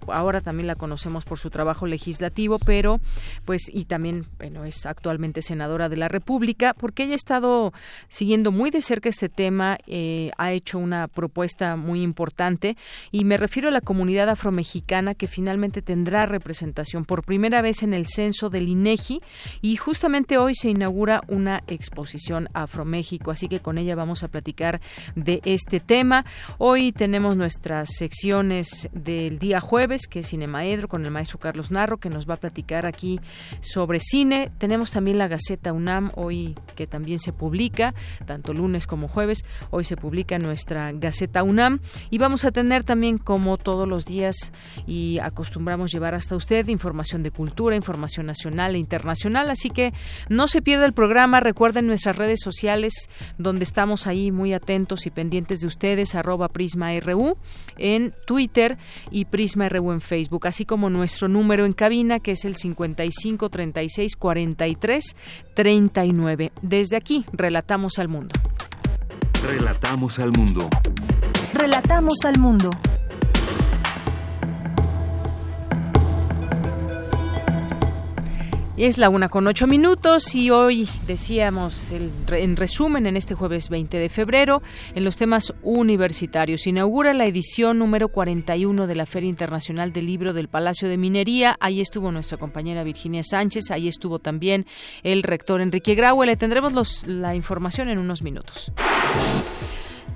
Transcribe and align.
ahora 0.08 0.40
también 0.40 0.66
la 0.66 0.74
conocemos 0.74 1.24
por 1.24 1.38
su 1.38 1.50
trabajo 1.50 1.86
legislativo, 1.86 2.58
pero 2.58 3.00
pues 3.44 3.62
y 3.72 3.84
también 3.84 4.26
bueno, 4.38 4.64
es 4.64 4.86
actualmente 4.86 5.42
senadora 5.42 5.88
de 5.88 5.96
la 5.96 6.08
República 6.08 6.74
porque 6.74 7.04
ella 7.04 7.14
ha 7.14 7.16
estado 7.16 7.72
siguiendo 8.08 8.52
muy 8.52 8.70
de 8.70 8.82
cerca 8.82 9.08
este 9.08 9.28
tema, 9.28 9.78
eh, 9.86 10.30
ha 10.38 10.52
hecho 10.52 10.78
una 10.78 11.08
propuesta 11.08 11.76
muy 11.76 12.02
importante 12.02 12.76
y 13.10 13.24
me 13.24 13.36
refiero 13.36 13.68
a 13.68 13.72
la 13.72 13.80
comunidad 13.80 14.28
afromexicana 14.28 15.14
que 15.14 15.26
finalmente 15.26 15.82
tendrá 15.82 16.26
representación 16.26 17.04
por 17.04 17.24
primera 17.24 17.62
vez 17.62 17.82
en 17.82 17.94
el 17.94 18.06
censo 18.06 18.50
del 18.50 18.68
INEGI 18.68 19.20
y 19.62 19.76
justamente 19.76 20.38
hoy 20.38 20.54
se 20.54 20.70
inaugura 20.70 21.22
una 21.28 21.62
exposición 21.66 22.48
Afroméxico, 22.52 23.30
así 23.30 23.48
que 23.48 23.60
con 23.60 23.78
ella 23.78 23.94
vamos 23.94 24.22
a 24.22 24.28
platicar 24.28 24.80
de 25.14 25.40
este 25.44 25.80
tema. 25.80 26.24
Hoy 26.58 26.92
tenemos 26.92 27.36
nuestras 27.36 27.90
secciones 27.96 28.88
del 28.92 29.38
día 29.38 29.60
jueves 29.60 29.93
que 30.02 30.20
es 30.20 30.28
Cinemaedro, 30.28 30.88
con 30.88 31.04
el 31.04 31.10
maestro 31.10 31.38
Carlos 31.38 31.70
Narro, 31.70 31.98
que 31.98 32.10
nos 32.10 32.28
va 32.28 32.34
a 32.34 32.38
platicar 32.38 32.86
aquí 32.86 33.20
sobre 33.60 34.00
cine. 34.00 34.50
Tenemos 34.58 34.90
también 34.90 35.18
la 35.18 35.28
Gaceta 35.28 35.72
UNAM, 35.72 36.12
hoy 36.14 36.56
que 36.74 36.86
también 36.86 37.18
se 37.18 37.32
publica, 37.32 37.94
tanto 38.26 38.52
lunes 38.52 38.86
como 38.86 39.08
jueves. 39.08 39.44
Hoy 39.70 39.84
se 39.84 39.96
publica 39.96 40.38
nuestra 40.38 40.92
Gaceta 40.92 41.42
UNAM. 41.42 41.80
Y 42.10 42.18
vamos 42.18 42.44
a 42.44 42.52
tener 42.52 42.84
también, 42.84 43.18
como 43.18 43.56
todos 43.56 43.88
los 43.88 44.04
días, 44.04 44.52
y 44.86 45.18
acostumbramos 45.20 45.92
llevar 45.92 46.14
hasta 46.14 46.36
usted, 46.36 46.68
información 46.68 47.22
de 47.22 47.30
cultura, 47.30 47.76
información 47.76 48.26
nacional 48.26 48.74
e 48.74 48.78
internacional. 48.78 49.50
Así 49.50 49.70
que 49.70 49.92
no 50.28 50.48
se 50.48 50.62
pierda 50.62 50.86
el 50.86 50.92
programa. 50.92 51.40
Recuerden 51.40 51.86
nuestras 51.86 52.16
redes 52.16 52.40
sociales, 52.42 52.92
donde 53.38 53.64
estamos 53.64 54.06
ahí 54.06 54.32
muy 54.32 54.52
atentos 54.52 55.06
y 55.06 55.10
pendientes 55.10 55.60
de 55.60 55.66
ustedes, 55.66 56.14
arroba 56.14 56.48
Prisma 56.48 56.98
RU 57.00 57.36
en 57.78 58.14
Twitter 58.26 58.78
y 59.10 59.26
Prisma 59.26 59.68
RU 59.68 59.83
en 59.92 60.00
Facebook, 60.00 60.46
así 60.46 60.64
como 60.64 60.90
nuestro 60.90 61.28
número 61.28 61.66
en 61.66 61.72
cabina 61.72 62.20
que 62.20 62.32
es 62.32 62.44
el 62.44 62.56
55 62.56 63.48
36 63.48 64.16
43 64.16 65.16
39. 65.54 66.52
Desde 66.62 66.96
aquí, 66.96 67.26
relatamos 67.32 67.98
al 67.98 68.08
mundo. 68.08 68.34
Relatamos 69.46 70.18
al 70.18 70.32
mundo. 70.32 70.68
Relatamos 71.52 72.14
al 72.24 72.38
mundo. 72.38 72.70
Es 78.76 78.98
la 78.98 79.08
una 79.08 79.28
con 79.28 79.46
ocho 79.46 79.68
minutos 79.68 80.34
y 80.34 80.50
hoy 80.50 80.88
decíamos 81.06 81.92
en 81.92 82.56
resumen 82.56 83.06
en 83.06 83.16
este 83.16 83.36
jueves 83.36 83.68
20 83.68 83.96
de 83.98 84.08
febrero 84.08 84.62
en 84.96 85.04
los 85.04 85.16
temas 85.16 85.54
universitarios. 85.62 86.66
Inaugura 86.66 87.14
la 87.14 87.24
edición 87.24 87.78
número 87.78 88.08
41 88.08 88.88
de 88.88 88.96
la 88.96 89.06
Feria 89.06 89.30
Internacional 89.30 89.92
del 89.92 90.06
Libro 90.06 90.32
del 90.32 90.48
Palacio 90.48 90.88
de 90.88 90.98
Minería. 90.98 91.54
Ahí 91.60 91.80
estuvo 91.80 92.10
nuestra 92.10 92.36
compañera 92.36 92.82
Virginia 92.82 93.22
Sánchez, 93.22 93.70
ahí 93.70 93.86
estuvo 93.86 94.18
también 94.18 94.66
el 95.04 95.22
rector 95.22 95.60
Enrique 95.60 95.94
Graue. 95.94 96.26
Le 96.26 96.36
tendremos 96.36 97.06
la 97.06 97.36
información 97.36 97.88
en 97.90 97.98
unos 97.98 98.22
minutos. 98.22 98.72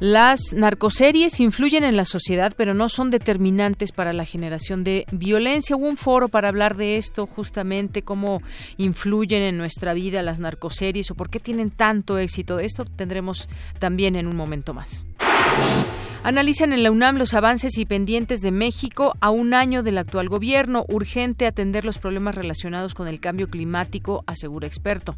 Las 0.00 0.52
narcoseries 0.52 1.40
influyen 1.40 1.82
en 1.82 1.96
la 1.96 2.04
sociedad, 2.04 2.52
pero 2.56 2.72
no 2.72 2.88
son 2.88 3.10
determinantes 3.10 3.90
para 3.90 4.12
la 4.12 4.24
generación 4.24 4.84
de 4.84 5.06
violencia. 5.10 5.74
Hubo 5.74 5.88
un 5.88 5.96
foro 5.96 6.28
para 6.28 6.48
hablar 6.48 6.76
de 6.76 6.96
esto, 6.96 7.26
justamente 7.26 8.02
cómo 8.02 8.40
influyen 8.76 9.42
en 9.42 9.58
nuestra 9.58 9.94
vida 9.94 10.22
las 10.22 10.38
narcoseries 10.38 11.10
o 11.10 11.16
por 11.16 11.30
qué 11.30 11.40
tienen 11.40 11.70
tanto 11.70 12.18
éxito. 12.18 12.60
Esto 12.60 12.84
tendremos 12.84 13.48
también 13.80 14.14
en 14.14 14.28
un 14.28 14.36
momento 14.36 14.72
más. 14.72 15.04
Analizan 16.24 16.72
en 16.72 16.82
la 16.82 16.90
UNAM 16.90 17.16
los 17.16 17.32
avances 17.34 17.78
y 17.78 17.86
pendientes 17.86 18.40
de 18.40 18.50
México 18.50 19.16
a 19.20 19.30
un 19.30 19.54
año 19.54 19.82
del 19.82 19.98
actual 19.98 20.28
gobierno. 20.28 20.84
Urgente 20.88 21.46
atender 21.46 21.84
los 21.84 21.98
problemas 21.98 22.34
relacionados 22.34 22.94
con 22.94 23.08
el 23.08 23.18
cambio 23.18 23.48
climático, 23.48 24.24
asegura 24.26 24.66
experto. 24.66 25.16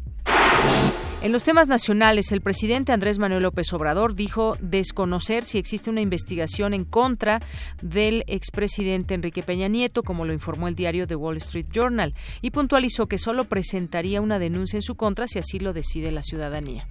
En 1.21 1.31
los 1.31 1.43
temas 1.43 1.67
nacionales, 1.67 2.31
el 2.31 2.41
presidente 2.41 2.91
Andrés 2.91 3.19
Manuel 3.19 3.43
López 3.43 3.71
Obrador 3.73 4.15
dijo 4.15 4.57
desconocer 4.59 5.45
si 5.45 5.59
existe 5.59 5.91
una 5.91 6.01
investigación 6.01 6.73
en 6.73 6.83
contra 6.83 7.41
del 7.83 8.23
expresidente 8.25 9.13
Enrique 9.13 9.43
Peña 9.43 9.67
Nieto, 9.67 10.01
como 10.01 10.25
lo 10.25 10.33
informó 10.33 10.67
el 10.67 10.73
diario 10.73 11.05
The 11.05 11.15
Wall 11.15 11.37
Street 11.37 11.67
Journal, 11.71 12.15
y 12.41 12.49
puntualizó 12.49 13.05
que 13.05 13.19
solo 13.19 13.45
presentaría 13.45 14.19
una 14.19 14.39
denuncia 14.39 14.77
en 14.77 14.81
su 14.81 14.95
contra 14.95 15.27
si 15.27 15.37
así 15.37 15.59
lo 15.59 15.73
decide 15.73 16.11
la 16.11 16.23
ciudadanía. 16.23 16.87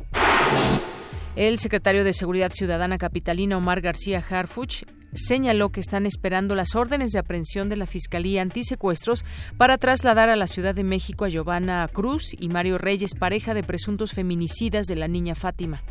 El 1.34 1.58
secretario 1.58 2.05
de 2.05 2.12
Seguridad 2.12 2.52
Ciudadana 2.52 2.99
capitalina 2.99 3.56
Omar 3.56 3.81
García 3.81 4.25
Harfuch 4.31 4.84
señaló 5.14 5.70
que 5.70 5.80
están 5.80 6.06
esperando 6.06 6.54
las 6.54 6.74
órdenes 6.74 7.12
de 7.12 7.18
aprehensión 7.18 7.68
de 7.68 7.76
la 7.76 7.86
Fiscalía 7.86 8.42
Antisecuestros 8.42 9.24
para 9.56 9.78
trasladar 9.78 10.28
a 10.28 10.36
la 10.36 10.46
Ciudad 10.46 10.74
de 10.74 10.84
México 10.84 11.24
a 11.24 11.28
Giovanna 11.28 11.88
Cruz 11.92 12.34
y 12.38 12.48
Mario 12.48 12.78
Reyes, 12.78 13.14
pareja 13.14 13.54
de 13.54 13.62
presuntos 13.62 14.12
feminicidas 14.12 14.86
de 14.86 14.96
la 14.96 15.08
niña 15.08 15.34
Fátima. 15.34 15.82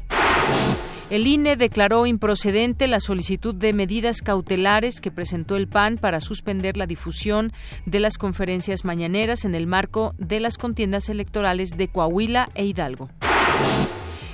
El 1.10 1.26
INE 1.26 1.56
declaró 1.56 2.06
improcedente 2.06 2.88
la 2.88 3.00
solicitud 3.00 3.56
de 3.56 3.74
medidas 3.74 4.22
cautelares 4.22 5.02
que 5.02 5.10
presentó 5.10 5.56
el 5.56 5.68
PAN 5.68 5.98
para 5.98 6.22
suspender 6.22 6.78
la 6.78 6.86
difusión 6.86 7.52
de 7.88 8.00
las 8.00 8.20
conferencias 8.20 8.86
mañaneras 8.86 9.44
en 9.44 9.56
el 9.56 9.66
marco 9.66 10.14
de 10.20 10.40
las 10.40 10.60
contiendas 10.60 11.10
electorales 11.10 11.72
de 11.72 11.88
Coahuila 11.88 12.50
e 12.54 12.66
Hidalgo. 12.66 13.10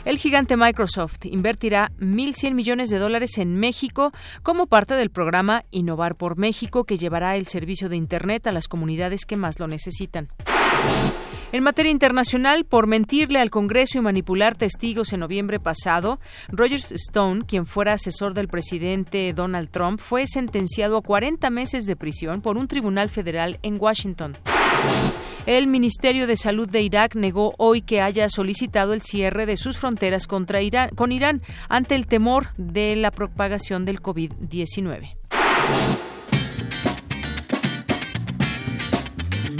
El 0.05 0.19
gigante 0.19 0.55
Microsoft 0.55 1.25
invertirá 1.25 1.91
1.100 1.99 2.53
millones 2.53 2.89
de 2.91 2.99
dólares 2.99 3.39
en 3.39 3.55
México 3.55 4.11
como 4.43 4.67
parte 4.67 4.93
del 4.93 5.09
programa 5.09 5.65
Innovar 5.71 6.15
por 6.15 6.37
México 6.37 6.83
que 6.83 6.99
llevará 6.99 7.35
el 7.35 7.47
servicio 7.47 7.89
de 7.89 7.95
Internet 7.95 8.45
a 8.45 8.51
las 8.51 8.67
comunidades 8.67 9.25
que 9.25 9.35
más 9.35 9.59
lo 9.59 9.67
necesitan. 9.67 10.29
En 11.51 11.63
materia 11.63 11.91
internacional, 11.91 12.65
por 12.65 12.85
mentirle 12.85 13.39
al 13.39 13.49
Congreso 13.49 13.97
y 13.97 14.01
manipular 14.01 14.55
testigos 14.55 15.11
en 15.13 15.21
noviembre 15.21 15.59
pasado, 15.59 16.19
Roger 16.49 16.81
Stone, 16.81 17.45
quien 17.47 17.65
fuera 17.65 17.93
asesor 17.93 18.35
del 18.35 18.47
presidente 18.47 19.33
Donald 19.33 19.69
Trump, 19.71 19.99
fue 19.99 20.27
sentenciado 20.27 20.97
a 20.97 21.01
40 21.01 21.49
meses 21.49 21.85
de 21.85 21.95
prisión 21.95 22.41
por 22.41 22.57
un 22.57 22.67
tribunal 22.67 23.09
federal 23.09 23.57
en 23.63 23.77
Washington. 23.79 24.37
El 25.45 25.67
Ministerio 25.67 26.25
de 26.25 26.37
Salud 26.37 26.67
de 26.67 26.81
Irak 26.81 27.15
negó 27.15 27.53
hoy 27.57 27.83
que 27.83 28.01
haya 28.01 28.29
solicitado 28.29 28.93
el 28.93 29.01
cierre 29.01 29.45
de 29.45 29.57
sus 29.57 29.77
fronteras 29.77 30.25
contra 30.25 30.61
Irán, 30.61 30.89
con 30.95 31.11
Irán 31.11 31.43
ante 31.69 31.93
el 31.93 32.07
temor 32.07 32.47
de 32.57 32.95
la 32.95 33.11
propagación 33.11 33.85
del 33.85 34.01
COVID-19. 34.01 35.15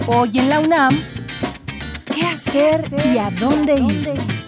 Hoy 0.08 0.32
en 0.36 0.50
la 0.50 0.60
UNAM, 0.60 1.00
¿qué 2.14 2.26
hacer 2.26 2.92
y 3.14 3.18
a 3.20 3.30
dónde 3.30 3.76
ir? 3.76 4.45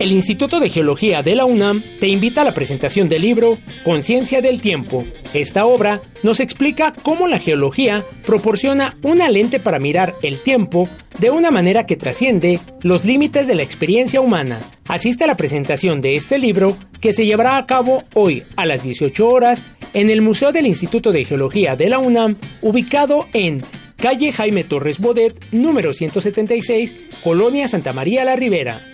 El 0.00 0.12
Instituto 0.12 0.60
de 0.60 0.70
Geología 0.70 1.22
de 1.22 1.34
la 1.34 1.44
UNAM 1.44 1.82
te 2.00 2.08
invita 2.08 2.40
a 2.40 2.44
la 2.44 2.54
presentación 2.54 3.10
del 3.10 3.20
libro 3.20 3.58
Conciencia 3.84 4.40
del 4.40 4.62
Tiempo. 4.62 5.04
Esta 5.34 5.66
obra 5.66 6.00
nos 6.22 6.40
explica 6.40 6.94
cómo 7.02 7.28
la 7.28 7.38
geología 7.38 8.06
proporciona 8.24 8.96
una 9.02 9.28
lente 9.28 9.60
para 9.60 9.78
mirar 9.78 10.14
el 10.22 10.40
tiempo 10.40 10.88
de 11.18 11.28
una 11.28 11.50
manera 11.50 11.84
que 11.84 11.98
trasciende 11.98 12.60
los 12.80 13.04
límites 13.04 13.46
de 13.46 13.54
la 13.54 13.62
experiencia 13.62 14.22
humana. 14.22 14.60
Asiste 14.86 15.24
a 15.24 15.26
la 15.26 15.36
presentación 15.36 16.00
de 16.00 16.16
este 16.16 16.38
libro 16.38 16.78
que 17.02 17.12
se 17.12 17.26
llevará 17.26 17.58
a 17.58 17.66
cabo 17.66 18.04
hoy 18.14 18.42
a 18.56 18.64
las 18.64 18.82
18 18.82 19.28
horas 19.28 19.66
en 19.92 20.08
el 20.08 20.22
Museo 20.22 20.50
del 20.50 20.66
Instituto 20.66 21.12
de 21.12 21.26
Geología 21.26 21.76
de 21.76 21.90
la 21.90 21.98
UNAM, 21.98 22.36
ubicado 22.62 23.26
en 23.34 23.62
calle 23.98 24.32
Jaime 24.32 24.64
Torres 24.64 24.98
Bodet, 24.98 25.38
número 25.52 25.92
176, 25.92 26.96
Colonia 27.22 27.68
Santa 27.68 27.92
María 27.92 28.24
la 28.24 28.34
Ribera. 28.34 28.89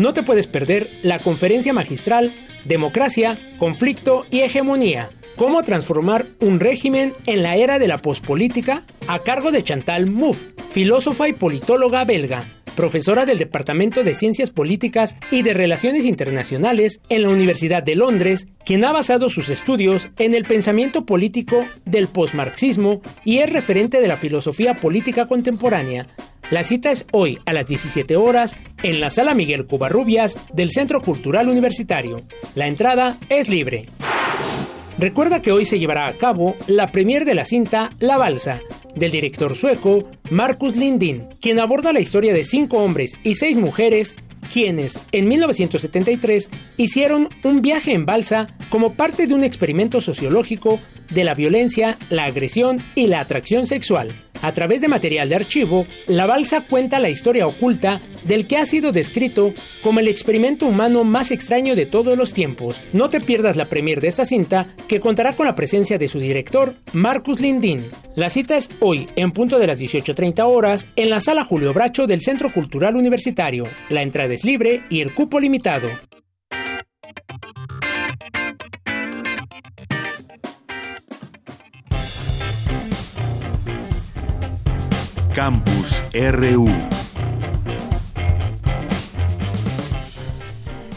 No 0.00 0.14
te 0.14 0.22
puedes 0.22 0.46
perder 0.46 0.88
la 1.02 1.18
conferencia 1.18 1.74
magistral 1.74 2.32
Democracia, 2.64 3.38
Conflicto 3.58 4.24
y 4.30 4.40
Hegemonía. 4.40 5.10
Cómo 5.36 5.62
transformar 5.62 6.24
un 6.40 6.58
régimen 6.58 7.12
en 7.26 7.42
la 7.42 7.56
era 7.56 7.78
de 7.78 7.86
la 7.86 7.98
pospolítica 7.98 8.84
a 9.08 9.18
cargo 9.18 9.52
de 9.52 9.62
Chantal 9.62 10.06
Mouffe, 10.06 10.54
filósofa 10.70 11.28
y 11.28 11.34
politóloga 11.34 12.06
belga, 12.06 12.46
profesora 12.76 13.26
del 13.26 13.36
Departamento 13.36 14.02
de 14.02 14.14
Ciencias 14.14 14.48
Políticas 14.48 15.18
y 15.30 15.42
de 15.42 15.52
Relaciones 15.52 16.06
Internacionales 16.06 17.02
en 17.10 17.20
la 17.20 17.28
Universidad 17.28 17.82
de 17.82 17.96
Londres, 17.96 18.48
quien 18.64 18.86
ha 18.86 18.92
basado 18.92 19.28
sus 19.28 19.50
estudios 19.50 20.08
en 20.16 20.32
el 20.32 20.46
pensamiento 20.46 21.04
político 21.04 21.66
del 21.84 22.08
posmarxismo 22.08 23.02
y 23.26 23.40
es 23.40 23.52
referente 23.52 24.00
de 24.00 24.08
la 24.08 24.16
filosofía 24.16 24.76
política 24.76 25.26
contemporánea, 25.26 26.06
la 26.50 26.64
cita 26.64 26.90
es 26.90 27.06
hoy 27.12 27.38
a 27.46 27.52
las 27.52 27.66
17 27.66 28.16
horas 28.16 28.56
en 28.82 29.00
la 29.00 29.10
Sala 29.10 29.34
Miguel 29.34 29.66
Cubarrubias 29.66 30.36
del 30.52 30.70
Centro 30.70 31.00
Cultural 31.00 31.48
Universitario. 31.48 32.20
La 32.54 32.66
entrada 32.66 33.16
es 33.28 33.48
libre. 33.48 33.86
Recuerda 34.98 35.40
que 35.40 35.52
hoy 35.52 35.64
se 35.64 35.78
llevará 35.78 36.06
a 36.06 36.12
cabo 36.14 36.56
la 36.66 36.88
premier 36.88 37.24
de 37.24 37.34
la 37.34 37.44
cinta 37.44 37.90
La 38.00 38.18
Balsa, 38.18 38.60
del 38.94 39.12
director 39.12 39.54
sueco 39.54 40.10
Marcus 40.30 40.76
Lindin, 40.76 41.26
quien 41.40 41.60
aborda 41.60 41.92
la 41.92 42.00
historia 42.00 42.34
de 42.34 42.44
cinco 42.44 42.78
hombres 42.78 43.16
y 43.22 43.36
seis 43.36 43.56
mujeres 43.56 44.16
quienes 44.52 44.98
en 45.12 45.28
1973 45.28 46.50
hicieron 46.76 47.28
un 47.44 47.62
viaje 47.62 47.92
en 47.92 48.04
balsa 48.04 48.48
como 48.68 48.94
parte 48.94 49.26
de 49.26 49.34
un 49.34 49.44
experimento 49.44 50.00
sociológico 50.00 50.80
de 51.10 51.24
la 51.24 51.34
violencia, 51.34 51.96
la 52.08 52.24
agresión 52.24 52.82
y 52.94 53.06
la 53.06 53.20
atracción 53.20 53.66
sexual. 53.66 54.12
A 54.42 54.52
través 54.52 54.80
de 54.80 54.88
material 54.88 55.28
de 55.28 55.34
archivo, 55.34 55.86
la 56.06 56.26
balsa 56.26 56.62
cuenta 56.62 56.98
la 56.98 57.10
historia 57.10 57.46
oculta 57.46 58.00
del 58.24 58.46
que 58.46 58.56
ha 58.56 58.64
sido 58.64 58.90
descrito 58.90 59.52
como 59.82 60.00
el 60.00 60.08
experimento 60.08 60.66
humano 60.66 61.04
más 61.04 61.30
extraño 61.30 61.76
de 61.76 61.86
todos 61.86 62.16
los 62.16 62.32
tiempos. 62.32 62.82
No 62.92 63.10
te 63.10 63.20
pierdas 63.20 63.56
la 63.56 63.68
premier 63.68 64.00
de 64.00 64.08
esta 64.08 64.24
cinta, 64.24 64.74
que 64.88 65.00
contará 65.00 65.34
con 65.34 65.46
la 65.46 65.54
presencia 65.54 65.98
de 65.98 66.08
su 66.08 66.18
director, 66.18 66.74
Marcus 66.92 67.40
Lindin. 67.40 67.90
La 68.16 68.30
cita 68.30 68.56
es 68.56 68.70
hoy, 68.80 69.08
en 69.16 69.32
punto 69.32 69.58
de 69.58 69.66
las 69.66 69.78
18.30 69.78 70.42
horas, 70.44 70.88
en 70.96 71.10
la 71.10 71.20
sala 71.20 71.44
Julio 71.44 71.74
Bracho 71.74 72.06
del 72.06 72.22
Centro 72.22 72.52
Cultural 72.52 72.96
Universitario. 72.96 73.66
La 73.90 74.02
entrada 74.02 74.32
es 74.32 74.44
libre 74.44 74.84
y 74.88 75.00
el 75.00 75.14
cupo 75.14 75.38
limitado. 75.38 75.88
Campus 85.34 86.04
RU. 86.12 86.99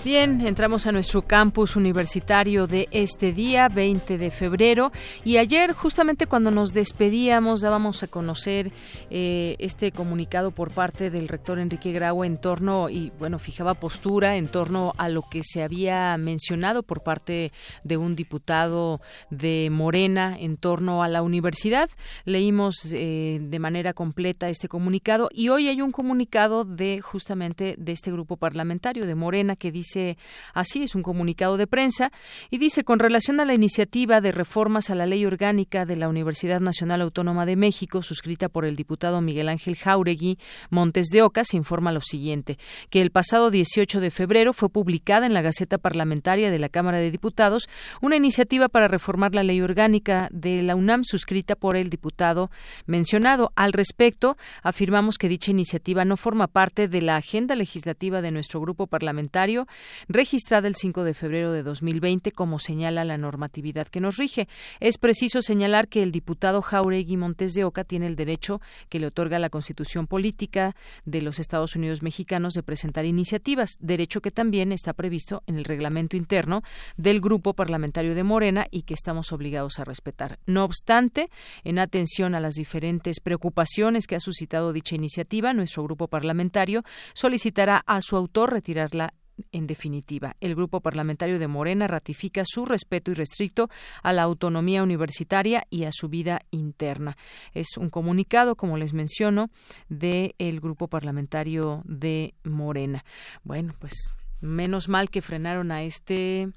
Bien, 0.04 0.46
entramos 0.46 0.86
a 0.86 0.92
nuestro 0.92 1.22
campus 1.22 1.78
universitario 1.78 2.68
de 2.68 2.90
este 2.92 3.32
día, 3.32 3.70
20 3.70 4.18
de 4.18 4.32
febrero, 4.32 4.92
y 5.24 5.38
ayer 5.38 5.72
justamente 5.72 6.28
cuando 6.28 6.52
nos 6.52 6.74
despedíamos 6.74 7.62
dábamos 7.62 8.04
a 8.04 8.08
conocer 8.08 8.74
eh, 9.10 9.56
este 9.60 9.94
comunicado 9.94 10.52
por 10.52 10.72
parte 10.72 11.10
del 11.10 11.30
rector 11.30 11.58
Enrique 11.58 11.94
Grau 11.94 12.26
en 12.26 12.38
torno, 12.38 12.90
y 12.90 13.14
bueno, 13.18 13.40
fijaba 13.40 13.76
postura 13.76 14.36
en 14.36 14.50
torno 14.50 14.94
a 14.98 15.08
lo 15.08 15.22
que 15.22 15.40
se 15.42 15.64
había 15.64 16.18
mencionado 16.18 16.84
por 16.84 17.02
parte 17.02 17.54
de 17.86 17.96
un 17.96 18.18
diputado 18.18 19.00
de 19.30 19.70
Morena 19.72 20.36
en 20.38 20.58
torno 20.58 21.02
a 21.02 21.08
la 21.08 21.22
universidad. 21.22 21.90
Leímos 22.26 22.92
eh, 22.92 23.40
de 23.42 23.60
manera 23.60 23.94
completa 23.94 24.50
este 24.50 24.68
comunicado 24.68 25.30
y 25.32 25.48
hoy 25.48 25.70
hay 25.70 25.82
un 25.82 25.92
comunicado 25.94 26.66
de 26.66 27.00
justamente 27.00 27.76
de 27.78 27.94
este 27.94 28.12
grupo 28.12 28.36
parlamentario 28.36 29.06
de 29.06 29.16
Morena 29.16 29.56
que 29.56 29.72
dice 29.72 29.93
dice 29.94 30.18
así, 30.54 30.84
es 30.84 30.96
un 30.96 31.04
comunicado 31.04 31.58
de 31.58 31.68
prensa, 31.68 32.12
y 32.50 32.58
dice, 32.58 32.84
con 32.84 33.00
relación 33.00 33.40
a 33.40 33.46
la 33.46 33.54
iniciativa 33.54 34.22
de 34.22 34.32
reformas 34.32 34.90
a 34.90 34.96
la 34.96 35.06
ley 35.06 35.26
orgánica 35.26 35.86
de 35.86 35.96
la 35.96 36.10
Universidad 36.10 36.60
Nacional 36.62 37.02
Autónoma 37.02 37.46
de 37.46 37.56
México, 37.56 38.02
suscrita 38.02 38.50
por 38.50 38.66
el 38.66 38.76
diputado 38.76 39.22
Miguel 39.22 39.50
Ángel 39.50 39.76
Jauregui 39.76 40.38
Montes 40.70 41.08
de 41.08 41.22
Oca, 41.22 41.44
se 41.44 41.58
informa 41.58 41.92
lo 41.92 42.02
siguiente, 42.02 42.58
que 42.90 43.02
el 43.02 43.12
pasado 43.12 43.52
18 43.52 44.00
de 44.00 44.12
febrero 44.12 44.54
fue 44.54 44.70
publicada 44.70 45.26
en 45.26 45.34
la 45.34 45.42
Gaceta 45.42 45.78
Parlamentaria 45.78 46.50
de 46.50 46.60
la 46.60 46.70
Cámara 46.70 46.98
de 46.98 47.12
Diputados 47.12 47.70
una 48.02 48.16
iniciativa 48.16 48.70
para 48.70 48.88
reformar 48.88 49.36
la 49.36 49.44
ley 49.44 49.62
orgánica 49.62 50.30
de 50.32 50.62
la 50.64 50.76
UNAM 50.76 51.04
suscrita 51.04 51.56
por 51.56 51.76
el 51.76 51.90
diputado 51.90 52.50
mencionado. 52.86 53.52
Al 53.56 53.74
respecto, 53.74 54.38
afirmamos 54.64 55.18
que 55.18 55.30
dicha 55.30 55.52
iniciativa 55.52 56.06
no 56.06 56.18
forma 56.18 56.48
parte 56.48 56.88
de 56.88 57.02
la 57.02 57.18
agenda 57.18 57.56
legislativa 57.56 58.22
de 58.22 58.32
nuestro 58.32 58.60
grupo 58.60 58.88
parlamentario, 58.88 59.68
registrada 60.08 60.68
el 60.68 60.76
5 60.76 61.04
de 61.04 61.14
febrero 61.14 61.52
de 61.52 61.64
2020, 61.64 62.32
como 62.32 62.60
señala 62.60 63.04
la 63.06 63.18
normatividad 63.18 63.88
que 63.88 64.00
nos 64.00 64.18
rige. 64.18 64.48
Es 64.80 64.98
preciso 64.98 65.42
señalar 65.42 65.88
que 65.88 66.04
el 66.04 66.12
diputado 66.12 66.62
Jauregui 66.62 67.18
Montes 67.18 67.54
de 67.54 67.64
Oca 67.64 67.84
tiene 67.84 68.08
el 68.08 68.16
derecho 68.16 68.62
que 68.90 69.00
le 69.00 69.08
otorga 69.08 69.40
la 69.40 69.50
Constitución 69.50 70.08
Política 70.08 70.76
de 71.06 71.22
los 71.22 71.40
Estados 71.40 71.76
Unidos 71.76 72.02
Mexicanos 72.02 72.54
de 72.54 72.64
presentar 72.64 73.06
iniciativas, 73.06 73.78
derecho 73.80 74.22
que 74.22 74.32
también 74.32 74.72
está 74.72 74.94
previsto 74.94 75.44
en 75.48 75.58
el 75.58 75.66
reglamento 75.66 76.18
interno 76.18 76.62
del 76.98 77.22
grupo 77.22 77.54
parlamentario 77.54 78.16
de 78.16 78.24
Morena 78.24 78.68
y 78.72 78.84
que 78.84 78.94
estamos 78.94 79.32
obligados 79.32 79.80
a 79.80 79.84
respetar. 79.84 80.40
No 80.46 80.64
obstante, 80.64 81.30
en 81.64 81.80
atención 81.80 82.36
a 82.36 82.40
las 82.40 82.56
diferentes 82.56 83.20
preocupaciones 83.20 84.08
que 84.08 84.16
ha 84.16 84.20
suscitado 84.20 84.74
dicha 84.74 84.96
iniciativa, 84.96 85.54
nuestro 85.54 85.84
grupo 85.84 86.08
parlamentario 86.08 86.84
solicitará 87.14 87.84
a 87.86 88.02
su 88.02 88.16
autor 88.16 88.54
retirarla 88.54 89.14
en 89.52 89.68
definitiva, 89.68 90.36
el 90.42 90.56
Grupo 90.56 90.82
Parlamentario 90.82 91.40
de 91.40 91.48
Morena 91.48 91.88
ratifica 91.88 92.44
su 92.46 92.66
respeto 92.66 93.12
irrestricto 93.12 93.70
a 94.02 94.14
la 94.14 94.24
autonomía 94.24 94.84
universitaria 94.84 95.66
y 95.70 95.86
a 95.86 95.92
su 95.92 96.10
vida 96.10 96.42
interna. 96.52 97.18
Es 97.54 97.78
un 97.78 97.90
comunicado, 97.90 98.56
como 98.56 98.78
les 98.78 98.94
menciono, 98.94 99.50
del 99.90 100.60
Grupo 100.60 100.88
Parlamentario 100.88 101.82
de 101.86 102.34
Morena. 102.44 103.04
Bueno, 103.44 103.74
pues 103.80 104.14
menos 104.44 104.90
mal 104.90 105.10
que 105.10 105.22
frenaron 105.22 105.72
a 105.72 105.84
este 105.84 106.50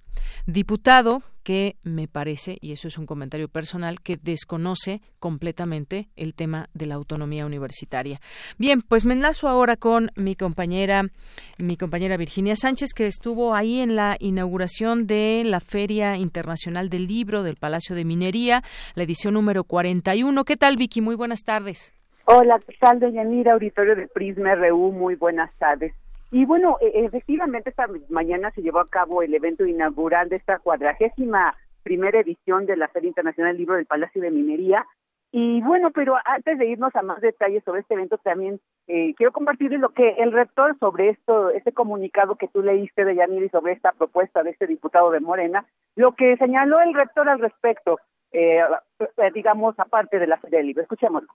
diputado 0.47 1.23
que 1.43 1.77
me 1.85 2.09
parece, 2.09 2.59
y 2.61 2.73
eso 2.73 2.89
es 2.89 2.99
un 2.99 3.07
comentario 3.07 3.47
personal, 3.47 4.01
que 4.01 4.17
desconoce 4.21 5.01
completamente 5.21 6.09
el 6.17 6.35
tema 6.35 6.69
de 6.75 6.87
la 6.87 6.97
autonomía 6.97 7.47
universitaria. 7.47 8.19
Bien, 8.59 8.83
pues 8.83 9.05
me 9.05 9.15
enlazo 9.15 9.49
ahora 9.49 9.77
con 9.77 10.11
mi 10.17 10.35
compañera, 10.35 11.05
mi 11.59 11.77
compañera 11.77 12.17
Virginia 12.17 12.57
Sánchez, 12.57 12.93
que 12.93 13.07
estuvo 13.07 13.55
ahí 13.55 13.81
en 13.81 13.95
la 13.95 14.17
inauguración 14.19 15.07
de 15.07 15.45
la 15.47 15.61
Feria 15.61 16.17
Internacional 16.17 16.89
del 16.89 17.07
Libro 17.07 17.45
del 17.45 17.55
Palacio 17.55 17.95
de 17.95 18.05
Minería, 18.05 18.65
la 18.97 19.05
edición 19.05 19.35
número 19.35 19.63
41. 19.63 20.45
¿Qué 20.45 20.57
tal, 20.57 20.75
Vicky? 20.75 21.01
Muy 21.01 21.15
buenas 21.15 21.45
tardes. 21.45 21.95
Hola, 22.25 22.59
¿qué 22.67 22.75
tal, 22.81 22.99
doña 22.99 23.23
auditorio 23.53 23.95
de 23.95 24.09
Prisma 24.09 24.57
RU? 24.57 24.91
Muy 24.91 25.15
buenas 25.15 25.55
tardes. 25.55 25.93
Y 26.31 26.45
bueno, 26.45 26.79
e, 26.81 27.05
efectivamente 27.05 27.71
esta 27.71 27.87
mañana 28.09 28.51
se 28.53 28.63
llevó 28.63 28.81
a 28.81 28.89
cabo 28.89 29.23
el 29.23 29.35
evento 29.35 29.65
inaugural 29.65 30.29
de 30.29 30.37
esta 30.37 30.59
cuadragésima 30.59 31.55
primera 31.83 32.19
edición 32.19 32.67
de 32.67 32.77
la 32.77 32.89
Feria 32.89 33.09
Internacional 33.09 33.53
del 33.53 33.59
Libro 33.59 33.77
del 33.77 33.87
Palacio 33.87 34.21
de 34.21 34.31
Minería. 34.31 34.85
Y 35.31 35.61
bueno, 35.63 35.91
pero 35.91 36.17
antes 36.25 36.59
de 36.59 36.67
irnos 36.67 36.95
a 36.97 37.03
más 37.03 37.21
detalles 37.21 37.63
sobre 37.65 37.81
este 37.81 37.95
evento, 37.95 38.19
también 38.19 38.61
eh, 38.89 39.15
quiero 39.17 39.33
compartirles 39.33 39.81
lo 39.81 39.91
que 39.91 40.11
el 40.19 40.33
rector 40.33 40.77
sobre 40.79 41.11
esto, 41.11 41.51
este 41.51 41.73
comunicado 41.73 42.37
que 42.37 42.49
tú 42.49 42.63
leíste 42.63 43.05
de 43.05 43.15
Yaniri 43.15 43.49
sobre 43.51 43.73
esta 43.73 43.93
propuesta 43.93 44.43
de 44.43 44.51
este 44.51 44.67
diputado 44.67 45.11
de 45.11 45.21
Morena, 45.21 45.67
lo 45.95 46.15
que 46.15 46.37
señaló 46.39 46.81
el 46.81 46.95
rector 46.95 47.29
al 47.29 47.41
respecto, 47.41 47.99
eh, 48.33 48.61
eh, 48.99 49.31
digamos, 49.35 49.79
aparte 49.79 50.19
de 50.19 50.27
la 50.27 50.39
Feria 50.39 50.59
del 50.59 50.69
Libro. 50.69 50.83
Escuchémoslo. 50.83 51.29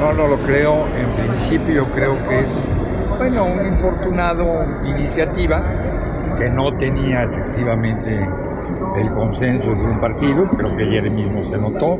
No, 0.00 0.12
no 0.12 0.28
lo 0.28 0.38
creo. 0.38 0.86
En 0.96 1.10
principio 1.10 1.86
creo 1.94 2.16
que 2.28 2.40
es, 2.40 2.70
bueno, 3.18 3.44
una 3.44 3.68
infortunado 3.68 4.64
iniciativa 4.84 5.64
que 6.38 6.50
no 6.50 6.76
tenía 6.76 7.24
efectivamente 7.24 8.26
el 8.96 9.12
consenso 9.12 9.74
de 9.74 9.84
un 9.84 10.00
partido, 10.00 10.48
creo 10.50 10.76
que 10.76 10.84
ayer 10.84 11.10
mismo 11.10 11.42
se 11.42 11.58
notó, 11.58 11.98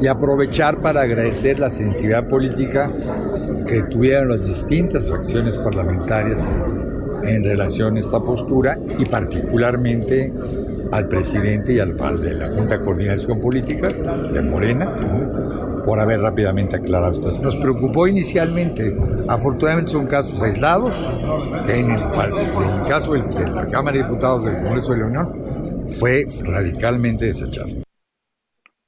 y 0.00 0.06
aprovechar 0.06 0.78
para 0.78 1.02
agradecer 1.02 1.60
la 1.60 1.70
sensibilidad 1.70 2.26
política 2.26 2.90
que 3.66 3.82
tuvieron 3.82 4.28
las 4.28 4.46
distintas 4.46 5.06
fracciones 5.06 5.56
parlamentarias 5.56 6.48
en 7.22 7.42
relación 7.42 7.96
a 7.96 8.00
esta 8.00 8.20
postura 8.20 8.76
y 8.98 9.04
particularmente 9.06 10.32
al 10.92 11.08
presidente 11.08 11.74
y 11.74 11.80
al, 11.80 11.96
al 12.00 12.20
de 12.20 12.34
la 12.34 12.48
Junta 12.48 12.78
de 12.78 12.84
Coordinación 12.84 13.40
Política 13.40 13.88
de 13.88 14.42
Morena, 14.42 14.92
por 15.84 16.00
haber 16.00 16.20
rápidamente 16.20 16.76
aclarado 16.76 17.12
esto. 17.12 17.42
Nos 17.42 17.56
preocupó 17.56 18.06
inicialmente, 18.06 18.96
afortunadamente 19.28 19.92
son 19.92 20.06
casos 20.06 20.42
aislados, 20.42 20.94
que 21.66 21.80
en 21.80 21.90
el, 21.90 22.00
caso 22.88 23.12
de 23.12 23.50
la 23.50 23.70
Cámara 23.70 23.96
de 23.96 24.02
Diputados 24.04 24.44
del 24.44 24.62
Congreso 24.62 24.92
de 24.92 24.98
la 25.00 25.06
Unión 25.06 25.32
fue 25.98 26.26
radicalmente 26.44 27.26
desechado. 27.26 27.68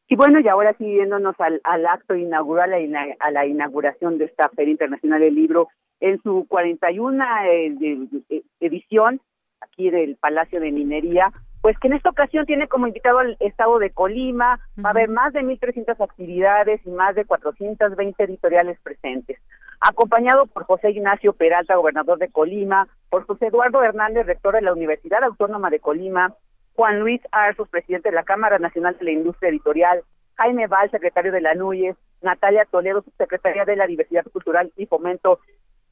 Y 0.08 0.14
bueno, 0.14 0.38
y 0.40 0.48
ahora 0.48 0.74
sí, 0.78 0.98
al, 1.00 1.60
al 1.64 1.86
acto 1.86 2.14
inaugural, 2.14 2.72
a 3.18 3.30
la 3.30 3.46
inauguración 3.46 4.18
de 4.18 4.26
esta 4.26 4.48
Feria 4.50 4.72
Internacional 4.72 5.20
del 5.20 5.34
Libro, 5.34 5.68
en 6.00 6.22
su 6.22 6.46
41 6.48 7.24
eh, 7.50 8.42
edición, 8.60 9.20
aquí 9.60 9.90
del 9.90 10.16
Palacio 10.16 10.60
de 10.60 10.70
Minería, 10.70 11.32
pues 11.60 11.78
que 11.78 11.88
en 11.88 11.94
esta 11.94 12.10
ocasión 12.10 12.46
tiene 12.46 12.68
como 12.68 12.86
invitado 12.86 13.18
al 13.18 13.36
estado 13.40 13.78
de 13.78 13.90
Colima, 13.90 14.60
va 14.82 14.90
a 14.90 14.92
haber 14.92 15.08
más 15.08 15.32
de 15.32 15.40
1.300 15.40 16.00
actividades 16.00 16.80
y 16.86 16.90
más 16.90 17.14
de 17.14 17.24
420 17.24 18.22
editoriales 18.22 18.78
presentes, 18.80 19.38
acompañado 19.80 20.46
por 20.46 20.64
José 20.64 20.90
Ignacio 20.90 21.32
Peralta, 21.32 21.76
gobernador 21.76 22.18
de 22.18 22.28
Colima, 22.28 22.88
por 23.10 23.26
José 23.26 23.46
Eduardo 23.46 23.82
Hernández, 23.82 24.26
rector 24.26 24.54
de 24.54 24.62
la 24.62 24.72
Universidad 24.72 25.24
Autónoma 25.24 25.70
de 25.70 25.80
Colima, 25.80 26.34
Juan 26.74 27.00
Luis 27.00 27.20
Arzus, 27.32 27.68
presidente 27.68 28.10
de 28.10 28.14
la 28.14 28.24
Cámara 28.24 28.58
Nacional 28.58 28.96
de 28.98 29.04
la 29.06 29.12
Industria 29.12 29.48
Editorial, 29.48 30.02
Jaime 30.36 30.66
Val, 30.66 30.90
secretario 30.90 31.32
de 31.32 31.40
la 31.40 31.54
NUYES, 31.54 31.96
Natalia 32.22 32.66
Toledo, 32.70 33.02
secretaria 33.16 33.64
de 33.64 33.76
la 33.76 33.86
Diversidad 33.86 34.24
Cultural 34.30 34.70
y 34.76 34.86
Fomento 34.86 35.40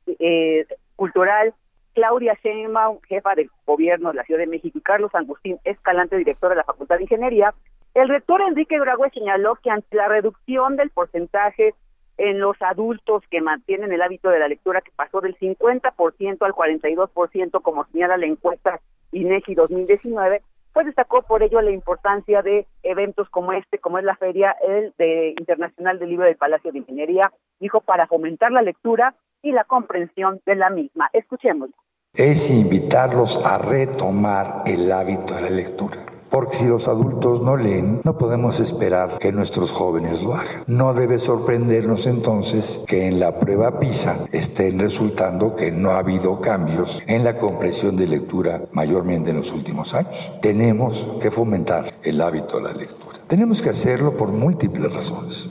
eh, 0.06 0.66
Cultural, 0.97 1.54
Claudia 1.94 2.38
Sheinbaum, 2.42 3.00
jefa 3.08 3.34
del 3.34 3.50
gobierno 3.64 4.10
de 4.10 4.16
la 4.16 4.24
Ciudad 4.24 4.40
de 4.40 4.46
México, 4.46 4.78
y 4.78 4.82
Carlos 4.82 5.14
Agustín 5.14 5.58
Escalante, 5.64 6.16
director 6.16 6.50
de 6.50 6.56
la 6.56 6.64
Facultad 6.64 6.96
de 6.96 7.04
Ingeniería, 7.04 7.54
el 7.94 8.08
rector 8.08 8.42
Enrique 8.42 8.78
Graue 8.78 9.10
señaló 9.10 9.54
que 9.56 9.70
ante 9.70 9.96
la 9.96 10.08
reducción 10.08 10.76
del 10.76 10.90
porcentaje 10.90 11.74
en 12.16 12.40
los 12.40 12.60
adultos 12.60 13.22
que 13.30 13.40
mantienen 13.40 13.92
el 13.92 14.02
hábito 14.02 14.30
de 14.30 14.38
la 14.38 14.48
lectura, 14.48 14.80
que 14.80 14.90
pasó 14.94 15.20
del 15.20 15.36
50% 15.38 16.42
al 16.42 16.52
42%, 16.52 17.62
como 17.62 17.84
señala 17.86 18.16
la 18.16 18.26
encuesta 18.26 18.80
INEGI 19.12 19.54
2019, 19.54 20.42
pues 20.72 20.86
destacó 20.86 21.22
por 21.22 21.42
ello 21.44 21.60
la 21.60 21.70
importancia 21.70 22.42
de 22.42 22.66
eventos 22.82 23.30
como 23.30 23.52
este, 23.52 23.78
como 23.78 23.98
es 23.98 24.04
la 24.04 24.16
Feria 24.16 24.56
el 24.66 24.92
de 24.98 25.34
Internacional 25.38 26.00
del 26.00 26.10
Libro 26.10 26.26
del 26.26 26.36
Palacio 26.36 26.72
de 26.72 26.78
Ingeniería, 26.78 27.32
dijo, 27.60 27.80
para 27.80 28.08
fomentar 28.08 28.50
la 28.50 28.62
lectura 28.62 29.14
y 29.44 29.52
la 29.52 29.62
comprensión 29.64 30.40
de 30.44 30.56
la 30.56 30.70
misma. 30.70 31.08
Escuchémoslo 31.12 31.76
es 32.14 32.48
invitarlos 32.48 33.44
a 33.44 33.58
retomar 33.58 34.62
el 34.66 34.90
hábito 34.92 35.34
de 35.34 35.42
la 35.42 35.50
lectura. 35.50 36.13
Porque 36.35 36.57
si 36.57 36.64
los 36.64 36.88
adultos 36.88 37.43
no 37.43 37.57
leen, 37.57 38.00
no 38.03 38.19
podemos 38.19 38.59
esperar 38.59 39.21
que 39.21 39.31
nuestros 39.31 39.71
jóvenes 39.71 40.21
lo 40.21 40.35
hagan. 40.35 40.64
No 40.67 40.93
debe 40.93 41.21
sorprendernos 41.21 42.09
entonces 42.09 42.83
que 42.88 43.07
en 43.07 43.21
la 43.21 43.38
prueba 43.38 43.79
PISA 43.79 44.17
estén 44.33 44.81
resultando 44.81 45.55
que 45.55 45.71
no 45.71 45.93
ha 45.93 45.99
habido 45.99 46.41
cambios 46.41 47.00
en 47.07 47.23
la 47.23 47.38
comprensión 47.38 47.97
de 47.97 48.09
lectura 48.09 48.62
mayormente 48.73 49.31
en 49.31 49.37
los 49.37 49.53
últimos 49.53 49.95
años. 49.95 50.33
Tenemos 50.43 51.07
que 51.21 51.31
fomentar 51.31 51.95
el 52.03 52.21
hábito 52.21 52.57
de 52.57 52.64
la 52.64 52.73
lectura. 52.73 53.17
Tenemos 53.29 53.62
que 53.62 53.71
hacerlo 53.71 54.17
por 54.17 54.33
múltiples 54.33 54.93
razones. 54.93 55.49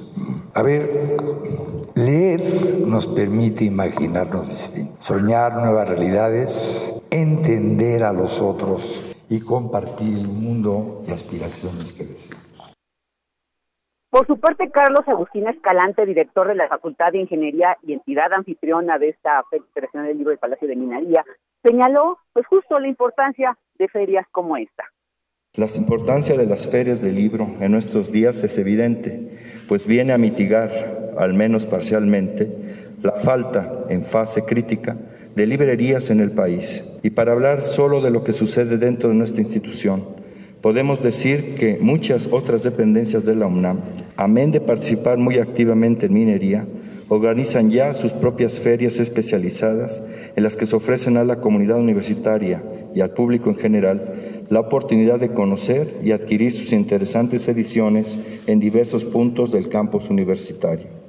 A 0.54 0.64
ver, 0.64 1.16
leer 1.96 2.84
nos 2.86 3.08
permite 3.08 3.64
imaginarnos 3.64 4.50
distintos, 4.50 5.06
soñar 5.06 5.56
nuevas 5.56 5.88
realidades, 5.88 6.94
entender 7.10 8.04
a 8.04 8.12
los 8.12 8.42
otros 8.42 9.13
y 9.34 9.42
compartir 9.42 10.16
el 10.16 10.28
mundo 10.28 11.02
y 11.08 11.12
aspiraciones 11.12 11.92
que 11.92 12.04
deseamos. 12.04 12.76
Por 14.12 14.28
su 14.28 14.40
parte, 14.40 14.70
Carlos 14.70 15.02
Agustín 15.08 15.48
Escalante, 15.48 16.06
director 16.06 16.48
de 16.48 16.54
la 16.54 16.68
Facultad 16.68 17.14
de 17.14 17.22
Ingeniería 17.22 17.76
y 17.82 17.94
entidad 17.94 18.32
anfitriona 18.32 19.00
de 19.00 19.10
esta 19.10 19.42
Feria 19.50 19.66
Internacional 19.66 20.08
del 20.08 20.18
Libro 20.18 20.30
del 20.30 20.38
Palacio 20.38 20.68
de 20.68 20.76
Minería, 20.76 21.26
señaló 21.64 22.20
pues 22.32 22.46
justo 22.46 22.78
la 22.78 22.88
importancia 22.88 23.58
de 23.80 23.88
ferias 23.88 24.28
como 24.30 24.56
esta. 24.56 24.84
La 25.56 25.66
importancia 25.78 26.38
de 26.38 26.46
las 26.46 26.68
ferias 26.68 27.02
del 27.02 27.16
libro 27.16 27.48
en 27.60 27.72
nuestros 27.72 28.12
días 28.12 28.44
es 28.44 28.56
evidente, 28.60 29.66
pues 29.68 29.88
viene 29.88 30.14
a 30.14 30.20
mitigar, 30.20 31.16
al 31.18 31.34
menos 31.34 31.66
parcialmente, 31.66 32.98
la 33.02 33.14
falta 33.14 33.86
en 33.90 34.04
fase 34.04 34.46
crítica 34.46 34.96
de 35.36 35.48
librerías 35.48 36.10
en 36.10 36.20
el 36.20 36.32
país. 36.32 36.84
Y 37.02 37.10
para 37.12 37.32
hablar 37.32 37.62
solo 37.62 38.02
de 38.02 38.12
lo 38.12 38.24
que 38.24 38.34
sucede 38.34 38.78
dentro 38.78 39.10
de 39.10 39.16
nuestra 39.16 39.42
institución, 39.42 40.04
podemos 40.62 41.04
decir 41.04 41.56
que 41.56 41.78
muchas 41.82 42.30
otras 42.32 42.64
dependencias 42.64 43.26
de 43.26 43.36
la 43.36 43.48
UNAM, 43.48 43.80
amén 44.16 44.52
de 44.52 44.62
participar 44.62 45.18
muy 45.18 45.40
activamente 45.40 46.06
en 46.06 46.14
minería, 46.14 46.66
organizan 47.10 47.70
ya 47.70 47.94
sus 47.94 48.12
propias 48.12 48.60
ferias 48.60 49.00
especializadas 49.00 50.04
en 50.36 50.44
las 50.44 50.56
que 50.56 50.66
se 50.66 50.76
ofrecen 50.76 51.18
a 51.18 51.24
la 51.24 51.42
comunidad 51.42 51.80
universitaria 51.80 52.64
y 52.96 53.02
al 53.02 53.12
público 53.12 53.50
en 53.50 53.58
general 53.58 54.46
la 54.50 54.60
oportunidad 54.60 55.20
de 55.20 55.34
conocer 55.34 55.88
y 56.04 56.12
adquirir 56.12 56.54
sus 56.54 56.74
interesantes 56.74 57.48
ediciones 57.48 58.20
en 58.48 58.60
diversos 58.60 59.04
puntos 59.04 59.52
del 59.52 59.70
campus 59.70 60.10
universitario. 60.10 61.03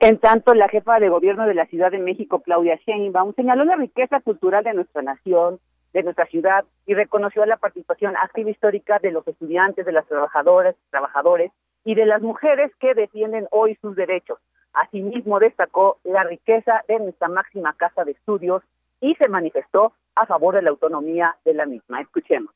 En 0.00 0.16
tanto, 0.16 0.54
la 0.54 0.68
jefa 0.68 0.98
de 0.98 1.10
gobierno 1.10 1.46
de 1.46 1.52
la 1.52 1.66
Ciudad 1.66 1.90
de 1.90 1.98
México, 1.98 2.40
Claudia 2.40 2.80
Sheinbaum, 2.86 3.34
señaló 3.34 3.66
la 3.66 3.76
riqueza 3.76 4.20
cultural 4.20 4.64
de 4.64 4.72
nuestra 4.72 5.02
nación, 5.02 5.60
de 5.92 6.02
nuestra 6.02 6.24
ciudad 6.24 6.64
y 6.86 6.94
reconoció 6.94 7.44
la 7.44 7.58
participación 7.58 8.16
activa 8.16 8.48
histórica 8.48 8.98
de 8.98 9.10
los 9.10 9.28
estudiantes, 9.28 9.84
de 9.84 9.92
las 9.92 10.06
trabajadoras, 10.06 10.74
trabajadores 10.88 11.52
y 11.84 11.96
de 11.96 12.06
las 12.06 12.22
mujeres 12.22 12.72
que 12.80 12.94
defienden 12.94 13.46
hoy 13.50 13.76
sus 13.82 13.94
derechos. 13.94 14.38
Asimismo, 14.72 15.38
destacó 15.38 15.98
la 16.04 16.24
riqueza 16.24 16.82
de 16.88 16.98
nuestra 16.98 17.28
máxima 17.28 17.74
casa 17.74 18.04
de 18.04 18.12
estudios 18.12 18.62
y 19.02 19.14
se 19.16 19.28
manifestó 19.28 19.92
a 20.14 20.24
favor 20.24 20.54
de 20.54 20.62
la 20.62 20.70
autonomía 20.70 21.36
de 21.44 21.52
la 21.52 21.66
misma. 21.66 22.00
Escuchemos. 22.00 22.54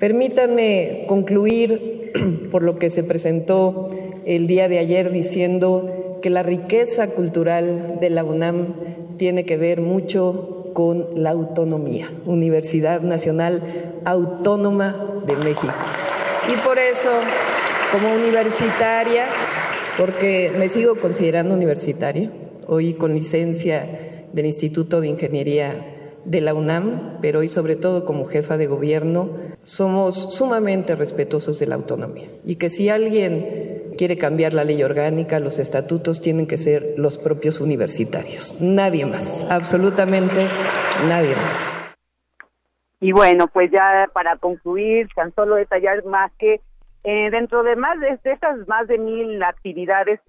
Permítanme 0.00 1.04
concluir 1.06 2.10
por 2.50 2.64
lo 2.64 2.80
que 2.80 2.90
se 2.90 3.04
presentó 3.04 3.90
el 4.26 4.48
día 4.48 4.68
de 4.68 4.80
ayer 4.80 5.10
diciendo 5.10 6.03
que 6.24 6.30
la 6.30 6.42
riqueza 6.42 7.08
cultural 7.08 7.98
de 8.00 8.08
la 8.08 8.24
UNAM 8.24 8.76
tiene 9.18 9.44
que 9.44 9.58
ver 9.58 9.82
mucho 9.82 10.70
con 10.72 11.22
la 11.22 11.28
autonomía, 11.28 12.10
Universidad 12.24 13.02
Nacional 13.02 13.62
Autónoma 14.06 14.96
de 15.26 15.36
México. 15.36 15.74
Y 16.50 16.56
por 16.66 16.78
eso, 16.78 17.10
como 17.92 18.14
universitaria, 18.14 19.26
porque 19.98 20.50
me 20.58 20.70
sigo 20.70 20.94
considerando 20.94 21.54
universitaria, 21.54 22.30
hoy 22.68 22.94
con 22.94 23.12
licencia 23.12 23.86
del 24.32 24.46
Instituto 24.46 25.02
de 25.02 25.08
Ingeniería 25.08 25.74
de 26.24 26.40
la 26.40 26.54
UNAM, 26.54 27.18
pero 27.20 27.40
hoy 27.40 27.48
sobre 27.48 27.76
todo 27.76 28.06
como 28.06 28.24
jefa 28.24 28.56
de 28.56 28.66
gobierno, 28.66 29.28
somos 29.62 30.32
sumamente 30.32 30.96
respetuosos 30.96 31.58
de 31.58 31.66
la 31.66 31.74
autonomía 31.74 32.28
y 32.46 32.56
que 32.56 32.70
si 32.70 32.88
alguien 32.88 33.73
quiere 33.96 34.16
cambiar 34.16 34.52
la 34.52 34.64
ley 34.64 34.82
orgánica, 34.82 35.40
los 35.40 35.58
estatutos 35.58 36.20
tienen 36.20 36.46
que 36.46 36.58
ser 36.58 36.94
los 36.96 37.18
propios 37.18 37.60
universitarios, 37.60 38.60
nadie 38.60 39.06
más, 39.06 39.46
absolutamente 39.50 40.46
nadie 41.08 41.34
más. 41.34 41.96
Y 43.00 43.12
bueno, 43.12 43.48
pues 43.48 43.70
ya 43.70 44.08
para 44.12 44.36
concluir, 44.36 45.08
tan 45.14 45.34
solo 45.34 45.56
detallar 45.56 46.04
más 46.04 46.32
que 46.38 46.60
eh, 47.04 47.30
dentro 47.30 47.62
de 47.62 47.76
más 47.76 48.00
de, 48.00 48.18
estas 48.24 48.66
más 48.66 48.88
de 48.88 48.96
mil 48.98 49.42
actividades 49.42 50.20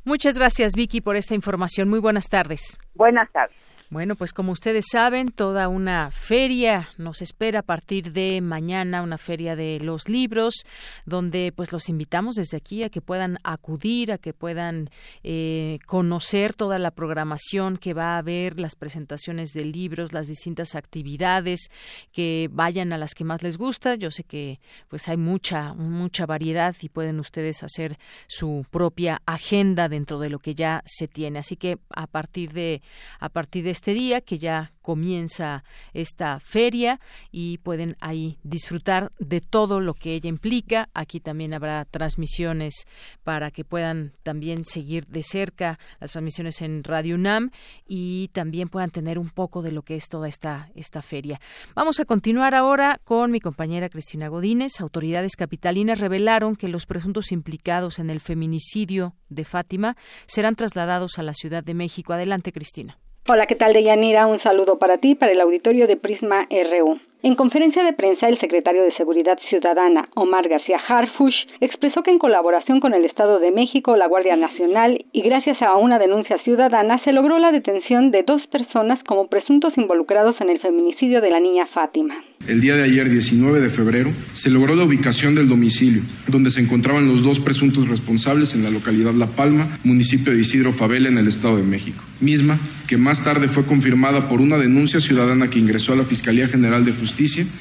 Muchas 0.04 0.36
gracias, 0.38 0.74
Vicky, 0.74 1.00
por 1.00 1.16
esta 1.16 1.34
información. 1.34 1.88
Muy 1.88 2.00
buenas 2.00 2.28
tardes. 2.28 2.78
Buenas 2.94 3.32
tardes. 3.32 3.56
Bueno, 3.94 4.16
pues 4.16 4.32
como 4.32 4.50
ustedes 4.50 4.86
saben, 4.90 5.28
toda 5.28 5.68
una 5.68 6.10
feria 6.10 6.88
nos 6.98 7.22
espera 7.22 7.60
a 7.60 7.62
partir 7.62 8.12
de 8.12 8.40
mañana, 8.40 9.02
una 9.02 9.18
feria 9.18 9.54
de 9.54 9.78
los 9.78 10.08
libros, 10.08 10.64
donde 11.06 11.52
pues 11.54 11.70
los 11.70 11.88
invitamos 11.88 12.34
desde 12.34 12.56
aquí 12.56 12.82
a 12.82 12.88
que 12.88 13.00
puedan 13.00 13.38
acudir, 13.44 14.10
a 14.10 14.18
que 14.18 14.32
puedan 14.32 14.90
eh, 15.22 15.78
conocer 15.86 16.54
toda 16.54 16.80
la 16.80 16.90
programación 16.90 17.76
que 17.76 17.94
va 17.94 18.16
a 18.16 18.18
haber, 18.18 18.58
las 18.58 18.74
presentaciones 18.74 19.50
de 19.52 19.64
libros, 19.64 20.12
las 20.12 20.26
distintas 20.26 20.74
actividades, 20.74 21.70
que 22.10 22.48
vayan 22.50 22.92
a 22.92 22.98
las 22.98 23.14
que 23.14 23.22
más 23.22 23.44
les 23.44 23.56
gusta. 23.56 23.94
Yo 23.94 24.10
sé 24.10 24.24
que 24.24 24.58
pues 24.88 25.08
hay 25.08 25.18
mucha, 25.18 25.72
mucha 25.74 26.26
variedad 26.26 26.74
y 26.80 26.88
pueden 26.88 27.20
ustedes 27.20 27.62
hacer 27.62 27.96
su 28.26 28.66
propia 28.72 29.22
agenda 29.24 29.88
dentro 29.88 30.18
de 30.18 30.30
lo 30.30 30.40
que 30.40 30.56
ya 30.56 30.82
se 30.84 31.06
tiene. 31.06 31.38
Así 31.38 31.54
que 31.54 31.78
a 31.90 32.08
partir 32.08 32.52
de, 32.52 32.83
a 33.20 33.28
partir 33.28 33.62
de 33.62 33.70
este 33.70 33.84
día 33.92 34.20
que 34.20 34.38
ya 34.38 34.73
comienza 34.81 35.64
esta 35.94 36.38
feria 36.40 37.01
y 37.33 37.59
pueden 37.59 37.97
ahí 38.01 38.38
disfrutar 38.42 39.12
de 39.18 39.40
todo 39.40 39.81
lo 39.81 39.94
que 39.94 40.14
ella 40.14 40.29
implica. 40.29 40.90
Aquí 40.92 41.20
también 41.20 41.55
habrá 41.55 41.87
transmisiones 41.87 42.85
para 43.23 43.51
que 43.51 43.64
puedan 43.64 44.12
también 44.23 44.66
seguir 44.66 45.07
de 45.07 45.23
cerca 45.23 45.79
las 46.01 46.12
transmisiones 46.12 46.61
en 46.61 46.85
Radio 46.85 47.14
UNAM 47.14 47.51
y 47.87 48.29
también 48.29 48.68
puedan 48.68 48.90
tener 48.90 49.18
un 49.18 49.31
poco 49.31 49.62
de 49.62 49.73
lo 49.73 49.83
que 49.83 49.97
es 49.97 50.09
toda 50.09 50.29
esta, 50.29 50.70
esta 50.75 51.01
feria. 51.01 51.40
Vamos 51.75 51.99
a 51.99 52.05
continuar 52.05 52.55
ahora 52.55 53.01
con 53.05 53.31
mi 53.31 53.40
compañera 53.40 53.88
Cristina 53.88 54.29
Godínez. 54.29 54.81
Autoridades 54.81 55.35
capitalinas 55.35 55.99
revelaron 55.99 56.57
que 56.57 56.68
los 56.68 56.87
presuntos 56.87 57.33
implicados 57.33 57.99
en 57.99 58.11
el 58.11 58.20
feminicidio 58.20 59.14
de 59.31 59.44
Fátima 59.44 59.97
serán 60.27 60.57
trasladados 60.57 61.18
a 61.18 61.23
la 61.23 61.33
Ciudad 61.33 61.64
de 61.64 61.75
México. 61.75 62.12
Adelante, 62.12 62.53
Cristina. 62.53 62.99
Hola, 63.26 63.46
¿qué 63.46 63.54
tal, 63.54 63.72
Deyanira? 63.72 64.26
Un 64.26 64.38
saludo 64.42 64.78
para 64.78 64.98
ti, 64.98 65.14
para 65.14 65.32
el 65.32 65.40
auditorio 65.40 65.87
de 65.87 65.96
Prisma 65.96 66.46
RU. 66.50 67.00
En 67.24 67.37
conferencia 67.37 67.82
de 67.82 67.94
prensa, 67.94 68.28
el 68.28 68.38
secretario 68.38 68.82
de 68.82 68.94
Seguridad 68.98 69.38
Ciudadana, 69.48 70.10
Omar 70.14 70.46
García 70.46 70.76
Harfush, 70.76 71.32
expresó 71.62 72.02
que 72.02 72.10
en 72.10 72.18
colaboración 72.18 72.80
con 72.80 72.92
el 72.92 73.06
Estado 73.06 73.38
de 73.38 73.50
México, 73.50 73.96
la 73.96 74.08
Guardia 74.08 74.37
Nacional 74.37 75.06
y 75.10 75.22
gracias 75.22 75.56
a 75.62 75.74
una 75.78 75.98
denuncia 75.98 76.37
ciudadana, 76.44 77.00
se 77.02 77.12
logró 77.12 77.38
la 77.38 77.50
detención 77.50 78.10
de 78.10 78.24
dos 78.26 78.42
personas 78.52 79.02
como 79.08 79.28
presuntos 79.28 79.72
involucrados 79.78 80.37
en 80.42 80.50
el 80.50 80.60
feminicidio 80.60 81.22
de 81.22 81.30
la 81.30 81.40
niña 81.40 81.66
Fátima. 81.72 82.14
El 82.46 82.60
día 82.60 82.74
de 82.74 82.82
ayer, 82.82 83.08
19 83.08 83.58
de 83.58 83.70
febrero, 83.70 84.10
se 84.34 84.50
logró 84.50 84.74
la 84.74 84.84
ubicación 84.84 85.34
del 85.34 85.48
domicilio, 85.48 86.02
donde 86.28 86.50
se 86.50 86.60
encontraban 86.60 87.08
los 87.08 87.24
dos 87.24 87.40
presuntos 87.40 87.88
responsables 87.88 88.54
en 88.54 88.64
la 88.64 88.68
localidad 88.68 89.14
La 89.14 89.28
Palma, 89.28 89.66
municipio 89.82 90.30
de 90.30 90.40
Isidro 90.40 90.74
Favela, 90.74 91.08
en 91.08 91.16
el 91.16 91.28
Estado 91.28 91.56
de 91.56 91.62
México, 91.62 92.04
misma 92.20 92.58
que 92.87 92.98
más 92.98 93.24
tarde 93.24 93.48
fue 93.48 93.64
confirmada 93.64 94.28
por 94.28 94.42
una 94.42 94.58
denuncia 94.58 95.00
ciudadana 95.00 95.48
que 95.48 95.58
ingresó 95.58 95.94
a 95.94 95.96
la 95.96 96.04
Fiscalía 96.04 96.48
General 96.48 96.84
de 96.84 96.92
Justicia 96.92 97.13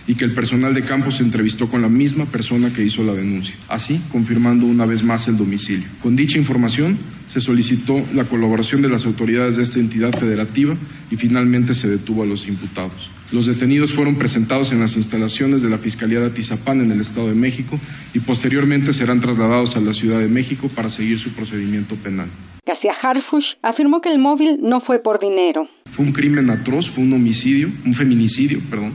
y 0.08 0.16
que 0.16 0.26
el 0.26 0.34
personal 0.34 0.74
de 0.74 0.82
campo 0.82 1.12
se 1.12 1.24
entrevistó 1.24 1.68
con 1.70 1.82
la 1.82 1.89
misma 1.89 2.26
persona 2.26 2.74
que 2.74 2.84
hizo 2.84 3.04
la 3.04 3.13
denuncia, 3.13 3.56
así 3.70 4.02
confirmando 4.12 4.66
una 4.66 4.86
vez 4.86 5.04
más 5.04 5.28
el 5.28 5.38
domicilio. 5.38 5.88
Con 6.02 6.16
dicha 6.16 6.39
información 6.39 6.98
se 7.28 7.39
solicitó 7.39 8.02
la 8.16 8.24
colaboración 8.24 8.82
de 8.82 8.89
las 8.89 9.06
autoridades 9.06 9.58
de 9.58 9.63
esta 9.63 9.80
entidad 9.80 10.12
federativa 10.18 10.76
y 11.12 11.18
finalmente 11.18 11.76
se 11.76 11.88
detuvo 11.88 12.24
a 12.24 12.26
los 12.26 12.48
imputados. 12.48 13.10
Los 13.32 13.46
detenidos 13.46 13.94
fueron 13.94 14.16
presentados 14.16 14.72
en 14.72 14.80
las 14.80 14.96
instalaciones 14.96 15.62
de 15.62 15.70
la 15.70 15.78
Fiscalía 15.78 16.20
de 16.20 16.28
Atizapán 16.28 16.82
en 16.82 16.92
el 16.92 17.02
Estado 17.02 17.30
de 17.30 17.36
México 17.36 17.80
y 18.13 18.20
posteriormente 18.20 18.94
serán 18.94 19.20
trasladados 19.20 19.76
a 19.76 19.82
la 19.82 19.94
Ciudad 19.94 20.20
de 20.20 20.28
México 20.28 20.70
para 20.76 20.89
seguir 20.89 21.20
su 21.20 21.32
procedimiento 21.34 21.96
penal. 21.96 22.28
García 22.66 22.94
Harfush 23.02 23.58
afirmó 23.62 24.02
que 24.02 24.10
el 24.10 24.20
móvil 24.20 24.60
no 24.62 24.82
fue 24.82 25.00
por 25.00 25.20
dinero. 25.20 25.68
Fue 25.86 26.06
un 26.06 26.13
crimen 26.13 26.50
atroz, 26.50 26.89
fue 26.89 27.04
un 27.04 27.13
homicidio, 27.13 27.70
un 27.86 27.94
feminicidio, 27.94 28.60
perdón, 28.70 28.94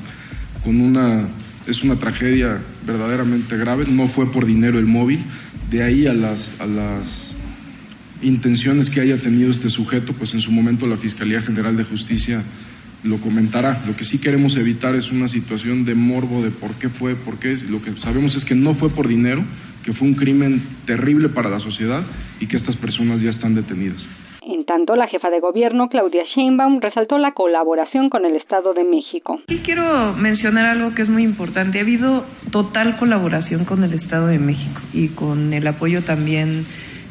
con 0.69 0.83
una 0.83 1.27
es 1.67 1.83
una 1.83 1.97
tragedia 1.97 2.59
verdaderamente 2.87 3.57
grave. 3.57 3.87
No 3.89 4.07
fue 4.07 4.31
por 4.31 4.45
dinero 4.45 4.79
el 4.79 4.85
móvil. 4.85 5.19
De 5.71 5.83
ahí 5.83 6.07
a 6.07 6.13
las, 6.13 6.51
a 6.61 6.67
las 6.67 7.33
intenciones 8.21 8.91
que 8.91 9.01
haya 9.01 9.17
tenido 9.17 9.51
este 9.51 9.71
sujeto, 9.71 10.13
pues 10.13 10.35
en 10.35 10.43
su 10.43 10.53
momento 10.53 10.87
la 10.87 10.99
Fiscalía 10.99 11.41
General 11.41 11.75
de 11.75 11.85
Justicia 11.85 12.43
lo 13.03 13.17
comentará. 13.17 13.83
Lo 13.87 13.97
que 13.97 14.05
sí 14.05 14.19
queremos 14.19 14.57
evitar 14.57 14.95
es 14.95 15.11
una 15.11 15.27
situación 15.27 15.87
de 15.87 15.95
morbo 15.95 16.43
de 16.43 16.51
por 16.51 16.75
qué 16.75 16.91
fue, 16.91 17.17
por 17.17 17.39
qué. 17.39 17.57
Lo 17.71 17.81
que 17.81 17.97
sabemos 17.97 18.35
es 18.35 18.45
que 18.45 18.55
no 18.55 18.75
fue 18.75 18.91
por 18.91 19.09
dinero, 19.09 19.43
que 19.83 19.95
fue 19.95 20.07
un 20.07 20.15
crimen 20.15 20.61
terrible 20.85 21.31
para 21.31 21.49
la 21.49 21.61
sociedad 21.61 22.03
y 22.41 22.47
que 22.47 22.57
estas 22.57 22.77
personas 22.77 23.23
ya 23.23 23.31
están 23.31 23.55
detenidas. 23.55 24.05
En 24.49 24.65
tanto, 24.65 24.97
la 24.97 25.07
jefa 25.09 25.29
de 25.29 25.41
gobierno, 25.41 25.91
Claudia 25.91 26.23
Sheinbaum, 26.35 26.81
resaltó 26.81 27.19
la 27.19 27.35
colaboración 27.35 28.09
con 28.09 28.25
el 28.25 28.35
Estado 28.35 28.73
de 28.73 28.83
México. 28.83 29.43
Y 29.47 29.59
quiero 29.59 30.15
mencionar 30.15 30.65
algo 30.65 30.95
que 30.95 31.03
es 31.03 31.11
muy 31.11 31.23
importante. 31.23 31.79
Ha 31.79 31.83
habido 31.83 32.25
total 32.51 32.97
colaboración 32.97 33.67
con 33.67 33.85
el 33.85 33.93
Estado 33.93 34.29
de 34.29 34.39
México 34.39 34.81
y 34.95 35.09
con 35.09 35.53
el 35.53 35.67
apoyo 35.67 36.03
también 36.03 36.65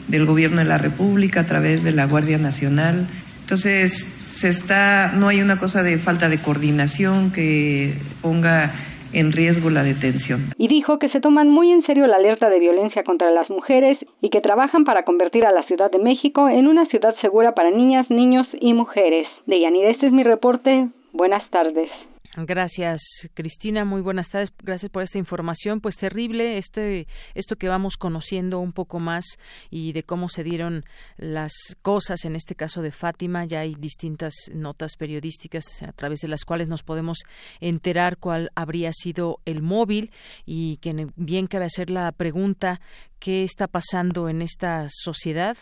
del 0.08 0.26
gobierno 0.26 0.58
de 0.58 0.66
la 0.66 0.80
República 0.80 1.42
a 1.42 1.46
través 1.46 1.84
de 1.84 1.92
la 1.92 2.08
Guardia 2.08 2.40
Nacional. 2.40 3.06
Entonces, 3.42 3.92
se 4.26 4.50
está, 4.50 5.12
no 5.16 5.28
hay 5.28 5.40
una 5.40 5.60
cosa 5.60 5.84
de 5.84 6.00
falta 6.00 6.30
de 6.30 6.40
coordinación 6.40 7.32
que 7.32 7.94
ponga 8.24 8.72
en 9.18 9.32
riesgo 9.32 9.72
la 9.72 9.82
detención. 9.82 10.40
Y 10.58 10.68
dijo 10.68 11.00
que 11.00 11.10
se 11.10 11.20
toman 11.20 11.50
muy 11.50 11.72
en 11.72 11.84
serio 11.86 12.06
la 12.06 12.18
alerta 12.18 12.50
de 12.50 12.60
violencia 12.60 13.04
contra 13.04 13.32
las 13.32 13.50
mujeres 13.50 13.98
y 14.22 14.30
que 14.30 14.42
trabajan 14.42 14.84
para 14.84 15.04
convertir 15.04 15.48
a 15.48 15.52
la 15.52 15.64
Ciudad 15.64 15.90
de 15.90 15.98
México 15.98 16.48
en 16.50 16.68
una 16.68 16.86
ciudad 16.86 17.16
segura 17.22 17.54
para 17.56 17.72
niñas, 17.72 18.10
niños 18.12 18.48
y 18.60 18.74
mujeres. 18.74 19.28
De 19.48 19.60
Yanira, 19.60 19.90
este 19.90 20.08
es 20.08 20.14
mi 20.14 20.24
reporte. 20.24 20.90
Buenas 21.14 21.50
tardes. 21.50 21.90
Gracias, 22.40 23.02
Cristina. 23.34 23.84
Muy 23.84 24.02
buenas 24.02 24.30
tardes. 24.30 24.54
Gracias 24.62 24.92
por 24.92 25.02
esta 25.02 25.18
información. 25.18 25.82
Pues 25.82 25.98
terrible 25.98 26.60
este 26.60 27.08
esto 27.34 27.56
que 27.56 27.68
vamos 27.68 27.98
conociendo 27.98 28.60
un 28.60 28.74
poco 28.74 29.00
más 29.00 29.26
y 29.72 29.92
de 29.94 30.04
cómo 30.04 30.30
se 30.30 30.44
dieron 30.44 30.86
las 31.18 31.52
cosas 31.82 32.26
en 32.26 32.36
este 32.36 32.54
caso 32.54 32.84
de 32.84 32.92
Fátima. 32.92 33.46
Ya 33.46 33.62
hay 33.62 33.74
distintas 33.74 34.36
notas 34.54 34.98
periodísticas 34.98 35.82
a 35.82 35.94
través 35.94 36.20
de 36.20 36.28
las 36.28 36.46
cuales 36.46 36.68
nos 36.68 36.84
podemos 36.84 37.18
enterar 37.60 38.18
cuál 38.18 38.52
habría 38.54 38.92
sido 38.94 39.40
el 39.46 39.64
móvil 39.64 40.12
y 40.46 40.78
que 40.78 41.08
bien 41.16 41.48
cabe 41.48 41.66
hacer 41.66 41.90
la 41.90 42.12
pregunta 42.12 42.82
qué 43.20 43.44
está 43.44 43.68
pasando 43.68 44.30
en 44.30 44.42
esta 44.42 44.88
sociedad 44.90 45.58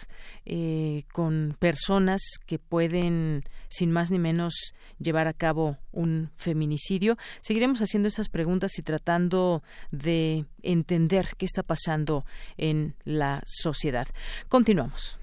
eh, 0.46 1.04
con 1.12 1.56
personas 1.60 2.22
que 2.46 2.60
pueden, 2.60 3.44
sin 3.70 3.92
más 3.92 4.12
ni 4.12 4.20
menos, 4.20 4.74
llevar 5.00 5.28
a 5.28 5.34
cabo 5.34 5.78
un 5.92 6.32
feminicidio. 6.36 7.18
Seguiremos 7.42 7.82
haciendo 7.82 8.08
esas 8.08 8.30
preguntas 8.30 8.78
y 8.80 8.82
tratando 8.82 9.64
de 9.92 10.46
entender 10.62 11.30
qué 11.38 11.46
está 11.46 11.64
pasando 11.64 12.26
en 12.58 12.96
la 13.04 13.42
sociedad. 13.46 14.08
Continuamos. 14.50 15.20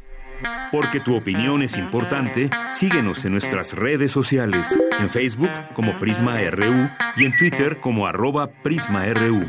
Porque 0.73 1.01
tu 1.01 1.15
opinión 1.15 1.63
es 1.63 1.77
importante, 1.77 2.51
síguenos 2.71 3.25
en 3.25 3.33
nuestras 3.33 3.75
redes 3.75 4.11
sociales, 4.11 4.79
en 4.99 5.09
Facebook 5.09 5.51
como 5.75 5.99
Prisma 5.99 6.41
RU 6.51 6.91
y 7.17 7.25
en 7.27 7.37
Twitter 7.37 7.81
como 7.81 8.07
arroba 8.07 8.49
PrismaRU. 8.63 9.49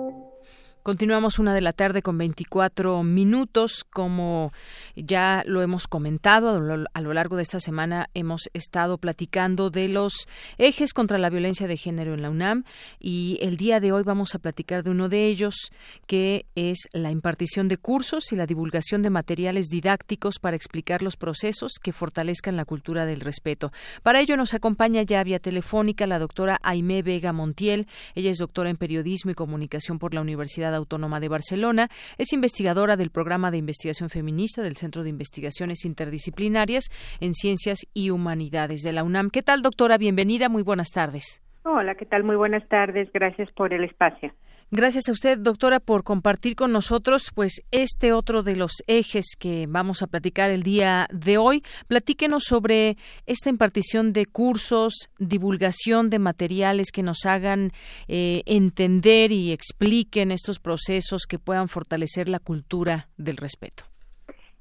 Continuamos 0.83 1.37
una 1.37 1.53
de 1.53 1.61
la 1.61 1.73
tarde 1.73 2.01
con 2.01 2.17
24 2.17 3.03
minutos. 3.03 3.85
Como 3.87 4.51
ya 4.95 5.43
lo 5.45 5.61
hemos 5.61 5.87
comentado 5.87 6.49
a 6.91 7.01
lo 7.01 7.13
largo 7.13 7.35
de 7.35 7.43
esta 7.43 7.59
semana, 7.59 8.09
hemos 8.15 8.49
estado 8.53 8.97
platicando 8.97 9.69
de 9.69 9.87
los 9.89 10.27
ejes 10.57 10.93
contra 10.93 11.19
la 11.19 11.29
violencia 11.29 11.67
de 11.67 11.77
género 11.77 12.15
en 12.15 12.23
la 12.23 12.31
UNAM 12.31 12.63
y 12.99 13.37
el 13.41 13.57
día 13.57 13.79
de 13.79 13.91
hoy 13.91 14.01
vamos 14.01 14.33
a 14.33 14.39
platicar 14.39 14.81
de 14.81 14.89
uno 14.89 15.07
de 15.07 15.27
ellos, 15.27 15.71
que 16.07 16.47
es 16.55 16.87
la 16.93 17.11
impartición 17.11 17.67
de 17.67 17.77
cursos 17.77 18.31
y 18.31 18.35
la 18.35 18.47
divulgación 18.47 19.03
de 19.03 19.11
materiales 19.11 19.67
didácticos 19.67 20.39
para 20.39 20.55
explicar 20.55 21.03
los 21.03 21.15
procesos 21.15 21.73
que 21.79 21.93
fortalezcan 21.93 22.57
la 22.57 22.65
cultura 22.65 23.05
del 23.05 23.19
respeto. 23.19 23.71
Para 24.01 24.19
ello 24.19 24.35
nos 24.35 24.55
acompaña 24.55 25.03
ya 25.03 25.23
vía 25.23 25.37
telefónica 25.37 26.07
la 26.07 26.17
doctora 26.17 26.57
Aimé 26.63 27.03
Vega 27.03 27.33
Montiel. 27.33 27.85
Ella 28.15 28.31
es 28.31 28.39
doctora 28.39 28.71
en 28.71 28.77
periodismo 28.77 29.29
y 29.29 29.35
comunicación 29.35 29.99
por 29.99 30.15
la 30.15 30.21
Universidad 30.21 30.70
Autónoma 30.77 31.19
de 31.19 31.29
Barcelona. 31.29 31.89
Es 32.17 32.33
investigadora 32.33 32.97
del 32.97 33.11
programa 33.11 33.51
de 33.51 33.57
investigación 33.57 34.09
feminista 34.09 34.61
del 34.61 34.75
Centro 34.75 35.03
de 35.03 35.09
Investigaciones 35.09 35.85
Interdisciplinarias 35.85 36.89
en 37.19 37.33
Ciencias 37.33 37.79
y 37.93 38.09
Humanidades 38.09 38.81
de 38.81 38.93
la 38.93 39.03
UNAM. 39.03 39.29
¿Qué 39.29 39.41
tal, 39.41 39.61
doctora? 39.61 39.97
Bienvenida. 39.97 40.49
Muy 40.49 40.63
buenas 40.63 40.89
tardes. 40.89 41.41
Hola, 41.63 41.95
¿qué 41.95 42.05
tal? 42.05 42.23
Muy 42.23 42.35
buenas 42.35 42.67
tardes. 42.67 43.09
Gracias 43.13 43.51
por 43.51 43.73
el 43.73 43.83
espacio. 43.83 44.33
Gracias 44.73 45.09
a 45.09 45.11
usted, 45.11 45.37
doctora, 45.37 45.81
por 45.81 46.05
compartir 46.05 46.55
con 46.55 46.71
nosotros 46.71 47.33
pues 47.35 47.61
este 47.71 48.13
otro 48.13 48.41
de 48.41 48.55
los 48.55 48.71
ejes 48.87 49.35
que 49.37 49.65
vamos 49.67 50.01
a 50.01 50.07
platicar 50.07 50.49
el 50.49 50.63
día 50.63 51.07
de 51.11 51.37
hoy. 51.37 51.61
Platíquenos 51.89 52.45
sobre 52.45 52.95
esta 53.25 53.49
impartición 53.49 54.13
de 54.13 54.27
cursos, 54.27 55.11
divulgación 55.19 56.09
de 56.09 56.19
materiales 56.19 56.93
que 56.93 57.03
nos 57.03 57.25
hagan 57.25 57.71
eh, 58.07 58.43
entender 58.45 59.33
y 59.33 59.51
expliquen 59.51 60.31
estos 60.31 60.59
procesos 60.59 61.25
que 61.27 61.37
puedan 61.37 61.67
fortalecer 61.67 62.29
la 62.29 62.39
cultura 62.39 63.09
del 63.17 63.35
respeto. 63.35 63.83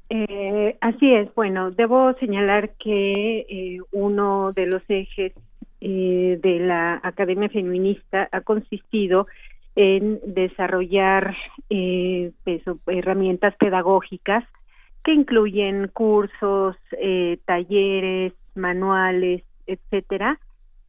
Eh, 0.09 0.77
así 0.81 1.15
es. 1.15 1.33
Bueno, 1.37 1.71
debo 1.71 2.15
señalar 2.15 2.73
que 2.83 3.47
eh, 3.49 3.79
uno 3.93 4.51
de 4.51 4.67
los 4.67 4.83
ejes 4.89 5.35
de 5.81 6.59
la 6.61 7.01
Academia 7.03 7.49
Feminista 7.49 8.29
ha 8.33 8.43
consistido 8.43 9.27
en 9.77 10.21
desarrollar 10.25 11.37
eh, 11.69 12.33
herramientas 12.87 13.55
pedagógicas 13.57 14.45
que 15.05 15.13
incluyen 15.13 15.89
cursos, 15.89 16.77
eh, 16.93 17.39
talleres, 17.47 18.35
manuales, 18.55 19.43
etcétera, 19.67 20.39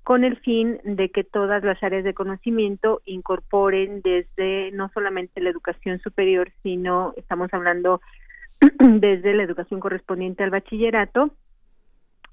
con 0.04 0.24
el 0.24 0.38
fin 0.38 0.80
de 0.84 1.10
que 1.10 1.24
todas 1.24 1.64
las 1.64 1.82
áreas 1.84 2.04
de 2.04 2.14
conocimiento 2.14 3.02
incorporen 3.06 4.02
desde 4.02 4.72
no 4.72 4.90
solamente 4.94 5.42
la 5.42 5.50
educación 5.50 6.00
superior, 6.00 6.52
sino 6.64 7.14
estamos 7.16 7.54
hablando 7.54 8.02
desde 8.80 9.34
la 9.34 9.44
educación 9.44 9.80
correspondiente 9.80 10.44
al 10.44 10.50
bachillerato, 10.50 11.32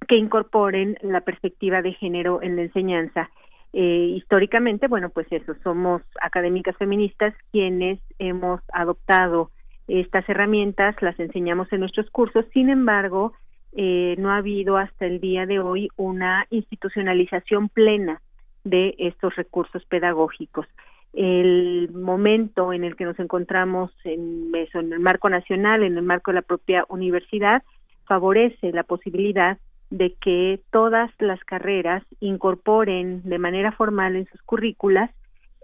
que 0.09 0.17
incorporen 0.17 0.97
la 1.03 1.21
perspectiva 1.21 1.83
de 1.83 1.93
género 1.93 2.41
en 2.43 2.57
la 2.57 2.63
enseñanza 2.63 3.31
eh, 3.73 4.15
históricamente, 4.17 4.89
bueno, 4.89 5.11
pues 5.11 5.27
eso, 5.31 5.55
somos 5.63 6.03
académicas 6.21 6.77
feministas 6.77 7.35
quienes 7.53 8.01
hemos 8.19 8.61
adoptado 8.73 9.51
estas 9.89 10.29
herramientas, 10.29 10.97
las 11.01 11.19
enseñamos 11.19 11.73
en 11.73 11.81
nuestros 11.81 12.11
cursos, 12.11 12.45
sin 12.53 12.71
embargo, 12.71 13.33
eh, 13.73 14.17
no 14.19 14.31
ha 14.31 14.39
habido 14.39 14.77
hasta 14.77 15.07
el 15.07 15.21
día 15.21 15.47
de 15.47 15.61
hoy 15.61 15.89
una 15.97 16.47
institucionalización 16.51 17.69
plena 17.69 18.21
de 18.65 18.95
estos 18.99 19.35
recursos 19.37 19.85
pedagógicos. 19.87 20.67
El 21.13 21.91
momento 21.93 22.73
en 22.73 22.85
el 22.85 22.97
que 22.97 23.05
nos 23.05 23.19
encontramos 23.19 23.91
en, 24.05 24.51
eso, 24.55 24.79
en 24.81 24.93
el 24.93 25.01
marco 25.01 25.29
nacional, 25.31 25.83
en 25.83 25.97
el 25.97 26.03
marco 26.03 26.31
de 26.31 26.37
la 26.37 26.43
propia 26.43 26.85
universidad, 26.89 27.63
favorece 28.07 28.73
la 28.73 28.85
posibilidad 28.85 29.59
de 29.91 30.15
que 30.21 30.61
todas 30.71 31.11
las 31.19 31.43
carreras 31.45 32.03
incorporen 32.21 33.23
de 33.25 33.39
manera 33.39 33.73
formal 33.73 34.17
en 34.17 34.27
sus 34.27 34.43
currículas 34.43 35.11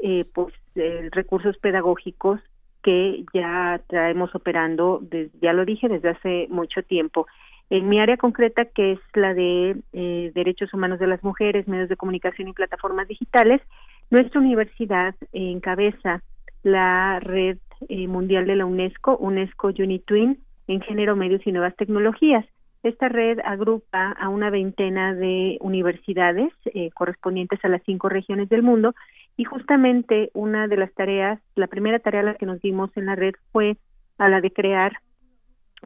eh, 0.02 0.24
pues 0.34 0.54
eh, 0.74 1.08
recursos 1.12 1.56
pedagógicos 1.58 2.40
que 2.82 3.24
ya 3.32 3.80
traemos 3.86 4.34
operando, 4.34 5.02
ya 5.40 5.54
lo 5.54 5.64
dije, 5.64 5.88
desde 5.88 6.10
hace 6.10 6.46
mucho 6.50 6.82
tiempo. 6.82 7.26
En 7.70 7.88
mi 7.88 7.98
área 7.98 8.18
concreta, 8.18 8.66
que 8.66 8.92
es 8.92 8.98
la 9.14 9.32
de 9.32 9.76
eh, 9.94 10.32
derechos 10.34 10.74
humanos 10.74 10.98
de 10.98 11.06
las 11.06 11.24
mujeres, 11.24 11.66
medios 11.66 11.88
de 11.88 11.96
comunicación 11.96 12.48
y 12.48 12.52
plataformas 12.52 13.08
digitales, 13.08 13.62
nuestra 14.10 14.40
universidad 14.40 15.14
encabeza 15.32 16.22
la 16.62 17.20
red 17.20 17.56
mundial 17.88 18.46
de 18.46 18.56
la 18.56 18.66
UNESCO, 18.66 19.16
UNESCO 19.16 19.68
UniTwin, 19.68 20.38
en 20.68 20.80
género, 20.82 21.16
medios 21.16 21.46
y 21.46 21.52
nuevas 21.52 21.74
tecnologías. 21.76 22.44
Esta 22.84 23.08
red 23.08 23.38
agrupa 23.42 24.12
a 24.12 24.28
una 24.28 24.50
veintena 24.50 25.14
de 25.14 25.56
universidades 25.62 26.52
eh, 26.66 26.90
correspondientes 26.90 27.58
a 27.64 27.68
las 27.68 27.82
cinco 27.86 28.10
regiones 28.10 28.50
del 28.50 28.62
mundo 28.62 28.94
y 29.38 29.44
justamente 29.44 30.30
una 30.34 30.68
de 30.68 30.76
las 30.76 30.92
tareas, 30.92 31.40
la 31.54 31.66
primera 31.66 31.98
tarea 31.98 32.20
a 32.20 32.24
la 32.24 32.34
que 32.34 32.44
nos 32.44 32.60
dimos 32.60 32.90
en 32.94 33.06
la 33.06 33.16
red 33.16 33.32
fue 33.52 33.78
a 34.18 34.28
la 34.28 34.42
de 34.42 34.52
crear 34.52 34.98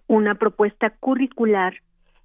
una 0.09 0.35
propuesta 0.35 0.91
curricular 0.91 1.75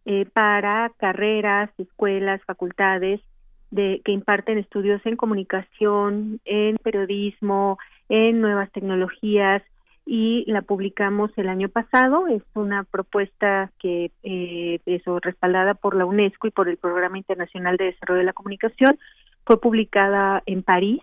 eh, 0.05 0.25
para 0.33 0.91
carreras, 0.97 1.69
escuelas, 1.77 2.41
facultades 2.45 3.21
de, 3.69 4.01
que 4.03 4.11
imparten 4.11 4.57
estudios 4.57 5.05
en 5.05 5.17
comunicación, 5.17 6.41
en 6.45 6.77
periodismo, 6.77 7.77
en 8.09 8.41
nuevas 8.41 8.71
tecnologías, 8.71 9.61
y 10.05 10.43
la 10.51 10.61
publicamos 10.61 11.31
el 11.37 11.49
año 11.49 11.69
pasado. 11.69 12.27
Es 12.27 12.43
una 12.53 12.83
propuesta 12.83 13.71
que 13.79 14.11
eh, 14.23 14.79
eso 14.85 15.19
respaldada 15.19 15.73
por 15.73 15.95
la 15.95 16.05
UNESCO 16.05 16.47
y 16.47 16.51
por 16.51 16.69
el 16.69 16.77
Programa 16.77 17.17
Internacional 17.17 17.77
de 17.77 17.85
Desarrollo 17.85 18.19
de 18.19 18.25
la 18.25 18.33
Comunicación. 18.33 18.97
Fue 19.45 19.59
publicada 19.59 20.43
en 20.45 20.63
París 20.63 21.01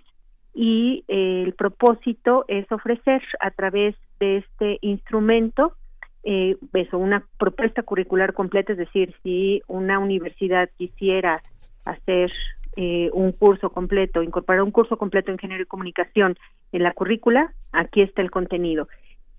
y 0.55 1.05
eh, 1.09 1.45
el 1.47 1.55
propósito 1.55 2.45
es 2.49 2.71
ofrecer 2.73 3.23
a 3.41 3.51
través 3.51 3.95
de 4.19 4.39
este 4.39 4.79
instrumento 4.83 5.75
eh, 6.23 6.57
eso, 6.75 6.99
una 6.99 7.25
propuesta 7.39 7.83
curricular 7.83 8.35
completa, 8.35 8.73
es 8.73 8.79
decir, 8.79 9.15
si 9.23 9.63
una 9.69 9.99
universidad 9.99 10.69
quisiera 10.77 11.43
hacer 11.85 12.31
eh, 12.77 13.11
un 13.13 13.33
curso 13.33 13.71
completo, 13.71 14.23
incorporar 14.23 14.63
un 14.63 14.71
curso 14.71 14.97
completo 14.97 15.31
en 15.31 15.39
género 15.39 15.63
y 15.63 15.67
comunicación 15.67 16.37
en 16.73 16.83
la 16.83 16.93
currícula, 16.93 17.53
aquí 17.73 18.03
está 18.03 18.23
el 18.23 18.31
contenido. 18.31 18.89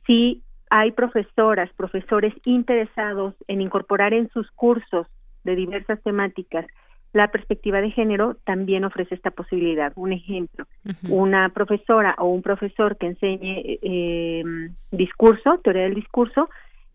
Si 0.05 0.43
hay 0.69 0.91
profesoras, 0.91 1.69
profesores 1.73 2.33
interesados 2.45 3.35
en 3.47 3.61
incorporar 3.61 4.13
en 4.13 4.29
sus 4.29 4.49
cursos 4.51 5.07
de 5.43 5.55
diversas 5.55 6.01
temáticas 6.03 6.65
la 7.13 7.27
perspectiva 7.27 7.81
de 7.81 7.91
género 7.91 8.37
también 8.45 8.85
ofrece 8.85 9.15
esta 9.15 9.31
posibilidad. 9.31 9.91
Un 9.95 10.13
ejemplo, 10.13 10.65
una 11.09 11.49
profesora 11.49 12.15
o 12.17 12.27
un 12.27 12.41
profesor 12.41 12.97
que 12.97 13.07
enseñe 13.07 13.79
eh, 13.81 14.43
discurso, 14.91 15.59
teoría 15.61 15.83
del 15.83 15.95
discurso, 15.95 16.49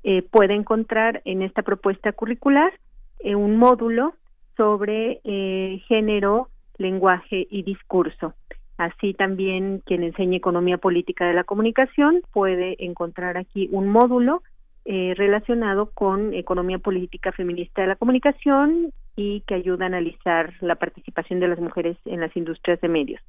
eh, 0.04 0.22
puede 0.22 0.54
encontrar 0.54 1.20
en 1.24 1.42
esta 1.42 1.62
propuesta 1.62 2.12
curricular 2.12 2.72
eh, 3.18 3.34
un 3.34 3.58
módulo 3.58 4.14
sobre 4.56 5.20
eh, 5.24 5.82
género, 5.86 6.48
lenguaje 6.78 7.46
y 7.50 7.62
discurso. 7.62 8.34
Así 8.78 9.14
también 9.14 9.82
quien 9.86 10.02
enseñe 10.02 10.36
economía 10.36 10.78
política 10.78 11.26
de 11.26 11.34
la 11.34 11.44
comunicación 11.44 12.20
puede 12.32 12.76
encontrar 12.84 13.38
aquí 13.38 13.68
un 13.72 13.88
módulo 13.88 14.42
eh, 14.84 15.14
relacionado 15.16 15.90
con 15.94 16.34
economía 16.34 16.78
política 16.78 17.32
feminista 17.32 17.82
de 17.82 17.88
la 17.88 17.96
comunicación 17.96 18.92
y 19.16 19.40
que 19.46 19.54
ayuda 19.54 19.86
a 19.86 19.88
analizar 19.88 20.52
la 20.60 20.76
participación 20.76 21.40
de 21.40 21.48
las 21.48 21.58
mujeres 21.58 21.96
en 22.04 22.20
las 22.20 22.36
industrias 22.36 22.80
de 22.80 22.88
medios. 22.88 23.20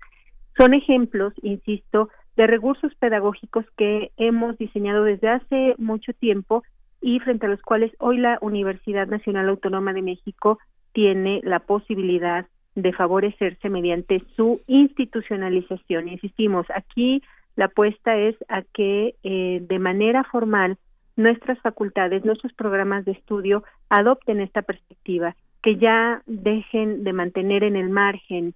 Son 0.58 0.74
ejemplos, 0.74 1.34
insisto, 1.42 2.10
de 2.36 2.46
recursos 2.46 2.94
pedagógicos 2.96 3.66
que 3.78 4.12
hemos 4.18 4.58
diseñado 4.58 5.04
desde 5.04 5.30
hace 5.30 5.76
mucho 5.78 6.14
tiempo 6.14 6.64
y 7.02 7.20
frente 7.20 7.46
a 7.46 7.50
los 7.50 7.62
cuales 7.62 7.92
hoy 8.00 8.18
la 8.18 8.38
Universidad 8.42 9.08
Nacional 9.08 9.50
Autónoma 9.50 9.94
de 9.94 10.02
México 10.02 10.60
tiene 10.98 11.42
la 11.44 11.60
posibilidad 11.60 12.48
de 12.74 12.92
favorecerse 12.92 13.70
mediante 13.70 14.24
su 14.36 14.62
institucionalización. 14.66 16.08
Insistimos, 16.08 16.66
aquí 16.74 17.22
la 17.56 17.66
apuesta 17.66 18.18
es 18.18 18.36
a 18.50 18.64
que 18.64 19.14
eh, 19.22 19.60
de 19.62 19.78
manera 19.78 20.24
formal 20.24 20.80
nuestras 21.16 21.60
facultades, 21.60 22.26
nuestros 22.26 22.52
programas 22.54 23.06
de 23.06 23.12
estudio 23.12 23.64
adopten 23.90 24.42
esta 24.42 24.64
perspectiva, 24.64 25.36
que 25.62 25.76
ya 25.78 26.24
dejen 26.26 27.04
de 27.04 27.14
mantener 27.14 27.64
en 27.64 27.76
el 27.76 27.90
margen 27.90 28.56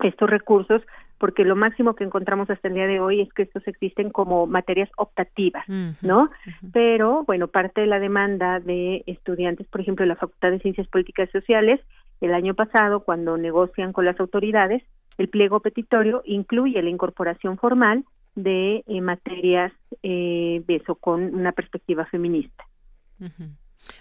estos 0.00 0.28
recursos 0.28 0.82
porque 1.22 1.44
lo 1.44 1.54
máximo 1.54 1.94
que 1.94 2.02
encontramos 2.02 2.50
hasta 2.50 2.66
el 2.66 2.74
día 2.74 2.88
de 2.88 2.98
hoy 2.98 3.20
es 3.20 3.32
que 3.32 3.42
estos 3.42 3.64
existen 3.68 4.10
como 4.10 4.48
materias 4.48 4.90
optativas, 4.96 5.64
¿no? 6.00 6.28
Pero, 6.72 7.22
bueno, 7.28 7.46
parte 7.46 7.80
de 7.80 7.86
la 7.86 8.00
demanda 8.00 8.58
de 8.58 9.04
estudiantes, 9.06 9.68
por 9.68 9.80
ejemplo, 9.80 10.02
de 10.02 10.08
la 10.08 10.16
Facultad 10.16 10.50
de 10.50 10.58
Ciencias 10.58 10.88
Políticas 10.88 11.28
y 11.28 11.38
Sociales, 11.38 11.80
el 12.20 12.34
año 12.34 12.54
pasado, 12.54 13.04
cuando 13.04 13.38
negocian 13.38 13.92
con 13.92 14.04
las 14.04 14.18
autoridades, 14.18 14.82
el 15.16 15.28
pliego 15.28 15.60
petitorio 15.60 16.22
incluye 16.24 16.82
la 16.82 16.90
incorporación 16.90 17.56
formal 17.56 18.04
de 18.34 18.82
eh, 18.88 19.00
materias 19.00 19.72
eh, 20.02 20.64
de 20.66 20.74
eso 20.74 20.96
con 20.96 21.32
una 21.36 21.52
perspectiva 21.52 22.04
feminista. 22.04 22.64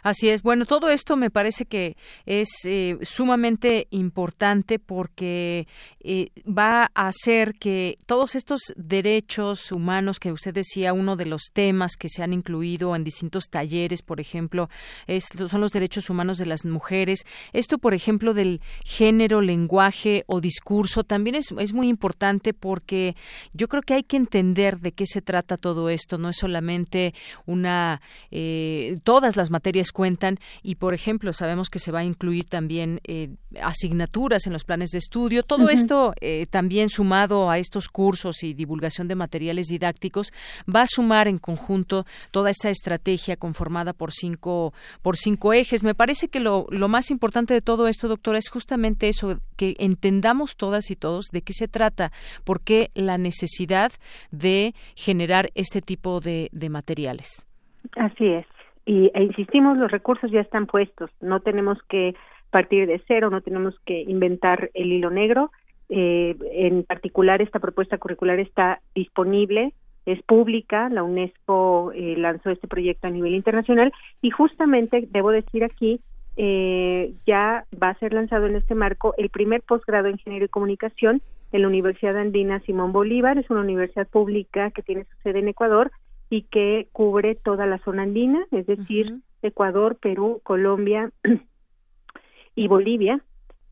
Así 0.04 0.30
es. 0.30 0.42
Bueno, 0.42 0.66
todo 0.66 0.90
esto 0.90 1.18
me 1.18 1.30
parece 1.30 1.66
que 1.66 1.98
es 2.26 2.50
eh, 2.66 2.98
sumamente 3.02 3.88
importante 3.92 4.80
porque 4.80 5.68
eh, 6.00 6.30
va 6.48 6.90
a 6.94 7.08
hacer 7.08 7.56
que 7.56 7.98
todos 8.06 8.36
estos 8.36 8.62
derechos 8.76 9.72
humanos 9.72 10.20
que 10.20 10.32
usted 10.32 10.54
decía, 10.54 10.94
uno 10.94 11.16
de 11.16 11.26
los 11.26 11.44
temas 11.54 11.96
que 11.98 12.10
se 12.10 12.24
han 12.24 12.34
incluido 12.34 12.96
en 12.96 13.04
distintos 13.04 13.46
talleres, 13.50 14.02
por 14.02 14.20
ejemplo, 14.20 14.70
son 15.48 15.62
los 15.62 15.72
derechos 15.72 16.10
humanos 16.10 16.38
de 16.38 16.46
las 16.46 16.66
mujeres. 16.66 17.26
Esto, 17.54 17.78
por 17.78 17.94
ejemplo, 17.94 18.34
del 18.34 18.62
género, 18.86 19.42
lenguaje 19.42 20.24
o 20.28 20.42
discurso 20.42 21.04
también 21.04 21.36
es, 21.36 21.52
es 21.58 21.74
muy 21.74 21.88
importante 21.88 22.54
porque 22.54 23.16
yo 23.54 23.68
creo 23.68 23.82
que 23.82 23.96
hay 23.96 24.04
que 24.04 24.18
entender 24.18 24.80
de 24.80 24.92
qué 24.92 25.06
se 25.06 25.22
trata 25.22 25.58
todo 25.58 25.90
esto. 25.90 26.18
No 26.18 26.30
es 26.30 26.38
solamente 26.38 27.14
una 27.46 28.02
eh, 28.30 28.98
todas 29.04 29.36
las 29.36 29.50
materias 29.50 29.71
cuentan 29.92 30.38
y, 30.62 30.76
por 30.76 30.94
ejemplo, 30.94 31.34
sabemos 31.34 31.70
que 31.70 31.80
se 31.80 31.92
va 31.92 32.00
a 32.00 32.04
incluir 32.04 32.46
también 32.46 33.00
eh, 33.04 33.30
asignaturas 33.62 34.46
en 34.46 34.54
los 34.54 34.64
planes 34.64 34.92
de 34.92 34.98
estudio. 34.98 35.44
Todo 35.44 35.70
esto 35.70 36.14
eh, 36.22 36.46
también 36.50 36.90
sumado 36.90 37.50
a 37.50 37.58
estos 37.58 37.88
cursos 37.88 38.44
y 38.44 38.54
divulgación 38.54 39.08
de 39.08 39.16
materiales 39.16 39.68
didácticos 39.68 40.32
va 40.74 40.84
a 40.84 40.88
sumar 40.88 41.28
en 41.28 41.38
conjunto 41.38 42.06
toda 42.32 42.50
esta 42.50 42.70
estrategia 42.70 43.38
conformada 43.38 43.94
por 43.94 44.12
cinco 44.12 44.74
por 45.02 45.18
cinco 45.18 45.54
ejes. 45.54 45.84
Me 45.84 45.96
parece 45.96 46.28
que 46.28 46.40
lo, 46.40 46.68
lo 46.70 46.88
más 46.88 47.10
importante 47.12 47.54
de 47.54 47.62
todo 47.62 47.88
esto, 47.88 48.08
doctora, 48.08 48.38
es 48.38 48.50
justamente 48.50 49.08
eso, 49.08 49.40
que 49.56 49.76
entendamos 49.80 50.56
todas 50.56 50.92
y 50.92 50.96
todos 50.96 51.28
de 51.32 51.42
qué 51.42 51.54
se 51.54 51.68
trata, 51.68 52.12
por 52.44 52.62
qué 52.62 52.92
la 52.94 53.18
necesidad 53.18 53.92
de 54.32 54.76
generar 54.96 55.50
este 55.56 55.82
tipo 55.82 56.20
de 56.20 56.50
materiales. 56.70 57.48
Así 57.96 58.28
es 58.28 58.46
y 58.86 59.12
e 59.14 59.24
insistimos 59.24 59.78
los 59.78 59.92
recursos 59.92 60.32
ya 60.32 60.42
están 60.42 60.66
puestos. 60.66 61.10
No 61.22 61.40
tenemos 61.40 61.78
que 61.90 62.16
partir 62.50 62.86
de 62.86 63.02
cero 63.08 63.30
no 63.30 63.42
tenemos 63.42 63.80
que 63.86 64.02
inventar 64.02 64.70
el 64.74 64.92
hilo 64.92 65.10
negro. 65.10 65.52
Eh, 65.90 66.36
en 66.54 66.84
particular 66.84 67.42
esta 67.42 67.60
propuesta 67.60 67.98
curricular 67.98 68.40
está 68.40 68.82
disponible 68.96 69.74
es 70.06 70.22
pública 70.24 70.90
la 70.90 71.04
UNESCO 71.04 71.92
eh, 71.94 72.16
lanzó 72.18 72.50
este 72.50 72.68
proyecto 72.68 73.08
a 73.08 73.12
nivel 73.12 73.36
internacional 73.36 73.92
y 74.22 74.32
justamente 74.32 75.08
debo 75.12 75.32
decir 75.32 75.64
aquí 75.64 76.00
eh, 76.38 77.14
ya 77.28 77.66
va 77.82 77.90
a 77.90 78.00
ser 78.00 78.14
lanzado 78.14 78.48
en 78.48 78.56
este 78.56 78.74
marco 78.74 79.14
el 79.18 79.30
primer 79.30 79.62
posgrado 79.62 80.08
en 80.08 80.14
ingeniería 80.14 80.46
y 80.46 80.50
comunicación 80.50 81.22
en 81.52 81.62
la 81.62 81.68
Universidad 81.68 82.16
Andina 82.16 82.62
Simón 82.62 82.94
Bolívar. 82.94 83.38
Es 83.38 83.50
una 83.50 83.60
universidad 83.60 84.08
pública 84.08 84.72
que 84.72 84.82
tiene 84.82 85.04
su 85.04 85.16
sede 85.24 85.40
en 85.40 85.50
Ecuador 85.50 85.92
y 86.32 86.44
que 86.44 86.88
cubre 86.94 87.36
toda 87.36 87.68
la 87.68 87.78
zona 87.80 88.04
andina, 88.04 88.48
es 88.52 88.66
decir, 88.66 89.18
Ecuador, 89.42 89.98
Perú, 89.98 90.40
Colombia 90.44 91.12
y 92.56 92.68
Bolivia. 92.70 93.22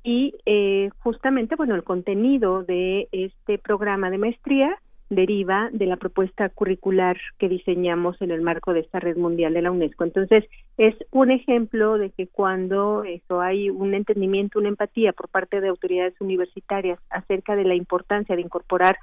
Y 0.04 0.36
eh, 0.46 0.90
justamente, 1.00 1.56
bueno, 1.56 1.74
el 1.76 1.86
contenido 1.86 2.64
de 2.64 3.08
este 3.14 3.60
programa 3.60 4.10
de 4.10 4.18
maestría 4.18 4.78
deriva 5.10 5.70
de 5.72 5.86
la 5.86 5.96
propuesta 5.96 6.50
curricular 6.50 7.18
que 7.38 7.48
diseñamos 7.48 8.22
en 8.22 8.32
el 8.32 8.42
marco 8.42 8.74
de 8.74 8.82
esta 8.82 9.00
red 9.00 9.16
mundial 9.16 9.54
de 9.54 9.62
la 9.62 9.72
UNESCO. 9.72 10.04
Entonces, 10.04 10.44
es 10.78 10.96
un 11.12 11.32
ejemplo 11.32 11.98
de 11.98 12.10
que 12.12 12.28
cuando 12.28 13.06
eso 13.06 13.40
hay 13.40 13.70
un 13.70 13.94
entendimiento, 13.94 14.60
una 14.60 14.68
empatía 14.68 15.14
por 15.14 15.30
parte 15.30 15.62
de 15.62 15.70
autoridades 15.70 16.20
universitarias 16.20 17.00
acerca 17.10 17.56
de 17.56 17.64
la 17.64 17.76
importancia 17.76 18.36
de 18.36 18.42
incorporar 18.42 18.98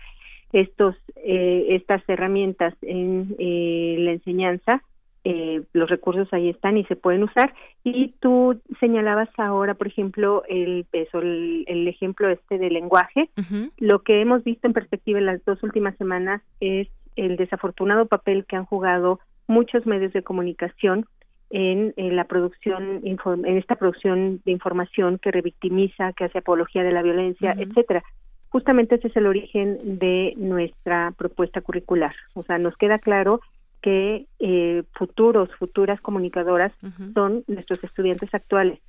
estos 0.53 0.97
eh, 1.17 1.67
estas 1.71 2.03
herramientas 2.09 2.75
en 2.83 3.35
eh, 3.39 3.97
la 3.99 4.13
enseñanza 4.13 4.83
eh, 5.29 5.65
los 5.73 5.91
recursos 5.91 6.33
ahí 6.33 6.49
están 6.49 6.77
y 6.77 6.85
se 6.85 6.95
pueden 6.95 7.25
usar. 7.25 7.53
Y 7.83 8.15
tú 8.21 8.61
señalabas 8.79 9.29
ahora 9.39 9.75
por 9.75 9.89
ejemplo 9.89 10.45
el 10.49 10.87
eso 10.93 11.19
el, 11.19 11.89
ejemplo 11.89 12.29
este 12.31 12.59
del 12.59 12.75
lenguaje. 12.75 13.29
Lo 13.77 14.05
que 14.05 14.21
hemos 14.21 14.45
visto 14.45 14.69
en 14.69 14.73
perspectiva 14.73 15.19
en 15.19 15.27
las 15.27 15.45
dos 15.45 15.61
últimas 15.65 15.97
semanas 15.97 16.43
es 16.61 16.87
el 17.17 17.37
desafortunado 17.37 18.07
papel 18.07 18.45
que 18.45 18.55
han 18.55 18.67
jugado 18.67 19.19
muchos 19.49 19.85
medios 19.85 20.13
de 20.13 20.23
comunicación 20.23 21.07
en, 21.51 21.93
la 21.97 22.25
producción 22.25 23.01
en 23.03 23.59
esta 23.59 23.75
producción 23.75 24.41
de 24.45 24.53
información 24.53 25.19
que 25.19 25.33
revictimiza 25.33 26.13
que 26.13 26.25
hace 26.25 26.39
apología 26.39 26.85
de 26.85 26.93
la 26.93 27.03
violencia 27.03 27.53
etcétera 27.59 28.05
justamente 28.49 28.97
ese 28.97 29.09
es 29.09 29.17
el 29.17 29.27
origen 29.27 29.99
de 29.99 30.35
nuestra 30.37 31.13
propuesta 31.17 31.61
curricular. 31.61 32.15
O 32.35 32.43
sea, 32.43 32.59
nos 32.59 32.77
queda 32.77 32.99
claro 32.99 33.41
que 33.83 34.27
eh, 34.39 34.83
futuros, 34.95 35.49
futuras 35.59 36.01
comunicadoras 36.01 36.73
son 37.15 37.45
nuestros 37.47 37.85
estudiantes 37.85 38.35
actuales 38.35 38.81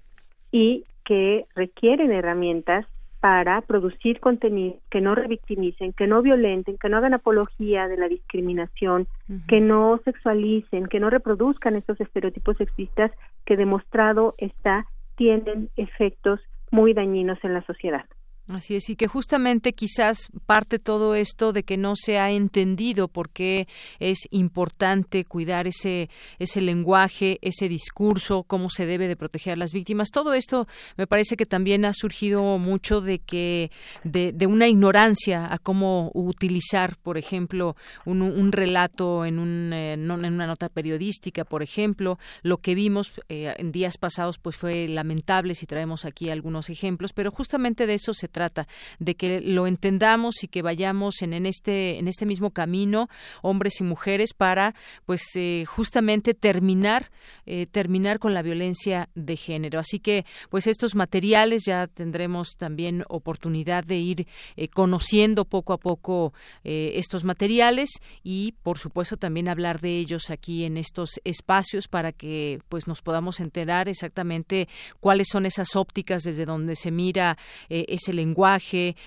y 0.51 0.83
que 1.05 1.45
requieren 1.55 2.11
herramientas 2.11 2.85
para 3.19 3.61
producir 3.61 4.19
contenidos 4.19 4.79
que 4.89 5.01
no 5.01 5.15
revictimicen, 5.15 5.91
que 5.93 6.07
no 6.07 6.21
violenten, 6.21 6.77
que 6.77 6.89
no 6.89 6.97
hagan 6.97 7.13
apología 7.13 7.87
de 7.87 7.97
la 7.97 8.07
discriminación, 8.07 9.07
que 9.47 9.59
no 9.59 9.99
sexualicen, 10.05 10.87
que 10.87 10.99
no 10.99 11.09
reproduzcan 11.09 11.75
estos 11.75 11.99
estereotipos 11.99 12.57
sexistas 12.57 13.11
que 13.45 13.57
demostrado 13.57 14.33
está 14.37 14.85
tienen 15.15 15.69
efectos 15.75 16.39
muy 16.71 16.93
dañinos 16.93 17.39
en 17.43 17.53
la 17.53 17.63
sociedad. 17.63 18.05
Así 18.49 18.77
es, 18.77 18.89
y 18.89 18.95
que 18.95 19.07
justamente 19.07 19.73
quizás 19.73 20.29
parte 20.45 20.79
todo 20.79 21.15
esto 21.15 21.51
de 21.51 21.63
que 21.63 21.75
no 21.75 21.95
se 21.97 22.17
ha 22.17 22.31
entendido 22.31 23.09
por 23.09 23.29
qué 23.29 23.67
es 23.99 24.19
importante 24.31 25.25
cuidar 25.25 25.67
ese, 25.67 26.09
ese 26.39 26.61
lenguaje, 26.61 27.39
ese 27.41 27.67
discurso, 27.67 28.43
cómo 28.43 28.69
se 28.69 28.85
debe 28.85 29.09
de 29.09 29.17
proteger 29.17 29.53
a 29.53 29.57
las 29.57 29.73
víctimas. 29.73 30.11
Todo 30.11 30.33
esto 30.33 30.65
me 30.95 31.07
parece 31.07 31.35
que 31.35 31.45
también 31.45 31.83
ha 31.83 31.91
surgido 31.91 32.57
mucho 32.57 33.01
de 33.01 33.19
que, 33.19 33.69
de, 34.05 34.31
de 34.31 34.47
una 34.47 34.69
ignorancia 34.69 35.51
a 35.51 35.57
cómo 35.57 36.09
utilizar, 36.13 36.95
por 37.03 37.17
ejemplo, 37.17 37.75
un, 38.05 38.21
un 38.21 38.53
relato 38.53 39.25
en, 39.25 39.39
un, 39.39 39.73
eh, 39.73 39.93
en 39.93 40.09
una 40.09 40.47
nota 40.47 40.69
periodística, 40.69 41.43
por 41.43 41.63
ejemplo. 41.63 42.17
Lo 42.43 42.59
que 42.59 42.75
vimos 42.75 43.11
eh, 43.27 43.53
en 43.57 43.73
días 43.73 43.97
pasados 43.97 44.37
pues 44.37 44.55
fue 44.55 44.87
lamentable 44.87 45.53
si 45.53 45.65
traemos 45.65 46.05
aquí 46.05 46.29
algunos 46.29 46.69
ejemplos, 46.69 47.11
pero 47.11 47.29
justamente 47.29 47.85
de 47.87 47.95
eso 47.95 48.13
se 48.13 48.36
trata, 48.37 48.67
de 48.99 49.15
que 49.15 49.41
lo 49.41 49.65
entendamos 49.65 50.43
y 50.43 50.47
que 50.47 50.61
vayamos 50.61 51.23
en, 51.23 51.33
en 51.33 51.47
este 51.47 51.97
en 51.97 52.07
este 52.07 52.27
mismo 52.27 52.51
camino, 52.51 53.09
hombres 53.41 53.81
y 53.81 53.83
mujeres, 53.83 54.33
para 54.35 54.75
pues 55.05 55.23
eh, 55.35 55.65
justamente 55.65 56.35
terminar 56.35 57.09
eh, 57.45 57.65
terminar 57.65 58.19
con 58.19 58.33
la 58.33 58.41
violencia 58.41 59.09
de 59.15 59.35
género. 59.37 59.79
Así 59.79 59.99
que 59.99 60.25
pues 60.49 60.67
estos 60.67 60.93
materiales 60.93 61.63
ya 61.65 61.87
tendremos 61.87 62.57
también 62.57 63.03
oportunidad 63.09 63.83
de 63.83 63.97
ir 63.97 64.27
eh, 64.55 64.67
conociendo 64.67 65.45
poco 65.45 65.73
a 65.73 65.77
poco 65.79 66.33
estos 66.63 67.23
materiales 67.23 67.89
y 68.23 68.53
por 68.63 68.77
supuesto 68.77 69.17
también 69.17 69.49
hablar 69.49 69.79
de 69.79 69.97
ellos 69.97 70.29
aquí 70.29 70.65
en 70.65 70.77
estos 70.77 71.09
espacios 71.23 71.87
para 71.87 72.11
que 72.11 72.59
pues 72.69 72.87
nos 72.87 73.01
podamos 73.01 73.39
enterar 73.39 73.87
exactamente 73.87 74.67
cuáles 74.99 75.27
son 75.31 75.45
esas 75.45 75.75
ópticas 75.75 76.23
desde 76.23 76.45
donde 76.45 76.75
se 76.75 76.91
mira 76.91 77.37
ese 77.69 78.13
lenguaje, 78.13 78.26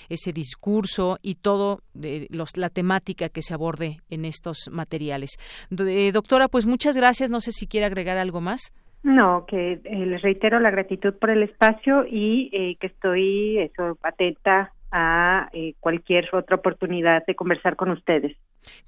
ese 0.09 0.33
discurso 0.33 1.18
y 1.22 1.37
todo 1.37 1.80
de 1.94 2.26
los, 2.30 2.56
la 2.56 2.68
temática 2.68 3.28
que 3.28 3.42
se 3.42 3.54
aborde 3.54 3.98
en 4.11 4.24
estos 4.24 4.68
materiales. 4.70 5.30
Eh, 5.70 6.12
doctora, 6.12 6.48
pues 6.48 6.66
muchas 6.66 6.96
gracias. 6.96 7.30
No 7.30 7.40
sé 7.40 7.52
si 7.52 7.66
quiere 7.66 7.87
agregar 7.87 8.16
algo 8.16 8.40
más. 8.40 8.72
No, 9.02 9.46
que 9.46 9.80
eh, 9.83 10.06
les 10.06 10.20
reitero 10.22 10.61
la 10.61 10.70
gratitud 10.70 11.14
por 11.14 11.30
el 11.30 11.42
espacio 11.42 12.04
y 12.06 12.76
que 12.80 12.87
estoy 12.87 13.59
eso, 13.59 13.96
atenta 14.02 14.72
a 14.92 15.48
eh, 15.53 15.74
cualquier 15.81 16.29
otra 16.35 16.57
oportunidad 16.57 17.24
de 17.26 17.35
conversar 17.35 17.76
con 17.76 17.90
ustedes. 17.90 18.37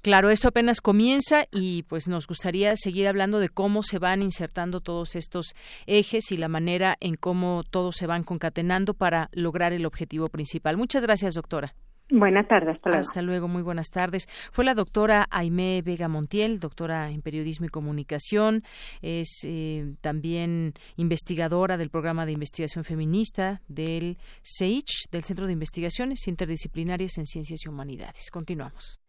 Claro, 0.01 0.29
eso 0.29 0.49
apenas 0.49 0.81
comienza 0.81 1.45
y 1.51 1.83
pues 1.83 2.07
nos 2.07 2.27
gustaría 2.27 2.75
seguir 2.75 3.07
hablando 3.07 3.39
de 3.39 3.49
cómo 3.49 3.83
se 3.83 3.99
van 3.99 4.21
insertando 4.21 4.81
todos 4.81 5.15
estos 5.15 5.55
ejes 5.87 6.31
y 6.31 6.37
la 6.37 6.47
manera 6.47 6.95
en 6.99 7.15
cómo 7.15 7.63
todos 7.69 7.95
se 7.95 8.07
van 8.07 8.23
concatenando 8.23 8.93
para 8.93 9.29
lograr 9.33 9.73
el 9.73 9.85
objetivo 9.85 10.27
principal. 10.27 10.77
Muchas 10.77 11.03
gracias, 11.03 11.35
doctora. 11.35 11.73
Buenas 12.15 12.47
tardes, 12.47 12.75
hasta 12.75 12.89
luego. 12.89 13.01
Hasta 13.01 13.21
luego, 13.23 13.47
muy 13.47 13.63
buenas 13.63 13.89
tardes. 13.89 14.27
Fue 14.51 14.63
la 14.63 14.75
doctora 14.75 15.25
Aimé 15.31 15.81
Vega 15.81 16.07
Montiel, 16.07 16.59
doctora 16.59 17.09
en 17.09 17.23
Periodismo 17.23 17.65
y 17.65 17.69
Comunicación, 17.69 18.61
es 19.01 19.41
eh, 19.45 19.95
también 19.99 20.73
investigadora 20.95 21.75
del 21.75 21.89
programa 21.89 22.27
de 22.27 22.33
investigación 22.33 22.83
feminista 22.83 23.61
del 23.67 24.19
CEICH, 24.43 25.09
del 25.11 25.23
Centro 25.23 25.47
de 25.47 25.53
Investigaciones 25.53 26.27
Interdisciplinarias 26.27 27.17
en 27.17 27.25
Ciencias 27.25 27.61
y 27.65 27.69
Humanidades. 27.69 28.29
Continuamos. 28.29 28.99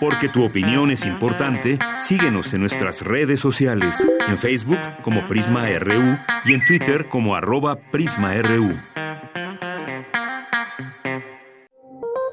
Porque 0.00 0.30
tu 0.30 0.44
opinión 0.44 0.90
es 0.90 1.04
importante, 1.04 1.78
síguenos 1.98 2.54
en 2.54 2.60
nuestras 2.60 3.02
redes 3.02 3.40
sociales, 3.40 4.06
en 4.26 4.38
Facebook 4.38 4.78
como 5.02 5.26
Prisma 5.26 5.68
RU 5.78 6.18
y 6.46 6.54
en 6.54 6.64
Twitter 6.64 7.06
como 7.10 7.34
arroba 7.34 7.76
PrismaRU. 7.90 8.78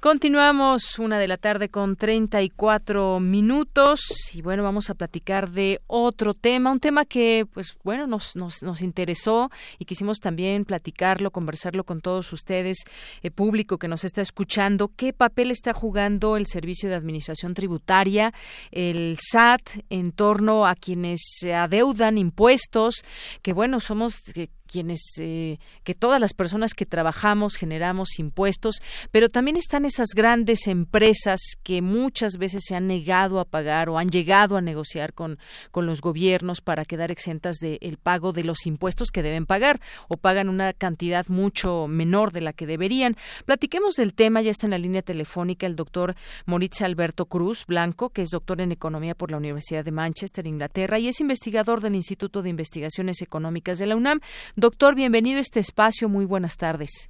Continuamos 0.00 0.98
una 0.98 1.18
de 1.18 1.28
la 1.28 1.36
tarde 1.36 1.68
con 1.68 1.94
34 1.94 3.20
minutos 3.20 4.00
y 4.32 4.40
bueno, 4.40 4.62
vamos 4.62 4.88
a 4.88 4.94
platicar 4.94 5.50
de 5.50 5.82
otro 5.88 6.32
tema, 6.32 6.72
un 6.72 6.80
tema 6.80 7.04
que 7.04 7.44
pues 7.52 7.76
bueno, 7.84 8.06
nos, 8.06 8.34
nos, 8.34 8.62
nos 8.62 8.80
interesó 8.80 9.50
y 9.78 9.84
quisimos 9.84 10.18
también 10.18 10.64
platicarlo, 10.64 11.30
conversarlo 11.30 11.84
con 11.84 12.00
todos 12.00 12.32
ustedes, 12.32 12.78
eh, 13.22 13.30
público 13.30 13.76
que 13.76 13.88
nos 13.88 14.04
está 14.04 14.22
escuchando, 14.22 14.90
qué 14.96 15.12
papel 15.12 15.50
está 15.50 15.74
jugando 15.74 16.38
el 16.38 16.46
Servicio 16.46 16.88
de 16.88 16.94
Administración 16.94 17.52
Tributaria, 17.52 18.32
el 18.70 19.18
SAT 19.20 19.84
en 19.90 20.12
torno 20.12 20.66
a 20.66 20.76
quienes 20.76 21.20
adeudan 21.44 22.16
impuestos, 22.16 23.04
que 23.42 23.52
bueno, 23.52 23.80
somos 23.80 24.22
quienes 24.70 25.00
eh, 25.20 25.58
que 25.82 25.94
todas 25.94 26.20
las 26.20 26.32
personas 26.32 26.74
que 26.74 26.86
trabajamos 26.86 27.56
generamos 27.56 28.18
impuestos, 28.18 28.76
pero 29.10 29.28
también 29.28 29.56
están 29.56 29.84
esas 29.84 30.10
grandes 30.14 30.68
empresas 30.68 31.40
que 31.62 31.82
muchas 31.82 32.36
veces 32.36 32.62
se 32.66 32.76
han 32.76 32.86
negado 32.86 33.40
a 33.40 33.44
pagar 33.44 33.88
o 33.88 33.98
han 33.98 34.10
llegado 34.10 34.56
a 34.56 34.60
negociar 34.60 35.12
con, 35.12 35.38
con 35.72 35.86
los 35.86 36.00
gobiernos 36.00 36.60
para 36.60 36.84
quedar 36.84 37.10
exentas 37.10 37.56
del 37.56 37.98
pago 38.00 38.32
de 38.32 38.44
los 38.44 38.66
impuestos 38.66 39.10
que 39.10 39.22
deben 39.22 39.44
pagar 39.44 39.80
o 40.08 40.16
pagan 40.16 40.48
una 40.48 40.72
cantidad 40.72 41.26
mucho 41.28 41.88
menor 41.88 42.32
de 42.32 42.40
la 42.40 42.52
que 42.52 42.66
deberían. 42.66 43.16
Platiquemos 43.46 43.96
del 43.96 44.14
tema, 44.14 44.40
ya 44.40 44.52
está 44.52 44.66
en 44.66 44.72
la 44.72 44.78
línea 44.78 45.02
telefónica 45.02 45.66
el 45.66 45.74
doctor 45.74 46.14
Moritz 46.46 46.82
Alberto 46.82 47.26
Cruz 47.26 47.66
Blanco, 47.66 48.10
que 48.10 48.22
es 48.22 48.30
doctor 48.30 48.60
en 48.60 48.70
Economía 48.70 49.16
por 49.16 49.30
la 49.32 49.36
Universidad 49.36 49.84
de 49.84 49.90
Manchester, 49.90 50.46
Inglaterra, 50.46 50.98
y 50.98 51.08
es 51.08 51.20
investigador 51.20 51.80
del 51.80 51.96
Instituto 51.96 52.42
de 52.42 52.50
Investigaciones 52.50 53.20
Económicas 53.20 53.78
de 53.78 53.86
la 53.86 53.96
UNAM. 53.96 54.20
Doctor, 54.60 54.94
bienvenido 54.94 55.38
a 55.38 55.40
este 55.40 55.58
espacio. 55.58 56.10
Muy 56.10 56.26
buenas 56.26 56.58
tardes. 56.58 57.08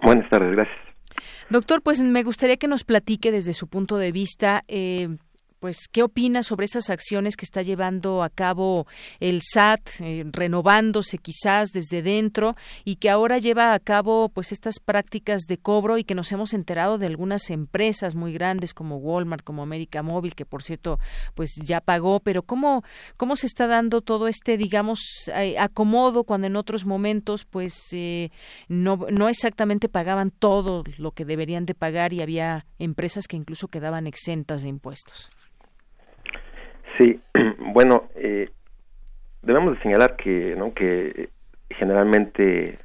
Buenas 0.00 0.30
tardes, 0.30 0.52
gracias. 0.52 0.78
Doctor, 1.50 1.82
pues 1.82 2.00
me 2.00 2.22
gustaría 2.22 2.56
que 2.56 2.68
nos 2.68 2.84
platique 2.84 3.32
desde 3.32 3.52
su 3.52 3.66
punto 3.66 3.96
de 3.96 4.12
vista 4.12 4.62
eh, 4.68 5.08
pues 5.60 5.88
qué 5.90 6.02
opina 6.02 6.42
sobre 6.42 6.66
esas 6.66 6.90
acciones 6.90 7.36
que 7.36 7.44
está 7.44 7.62
llevando 7.62 8.22
a 8.22 8.30
cabo 8.30 8.86
el 9.20 9.40
SAT, 9.42 9.80
eh, 10.00 10.24
renovándose 10.30 11.18
quizás 11.18 11.70
desde 11.72 12.02
dentro 12.02 12.56
y 12.84 12.96
que 12.96 13.10
ahora 13.10 13.38
lleva 13.38 13.74
a 13.74 13.78
cabo 13.78 14.28
pues 14.28 14.52
estas 14.52 14.78
prácticas 14.78 15.42
de 15.42 15.58
cobro 15.58 15.98
y 15.98 16.04
que 16.04 16.14
nos 16.14 16.30
hemos 16.32 16.54
enterado 16.54 16.98
de 16.98 17.06
algunas 17.06 17.50
empresas 17.50 18.14
muy 18.14 18.32
grandes 18.32 18.74
como 18.74 18.96
Walmart, 18.96 19.44
como 19.44 19.62
América 19.62 20.02
Móvil, 20.02 20.34
que 20.34 20.46
por 20.46 20.62
cierto 20.62 20.98
pues 21.34 21.56
ya 21.64 21.80
pagó, 21.80 22.20
pero 22.20 22.42
cómo 22.42 22.84
cómo 23.16 23.36
se 23.36 23.46
está 23.46 23.66
dando 23.66 24.00
todo 24.00 24.28
este 24.28 24.56
digamos 24.56 25.30
eh, 25.34 25.58
acomodo 25.58 26.24
cuando 26.24 26.46
en 26.46 26.56
otros 26.56 26.84
momentos 26.84 27.44
pues 27.44 27.88
eh, 27.92 28.30
no 28.68 29.06
no 29.10 29.28
exactamente 29.28 29.88
pagaban 29.88 30.30
todo 30.30 30.84
lo 30.98 31.12
que 31.12 31.24
deberían 31.24 31.66
de 31.66 31.74
pagar 31.74 32.12
y 32.12 32.22
había 32.22 32.66
empresas 32.78 33.26
que 33.26 33.36
incluso 33.36 33.68
quedaban 33.68 34.06
exentas 34.06 34.62
de 34.62 34.68
impuestos. 34.68 35.30
Sí, 36.98 37.20
bueno, 37.72 38.04
eh, 38.16 38.50
debemos 39.42 39.76
de 39.76 39.82
señalar 39.82 40.16
que, 40.16 40.54
¿no? 40.56 40.74
que 40.74 41.30
generalmente 41.70 42.78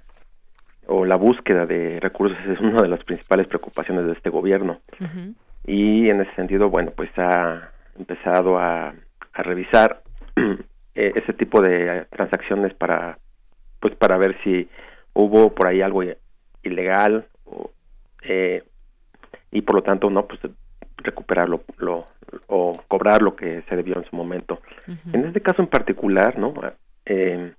o 0.87 1.05
la 1.05 1.15
búsqueda 1.15 1.65
de 1.65 1.99
recursos 1.99 2.37
es 2.45 2.59
una 2.59 2.81
de 2.81 2.89
las 2.89 3.03
principales 3.03 3.47
preocupaciones 3.47 4.05
de 4.05 4.13
este 4.13 4.29
gobierno 4.29 4.81
y 5.65 6.09
en 6.09 6.21
ese 6.21 6.33
sentido, 6.35 6.69
bueno, 6.69 6.91
pues 6.91 7.09
ha 7.17 7.71
empezado 7.97 8.57
a, 8.59 8.93
a 9.33 9.43
revisar 9.43 10.01
e, 10.95 11.13
ese 11.15 11.33
tipo 11.33 11.61
de 11.61 12.05
transacciones 12.11 12.73
para, 12.73 13.17
pues 13.79 13.95
para 13.95 14.17
ver 14.17 14.35
si 14.43 14.67
hubo 15.13 15.53
por 15.53 15.67
ahí 15.67 15.81
algo 15.81 16.03
ilegal 16.63 17.27
o, 17.45 17.71
eh, 18.23 18.63
y 19.51 19.61
por 19.61 19.75
lo 19.75 19.83
tanto 19.83 20.09
no, 20.09 20.25
pues 20.27 20.39
recuperar 20.97 21.47
lo, 21.49 21.63
o 22.47 22.73
cobrar 22.87 23.21
lo 23.21 23.35
que 23.35 23.63
se 23.69 23.75
debió 23.75 23.97
en 23.97 24.05
su 24.05 24.15
momento. 24.15 24.59
En 25.11 25.25
este 25.25 25.41
caso 25.41 25.61
en 25.61 25.67
particular, 25.67 26.37
¿no? 26.37 26.53
Eh, 27.05 27.53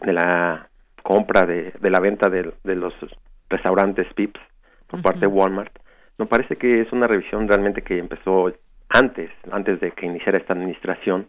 de 0.00 0.12
la 0.12 0.68
compra 1.02 1.42
de, 1.46 1.72
de 1.80 1.90
la 1.90 2.00
venta 2.00 2.28
de, 2.28 2.52
de 2.62 2.74
los 2.74 2.94
restaurantes 3.48 4.06
Pips 4.14 4.40
por 4.88 5.02
parte 5.02 5.20
de 5.20 5.26
Walmart, 5.26 5.72
me 6.18 6.26
parece 6.26 6.56
que 6.56 6.80
es 6.80 6.92
una 6.92 7.06
revisión 7.06 7.48
realmente 7.48 7.82
que 7.82 7.98
empezó 7.98 8.52
antes, 8.88 9.30
antes 9.50 9.80
de 9.80 9.90
que 9.92 10.06
iniciara 10.06 10.38
esta 10.38 10.52
administración 10.52 11.28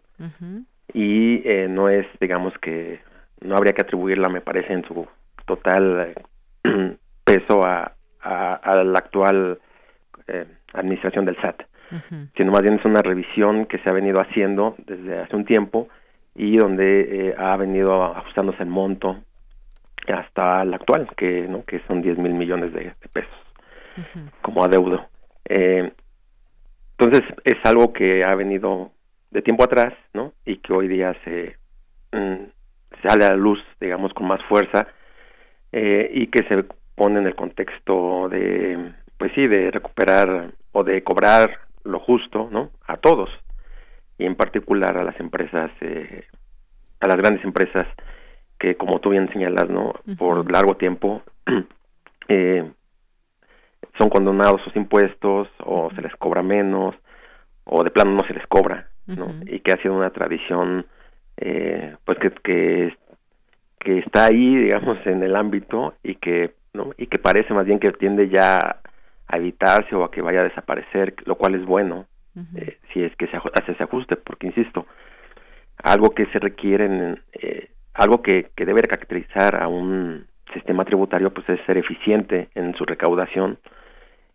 y 0.94 1.42
eh, 1.48 1.68
no 1.68 1.90
es, 1.90 2.06
digamos 2.20 2.54
que 2.60 3.00
no 3.42 3.56
habría 3.56 3.74
que 3.74 3.82
atribuirla, 3.82 4.30
me 4.30 4.42
parece, 4.42 4.74
en 4.74 4.86
su 4.86 5.08
total 5.46 6.16
eh, 6.64 6.98
peso 7.24 7.66
a, 7.66 7.94
a, 8.22 8.84
la 8.84 9.00
actual 9.00 9.60
eh, 10.28 10.46
administración 10.74 11.26
del 11.26 11.38
SAT 11.42 11.64
sino 12.36 12.52
más 12.52 12.62
bien 12.62 12.76
es 12.76 12.86
una 12.86 13.02
revisión 13.02 13.66
que 13.66 13.78
se 13.80 13.90
ha 13.90 13.94
venido 13.94 14.20
haciendo 14.20 14.76
desde 14.86 15.20
hace 15.20 15.36
un 15.36 15.46
tiempo 15.46 15.88
y 16.36 16.58
donde 16.58 17.30
eh, 17.30 17.36
ha 17.38 17.56
venido 17.58 18.04
ajustándose 18.04 18.64
el 18.64 18.70
monto 18.70 19.18
hasta 20.08 20.62
el 20.62 20.74
actual, 20.74 21.10
que 21.16 21.48
no 21.48 21.64
que 21.64 21.80
son 21.88 22.02
10 22.02 22.18
mil 22.18 22.34
millones 22.34 22.74
de, 22.74 22.94
pesos 23.12 23.36
como 24.42 24.64
adeudo. 24.64 25.06
Eh, 25.46 25.92
entonces 26.98 27.24
es 27.44 27.58
algo 27.64 27.94
que 27.94 28.24
ha 28.24 28.36
venido 28.36 28.92
de 29.32 29.42
tiempo 29.42 29.64
atrás, 29.64 29.94
¿no? 30.14 30.34
Y 30.46 30.58
que 30.58 30.74
hoy 30.74 30.88
día 30.88 31.16
se 31.24 31.58
mm, 32.12 32.46
sale 33.04 33.26
a 33.26 33.30
la 33.30 33.36
luz, 33.36 33.60
digamos, 33.80 34.14
con 34.14 34.28
más 34.28 34.42
fuerza 34.46 34.88
eh, 35.72 36.10
y 36.14 36.28
que 36.28 36.44
se 36.44 36.64
pone 36.96 37.20
en 37.20 37.28
el 37.28 37.36
contexto 37.36 38.30
de, 38.30 38.94
pues 39.18 39.32
sí, 39.34 39.48
de 39.48 39.72
recuperar 39.72 40.52
o 40.72 40.84
de 40.84 41.04
cobrar 41.04 41.65
lo 41.86 42.00
justo, 42.00 42.50
¿no? 42.52 42.72
A 42.88 42.98
todos 42.98 43.32
y 44.18 44.26
en 44.26 44.36
particular 44.36 44.98
a 44.98 45.04
las 45.04 45.20
empresas, 45.20 45.72
eh, 45.82 46.26
a 47.00 47.08
las 47.08 47.18
grandes 47.18 47.44
empresas 47.44 47.88
que, 48.60 48.76
como 48.76 49.00
tú 49.00 49.10
bien 49.10 49.30
señalas, 49.32 49.70
¿no? 49.70 49.94
Por 50.18 50.50
largo 50.52 50.76
tiempo 50.76 51.22
eh, 52.28 52.70
son 53.98 54.10
condonados 54.10 54.62
sus 54.64 54.76
impuestos 54.76 55.48
o 55.60 55.90
se 55.96 56.02
les 56.02 56.16
cobra 56.16 56.42
menos 56.42 56.96
o 57.66 57.84
de 57.84 57.92
plano 57.92 58.12
no 58.12 58.28
se 58.28 58.34
les 58.34 58.46
cobra 58.48 58.90
¿no? 59.08 59.36
Y 59.46 59.60
que 59.60 59.72
ha 59.72 59.82
sido 59.82 59.94
una 59.94 60.10
tradición, 60.10 60.86
eh, 61.38 61.96
pues 62.06 62.18
que, 62.20 62.32
que, 62.32 62.98
que 63.80 64.00
está 64.00 64.26
ahí, 64.26 64.56
digamos, 64.56 64.98
en 65.06 65.24
el 65.24 65.36
ámbito 65.36 65.94
y 66.04 66.16
que, 66.16 66.54
¿no? 66.74 66.92
Y 66.98 67.08
que 67.08 67.20
parece 67.20 67.54
más 67.54 67.66
bien 67.66 67.80
que 67.80 67.92
tiende 67.92 68.30
ya 68.30 68.80
a 69.28 69.38
evitarse 69.38 69.96
o 69.96 70.04
a 70.04 70.12
que 70.12 70.22
vaya 70.22 70.42
a 70.42 70.46
desaparecer, 70.46 71.16
lo 71.26 71.36
cual 71.36 71.56
es 71.56 71.66
bueno, 71.66 72.06
eh, 72.56 72.78
si 72.92 73.02
es 73.02 73.16
que 73.16 73.28
se 73.28 73.38
hace 73.38 73.72
ese 73.72 73.84
ajuste, 73.84 74.18
porque 74.18 74.48
insisto, 74.48 74.86
algo 75.84 76.12
que 76.12 76.26
se 76.28 76.40
requiere, 76.40 76.86
en, 76.86 77.22
eh, 77.34 77.70
algo 77.94 78.22
que, 78.22 78.52
que 78.56 78.66
debe 78.66 78.82
caracterizar 78.82 79.62
a 79.62 79.68
un 79.68 80.28
sistema 80.54 80.86
tributario, 80.86 81.34
pues 81.34 81.48
es 81.50 81.60
ser 81.66 81.78
eficiente 81.78 82.50
en 82.56 82.76
su 82.76 82.86
recaudación 82.86 83.58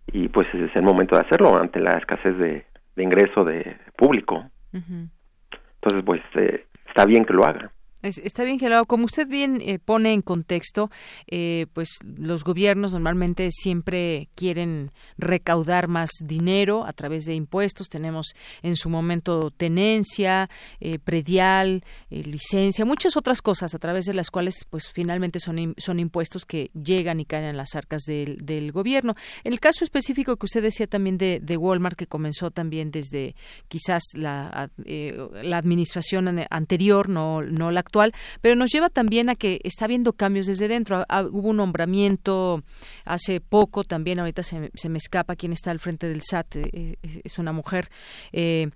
y 0.07 0.29
pues 0.29 0.47
es 0.55 0.75
el 0.75 0.83
momento 0.83 1.17
de 1.17 1.23
hacerlo 1.23 1.57
ante 1.57 1.79
la 1.79 1.99
escasez 1.99 2.37
de, 2.39 2.65
de 2.97 3.03
ingreso 3.03 3.45
de 3.45 3.77
público. 3.97 4.45
Entonces, 4.73 6.05
pues 6.05 6.21
eh, 6.35 6.67
está 6.89 7.05
bien 7.05 7.25
que 7.25 7.33
lo 7.33 7.45
haga 7.45 7.71
está 8.03 8.45
bien, 8.45 8.59
Gelado. 8.59 8.87
Como 8.87 9.05
usted 9.05 9.29
bien 9.29 9.61
eh, 9.61 9.79
pone 9.79 10.13
en 10.13 10.23
contexto, 10.23 10.91
eh, 11.27 11.67
pues 11.73 11.99
los 12.05 12.45
gobiernos 12.45 12.93
normalmente 12.93 13.49
siempre 13.51 14.29
quieren 14.35 14.93
recaudar 15.19 15.89
más 15.89 16.11
dinero 16.23 16.85
a 16.87 16.93
través 16.93 17.25
de 17.25 17.35
impuestos. 17.35 17.89
Tenemos 17.89 18.35
en 18.63 18.77
su 18.77 18.89
momento 18.89 19.51
tenencia, 19.51 20.49
eh, 20.81 20.99
predial, 20.99 21.85
licencia, 22.09 22.85
muchas 22.85 23.17
otras 23.17 23.43
cosas 23.43 23.75
a 23.75 23.79
través 23.79 24.07
de 24.07 24.15
las 24.15 24.31
cuales, 24.31 24.67
pues 24.71 24.91
finalmente 24.93 25.39
son, 25.39 25.75
son 25.77 26.01
impuestos 26.01 26.47
que 26.47 26.71
llegan 26.73 27.21
y 27.21 27.25
caen 27.25 27.45
en 27.45 27.57
las 27.57 27.75
arcas 27.75 28.03
del, 28.03 28.39
del 28.39 28.73
gobierno. 28.73 29.15
El 29.45 29.61
caso 29.61 29.85
específico 29.85 30.37
que 30.37 30.47
usted 30.47 30.63
decía 30.63 30.87
también 30.87 31.19
de, 31.19 31.41
de 31.41 31.57
Walmart, 31.57 31.97
que 31.97 32.07
comenzó 32.07 32.51
también 32.51 32.91
desde 32.91 33.35
quizás 33.69 34.03
la, 34.15 34.71
la 34.87 35.59
administración 35.59 36.47
anterior, 36.51 37.09
no, 37.09 37.43
no 37.43 37.71
la 37.71 37.81
actual, 37.91 38.15
pero 38.41 38.55
nos 38.55 38.71
lleva 38.71 38.89
también 38.89 39.29
a 39.29 39.35
que 39.35 39.61
está 39.65 39.87
habiendo 39.87 40.13
cambios 40.13 40.47
desde 40.47 40.69
dentro. 40.69 41.05
hubo 41.33 41.49
un 41.49 41.57
nombramiento 41.57 42.63
hace 43.05 43.41
poco 43.41 43.83
también, 43.83 44.21
ahorita 44.21 44.45
se, 44.45 44.71
se, 44.75 44.89
me 44.89 44.99
escapa 44.99 45.35
quién 45.35 45.53
está 45.53 45.73
al 45.73 45.81
frente 45.81 46.09
del 46.09 46.23
SAT, 46.23 46.57
eh, 46.57 46.97
es 47.03 47.39
una 47.39 47.53
mujer. 47.53 47.91
Eh, 48.33 48.71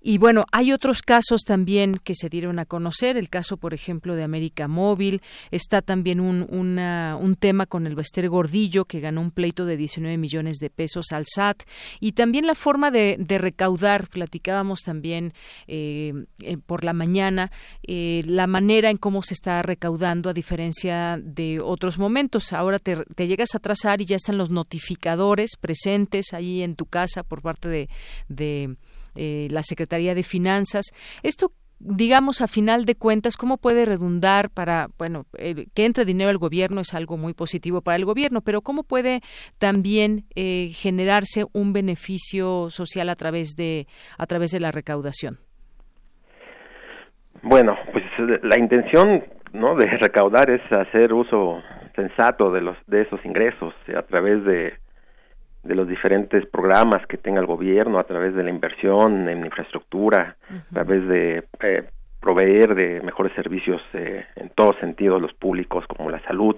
y 0.00 0.18
bueno, 0.18 0.44
hay 0.52 0.72
otros 0.72 1.02
casos 1.02 1.42
también 1.42 1.94
que 2.02 2.14
se 2.14 2.28
dieron 2.28 2.58
a 2.58 2.64
conocer, 2.64 3.16
el 3.16 3.28
caso, 3.28 3.56
por 3.56 3.74
ejemplo, 3.74 4.14
de 4.14 4.22
América 4.22 4.68
Móvil, 4.68 5.20
está 5.50 5.82
también 5.82 6.20
un, 6.20 6.46
un 6.50 7.36
tema 7.36 7.66
con 7.66 7.86
el 7.86 7.94
Bester 7.94 8.28
Gordillo, 8.28 8.84
que 8.84 9.00
ganó 9.00 9.20
un 9.20 9.30
pleito 9.30 9.66
de 9.66 9.76
19 9.76 10.16
millones 10.16 10.58
de 10.58 10.70
pesos 10.70 11.06
al 11.12 11.24
SAT, 11.26 11.62
y 12.00 12.12
también 12.12 12.46
la 12.46 12.54
forma 12.54 12.90
de, 12.90 13.16
recaudar, 13.38 14.08
platicábamos 14.08 14.80
también 14.80 15.32
eh, 15.66 16.12
por 16.66 16.84
la 16.84 16.92
mañana, 16.92 17.50
la 17.82 18.46
manera 18.56 18.88
en 18.88 18.96
cómo 18.96 19.20
se 19.20 19.34
está 19.34 19.60
recaudando 19.60 20.30
a 20.30 20.32
diferencia 20.32 21.18
de 21.22 21.60
otros 21.60 21.98
momentos. 21.98 22.54
Ahora 22.54 22.78
te, 22.78 23.04
llegas 23.26 23.54
a 23.54 23.58
trazar 23.58 24.00
y 24.00 24.06
ya 24.06 24.16
están 24.16 24.38
los 24.38 24.48
notificadores 24.48 25.56
presentes 25.60 26.32
ahí 26.32 26.62
en 26.62 26.74
tu 26.74 26.86
casa 26.86 27.22
por 27.22 27.42
parte 27.42 27.68
de, 27.68 27.90
de 28.28 28.76
eh, 29.14 29.48
la 29.50 29.62
Secretaría 29.62 30.14
de 30.14 30.22
Finanzas. 30.22 30.86
Esto 31.22 31.52
digamos 31.78 32.40
a 32.40 32.46
final 32.46 32.86
de 32.86 32.94
cuentas 32.94 33.36
cómo 33.36 33.58
puede 33.58 33.84
redundar 33.84 34.48
para 34.48 34.88
bueno 34.96 35.26
que 35.74 35.84
entre 35.84 36.06
dinero 36.06 36.30
al 36.30 36.38
gobierno 36.38 36.80
es 36.80 36.94
algo 36.94 37.18
muy 37.18 37.34
positivo 37.34 37.82
para 37.82 37.96
el 37.96 38.06
gobierno 38.06 38.40
pero 38.40 38.62
cómo 38.62 38.82
puede 38.82 39.20
también 39.58 40.24
eh, 40.36 40.70
generarse 40.72 41.44
un 41.52 41.74
beneficio 41.74 42.70
social 42.70 43.10
a 43.10 43.14
través 43.14 43.56
de 43.56 43.86
a 44.16 44.26
través 44.26 44.52
de 44.52 44.60
la 44.60 44.70
recaudación 44.70 45.38
bueno 47.42 47.76
pues 47.92 48.05
la 48.18 48.58
intención 48.58 49.24
no 49.52 49.74
de 49.76 49.86
recaudar 50.00 50.50
es 50.50 50.60
hacer 50.72 51.12
uso 51.12 51.62
sensato 51.94 52.52
de 52.52 52.60
los 52.60 52.76
de 52.86 53.02
esos 53.02 53.24
ingresos 53.24 53.74
a 53.96 54.02
través 54.02 54.44
de 54.44 54.74
de 55.62 55.74
los 55.74 55.88
diferentes 55.88 56.46
programas 56.46 57.04
que 57.06 57.16
tenga 57.16 57.40
el 57.40 57.46
gobierno 57.46 57.98
a 57.98 58.04
través 58.04 58.34
de 58.34 58.44
la 58.44 58.50
inversión 58.50 59.28
en 59.28 59.44
infraestructura, 59.44 60.36
a 60.48 60.74
través 60.74 61.06
de 61.08 61.44
eh, 61.60 61.84
proveer 62.20 62.74
de 62.74 63.00
mejores 63.02 63.32
servicios 63.34 63.82
eh, 63.92 64.24
en 64.36 64.50
todos 64.50 64.76
sentidos, 64.76 65.20
los 65.20 65.34
públicos 65.34 65.84
como 65.88 66.10
la 66.10 66.22
salud 66.22 66.56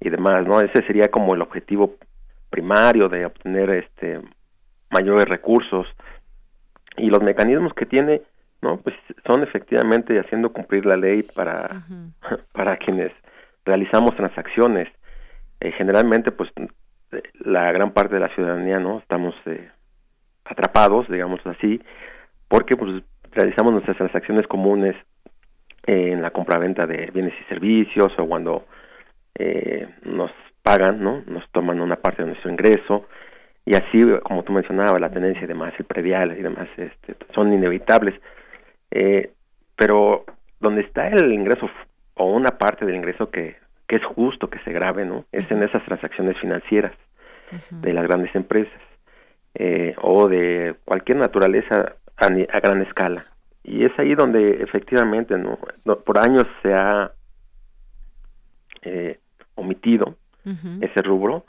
y 0.00 0.08
demás, 0.08 0.46
¿no? 0.46 0.60
Ese 0.60 0.84
sería 0.86 1.08
como 1.08 1.34
el 1.34 1.42
objetivo 1.42 1.96
primario 2.50 3.08
de 3.08 3.26
obtener 3.26 3.70
este 3.70 4.20
mayores 4.90 5.24
recursos. 5.26 5.86
Y 6.96 7.08
los 7.08 7.22
mecanismos 7.22 7.72
que 7.74 7.86
tiene, 7.86 8.22
¿no? 8.62 8.78
Pues 8.78 8.96
son 9.26 9.42
efectivamente 9.42 10.18
haciendo 10.18 10.52
cumplir 10.52 10.86
la 10.86 10.96
ley 10.96 11.22
para 11.22 11.84
para 12.52 12.76
quienes 12.78 13.12
realizamos 13.64 14.16
transacciones. 14.16 14.88
Eh, 15.60 15.72
generalmente 15.72 16.32
pues 16.32 16.50
la 17.40 17.70
gran 17.72 17.92
parte 17.92 18.14
de 18.14 18.20
la 18.20 18.34
ciudadanía 18.34 18.78
no 18.78 18.98
estamos 18.98 19.34
eh, 19.46 19.68
atrapados 20.44 21.08
digamos 21.08 21.40
así 21.46 21.80
porque 22.48 22.76
pues 22.76 23.02
realizamos 23.32 23.72
nuestras 23.72 23.96
transacciones 23.96 24.46
comunes 24.46 24.96
en 25.84 26.22
la 26.22 26.30
compraventa 26.30 26.86
de 26.86 27.10
bienes 27.12 27.34
y 27.40 27.44
servicios 27.44 28.12
o 28.18 28.26
cuando 28.26 28.66
eh, 29.34 29.88
nos 30.04 30.30
pagan 30.62 31.02
no 31.02 31.22
nos 31.26 31.48
toman 31.50 31.80
una 31.80 31.96
parte 31.96 32.22
de 32.22 32.28
nuestro 32.28 32.50
ingreso. 32.50 33.06
Y 33.64 33.76
así 33.76 34.04
como 34.24 34.42
tú 34.42 34.52
mencionabas 34.52 35.00
la 35.00 35.10
tenencia 35.10 35.44
y 35.44 35.46
demás 35.46 35.72
el 35.78 35.84
predial 35.84 36.36
y 36.36 36.42
demás 36.42 36.68
este, 36.76 37.14
son 37.32 37.52
inevitables 37.52 38.14
eh, 38.92 39.32
pero 39.76 40.24
donde 40.60 40.82
está 40.82 41.08
el 41.08 41.32
ingreso 41.32 41.68
o 42.14 42.26
una 42.26 42.58
parte 42.58 42.86
del 42.86 42.94
ingreso 42.94 43.30
que 43.30 43.56
que 43.92 43.96
es 43.96 44.04
justo 44.06 44.48
que 44.48 44.58
se 44.60 44.72
grabe, 44.72 45.04
¿no? 45.04 45.26
Es 45.32 45.50
en 45.50 45.62
esas 45.62 45.84
transacciones 45.84 46.38
financieras 46.38 46.94
de 47.68 47.92
las 47.92 48.04
grandes 48.04 48.34
empresas 48.34 48.80
eh, 49.54 49.94
o 50.00 50.30
de 50.30 50.76
cualquier 50.86 51.18
naturaleza 51.18 51.96
a, 52.16 52.28
gran 52.60 52.80
escala. 52.80 53.22
Y 53.62 53.84
es 53.84 53.92
ahí 53.98 54.14
donde 54.14 54.62
efectivamente 54.62 55.36
¿no? 55.36 55.58
por 56.06 56.16
años 56.16 56.46
se 56.62 56.72
ha 56.72 57.12
eh, 58.80 59.18
omitido 59.56 60.16
ese 60.80 61.02
rubro 61.02 61.44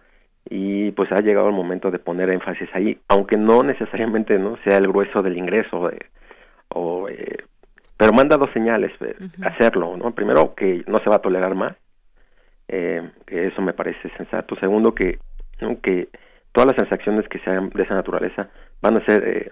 y 0.49 0.91
pues 0.91 1.13
ha 1.13 1.21
llegado 1.21 1.47
el 1.47 1.55
momento 1.55 1.91
de 1.91 1.99
poner 1.99 2.29
énfasis 2.29 2.67
ahí, 2.73 2.99
aunque 3.07 3.37
no 3.37 3.63
necesariamente 3.63 4.37
no 4.37 4.57
sea 4.65 4.79
el 4.79 4.89
grueso 4.89 5.23
del 5.23 5.37
ingreso 5.37 5.89
o 6.73 7.07
eh, 7.09 7.37
pero 7.97 8.11
manda 8.11 8.37
dos 8.37 8.51
señales 8.51 8.91
hacerlo, 9.43 9.95
¿no? 9.95 10.11
Primero 10.11 10.55
que 10.55 10.83
no 10.87 10.97
se 10.97 11.09
va 11.09 11.17
a 11.17 11.21
tolerar 11.21 11.55
más 11.55 11.75
eh, 12.67 13.09
que 13.25 13.47
eso 13.47 13.61
me 13.61 13.73
parece 13.73 14.09
sensato. 14.17 14.55
Segundo, 14.55 14.93
que, 14.93 15.19
que 15.81 16.09
todas 16.51 16.67
las 16.67 16.75
transacciones 16.75 17.27
que 17.29 17.39
sean 17.39 17.69
de 17.69 17.83
esa 17.83 17.95
naturaleza 17.95 18.49
van 18.81 18.97
a 18.97 19.05
ser 19.05 19.27
eh, 19.27 19.51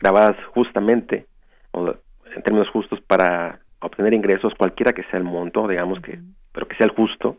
grabadas 0.00 0.36
justamente, 0.54 1.26
o 1.72 1.94
en 2.34 2.42
términos 2.42 2.68
justos, 2.70 3.00
para 3.00 3.60
obtener 3.80 4.12
ingresos, 4.14 4.54
cualquiera 4.54 4.92
que 4.92 5.04
sea 5.04 5.18
el 5.18 5.24
monto, 5.24 5.66
digamos 5.66 6.00
que, 6.00 6.18
pero 6.52 6.68
que 6.68 6.76
sea 6.76 6.86
el 6.86 6.92
justo. 6.92 7.38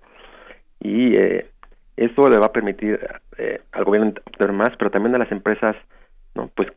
Y 0.79 1.15
eh, 1.17 1.49
esto 1.97 2.29
le 2.29 2.39
va 2.39 2.47
a 2.47 2.51
permitir 2.51 2.99
eh, 3.37 3.61
al 3.71 3.83
gobierno 3.83 4.13
obtener 4.25 4.53
más, 4.53 4.69
pero 4.77 4.89
también 4.89 5.15
a 5.15 5.19
las 5.19 5.31
empresas, 5.31 5.75
¿no? 6.33 6.49
Pues 6.55 6.69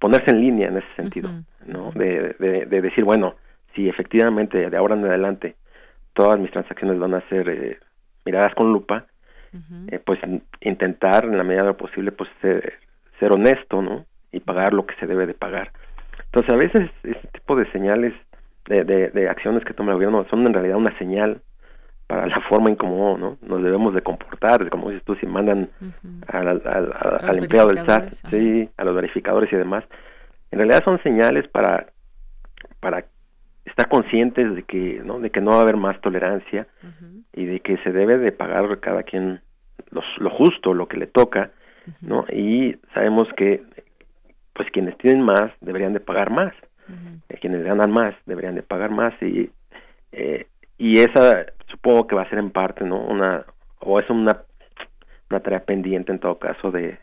ponerse 0.00 0.32
en 0.32 0.40
línea 0.40 0.68
en 0.68 0.78
ese 0.78 0.94
sentido, 0.96 1.30
¿no? 1.66 1.92
De, 1.92 2.34
de, 2.38 2.66
de 2.66 2.80
decir, 2.80 3.04
bueno, 3.04 3.36
si 3.74 3.88
efectivamente 3.88 4.68
de 4.68 4.76
ahora 4.76 4.96
en 4.96 5.04
adelante 5.04 5.54
todas 6.14 6.38
mis 6.40 6.50
transacciones 6.50 6.98
van 6.98 7.14
a 7.14 7.28
ser 7.28 7.48
eh, 7.48 7.78
miradas 8.24 8.54
con 8.54 8.72
lupa, 8.72 9.06
eh, 9.88 10.00
pues 10.04 10.20
intentar 10.60 11.24
en 11.24 11.36
la 11.36 11.44
medida 11.44 11.62
de 11.62 11.68
lo 11.68 11.76
posible 11.76 12.12
pues 12.12 12.30
ser, 12.40 12.74
ser, 13.18 13.32
honesto, 13.32 13.82
¿no? 13.82 14.06
Y 14.32 14.40
pagar 14.40 14.72
lo 14.72 14.86
que 14.86 14.94
se 14.96 15.06
debe 15.06 15.26
de 15.26 15.34
pagar. 15.34 15.72
Entonces 16.26 16.52
a 16.52 16.56
veces 16.56 16.90
este 17.02 17.28
tipo 17.28 17.56
de 17.56 17.70
señales, 17.72 18.14
de, 18.66 18.84
de, 18.84 19.28
acciones 19.28 19.64
que 19.64 19.74
toma 19.74 19.90
el 19.90 19.96
gobierno 19.96 20.24
son 20.30 20.46
en 20.46 20.54
realidad 20.54 20.76
una 20.76 20.96
señal 20.98 21.42
para 22.10 22.26
la 22.26 22.40
forma 22.48 22.70
en 22.70 22.74
cómo 22.74 23.16
¿no? 23.16 23.38
nos 23.40 23.62
debemos 23.62 23.94
de 23.94 24.02
comportar, 24.02 24.68
como 24.68 24.90
dices 24.90 25.04
tú, 25.04 25.14
si 25.14 25.26
mandan 25.26 25.70
al, 26.26 26.48
al, 26.48 26.92
al, 27.22 27.38
empleado 27.38 27.68
del 27.68 27.86
SAT, 27.86 28.10
sí, 28.30 28.68
a 28.76 28.82
los 28.82 28.96
verificadores 28.96 29.52
y 29.52 29.56
demás, 29.56 29.84
en 30.50 30.58
realidad 30.58 30.82
son 30.84 31.00
señales 31.04 31.46
para 31.46 31.86
para 32.80 33.04
estar 33.64 33.88
conscientes 33.88 34.56
de 34.56 34.64
que 34.64 35.00
no 35.04 35.20
de 35.20 35.30
que 35.30 35.40
no 35.40 35.52
va 35.52 35.58
a 35.58 35.60
haber 35.60 35.76
más 35.76 36.00
tolerancia 36.00 36.66
y 37.32 37.44
de 37.44 37.60
que 37.60 37.76
se 37.84 37.92
debe 37.92 38.18
de 38.18 38.32
pagar 38.32 38.80
cada 38.80 39.04
quien 39.04 39.40
lo 39.90 40.30
justo 40.30 40.74
lo 40.74 40.88
que 40.88 40.96
le 40.96 41.06
toca 41.06 41.52
no 42.00 42.24
y 42.32 42.76
sabemos 42.92 43.28
que 43.36 43.62
pues 44.52 44.68
quienes 44.72 44.98
tienen 44.98 45.22
más 45.22 45.52
deberían 45.60 45.92
de 45.92 46.00
pagar 46.00 46.30
más. 46.30 46.52
Eh, 47.28 47.38
quienes 47.40 47.62
ganan 47.62 47.92
más 47.92 48.14
deberían 48.26 48.56
de 48.56 48.64
pagar 48.64 48.90
más 48.90 49.14
y 49.22 49.48
eh, 50.10 50.48
y 50.80 50.98
esa 50.98 51.46
supongo 51.68 52.08
que 52.08 52.16
va 52.16 52.22
a 52.22 52.28
ser 52.30 52.38
en 52.38 52.50
parte 52.50 52.84
no 52.84 52.98
una 52.98 53.44
o 53.80 54.00
es 54.00 54.10
una 54.10 54.42
una 55.30 55.40
tarea 55.40 55.60
pendiente 55.60 56.10
en 56.10 56.18
todo 56.18 56.38
caso 56.38 56.72
de 56.72 56.98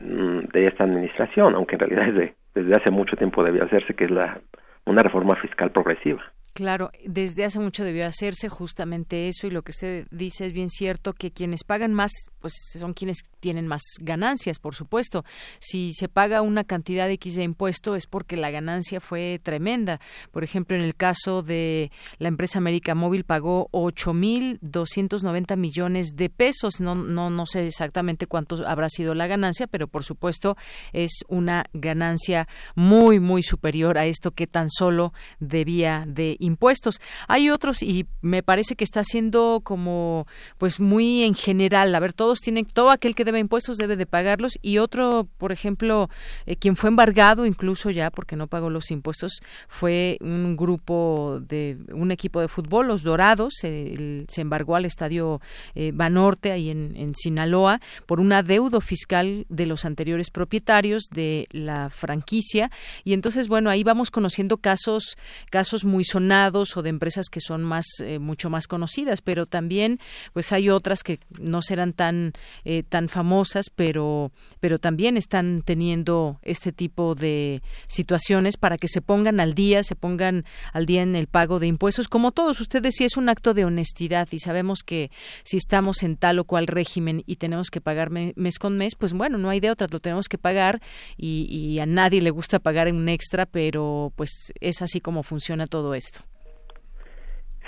mm, 0.00 0.48
de 0.52 0.66
esta 0.66 0.84
administración 0.84 1.54
aunque 1.54 1.76
en 1.76 1.80
realidad 1.80 2.08
es 2.08 2.14
de, 2.14 2.34
desde 2.54 2.74
hace 2.74 2.90
mucho 2.90 3.16
tiempo 3.16 3.44
debía 3.44 3.64
hacerse, 3.64 3.94
que 3.94 4.04
es 4.04 4.10
la 4.10 4.40
una 4.84 5.02
reforma 5.02 5.36
fiscal 5.36 5.70
progresiva. 5.70 6.22
Claro, 6.58 6.90
desde 7.06 7.44
hace 7.44 7.60
mucho 7.60 7.84
debió 7.84 8.04
hacerse 8.04 8.48
justamente 8.48 9.28
eso 9.28 9.46
y 9.46 9.50
lo 9.50 9.62
que 9.62 9.70
usted 9.70 10.08
dice 10.10 10.44
es 10.44 10.52
bien 10.52 10.70
cierto 10.70 11.12
que 11.12 11.30
quienes 11.30 11.62
pagan 11.62 11.94
más 11.94 12.10
pues 12.40 12.54
son 12.78 12.94
quienes 12.94 13.18
tienen 13.40 13.66
más 13.66 13.82
ganancias, 14.00 14.58
por 14.58 14.74
supuesto. 14.74 15.24
Si 15.60 15.92
se 15.92 16.08
paga 16.08 16.42
una 16.42 16.64
cantidad 16.64 17.10
X 17.10 17.36
de 17.36 17.42
impuesto 17.42 17.96
es 17.96 18.06
porque 18.06 18.36
la 18.36 18.50
ganancia 18.50 19.00
fue 19.00 19.40
tremenda. 19.42 20.00
Por 20.30 20.44
ejemplo, 20.44 20.76
en 20.76 20.82
el 20.82 20.94
caso 20.94 21.42
de 21.42 21.90
la 22.18 22.28
empresa 22.28 22.58
América 22.58 22.94
Móvil 22.94 23.24
pagó 23.24 23.68
8.290 23.72 25.56
millones 25.56 26.10
de 26.14 26.30
pesos. 26.30 26.80
No, 26.80 26.94
no, 26.94 27.30
no 27.30 27.46
sé 27.46 27.66
exactamente 27.66 28.26
cuánto 28.26 28.66
habrá 28.66 28.88
sido 28.88 29.14
la 29.14 29.26
ganancia, 29.26 29.66
pero 29.66 29.88
por 29.88 30.04
supuesto 30.04 30.56
es 30.92 31.12
una 31.28 31.64
ganancia 31.72 32.48
muy, 32.74 33.20
muy 33.20 33.42
superior 33.42 33.98
a 33.98 34.06
esto 34.06 34.32
que 34.32 34.46
tan 34.46 34.68
solo 34.70 35.12
debía 35.40 36.04
de 36.06 36.36
impuestos. 36.48 37.00
Hay 37.28 37.50
otros 37.50 37.82
y 37.82 38.06
me 38.20 38.42
parece 38.42 38.74
que 38.74 38.84
está 38.84 39.04
siendo 39.04 39.60
como 39.62 40.26
pues 40.58 40.80
muy 40.80 41.22
en 41.22 41.34
general. 41.34 41.94
A 41.94 42.00
ver, 42.00 42.12
todos 42.12 42.40
tienen, 42.40 42.64
todo 42.64 42.90
aquel 42.90 43.14
que 43.14 43.24
debe 43.24 43.38
impuestos 43.38 43.76
debe 43.76 43.94
de 43.96 44.06
pagarlos 44.06 44.58
y 44.62 44.78
otro, 44.78 45.28
por 45.38 45.52
ejemplo, 45.52 46.10
eh, 46.46 46.56
quien 46.56 46.74
fue 46.74 46.88
embargado 46.88 47.46
incluso 47.46 47.90
ya 47.90 48.10
porque 48.10 48.36
no 48.36 48.46
pagó 48.48 48.70
los 48.70 48.90
impuestos 48.90 49.40
fue 49.68 50.18
un 50.20 50.56
grupo 50.56 51.40
de 51.46 51.78
un 51.92 52.10
equipo 52.10 52.40
de 52.40 52.48
fútbol, 52.48 52.88
los 52.88 53.02
Dorados, 53.02 53.54
se 53.60 54.26
embargó 54.36 54.76
al 54.76 54.84
estadio 54.84 55.40
eh, 55.74 55.92
Banorte 55.94 56.52
ahí 56.52 56.70
en, 56.70 56.94
en 56.96 57.14
Sinaloa 57.14 57.80
por 58.06 58.20
un 58.20 58.32
adeudo 58.32 58.80
fiscal 58.80 59.46
de 59.48 59.66
los 59.66 59.84
anteriores 59.84 60.30
propietarios 60.30 61.04
de 61.10 61.46
la 61.50 61.90
franquicia 61.90 62.70
y 63.04 63.12
entonces 63.12 63.48
bueno 63.48 63.70
ahí 63.70 63.84
vamos 63.84 64.10
conociendo 64.10 64.58
casos 64.58 65.16
casos 65.50 65.84
muy 65.84 66.04
sonados 66.04 66.27
o 66.76 66.82
de 66.82 66.90
empresas 66.90 67.28
que 67.30 67.40
son 67.40 67.62
más 67.62 67.86
eh, 68.00 68.18
mucho 68.18 68.50
más 68.50 68.66
conocidas 68.66 69.22
pero 69.22 69.46
también 69.46 69.98
pues 70.32 70.52
hay 70.52 70.68
otras 70.68 71.02
que 71.02 71.20
no 71.38 71.62
serán 71.62 71.92
tan 71.92 72.32
eh, 72.64 72.82
tan 72.82 73.08
famosas 73.08 73.70
pero 73.74 74.30
pero 74.60 74.78
también 74.78 75.16
están 75.16 75.62
teniendo 75.64 76.38
este 76.42 76.72
tipo 76.72 77.14
de 77.14 77.62
situaciones 77.86 78.56
para 78.56 78.76
que 78.76 78.88
se 78.88 79.00
pongan 79.00 79.40
al 79.40 79.54
día 79.54 79.82
se 79.82 79.96
pongan 79.96 80.44
al 80.72 80.86
día 80.86 81.02
en 81.02 81.16
el 81.16 81.26
pago 81.26 81.58
de 81.58 81.66
impuestos 81.66 82.08
como 82.08 82.32
todos 82.32 82.60
ustedes 82.60 82.94
si 82.96 83.04
es 83.04 83.16
un 83.16 83.28
acto 83.28 83.54
de 83.54 83.64
honestidad 83.64 84.28
y 84.30 84.38
sabemos 84.38 84.82
que 84.82 85.10
si 85.44 85.56
estamos 85.56 86.02
en 86.02 86.16
tal 86.16 86.38
o 86.38 86.44
cual 86.44 86.66
régimen 86.66 87.22
y 87.26 87.36
tenemos 87.36 87.70
que 87.70 87.80
pagar 87.80 88.10
mes 88.10 88.58
con 88.58 88.76
mes 88.76 88.94
pues 88.94 89.12
bueno 89.12 89.38
no 89.38 89.50
hay 89.50 89.60
de 89.60 89.70
otra 89.70 89.88
lo 89.90 90.00
tenemos 90.00 90.28
que 90.28 90.38
pagar 90.38 90.80
y, 91.16 91.46
y 91.50 91.78
a 91.80 91.86
nadie 91.86 92.20
le 92.20 92.30
gusta 92.30 92.58
pagar 92.58 92.88
un 92.92 93.08
extra 93.08 93.46
pero 93.46 94.12
pues 94.16 94.52
es 94.60 94.82
así 94.82 95.00
como 95.00 95.22
funciona 95.22 95.66
todo 95.66 95.94
esto 95.94 96.17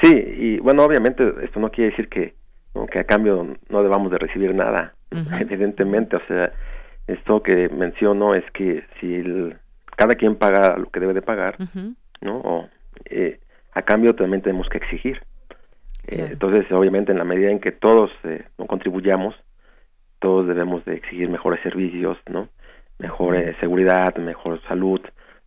Sí, 0.03 0.13
y 0.13 0.59
bueno, 0.59 0.85
obviamente 0.85 1.35
esto 1.43 1.61
no 1.61 1.71
quiere 1.71 1.91
decir 1.91 2.09
que, 2.09 2.35
que 2.91 2.99
a 2.99 3.05
cambio 3.05 3.57
no 3.69 3.83
debamos 3.83 4.11
de 4.11 4.19
recibir 4.19 4.55
nada, 4.55 4.95
evidentemente, 5.41 6.17
o 6.17 6.27
sea, 6.27 6.53
esto 7.07 7.43
que 7.43 7.69
menciono 7.69 8.35
es 8.35 8.45
que 8.53 8.85
si 9.01 9.23
cada 9.97 10.15
quien 10.15 10.37
paga 10.37 10.79
lo 10.79 10.91
que 10.91 11.01
debe 11.01 11.13
de 11.13 11.23
pagar, 11.23 11.57
¿no? 12.21 12.37
O, 12.39 12.69
eh, 13.07 13.41
a 13.73 13.83
cambio 13.83 14.15
también 14.15 14.43
tenemos 14.43 14.69
que 14.69 14.79
exigir. 14.79 15.21
Eh, 16.07 16.29
entonces, 16.33 16.71
obviamente, 16.73 17.13
en 17.13 17.19
la 17.19 17.25
medida 17.25 17.51
en 17.51 17.61
que 17.61 17.73
todos 17.73 18.11
eh, 18.25 18.45
contribuyamos, 18.67 19.35
todos 20.19 20.47
debemos 20.47 20.85
de 20.85 20.95
exigir 20.95 21.29
mejores 21.29 21.61
servicios, 21.63 22.19
¿no? 22.31 22.49
Mejor 22.99 23.37
seguridad, 23.61 24.15
mejor 24.17 24.61
salud, 24.69 25.01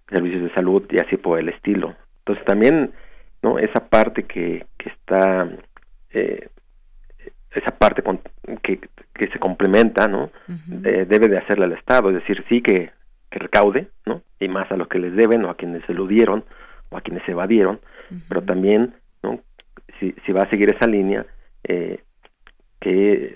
servicios 0.09 0.43
de 0.43 0.53
salud 0.53 0.83
y 0.89 0.99
así 0.99 1.17
por 1.17 1.39
el 1.39 1.49
estilo. 1.49 1.95
Entonces, 2.19 2.45
también 2.45 2.93
no 3.43 3.59
esa 3.59 3.87
parte 3.87 4.23
que, 4.23 4.65
que 4.77 4.89
está 4.89 5.47
eh, 6.11 6.47
esa 7.51 7.77
parte 7.77 8.01
con, 8.01 8.19
que, 8.63 8.79
que 9.13 9.27
se 9.27 9.39
complementa 9.39 10.07
no 10.07 10.31
eh, 10.83 11.05
debe 11.07 11.27
de 11.27 11.37
hacerle 11.37 11.65
al 11.65 11.73
estado 11.73 12.09
es 12.09 12.15
decir 12.15 12.43
sí 12.49 12.61
que, 12.61 12.91
que 13.29 13.39
recaude 13.39 13.89
no 14.05 14.21
y 14.39 14.47
más 14.47 14.71
a 14.71 14.77
los 14.77 14.87
que 14.87 14.99
les 14.99 15.15
deben 15.15 15.45
o 15.45 15.49
a 15.49 15.57
quienes 15.57 15.85
se 15.85 15.91
eludieron 15.91 16.43
o 16.89 16.97
a 16.97 17.01
quienes 17.01 17.23
se 17.25 17.31
evadieron 17.31 17.79
pero 18.27 18.41
también 18.41 18.95
no 19.21 19.39
si, 19.99 20.15
si 20.25 20.31
va 20.31 20.43
a 20.43 20.49
seguir 20.49 20.73
esa 20.73 20.87
línea 20.87 21.25
eh, 21.63 21.99
que 22.79 23.35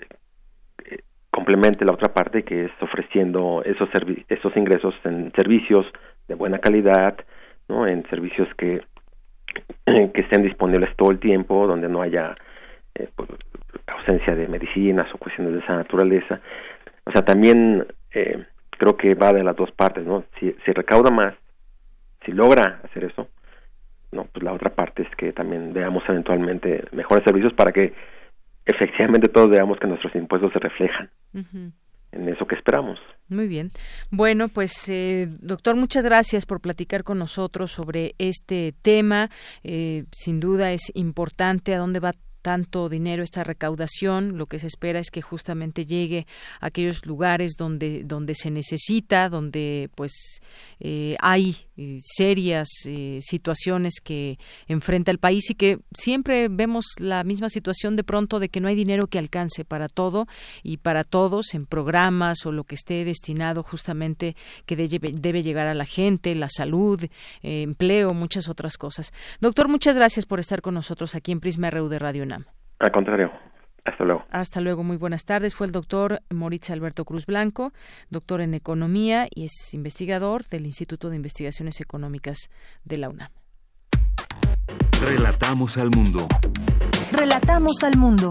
eh, 0.84 0.98
complemente 1.30 1.84
la 1.84 1.92
otra 1.92 2.12
parte 2.12 2.44
que 2.44 2.66
es 2.66 2.72
ofreciendo 2.80 3.62
esos 3.64 3.88
esos 4.28 4.56
ingresos 4.56 4.94
en 5.04 5.32
servicios 5.32 5.86
de 6.26 6.34
buena 6.34 6.58
calidad 6.58 7.16
no 7.68 7.86
en 7.86 8.08
servicios 8.08 8.48
que 8.56 8.82
que 10.14 10.20
estén 10.20 10.42
disponibles 10.42 10.94
todo 10.96 11.10
el 11.10 11.18
tiempo, 11.18 11.66
donde 11.66 11.88
no 11.88 12.02
haya 12.02 12.34
eh, 12.94 13.08
pues, 13.14 13.28
ausencia 13.86 14.34
de 14.34 14.48
medicinas 14.48 15.12
o 15.14 15.18
cuestiones 15.18 15.54
de 15.54 15.60
esa 15.60 15.76
naturaleza. 15.76 16.40
O 17.04 17.12
sea, 17.12 17.22
también 17.22 17.86
eh, 18.12 18.44
creo 18.70 18.96
que 18.96 19.14
va 19.14 19.32
de 19.32 19.42
las 19.42 19.56
dos 19.56 19.70
partes, 19.72 20.04
¿no? 20.04 20.24
Si, 20.38 20.52
recauda 20.72 21.10
más, 21.10 21.34
si 22.24 22.32
logra 22.32 22.80
hacer 22.84 23.04
eso, 23.04 23.28
no, 24.12 24.24
pues 24.24 24.42
la 24.42 24.52
otra 24.52 24.74
parte 24.74 25.02
es 25.02 25.16
que 25.16 25.32
también 25.32 25.72
veamos 25.72 26.02
eventualmente 26.08 26.84
mejores 26.92 27.24
servicios 27.24 27.52
para 27.52 27.72
que 27.72 27.92
efectivamente 28.64 29.28
todos 29.28 29.50
veamos 29.50 29.78
que 29.78 29.86
nuestros 29.86 30.14
impuestos 30.14 30.52
se 30.52 30.58
reflejan 30.58 31.10
en 32.12 32.28
eso 32.28 32.46
que 32.46 32.54
esperamos. 32.54 32.98
Muy 33.28 33.46
bien. 33.46 33.70
Bueno, 34.10 34.48
pues 34.48 34.88
eh, 34.88 35.28
doctor, 35.40 35.76
muchas 35.76 36.04
gracias 36.04 36.46
por 36.46 36.60
platicar 36.60 37.04
con 37.04 37.18
nosotros 37.18 37.72
sobre 37.72 38.14
este 38.18 38.74
tema. 38.80 39.30
Eh, 39.62 40.04
sin 40.12 40.40
duda 40.40 40.72
es 40.72 40.90
importante 40.94 41.74
a 41.74 41.78
dónde 41.78 42.00
va 42.00 42.12
tanto 42.40 42.88
dinero 42.88 43.22
esta 43.22 43.42
recaudación 43.42 44.38
lo 44.38 44.46
que 44.46 44.58
se 44.60 44.68
espera 44.68 45.00
es 45.00 45.10
que 45.10 45.22
justamente 45.22 45.84
llegue 45.84 46.26
a 46.60 46.66
aquellos 46.66 47.04
lugares 47.04 47.54
donde 47.58 48.04
donde 48.04 48.34
se 48.36 48.50
necesita 48.50 49.28
donde 49.28 49.90
pues 49.96 50.40
eh, 50.78 51.16
hay 51.20 51.67
eh, 51.78 51.98
serias 52.02 52.68
eh, 52.86 53.20
situaciones 53.22 54.00
que 54.02 54.38
enfrenta 54.66 55.10
el 55.10 55.18
país 55.18 55.48
y 55.50 55.54
que 55.54 55.78
siempre 55.92 56.48
vemos 56.48 56.84
la 56.98 57.24
misma 57.24 57.48
situación 57.48 57.96
de 57.96 58.04
pronto 58.04 58.38
de 58.40 58.50
que 58.50 58.60
no 58.60 58.68
hay 58.68 58.74
dinero 58.74 59.06
que 59.06 59.18
alcance 59.18 59.64
para 59.64 59.88
todo 59.88 60.26
y 60.62 60.76
para 60.76 61.04
todos 61.04 61.54
en 61.54 61.64
programas 61.64 62.44
o 62.44 62.52
lo 62.52 62.64
que 62.64 62.74
esté 62.74 63.04
destinado 63.06 63.62
justamente 63.62 64.36
que 64.66 64.76
debe, 64.76 65.12
debe 65.12 65.42
llegar 65.42 65.66
a 65.66 65.74
la 65.74 65.86
gente 65.86 66.34
la 66.34 66.48
salud 66.50 67.02
empleo 67.42 68.12
muchas 68.12 68.48
otras 68.48 68.76
cosas 68.76 69.12
doctor 69.40 69.68
muchas 69.68 69.96
gracias 69.96 70.26
por 70.26 70.40
estar 70.40 70.60
con 70.60 70.74
nosotros 70.74 71.14
aquí 71.14 71.32
en 71.32 71.40
Prisma 71.40 71.70
RU 71.70 71.88
de 71.88 71.98
Radio 71.98 72.18
al 72.80 72.92
contrario. 72.92 73.30
Hasta 73.88 74.04
luego. 74.04 74.24
Hasta 74.30 74.60
luego, 74.60 74.84
muy 74.84 74.96
buenas 74.96 75.24
tardes. 75.24 75.54
Fue 75.54 75.66
el 75.66 75.72
doctor 75.72 76.20
Moritz 76.30 76.70
Alberto 76.70 77.04
Cruz 77.04 77.26
Blanco, 77.26 77.72
doctor 78.10 78.40
en 78.40 78.54
Economía 78.54 79.26
y 79.34 79.44
es 79.44 79.72
investigador 79.72 80.44
del 80.46 80.66
Instituto 80.66 81.10
de 81.10 81.16
Investigaciones 81.16 81.80
Económicas 81.80 82.50
de 82.84 82.98
la 82.98 83.08
UNAM. 83.08 83.30
Relatamos 85.02 85.78
al 85.78 85.90
mundo. 85.90 86.26
Relatamos 87.12 87.82
al 87.82 87.96
mundo. 87.96 88.28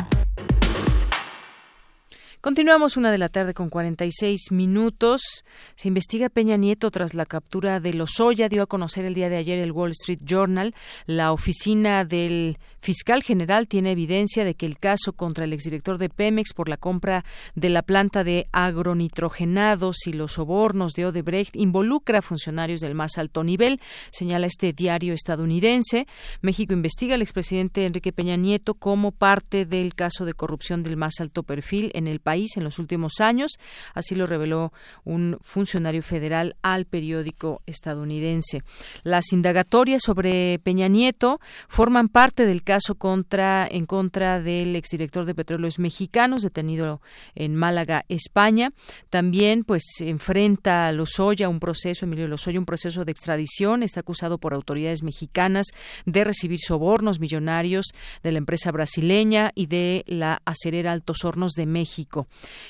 Continuamos 2.40 2.98
una 2.98 3.12
de 3.12 3.18
la 3.18 3.30
tarde 3.30 3.56
con 3.56 3.70
46 3.70 4.52
minutos. 4.52 5.44
Se 5.76 5.88
investiga 5.88 6.30
Peña 6.30 6.56
Nieto 6.56 6.92
tras 6.92 7.16
la 7.16 7.26
captura 7.26 7.80
de 7.80 7.96
Lozoya. 7.96 8.48
Dio 8.48 8.62
a 8.62 8.68
conocer 8.68 9.06
el 9.06 9.16
día 9.16 9.28
de 9.28 9.38
ayer 9.38 9.58
el 9.58 9.72
Wall 9.72 9.90
Street 9.92 10.20
Journal. 10.24 10.76
La 11.08 11.32
oficina 11.32 12.06
del 12.06 12.60
fiscal 12.80 13.24
general 13.24 13.68
tiene 13.68 13.92
evidencia 13.92 14.46
de 14.46 14.54
que 14.54 14.68
el 14.68 14.78
caso 14.78 15.14
contra 15.14 15.46
el 15.46 15.52
exdirector 15.52 15.98
de 15.98 16.10
Pemex 16.10 16.54
por 16.54 16.70
la 16.70 16.78
compra 16.78 17.26
de 17.56 17.70
la 17.70 17.82
planta 17.82 18.24
de 18.24 18.46
agronitrogenados 18.52 20.06
y 20.06 20.14
los 20.14 20.34
sobornos 20.34 20.94
de 20.94 21.08
Odebrecht 21.08 21.56
involucra 21.56 22.20
a 22.20 22.22
funcionarios 22.22 22.82
del 22.82 22.94
más 22.94 23.18
alto 23.18 23.44
nivel, 23.44 23.82
señala 24.12 24.46
este 24.46 24.74
diario 24.74 25.16
estadounidense. 25.16 26.08
México 26.42 26.74
investiga 26.74 27.16
al 27.16 27.24
expresidente 27.24 27.86
Enrique 27.86 28.14
Peña 28.14 28.38
Nieto 28.38 28.76
como 28.76 29.12
parte 29.12 29.66
del 29.66 29.96
caso 29.96 30.24
de 30.24 30.36
corrupción 30.36 30.84
del 30.84 30.98
más 30.98 31.20
alto 31.20 31.42
perfil 31.42 31.92
en 31.96 32.08
el 32.08 32.20
país 32.28 32.58
en 32.58 32.66
los 32.66 32.78
últimos 32.78 33.22
años. 33.22 33.54
Así 33.94 34.14
lo 34.14 34.26
reveló 34.26 34.74
un 35.06 35.38
funcionario 35.42 36.04
federal 36.04 36.58
al 36.62 36.84
periódico 36.84 37.62
estadounidense. 37.66 38.64
Las 39.04 39.32
indagatorias 39.32 40.02
sobre 40.04 40.60
Peña 40.60 40.90
Nieto 40.90 41.40
forman 41.70 42.10
parte 42.10 42.46
del 42.46 42.64
caso 42.64 42.96
contra 42.96 43.66
en 43.72 43.86
contra 43.86 44.42
del 44.42 44.76
exdirector 44.76 45.24
de 45.24 45.36
Petróleos 45.36 45.80
Mexicanos 45.80 46.42
detenido 46.42 47.00
en 47.34 47.56
Málaga, 47.56 48.04
España. 48.10 48.74
También 49.10 49.64
pues 49.64 49.84
enfrenta 50.02 50.88
a 50.88 50.92
Lozoya 50.92 51.48
un 51.48 51.62
proceso, 51.62 52.04
Emilio 52.04 52.28
Lozoya, 52.28 52.60
un 52.60 52.66
proceso 52.66 53.06
de 53.06 53.14
extradición. 53.14 53.84
Está 53.84 54.02
acusado 54.02 54.38
por 54.38 54.54
autoridades 54.54 55.02
mexicanas 55.02 55.68
de 56.06 56.26
recibir 56.26 56.60
sobornos 56.60 57.22
millonarios 57.22 57.86
de 58.22 58.34
la 58.34 58.40
empresa 58.40 58.70
brasileña 58.74 59.52
y 59.56 59.68
de 59.68 60.04
la 60.08 60.42
acerera 60.44 60.92
Altos 60.92 61.24
Hornos 61.24 61.54
de 61.54 61.66
México. 61.66 62.17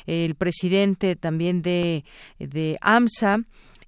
El 0.05 0.35
presidente 0.35 1.15
también 1.15 1.61
de, 1.61 2.03
de 2.39 2.77
AMSA 2.81 3.43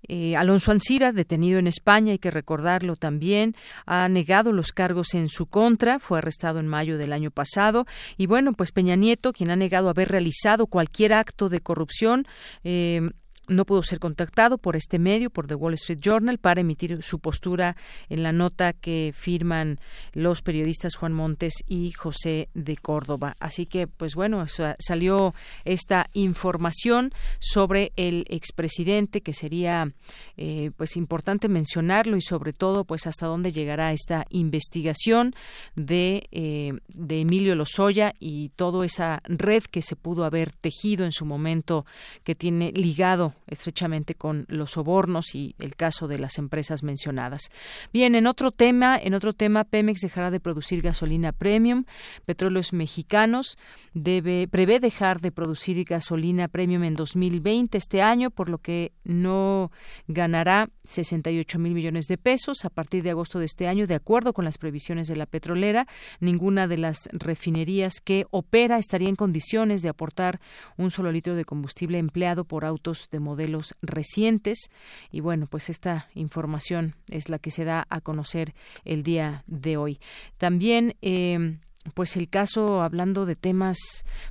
Eh, 0.08 0.36
Alonso 0.36 0.72
Ancira, 0.72 1.12
detenido 1.12 1.60
en 1.60 1.68
España, 1.68 2.14
hay 2.14 2.20
que 2.20 2.32
recordarlo 2.32 2.96
también, 2.96 3.54
ha 3.86 4.08
negado 4.08 4.52
los 4.54 4.72
cargos 4.72 5.14
en 5.14 5.28
su 5.28 5.46
contra, 5.46 6.00
fue 6.00 6.20
arrestado 6.20 6.60
en 6.60 6.68
mayo 6.68 6.98
del 6.98 7.12
año 7.14 7.32
pasado. 7.32 7.86
Y 8.18 8.26
bueno, 8.26 8.54
pues 8.54 8.72
Peña 8.72 8.96
Nieto, 8.96 9.34
quien 9.34 9.52
ha 9.52 9.56
negado 9.56 9.90
haber 9.90 10.10
realizado 10.10 10.68
cualquier 10.68 11.14
acto 11.14 11.50
de 11.50 11.60
corrupción, 11.60 12.26
eh, 12.64 13.02
no 13.50 13.66
pudo 13.66 13.84
ser 13.84 14.00
contactado 14.00 14.58
por 14.58 14.76
este 14.76 15.00
medio, 15.00 15.30
por 15.30 15.48
The 15.48 15.56
Wall 15.56 15.74
Street 15.74 16.00
Journal, 16.02 16.38
para 16.38 16.62
emitir 16.62 17.02
su 17.04 17.20
postura 17.20 17.76
en 18.08 18.24
la 18.24 18.32
nota 18.32 18.74
que 18.74 19.14
firman 19.16 19.80
los 20.14 20.42
periodistas 20.42 20.96
Juan 20.96 21.14
Montes 21.14 21.54
y 21.68 21.92
José 21.92 22.50
de 22.54 22.78
Córdoba. 22.78 23.36
Así 23.40 23.66
que, 23.66 23.88
pues 23.88 24.16
bueno, 24.16 24.46
salió 24.80 25.34
esta 25.66 26.10
información 26.14 27.12
sobre 27.40 27.92
el 27.96 28.26
expresidente, 28.30 29.22
que 29.22 29.34
sería 29.34 29.92
eh, 30.38 30.72
pues 30.78 30.96
importante 30.96 31.48
mencionarlo 31.50 32.18
y 32.18 32.22
sobre 32.22 32.54
todo, 32.54 32.86
pues 32.86 33.08
hasta 33.08 33.28
dónde 33.28 33.52
llegará 33.52 33.92
esta 33.92 34.26
investigación 34.30 35.34
de, 35.76 36.28
eh, 36.32 36.74
de 36.88 37.22
Emilio 37.22 37.56
Lozoya 37.56 38.14
y 38.20 38.50
toda 38.50 38.86
esa 38.86 39.22
red 39.26 39.64
que 39.64 39.82
se 39.82 39.96
pudo 39.96 40.24
haber 40.24 40.52
tejido 40.52 41.06
en 41.06 41.12
su 41.12 41.26
momento 41.26 41.86
que 42.24 42.36
tiene 42.36 42.72
ligado 42.72 43.34
estrechamente 43.48 44.16
con 44.16 44.46
los 44.48 44.72
sobornos 44.72 45.36
y 45.36 45.56
el 45.60 45.76
caso 45.76 46.08
de 46.08 46.20
las 46.20 46.38
empresas 46.38 46.84
mencionadas. 46.84 47.50
Bien, 47.94 48.16
en 48.16 48.28
otro 48.28 48.52
tema, 48.52 48.98
en 48.98 49.14
otro 49.14 49.34
tema, 49.34 49.64
Pemex 49.64 50.02
dejará 50.02 50.32
de 50.32 50.40
producir 50.40 50.82
gasolina 50.82 51.32
premium. 51.32 51.86
Petróleos 52.26 52.74
Mexicanos 52.74 53.58
debe 53.94 54.48
prevé 54.48 54.80
dejar 54.80 55.22
de 55.22 55.32
producir 55.32 55.84
gasolina 55.84 56.48
premium 56.48 56.84
en 56.84 56.94
2020 56.94 57.78
este 57.78 58.02
año, 58.02 58.32
por 58.32 58.50
lo 58.50 58.58
que 58.60 58.92
no 59.04 59.72
ganará 60.08 60.70
68 60.86 61.60
mil 61.60 61.74
millones 61.74 62.06
de 62.06 62.18
pesos 62.18 62.66
a 62.66 62.70
partir 62.70 63.04
de 63.04 63.12
agosto 63.12 63.40
de 63.40 63.46
este 63.46 63.68
año, 63.68 63.88
de 63.88 63.96
acuerdo 63.96 64.34
con 64.34 64.46
las 64.46 64.58
previsiones 64.58 65.08
de 65.08 65.16
la 65.16 65.26
petrolera. 65.26 65.88
Ninguna 66.20 66.68
de 66.68 66.78
las 66.78 67.10
refinerías 67.12 68.02
que 68.04 68.26
opera 68.32 68.78
estaría 68.78 69.10
en 69.10 69.16
condiciones 69.16 69.82
de 69.82 69.90
aportar 69.90 70.40
un 70.78 70.92
solo 70.92 71.12
litro 71.12 71.36
de 71.36 71.46
combustible 71.46 71.98
empleado 71.98 72.46
por 72.46 72.66
autos 72.66 73.10
de 73.12 73.20
modelos 73.30 73.76
recientes. 73.82 74.72
Y 75.12 75.20
bueno, 75.20 75.46
pues 75.48 75.70
esta 75.70 76.08
información 76.16 76.96
es 77.10 77.30
la 77.30 77.38
que 77.38 77.52
se 77.52 77.64
da 77.64 77.86
a 77.90 78.02
conocer 78.02 78.56
el 78.86 79.04
día 79.04 79.44
de 79.48 79.78
hoy. 79.78 80.00
También. 80.38 80.96
Eh, 81.02 81.58
pues 81.94 82.18
el 82.18 82.30
caso 82.30 82.84
hablando 82.84 83.26
de 83.26 83.36
temas 83.36 83.78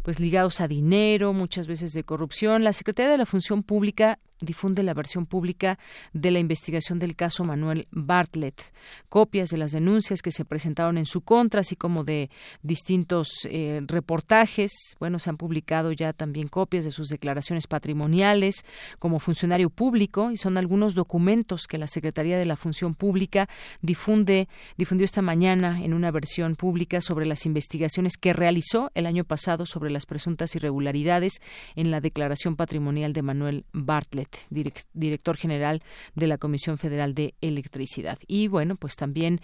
pues 0.03 0.21
ligados 0.21 0.61
a 0.61 0.69
dinero, 0.69 1.33
muchas 1.33 1.67
veces 1.67 1.93
de 1.93 2.05
corrupción, 2.05 2.63
la 2.63 2.75
Secretaría 2.75 3.11
de 3.11 3.19
la 3.19 3.27
Función 3.27 3.63
Pública 3.63 4.19
difunde 4.41 4.83
la 4.83 4.95
versión 4.95 5.27
pública 5.27 5.79
de 6.13 6.31
la 6.31 6.39
investigación 6.39 6.99
del 6.99 7.17
caso 7.17 7.45
Manuel 7.45 7.89
Bartlett, 7.91 8.73
copias 9.09 9.51
de 9.51 9.59
las 9.59 9.73
denuncias 9.73 10.23
que 10.23 10.31
se 10.31 10.45
presentaron 10.45 10.99
en 10.99 11.07
su 11.07 11.23
contra, 11.23 11.61
así 11.61 11.77
como 11.77 12.05
de 12.05 12.31
distintos 12.63 13.29
eh, 13.45 13.81
reportajes. 13.87 14.73
Bueno, 15.01 15.19
se 15.19 15.31
han 15.31 15.37
publicado 15.37 15.93
ya 15.93 16.13
también 16.13 16.49
copias 16.49 16.85
de 16.85 16.91
sus 16.91 17.09
declaraciones 17.09 17.67
patrimoniales 17.67 18.65
como 18.99 19.19
funcionario 19.19 19.71
público 19.71 20.31
y 20.31 20.37
son 20.37 20.57
algunos 20.57 20.95
documentos 20.95 21.67
que 21.67 21.79
la 21.79 21.87
Secretaría 21.87 22.39
de 22.39 22.47
la 22.47 22.57
Función 22.57 22.95
Pública 22.95 23.49
difunde, 23.83 24.49
difundió 24.77 25.05
esta 25.05 25.23
mañana 25.23 25.83
en 25.83 25.95
una 25.95 26.11
versión 26.11 26.57
pública 26.57 27.01
sobre 27.01 27.27
las 27.27 27.47
investigaciones 27.47 28.17
que 28.17 28.33
realizó 28.33 28.91
el 28.95 29.07
año 29.07 29.25
pasado 29.25 29.67
sobre 29.67 29.91
las 29.91 30.07
presuntas 30.07 30.55
irregularidades 30.55 31.41
en 31.75 31.91
la 31.91 32.01
declaración 32.01 32.57
patrimonial 32.57 33.13
de 33.13 33.23
Manuel 33.23 33.65
Bartlett 33.73 34.28
director 34.51 35.37
general 35.37 35.83
de 36.15 36.27
la 36.27 36.39
Comisión 36.39 36.79
Federal 36.79 37.15
de 37.15 37.35
Electricidad. 37.41 38.19
Y 38.27 38.49
bueno, 38.49 38.77
pues 38.77 38.97
también 38.97 39.41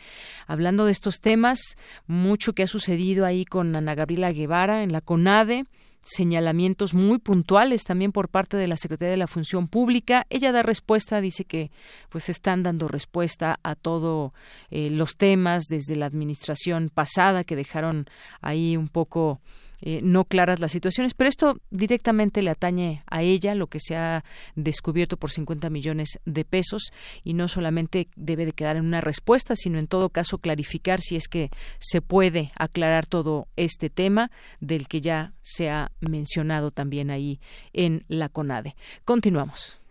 hablando 0.46 0.84
de 0.84 0.92
estos 0.92 1.20
temas, 1.20 1.58
mucho 2.06 2.52
que 2.52 2.64
ha 2.64 2.66
sucedido 2.66 3.24
ahí 3.24 3.44
con 3.44 3.74
Ana 3.76 3.94
Gabriela 3.94 4.32
Guevara 4.32 4.82
en 4.82 4.92
la 4.92 5.00
CONADE 5.00 5.64
señalamientos 6.04 6.94
muy 6.94 7.18
puntuales 7.18 7.84
también 7.84 8.12
por 8.12 8.28
parte 8.28 8.56
de 8.56 8.68
la 8.68 8.76
Secretaría 8.76 9.12
de 9.12 9.16
la 9.16 9.26
Función 9.26 9.68
Pública. 9.68 10.26
Ella 10.30 10.52
da 10.52 10.62
respuesta, 10.62 11.20
dice 11.20 11.44
que 11.44 11.70
pues 12.10 12.28
están 12.28 12.62
dando 12.62 12.88
respuesta 12.88 13.58
a 13.62 13.74
todos 13.74 14.32
eh, 14.70 14.90
los 14.90 15.16
temas 15.16 15.64
desde 15.64 15.96
la 15.96 16.06
administración 16.06 16.90
pasada 16.92 17.44
que 17.44 17.56
dejaron 17.56 18.06
ahí 18.40 18.76
un 18.76 18.88
poco 18.88 19.40
eh, 19.86 20.00
no 20.02 20.24
claras 20.24 20.60
las 20.60 20.72
situaciones, 20.72 21.12
pero 21.12 21.28
esto 21.28 21.58
directamente 21.70 22.40
le 22.40 22.48
atañe 22.48 23.02
a 23.06 23.20
ella, 23.20 23.54
lo 23.54 23.66
que 23.66 23.80
se 23.80 23.94
ha 23.96 24.24
descubierto 24.54 25.18
por 25.18 25.30
50 25.30 25.68
millones 25.68 26.20
de 26.24 26.46
pesos 26.46 26.90
y 27.22 27.34
no 27.34 27.48
solamente 27.48 28.08
debe 28.16 28.46
de 28.46 28.52
quedar 28.52 28.76
en 28.76 28.86
una 28.86 29.02
respuesta, 29.02 29.54
sino 29.56 29.78
en 29.78 29.86
todo 29.86 30.08
caso 30.08 30.38
clarificar 30.38 31.02
si 31.02 31.16
es 31.16 31.28
que 31.28 31.50
se 31.78 32.00
puede 32.00 32.50
aclarar 32.56 33.04
todo 33.04 33.46
este 33.56 33.90
tema 33.90 34.30
del 34.58 34.88
que 34.88 35.02
ya 35.02 35.34
se 35.42 35.68
ha 35.68 35.92
mencionado 36.00 36.70
también 36.70 37.10
ahí 37.10 37.38
en 37.74 38.06
la 38.08 38.30
CONADE. 38.30 38.76
Continuamos. 39.04 39.82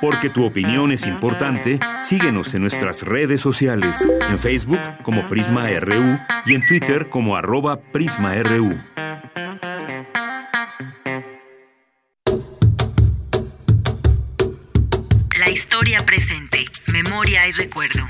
Porque 0.00 0.30
tu 0.30 0.46
opinión 0.46 0.92
es 0.92 1.06
importante, 1.06 1.78
síguenos 2.00 2.54
en 2.54 2.62
nuestras 2.62 3.02
redes 3.02 3.42
sociales, 3.42 4.08
en 4.30 4.38
Facebook 4.38 4.80
como 5.02 5.28
Prisma 5.28 5.68
RU 5.78 6.18
y 6.46 6.54
en 6.54 6.66
Twitter 6.66 7.10
como 7.10 7.36
arroba 7.36 7.82
PrismaRU. 7.92 8.80
Historia 15.50 15.98
presente, 16.06 16.58
memoria 16.92 17.40
y 17.48 17.52
recuerdo. 17.52 18.02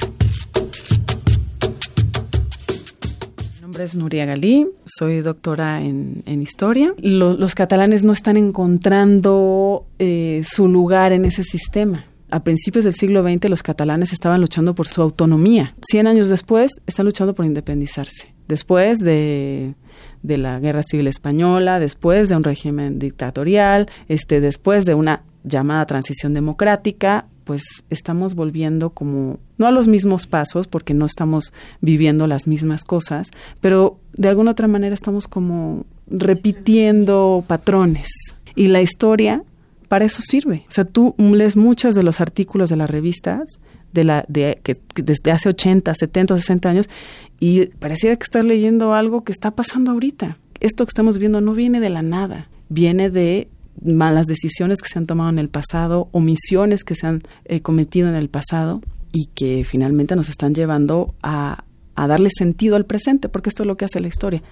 Mi 3.55 3.61
nombre 3.63 3.85
es 3.85 3.95
Nuria 3.95 4.27
Galí, 4.27 4.67
soy 4.85 5.21
doctora 5.21 5.81
en, 5.81 6.23
historia. 6.43 6.93
los 6.99 7.55
catalanes 7.55 8.05
no 8.05 8.13
están 8.13 8.37
encontrando 8.37 9.87
eh, 9.99 10.43
su 10.45 10.69
lugar 10.69 11.13
en 11.13 11.25
ese 11.25 11.43
sistema. 11.43 12.07
A 12.31 12.45
principios 12.45 12.85
del 12.85 12.95
siglo 12.95 13.23
XX 13.23 13.49
los 13.49 13.63
catalanes 13.63 14.13
estaban 14.13 14.41
luchando 14.41 14.75
por 14.75 14.87
su 14.87 15.01
autonomía. 15.01 15.75
Cien 15.81 16.07
años 16.07 16.29
después 16.29 16.71
están 16.87 17.07
luchando 17.07 17.35
por 17.35 17.47
independizarse. 17.47 18.35
Después 18.47 18.99
de 18.99 19.75
de 20.23 20.37
la 20.37 20.59
Guerra 20.61 20.83
Civil 20.83 21.07
Española, 21.07 21.79
después 21.79 22.29
de 22.29 22.37
un 22.37 22.45
régimen 22.45 22.99
dictatorial, 22.99 23.91
este, 24.09 24.41
después 24.41 24.85
de 24.85 24.95
una 24.95 25.23
llamada 25.45 25.87
transición 25.87 26.35
democrática, 26.35 27.27
pues 27.45 27.63
estamos 27.91 28.35
volviendo 28.35 28.91
como, 28.91 29.39
no 29.59 29.67
a 29.67 29.71
los 29.71 29.89
mismos 29.89 30.27
pasos, 30.27 30.67
porque 30.69 30.95
no 30.95 31.07
estamos 31.07 31.53
viviendo 31.81 32.27
las 32.27 32.47
mismas 32.47 32.85
cosas, 32.85 33.31
pero 33.61 33.99
de 34.13 34.29
alguna 34.29 34.53
otra 34.53 34.69
manera 34.69 34.95
estamos 34.95 35.29
como 35.29 35.85
repitiendo 36.09 37.45
patrones. 37.47 38.09
Y 38.55 38.69
la 38.69 38.83
historia 38.83 39.45
para 39.89 40.05
eso 40.05 40.23
sirve. 40.23 40.65
O 40.69 40.73
sea, 40.73 40.85
tú 40.85 41.15
lees 41.19 41.57
muchos 41.57 41.95
de 41.95 42.03
los 42.03 42.21
artículos 42.21 42.71
de 42.71 42.77
las 42.77 42.91
revistas 42.91 43.59
de 43.93 44.05
la 44.05 44.25
de 44.29 44.61
que, 44.63 44.77
desde 44.95 45.33
hace 45.33 45.49
80, 45.49 45.95
70, 45.95 46.37
60 46.37 46.69
años 46.69 46.91
y 47.39 47.67
pareciera 47.67 48.17
que 48.17 48.25
estás 48.25 48.45
leyendo 48.45 48.95
algo 48.95 49.25
que 49.25 49.33
está 49.33 49.51
pasando 49.51 49.91
ahorita. 49.91 50.39
Esto 50.61 50.85
que 50.85 50.91
estamos 50.91 51.19
viendo 51.19 51.41
no 51.41 51.55
viene 51.55 51.81
de 51.81 51.89
la 51.89 52.03
nada, 52.03 52.51
viene 52.69 53.11
de 53.11 53.49
malas 53.83 54.27
decisiones 54.27 54.81
que 54.81 54.89
se 54.89 54.99
han 54.99 55.07
tomado 55.07 55.31
en 55.31 55.39
el 55.39 55.49
pasado, 55.49 56.09
omisiones 56.13 56.85
que 56.85 56.95
se 56.95 57.07
han 57.07 57.23
eh, 57.45 57.61
cometido 57.61 58.09
en 58.09 58.15
el 58.15 58.29
pasado 58.29 58.81
y 59.13 59.27
que 59.35 59.65
finalmente 59.65 60.17
nos 60.17 60.29
están 60.29 60.55
llevando 60.55 61.15
a, 61.23 61.65
a 61.95 62.07
darle 62.07 62.31
sentido 62.37 62.77
al 62.77 62.87
presente, 62.87 63.29
porque 63.29 63.49
esto 63.49 63.63
es 63.63 63.67
lo 63.67 63.77
que 63.77 63.85
hace 63.85 64.01
la 64.01 64.09
historia. 64.09 64.43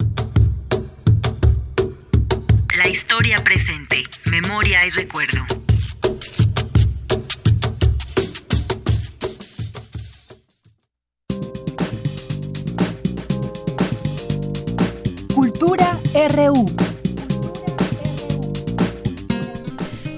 La 2.76 2.88
historia 2.88 3.38
presente, 3.44 4.04
memoria 4.30 4.86
y 4.86 4.90
recuerdo. 4.90 5.40
Cultura 15.34 15.98
RU. 16.30 16.97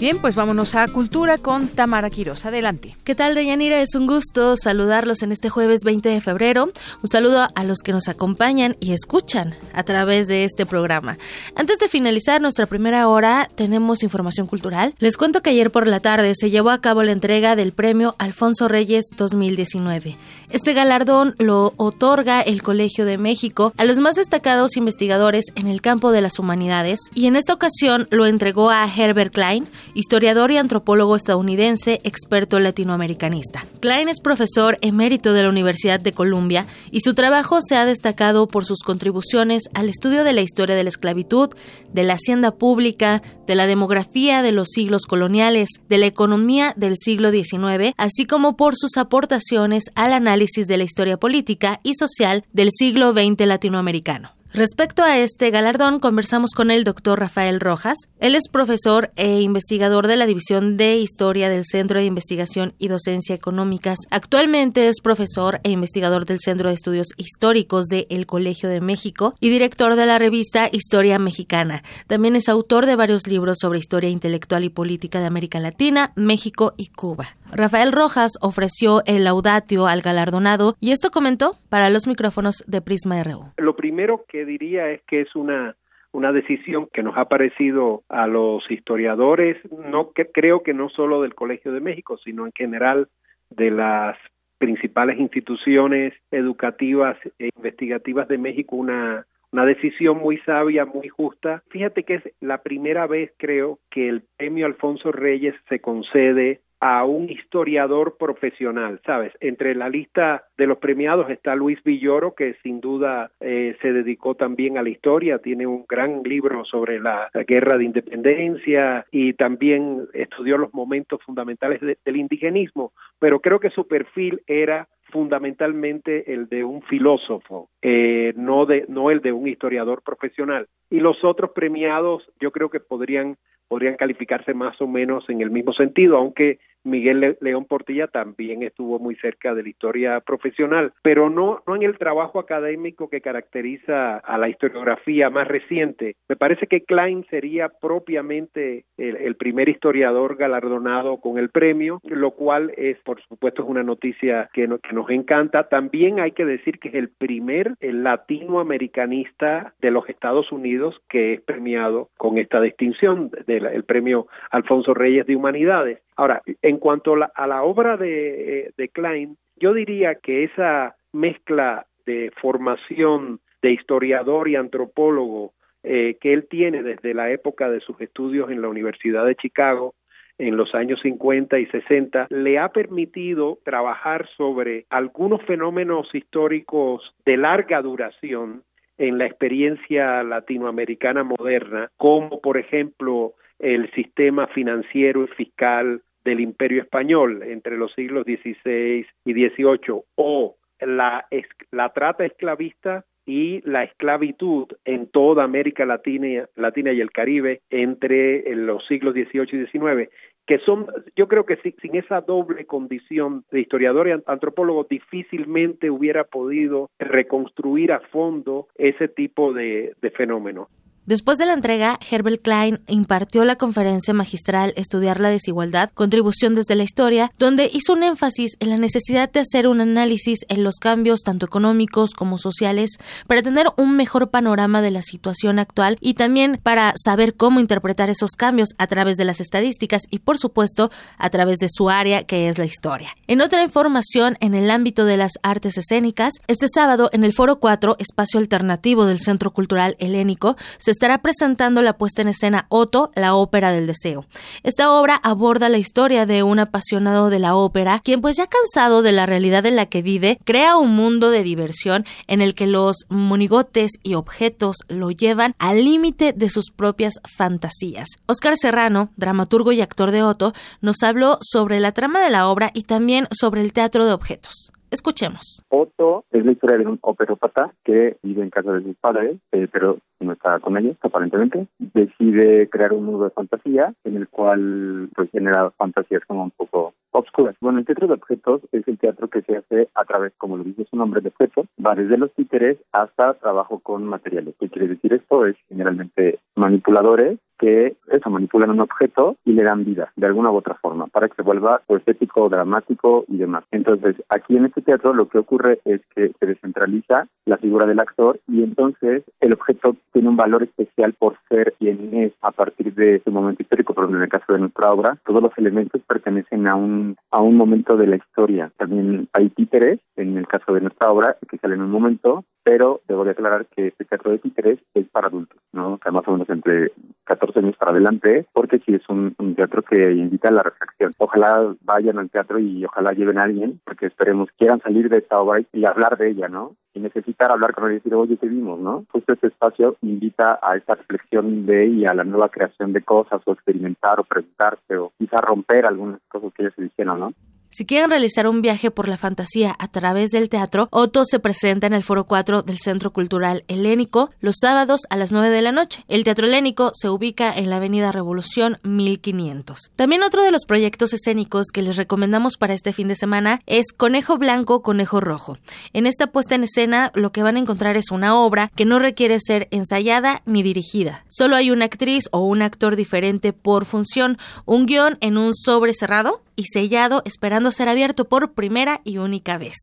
Bien, 0.00 0.18
pues 0.18 0.34
vámonos 0.34 0.74
a 0.76 0.88
Cultura 0.88 1.36
con 1.36 1.68
Tamara 1.68 2.08
Quiroz. 2.08 2.46
Adelante. 2.46 2.96
¿Qué 3.04 3.14
tal, 3.14 3.34
Deyanira? 3.34 3.82
Es 3.82 3.94
un 3.94 4.06
gusto 4.06 4.56
saludarlos 4.56 5.22
en 5.22 5.30
este 5.30 5.50
jueves 5.50 5.80
20 5.84 6.08
de 6.08 6.22
febrero. 6.22 6.72
Un 7.02 7.08
saludo 7.10 7.48
a 7.54 7.64
los 7.64 7.80
que 7.80 7.92
nos 7.92 8.08
acompañan 8.08 8.78
y 8.80 8.92
escuchan 8.92 9.54
a 9.74 9.82
través 9.82 10.26
de 10.26 10.44
este 10.44 10.64
programa. 10.64 11.18
Antes 11.54 11.78
de 11.80 11.88
finalizar 11.88 12.40
nuestra 12.40 12.64
primera 12.64 13.08
hora, 13.08 13.50
tenemos 13.56 14.02
información 14.02 14.46
cultural. 14.46 14.94
Les 15.00 15.18
cuento 15.18 15.42
que 15.42 15.50
ayer 15.50 15.70
por 15.70 15.86
la 15.86 16.00
tarde 16.00 16.32
se 16.34 16.48
llevó 16.48 16.70
a 16.70 16.80
cabo 16.80 17.02
la 17.02 17.12
entrega 17.12 17.54
del 17.54 17.72
premio 17.72 18.14
Alfonso 18.16 18.68
Reyes 18.68 19.04
2019. 19.18 20.16
Este 20.48 20.72
galardón 20.72 21.34
lo 21.38 21.74
otorga 21.76 22.40
el 22.40 22.62
Colegio 22.62 23.04
de 23.04 23.18
México 23.18 23.74
a 23.76 23.84
los 23.84 23.98
más 23.98 24.16
destacados 24.16 24.78
investigadores 24.78 25.44
en 25.56 25.66
el 25.66 25.82
campo 25.82 26.10
de 26.10 26.22
las 26.22 26.38
humanidades 26.38 26.98
y 27.14 27.26
en 27.26 27.36
esta 27.36 27.52
ocasión 27.52 28.08
lo 28.10 28.24
entregó 28.24 28.70
a 28.70 28.90
Herbert 28.92 29.32
Klein, 29.32 29.68
historiador 29.94 30.50
y 30.50 30.56
antropólogo 30.56 31.16
estadounidense, 31.16 32.00
experto 32.04 32.60
latinoamericanista. 32.60 33.66
Klein 33.80 34.08
es 34.08 34.20
profesor 34.20 34.78
emérito 34.80 35.32
de 35.32 35.42
la 35.42 35.48
Universidad 35.48 36.00
de 36.00 36.12
Columbia 36.12 36.66
y 36.90 37.00
su 37.00 37.14
trabajo 37.14 37.60
se 37.62 37.76
ha 37.76 37.84
destacado 37.84 38.46
por 38.46 38.64
sus 38.64 38.80
contribuciones 38.80 39.64
al 39.74 39.88
estudio 39.88 40.24
de 40.24 40.32
la 40.32 40.42
historia 40.42 40.76
de 40.76 40.82
la 40.82 40.88
esclavitud, 40.88 41.50
de 41.92 42.02
la 42.04 42.14
hacienda 42.14 42.52
pública, 42.52 43.22
de 43.46 43.54
la 43.54 43.66
demografía 43.66 44.42
de 44.42 44.52
los 44.52 44.68
siglos 44.68 45.06
coloniales, 45.06 45.68
de 45.88 45.98
la 45.98 46.06
economía 46.06 46.74
del 46.76 46.96
siglo 46.96 47.30
XIX, 47.30 47.94
así 47.96 48.24
como 48.24 48.56
por 48.56 48.76
sus 48.76 48.96
aportaciones 48.96 49.84
al 49.94 50.12
análisis 50.12 50.66
de 50.66 50.78
la 50.78 50.84
historia 50.84 51.16
política 51.16 51.80
y 51.82 51.94
social 51.94 52.44
del 52.52 52.70
siglo 52.70 53.12
XX 53.12 53.46
latinoamericano. 53.46 54.39
Respecto 54.52 55.04
a 55.04 55.16
este 55.16 55.50
galardón, 55.50 56.00
conversamos 56.00 56.54
con 56.54 56.72
el 56.72 56.82
doctor 56.82 57.20
Rafael 57.20 57.60
Rojas. 57.60 57.96
Él 58.18 58.34
es 58.34 58.48
profesor 58.50 59.12
e 59.14 59.40
investigador 59.42 60.08
de 60.08 60.16
la 60.16 60.26
División 60.26 60.76
de 60.76 60.96
Historia 60.96 61.48
del 61.48 61.64
Centro 61.64 62.00
de 62.00 62.06
Investigación 62.06 62.74
y 62.76 62.88
Docencia 62.88 63.36
Económicas. 63.36 63.98
Actualmente 64.10 64.88
es 64.88 65.00
profesor 65.00 65.60
e 65.62 65.70
investigador 65.70 66.26
del 66.26 66.40
Centro 66.40 66.68
de 66.68 66.74
Estudios 66.74 67.06
Históricos 67.16 67.86
de 67.86 68.08
El 68.10 68.26
Colegio 68.26 68.68
de 68.68 68.80
México 68.80 69.36
y 69.38 69.50
director 69.50 69.94
de 69.94 70.06
la 70.06 70.18
revista 70.18 70.68
Historia 70.72 71.20
Mexicana. 71.20 71.84
También 72.08 72.34
es 72.34 72.48
autor 72.48 72.86
de 72.86 72.96
varios 72.96 73.28
libros 73.28 73.58
sobre 73.60 73.78
historia 73.78 74.10
intelectual 74.10 74.64
y 74.64 74.68
política 74.68 75.20
de 75.20 75.26
América 75.26 75.60
Latina, 75.60 76.12
México 76.16 76.74
y 76.76 76.88
Cuba. 76.88 77.36
Rafael 77.52 77.92
Rojas 77.92 78.32
ofreció 78.40 79.02
el 79.06 79.24
laudatio 79.24 79.86
al 79.86 80.02
galardonado 80.02 80.74
y 80.80 80.92
esto 80.92 81.10
comentó 81.10 81.52
para 81.68 81.90
los 81.90 82.06
micrófonos 82.06 82.64
de 82.66 82.80
Prisma 82.80 83.22
RU. 83.22 83.52
Lo 83.56 83.76
primero 83.76 84.24
que 84.28 84.44
diría 84.44 84.90
es 84.90 85.02
que 85.02 85.22
es 85.22 85.34
una 85.34 85.76
una 86.12 86.32
decisión 86.32 86.88
que 86.92 87.04
nos 87.04 87.16
ha 87.16 87.26
parecido 87.26 88.02
a 88.08 88.26
los 88.26 88.68
historiadores, 88.68 89.56
no 89.70 90.10
que 90.10 90.26
creo 90.26 90.64
que 90.64 90.74
no 90.74 90.88
solo 90.88 91.22
del 91.22 91.36
Colegio 91.36 91.72
de 91.72 91.80
México, 91.80 92.18
sino 92.18 92.46
en 92.46 92.52
general 92.52 93.08
de 93.50 93.70
las 93.70 94.16
principales 94.58 95.20
instituciones 95.20 96.12
educativas 96.32 97.16
e 97.38 97.50
investigativas 97.56 98.26
de 98.26 98.38
México 98.38 98.74
una 98.76 99.24
una 99.52 99.64
decisión 99.64 100.18
muy 100.18 100.38
sabia, 100.38 100.84
muy 100.84 101.08
justa. 101.08 101.62
Fíjate 101.70 102.04
que 102.04 102.14
es 102.14 102.22
la 102.40 102.62
primera 102.62 103.08
vez, 103.08 103.32
creo, 103.36 103.80
que 103.90 104.08
el 104.08 104.22
premio 104.36 104.66
Alfonso 104.66 105.10
Reyes 105.10 105.54
se 105.68 105.80
concede 105.80 106.60
a 106.80 107.04
un 107.04 107.28
historiador 107.28 108.16
profesional, 108.18 109.00
¿sabes? 109.04 109.32
Entre 109.40 109.74
la 109.74 109.90
lista 109.90 110.44
de 110.56 110.66
los 110.66 110.78
premiados 110.78 111.28
está 111.28 111.54
Luis 111.54 111.82
Villoro, 111.84 112.34
que 112.34 112.54
sin 112.62 112.80
duda 112.80 113.30
eh, 113.40 113.76
se 113.82 113.92
dedicó 113.92 114.34
también 114.34 114.78
a 114.78 114.82
la 114.82 114.88
historia, 114.88 115.38
tiene 115.38 115.66
un 115.66 115.84
gran 115.86 116.22
libro 116.22 116.64
sobre 116.64 116.98
la, 116.98 117.30
guerra 117.46 117.76
de 117.76 117.84
independencia 117.84 119.04
y 119.10 119.34
también 119.34 120.08
estudió 120.14 120.56
los 120.56 120.72
momentos 120.72 121.20
fundamentales 121.22 121.80
del 121.80 122.16
indigenismo, 122.16 122.92
pero 123.18 123.40
creo 123.40 123.60
que 123.60 123.70
su 123.70 123.86
perfil 123.86 124.40
era 124.46 124.88
fundamentalmente 125.10 126.32
el 126.32 126.48
de 126.48 126.64
un 126.64 126.82
filósofo, 126.82 127.68
eh, 127.82 128.32
no, 128.36 128.64
de, 128.64 128.86
no 128.88 129.10
el 129.10 129.20
de 129.20 129.32
un 129.32 129.48
historiador 129.48 130.02
profesional. 130.02 130.66
Y 130.88 131.00
los 131.00 131.22
otros 131.24 131.50
premiados 131.50 132.24
yo 132.40 132.52
creo 132.52 132.70
que 132.70 132.80
podrían 132.80 133.36
podrían 133.70 133.96
calificarse 133.96 134.52
más 134.52 134.80
o 134.80 134.88
menos 134.88 135.30
en 135.30 135.40
el 135.40 135.50
mismo 135.50 135.72
sentido, 135.72 136.16
aunque 136.16 136.58
Miguel 136.82 137.36
León 137.40 137.66
Portilla 137.66 138.06
también 138.06 138.62
estuvo 138.62 138.98
muy 138.98 139.14
cerca 139.16 139.54
de 139.54 139.62
la 139.62 139.68
historia 139.68 140.20
profesional, 140.20 140.92
pero 141.02 141.28
no, 141.30 141.62
no 141.66 141.76
en 141.76 141.82
el 141.82 141.98
trabajo 141.98 142.38
académico 142.38 143.10
que 143.10 143.20
caracteriza 143.20 144.16
a 144.16 144.38
la 144.38 144.48
historiografía 144.48 145.28
más 145.30 145.46
reciente. 145.46 146.16
Me 146.28 146.36
parece 146.36 146.66
que 146.66 146.82
Klein 146.82 147.26
sería 147.28 147.68
propiamente 147.68 148.84
el, 148.96 149.36
primer 149.36 149.68
historiador 149.68 150.36
galardonado 150.36 151.18
con 151.18 151.38
el 151.38 151.50
premio, 151.50 152.00
lo 152.04 152.32
cual 152.32 152.72
es, 152.76 152.98
por 152.98 153.22
supuesto, 153.22 153.62
es 153.62 153.68
una 153.68 153.82
noticia 153.82 154.50
que, 154.52 154.68
que 154.82 154.94
nos 154.94 155.08
encanta. 155.10 155.68
También 155.68 156.20
hay 156.20 156.32
que 156.32 156.44
decir 156.44 156.78
que 156.78 156.88
es 156.88 156.94
el 156.94 157.08
primer 157.08 157.74
latinoamericanista 157.80 159.74
de 159.80 159.90
los 159.90 160.08
Estados 160.08 160.52
Unidos 160.52 161.00
que 161.08 161.34
es 161.34 161.40
premiado 161.40 162.08
con 162.16 162.38
esta 162.38 162.60
distinción 162.60 163.30
del 163.68 163.84
premio 163.84 164.26
Alfonso 164.50 164.94
Reyes 164.94 165.26
de 165.26 165.36
Humanidades. 165.36 166.00
Ahora, 166.16 166.42
en 166.62 166.78
cuanto 166.78 167.14
a 167.34 167.46
la 167.46 167.62
obra 167.62 167.96
de, 167.96 168.72
de 168.76 168.88
Klein, 168.88 169.36
yo 169.56 169.74
diría 169.74 170.14
que 170.14 170.44
esa 170.44 170.96
mezcla 171.12 171.86
de 172.06 172.32
formación 172.40 173.40
de 173.62 173.72
historiador 173.72 174.48
y 174.48 174.56
antropólogo 174.56 175.52
eh, 175.82 176.16
que 176.20 176.32
él 176.32 176.46
tiene 176.48 176.82
desde 176.82 177.14
la 177.14 177.30
época 177.30 177.70
de 177.70 177.80
sus 177.80 178.00
estudios 178.00 178.50
en 178.50 178.62
la 178.62 178.68
Universidad 178.68 179.24
de 179.24 179.36
Chicago 179.36 179.94
en 180.40 180.56
los 180.56 180.74
años 180.74 181.00
50 181.02 181.58
y 181.58 181.66
60 181.66 182.26
le 182.30 182.58
ha 182.58 182.68
permitido 182.68 183.58
trabajar 183.64 184.28
sobre 184.36 184.86
algunos 184.88 185.42
fenómenos 185.42 186.14
históricos 186.14 187.14
de 187.26 187.36
larga 187.36 187.82
duración 187.82 188.62
en 188.96 189.18
la 189.18 189.26
experiencia 189.26 190.22
latinoamericana 190.22 191.24
moderna, 191.24 191.90
como 191.96 192.40
por 192.40 192.58
ejemplo 192.58 193.34
el 193.60 193.90
sistema 193.92 194.46
financiero 194.48 195.24
y 195.24 195.28
fiscal 195.28 196.02
del 196.24 196.40
Imperio 196.40 196.82
Español 196.82 197.42
entre 197.42 197.76
los 197.76 197.92
siglos 197.94 198.24
XVI 198.24 199.06
y 199.24 199.32
XVIII 199.32 200.02
o 200.16 200.56
la, 200.80 201.26
la 201.70 201.92
trata 201.92 202.24
esclavista 202.24 203.04
y 203.26 203.60
la 203.68 203.84
esclavitud 203.84 204.66
en 204.84 205.06
toda 205.06 205.44
América 205.44 205.86
Latina, 205.86 206.46
Latina 206.56 206.92
y 206.92 207.00
el 207.00 207.12
Caribe 207.12 207.60
entre 207.70 208.54
los 208.56 208.86
siglos 208.86 209.14
XVIII 209.14 209.48
y 209.52 209.66
XIX, 209.66 210.10
que 210.46 210.58
son, 210.58 210.86
yo 211.14 211.28
creo 211.28 211.46
que 211.46 211.56
sin, 211.56 211.94
esa 211.94 212.22
doble 212.22 212.66
condición 212.66 213.44
de 213.52 213.60
historiador 213.60 214.08
y 214.08 214.12
antropólogo 214.26 214.86
difícilmente 214.88 215.90
hubiera 215.90 216.24
podido 216.24 216.90
reconstruir 216.98 217.92
a 217.92 218.00
fondo 218.00 218.66
ese 218.76 219.06
tipo 219.06 219.52
de, 219.52 219.94
de 220.00 220.10
fenómenos. 220.10 220.68
Después 221.10 221.38
de 221.38 221.46
la 221.46 221.54
entrega, 221.54 221.98
Herbert 222.08 222.40
Klein 222.40 222.82
impartió 222.86 223.44
la 223.44 223.56
conferencia 223.56 224.14
magistral 224.14 224.72
Estudiar 224.76 225.18
la 225.18 225.28
desigualdad, 225.28 225.90
contribución 225.92 226.54
desde 226.54 226.76
la 226.76 226.84
historia, 226.84 227.32
donde 227.36 227.68
hizo 227.72 227.94
un 227.94 228.04
énfasis 228.04 228.52
en 228.60 228.70
la 228.70 228.78
necesidad 228.78 229.28
de 229.28 229.40
hacer 229.40 229.66
un 229.66 229.80
análisis 229.80 230.38
en 230.48 230.62
los 230.62 230.76
cambios 230.76 231.22
tanto 231.22 231.46
económicos 231.46 232.12
como 232.14 232.38
sociales 232.38 232.90
para 233.26 233.42
tener 233.42 233.66
un 233.76 233.96
mejor 233.96 234.30
panorama 234.30 234.82
de 234.82 234.92
la 234.92 235.02
situación 235.02 235.58
actual 235.58 235.98
y 236.00 236.14
también 236.14 236.60
para 236.62 236.94
saber 236.94 237.34
cómo 237.34 237.58
interpretar 237.58 238.08
esos 238.08 238.36
cambios 238.38 238.68
a 238.78 238.86
través 238.86 239.16
de 239.16 239.24
las 239.24 239.40
estadísticas 239.40 240.02
y 240.12 240.20
por 240.20 240.38
supuesto 240.38 240.92
a 241.18 241.28
través 241.28 241.58
de 241.58 241.66
su 241.68 241.90
área 241.90 242.22
que 242.22 242.48
es 242.48 242.56
la 242.56 242.66
historia. 242.66 243.08
En 243.26 243.40
otra 243.40 243.64
información 243.64 244.36
en 244.38 244.54
el 244.54 244.70
ámbito 244.70 245.04
de 245.06 245.16
las 245.16 245.32
artes 245.42 245.76
escénicas, 245.76 246.34
este 246.46 246.68
sábado 246.72 247.10
en 247.12 247.24
el 247.24 247.32
Foro 247.32 247.58
4, 247.58 247.96
espacio 247.98 248.38
alternativo 248.38 249.06
del 249.06 249.18
Centro 249.18 249.50
Cultural 249.50 249.96
Helénico, 249.98 250.56
se 250.78 250.99
estará 251.00 251.16
presentando 251.22 251.80
la 251.80 251.94
puesta 251.94 252.20
en 252.20 252.28
escena 252.28 252.66
Otto, 252.68 253.10
la 253.14 253.34
ópera 253.34 253.72
del 253.72 253.86
deseo. 253.86 254.26
Esta 254.64 254.92
obra 254.92 255.18
aborda 255.22 255.70
la 255.70 255.78
historia 255.78 256.26
de 256.26 256.42
un 256.42 256.58
apasionado 256.58 257.30
de 257.30 257.38
la 257.38 257.56
ópera, 257.56 258.02
quien 258.04 258.20
pues 258.20 258.36
ya 258.36 258.46
cansado 258.46 259.00
de 259.00 259.12
la 259.12 259.24
realidad 259.24 259.64
en 259.64 259.76
la 259.76 259.86
que 259.86 260.02
vive, 260.02 260.38
crea 260.44 260.76
un 260.76 260.94
mundo 260.94 261.30
de 261.30 261.42
diversión 261.42 262.04
en 262.26 262.42
el 262.42 262.54
que 262.54 262.66
los 262.66 263.06
monigotes 263.08 263.92
y 264.02 264.12
objetos 264.12 264.76
lo 264.90 265.10
llevan 265.10 265.54
al 265.58 265.86
límite 265.86 266.34
de 266.34 266.50
sus 266.50 266.70
propias 266.70 267.14
fantasías. 267.34 268.06
Oscar 268.26 268.58
Serrano, 268.58 269.08
dramaturgo 269.16 269.72
y 269.72 269.80
actor 269.80 270.10
de 270.10 270.22
Otto, 270.22 270.52
nos 270.82 271.02
habló 271.02 271.38
sobre 271.40 271.80
la 271.80 271.92
trama 271.92 272.20
de 272.20 272.28
la 272.28 272.46
obra 272.46 272.72
y 272.74 272.82
también 272.82 273.26
sobre 273.30 273.62
el 273.62 273.72
teatro 273.72 274.04
de 274.04 274.12
objetos. 274.12 274.70
Escuchemos. 274.90 275.64
Otto 275.70 276.24
es 276.30 276.44
la 276.44 276.52
historia 276.52 276.76
de 276.76 276.86
un 276.86 276.98
operópata 277.00 277.72
que 277.84 278.18
vive 278.22 278.42
en 278.42 278.50
casa 278.50 278.72
de 278.72 278.82
sus 278.82 278.96
padres, 278.96 279.38
eh, 279.52 279.66
pero 279.72 279.98
no 280.24 280.32
está 280.32 280.58
con 280.60 280.76
ellos 280.76 280.96
aparentemente. 281.02 281.66
Decide 281.78 282.68
crear 282.68 282.92
un 282.92 283.04
mundo 283.04 283.24
de 283.24 283.30
fantasía 283.30 283.94
en 284.04 284.16
el 284.16 284.28
cual 284.28 285.08
pues 285.14 285.30
genera 285.30 285.70
fantasías 285.70 286.24
como 286.26 286.44
un 286.44 286.50
poco 286.50 286.94
obscuras. 287.12 287.56
Bueno, 287.60 287.78
el 287.78 287.86
teatro 287.86 288.06
de 288.06 288.14
objetos 288.14 288.62
es 288.72 288.86
el 288.86 288.98
teatro 288.98 289.28
que 289.28 289.42
se 289.42 289.56
hace 289.56 289.88
a 289.94 290.04
través, 290.04 290.32
como 290.38 290.56
lo 290.56 290.64
dice 290.64 290.86
su 290.88 290.96
nombre, 290.96 291.20
de 291.20 291.28
objetos, 291.28 291.66
va 291.84 291.94
desde 291.94 292.18
los 292.18 292.32
títeres 292.34 292.78
hasta 292.92 293.34
trabajo 293.34 293.80
con 293.80 294.04
materiales. 294.04 294.54
¿Qué 294.60 294.68
quiere 294.68 294.88
decir 294.88 295.12
esto? 295.12 295.46
Es 295.46 295.56
generalmente 295.68 296.38
manipuladores 296.54 297.38
que 297.58 297.94
eso, 298.10 298.30
manipulan 298.30 298.70
un 298.70 298.80
objeto 298.80 299.36
y 299.44 299.52
le 299.52 299.64
dan 299.64 299.84
vida 299.84 300.10
de 300.16 300.26
alguna 300.26 300.50
u 300.50 300.56
otra 300.56 300.76
forma 300.76 301.06
para 301.08 301.28
que 301.28 301.34
se 301.34 301.42
vuelva 301.42 301.82
estético, 301.88 302.48
dramático 302.48 303.26
y 303.28 303.36
demás. 303.36 303.64
Entonces, 303.70 304.16
aquí 304.30 304.56
en 304.56 304.64
este 304.64 304.80
teatro 304.80 305.12
lo 305.12 305.28
que 305.28 305.38
ocurre 305.38 305.80
es 305.84 306.00
que 306.14 306.32
se 306.40 306.46
descentraliza 306.46 307.28
la 307.44 307.58
figura 307.58 307.86
del 307.86 308.00
actor 308.00 308.40
y 308.48 308.62
entonces 308.62 309.24
el 309.40 309.52
objeto 309.52 309.96
tiene 310.12 310.28
un 310.28 310.36
valor 310.36 310.62
especial 310.62 311.14
por 311.14 311.36
ser 311.48 311.74
quien 311.78 312.14
es 312.14 312.32
a 312.42 312.50
partir 312.50 312.94
de 312.94 313.20
su 313.24 313.30
momento 313.30 313.62
histórico, 313.62 313.94
pero 313.94 314.08
en 314.08 314.22
el 314.22 314.28
caso 314.28 314.52
de 314.52 314.58
nuestra 314.58 314.92
obra, 314.92 315.18
todos 315.24 315.42
los 315.42 315.52
elementos 315.56 316.00
pertenecen 316.06 316.66
a 316.66 316.74
un, 316.74 317.16
a 317.30 317.40
un 317.40 317.56
momento 317.56 317.96
de 317.96 318.06
la 318.06 318.16
historia. 318.16 318.70
También 318.76 319.28
hay 319.32 319.48
títeres, 319.50 320.00
en 320.16 320.36
el 320.36 320.46
caso 320.46 320.72
de 320.72 320.80
nuestra 320.80 321.10
obra, 321.10 321.36
que 321.48 321.58
salen 321.58 321.78
en 321.80 321.86
un 321.86 321.90
momento, 321.90 322.44
pero 322.70 323.00
debo 323.08 323.24
de 323.24 323.32
aclarar 323.32 323.66
que 323.66 323.88
este 323.88 324.04
teatro 324.04 324.30
de 324.30 324.38
títeres 324.38 324.78
es 324.94 325.08
para 325.08 325.26
adultos, 325.26 325.58
¿no? 325.72 325.94
O 325.94 325.98
sea, 326.00 326.12
más 326.12 326.22
o 326.28 326.30
menos 326.30 326.48
entre 326.50 326.92
14 327.24 327.58
años 327.58 327.76
para 327.76 327.90
adelante, 327.90 328.46
porque 328.52 328.78
sí 328.78 328.94
es 328.94 329.02
un, 329.08 329.34
teatro 329.56 329.82
que 329.82 330.12
invita 330.12 330.50
a 330.50 330.52
la 330.52 330.62
reflexión. 330.62 331.10
Ojalá 331.18 331.74
vayan 331.82 332.20
al 332.20 332.30
teatro 332.30 332.60
y 332.60 332.84
ojalá 332.84 333.10
lleven 333.10 333.38
a 333.38 333.42
alguien, 333.42 333.80
porque 333.84 334.06
esperemos 334.06 334.50
quieran 334.56 334.80
salir 334.82 335.08
de 335.08 335.18
esta 335.18 335.40
obra 335.40 335.62
y 335.72 335.84
hablar 335.84 336.16
de 336.16 336.30
ella, 336.30 336.48
¿no? 336.48 336.76
y 336.94 337.00
necesitar 337.00 337.50
hablar 337.52 337.74
con 337.74 337.86
él 337.86 337.92
y 337.92 337.94
decir, 337.96 338.14
oye, 338.14 338.36
¿qué 338.36 338.46
vimos, 338.46 338.78
no? 338.78 339.04
Justo 339.10 339.32
este 339.32 339.48
espacio 339.48 339.96
invita 340.02 340.58
a 340.62 340.76
esta 340.76 340.94
reflexión 340.94 341.66
de 341.66 341.86
y 341.86 342.04
a 342.04 342.14
la 342.14 342.24
nueva 342.24 342.48
creación 342.48 342.92
de 342.92 343.02
cosas, 343.02 343.42
o 343.46 343.52
experimentar, 343.52 344.18
o 344.18 344.24
preguntarse, 344.24 344.96
o 344.96 345.12
quizá 345.18 345.40
romper 345.40 345.86
algunas 345.86 346.20
cosas 346.28 346.52
que 346.52 346.64
ya 346.64 346.70
se 346.70 346.82
dijeron, 346.82 347.20
¿no? 347.20 347.32
Si 347.80 347.86
quieren 347.86 348.10
realizar 348.10 348.46
un 348.46 348.60
viaje 348.60 348.90
por 348.90 349.08
la 349.08 349.16
fantasía 349.16 349.74
a 349.78 349.88
través 349.88 350.32
del 350.32 350.50
teatro, 350.50 350.88
Otto 350.90 351.24
se 351.24 351.38
presenta 351.38 351.86
en 351.86 351.94
el 351.94 352.02
Foro 352.02 352.24
4 352.24 352.60
del 352.60 352.78
Centro 352.78 353.10
Cultural 353.10 353.64
Helénico 353.68 354.28
los 354.42 354.56
sábados 354.60 355.00
a 355.08 355.16
las 355.16 355.32
9 355.32 355.48
de 355.48 355.62
la 355.62 355.72
noche. 355.72 356.04
El 356.06 356.22
Teatro 356.22 356.46
Helénico 356.46 356.92
se 356.92 357.08
ubica 357.08 357.50
en 357.50 357.70
la 357.70 357.76
Avenida 357.76 358.12
Revolución 358.12 358.76
1500. 358.82 359.92
También 359.96 360.22
otro 360.22 360.42
de 360.42 360.50
los 360.50 360.66
proyectos 360.66 361.14
escénicos 361.14 361.68
que 361.72 361.80
les 361.80 361.96
recomendamos 361.96 362.58
para 362.58 362.74
este 362.74 362.92
fin 362.92 363.08
de 363.08 363.14
semana 363.14 363.60
es 363.64 363.92
Conejo 363.96 364.36
Blanco, 364.36 364.82
Conejo 364.82 365.22
Rojo. 365.22 365.56
En 365.94 366.04
esta 366.04 366.26
puesta 366.26 366.56
en 366.56 366.64
escena 366.64 367.12
lo 367.14 367.32
que 367.32 367.42
van 367.42 367.56
a 367.56 367.60
encontrar 367.60 367.96
es 367.96 368.10
una 368.10 368.38
obra 368.38 368.70
que 368.76 368.84
no 368.84 368.98
requiere 368.98 369.38
ser 369.40 369.68
ensayada 369.70 370.42
ni 370.44 370.62
dirigida. 370.62 371.24
Solo 371.30 371.56
hay 371.56 371.70
una 371.70 371.86
actriz 371.86 372.24
o 372.30 372.40
un 372.40 372.60
actor 372.60 372.94
diferente 372.94 373.54
por 373.54 373.86
función, 373.86 374.36
un 374.66 374.84
guion 374.84 375.16
en 375.22 375.38
un 375.38 375.54
sobre 375.54 375.94
cerrado 375.94 376.42
sellado 376.64 377.22
esperando 377.24 377.70
ser 377.70 377.88
abierto 377.88 378.26
por 378.26 378.52
primera 378.52 379.00
y 379.04 379.18
única 379.18 379.58
vez. 379.58 379.76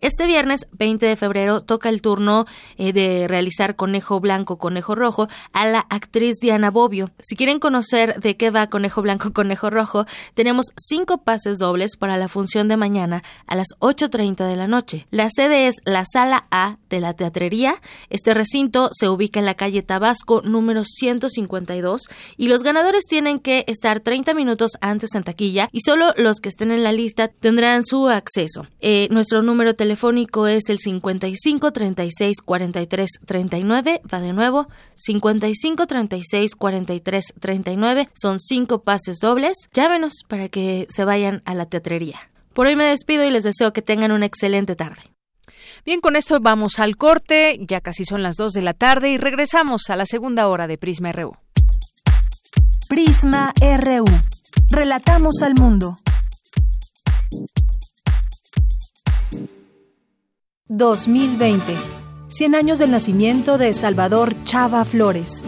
Este 0.00 0.26
viernes 0.26 0.66
20 0.72 1.06
de 1.06 1.16
febrero 1.16 1.60
toca 1.60 1.88
el 1.88 2.02
turno 2.02 2.46
eh, 2.76 2.92
de 2.92 3.26
realizar 3.28 3.76
Conejo 3.76 4.20
Blanco, 4.20 4.58
Conejo 4.58 4.94
Rojo 4.94 5.28
a 5.52 5.66
la 5.66 5.80
actriz 5.90 6.36
Diana 6.40 6.70
Bobbio. 6.70 7.10
Si 7.20 7.36
quieren 7.36 7.58
conocer 7.58 8.20
de 8.20 8.36
qué 8.36 8.50
va 8.50 8.68
Conejo 8.68 9.02
Blanco, 9.02 9.32
Conejo 9.34 9.70
Rojo, 9.70 10.06
tenemos 10.34 10.66
cinco 10.76 11.18
pases 11.18 11.58
dobles 11.58 11.96
para 11.96 12.16
la 12.16 12.28
función 12.28 12.68
de 12.68 12.76
mañana 12.76 13.22
a 13.46 13.56
las 13.56 13.68
8.30 13.80 14.46
de 14.46 14.56
la 14.56 14.66
noche. 14.66 15.06
La 15.10 15.28
sede 15.30 15.66
es 15.66 15.76
la 15.84 16.04
Sala 16.04 16.46
A 16.50 16.78
de 16.88 17.00
la 17.00 17.14
Teatrería. 17.14 17.80
Este 18.08 18.34
recinto 18.34 18.90
se 18.92 19.08
ubica 19.08 19.40
en 19.40 19.46
la 19.46 19.54
calle 19.54 19.82
Tabasco 19.82 20.42
número 20.42 20.84
152 20.84 22.02
y 22.36 22.48
los 22.48 22.62
ganadores 22.62 23.06
tienen 23.06 23.38
que 23.38 23.64
estar 23.66 24.00
30 24.00 24.34
minutos 24.34 24.72
antes 24.80 25.14
en 25.14 25.22
taquilla 25.22 25.68
y 25.72 25.80
solo 25.80 26.12
los 26.20 26.40
que 26.40 26.48
estén 26.48 26.70
en 26.70 26.82
la 26.82 26.92
lista 26.92 27.28
tendrán 27.28 27.84
su 27.84 28.08
acceso. 28.08 28.66
Eh, 28.80 29.08
nuestro 29.10 29.42
número 29.42 29.74
telefónico 29.74 30.46
es 30.46 30.68
el 30.68 30.78
55 30.78 31.72
36 31.72 32.36
43 32.42 33.10
39. 33.26 34.02
Va 34.12 34.20
de 34.20 34.32
nuevo, 34.32 34.68
55 34.96 35.86
36 35.86 36.54
43 36.54 37.24
39. 37.40 38.08
Son 38.14 38.38
cinco 38.38 38.82
pases 38.82 39.18
dobles. 39.20 39.68
Llámenos 39.72 40.22
para 40.28 40.48
que 40.48 40.86
se 40.90 41.04
vayan 41.04 41.42
a 41.44 41.54
la 41.54 41.66
teatrería. 41.66 42.18
Por 42.52 42.66
hoy 42.66 42.76
me 42.76 42.84
despido 42.84 43.24
y 43.24 43.30
les 43.30 43.44
deseo 43.44 43.72
que 43.72 43.82
tengan 43.82 44.12
una 44.12 44.26
excelente 44.26 44.76
tarde. 44.76 45.02
Bien, 45.84 46.00
con 46.00 46.16
esto 46.16 46.38
vamos 46.40 46.78
al 46.78 46.96
corte, 46.96 47.58
ya 47.62 47.80
casi 47.80 48.04
son 48.04 48.22
las 48.22 48.36
2 48.36 48.52
de 48.52 48.62
la 48.62 48.74
tarde 48.74 49.10
y 49.10 49.16
regresamos 49.18 49.88
a 49.88 49.96
la 49.96 50.04
segunda 50.04 50.48
hora 50.48 50.66
de 50.66 50.76
Prisma 50.76 51.12
RU. 51.12 51.36
Prisma 52.88 53.54
RU. 53.60 54.04
Relatamos 54.70 55.42
al 55.42 55.54
mundo. 55.54 55.96
2020. 60.68 61.74
100 62.28 62.54
años 62.54 62.78
del 62.78 62.92
nacimiento 62.92 63.58
de 63.58 63.74
Salvador 63.74 64.44
Chava 64.44 64.84
Flores. 64.84 65.44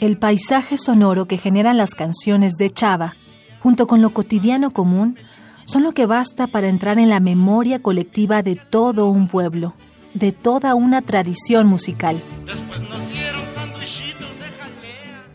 El 0.00 0.16
paisaje 0.16 0.78
sonoro 0.78 1.26
que 1.26 1.38
generan 1.38 1.76
las 1.76 1.94
canciones 1.94 2.54
de 2.54 2.70
Chava, 2.70 3.16
junto 3.60 3.86
con 3.86 4.00
lo 4.00 4.10
cotidiano 4.10 4.70
común, 4.70 5.16
son 5.64 5.82
lo 5.82 5.92
que 5.92 6.06
basta 6.06 6.46
para 6.46 6.68
entrar 6.68 6.98
en 6.98 7.08
la 7.08 7.20
memoria 7.20 7.82
colectiva 7.82 8.42
de 8.42 8.56
todo 8.56 9.08
un 9.08 9.28
pueblo, 9.28 9.74
de 10.14 10.32
toda 10.32 10.74
una 10.74 11.02
tradición 11.02 11.66
musical. 11.66 12.22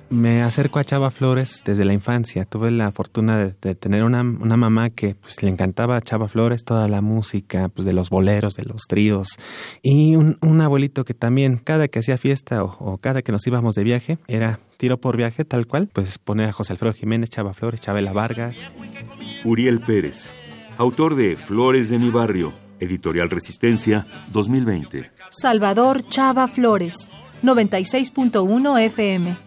Me 0.09 0.41
acerco 0.41 0.79
a 0.79 0.85
Chava 0.85 1.11
Flores 1.11 1.63
desde 1.65 1.83
la 1.83 1.91
infancia. 1.91 2.45
Tuve 2.45 2.71
la 2.71 2.91
fortuna 2.93 3.53
de, 3.59 3.75
tener 3.75 4.03
una, 4.03 4.23
mamá 4.23 4.89
que 4.89 5.15
pues, 5.15 5.43
le 5.43 5.49
encantaba 5.49 6.01
Chava 6.01 6.29
Flores, 6.29 6.63
toda 6.63 6.87
la 6.87 7.01
música, 7.01 7.67
pues 7.67 7.85
de 7.85 7.91
los 7.91 8.09
boleros, 8.09 8.55
de 8.55 8.63
los 8.63 8.83
tríos. 8.87 9.37
Y 9.81 10.15
un, 10.15 10.61
abuelito 10.61 11.03
que 11.03 11.13
también, 11.13 11.57
cada 11.57 11.89
que 11.89 11.99
hacía 11.99 12.17
fiesta 12.17 12.63
o, 12.63 12.97
cada 12.99 13.21
que 13.21 13.33
nos 13.33 13.45
íbamos 13.47 13.75
de 13.75 13.83
viaje, 13.83 14.17
era 14.27 14.59
tiro 14.77 14.97
por 14.97 15.17
viaje, 15.17 15.43
tal 15.43 15.67
cual, 15.67 15.89
pues 15.91 16.17
poner 16.19 16.49
a 16.49 16.53
José 16.53 16.73
Alfredo 16.73 16.93
Jiménez, 16.93 17.29
Chava 17.29 17.53
Flores, 17.53 17.81
Chabela 17.81 18.13
Vargas. 18.13 18.65
Uriel 19.43 19.81
Pérez, 19.81 20.31
autor 20.77 21.15
de 21.15 21.35
Flores 21.35 21.89
de 21.89 21.99
mi 21.99 22.09
barrio, 22.09 22.53
Editorial 22.79 23.29
Resistencia, 23.29 24.07
2020. 24.31 25.11
Salvador 25.29 26.07
Chava 26.07 26.47
Flores, 26.47 27.11
96.1 27.43 28.81
FM. 28.85 29.46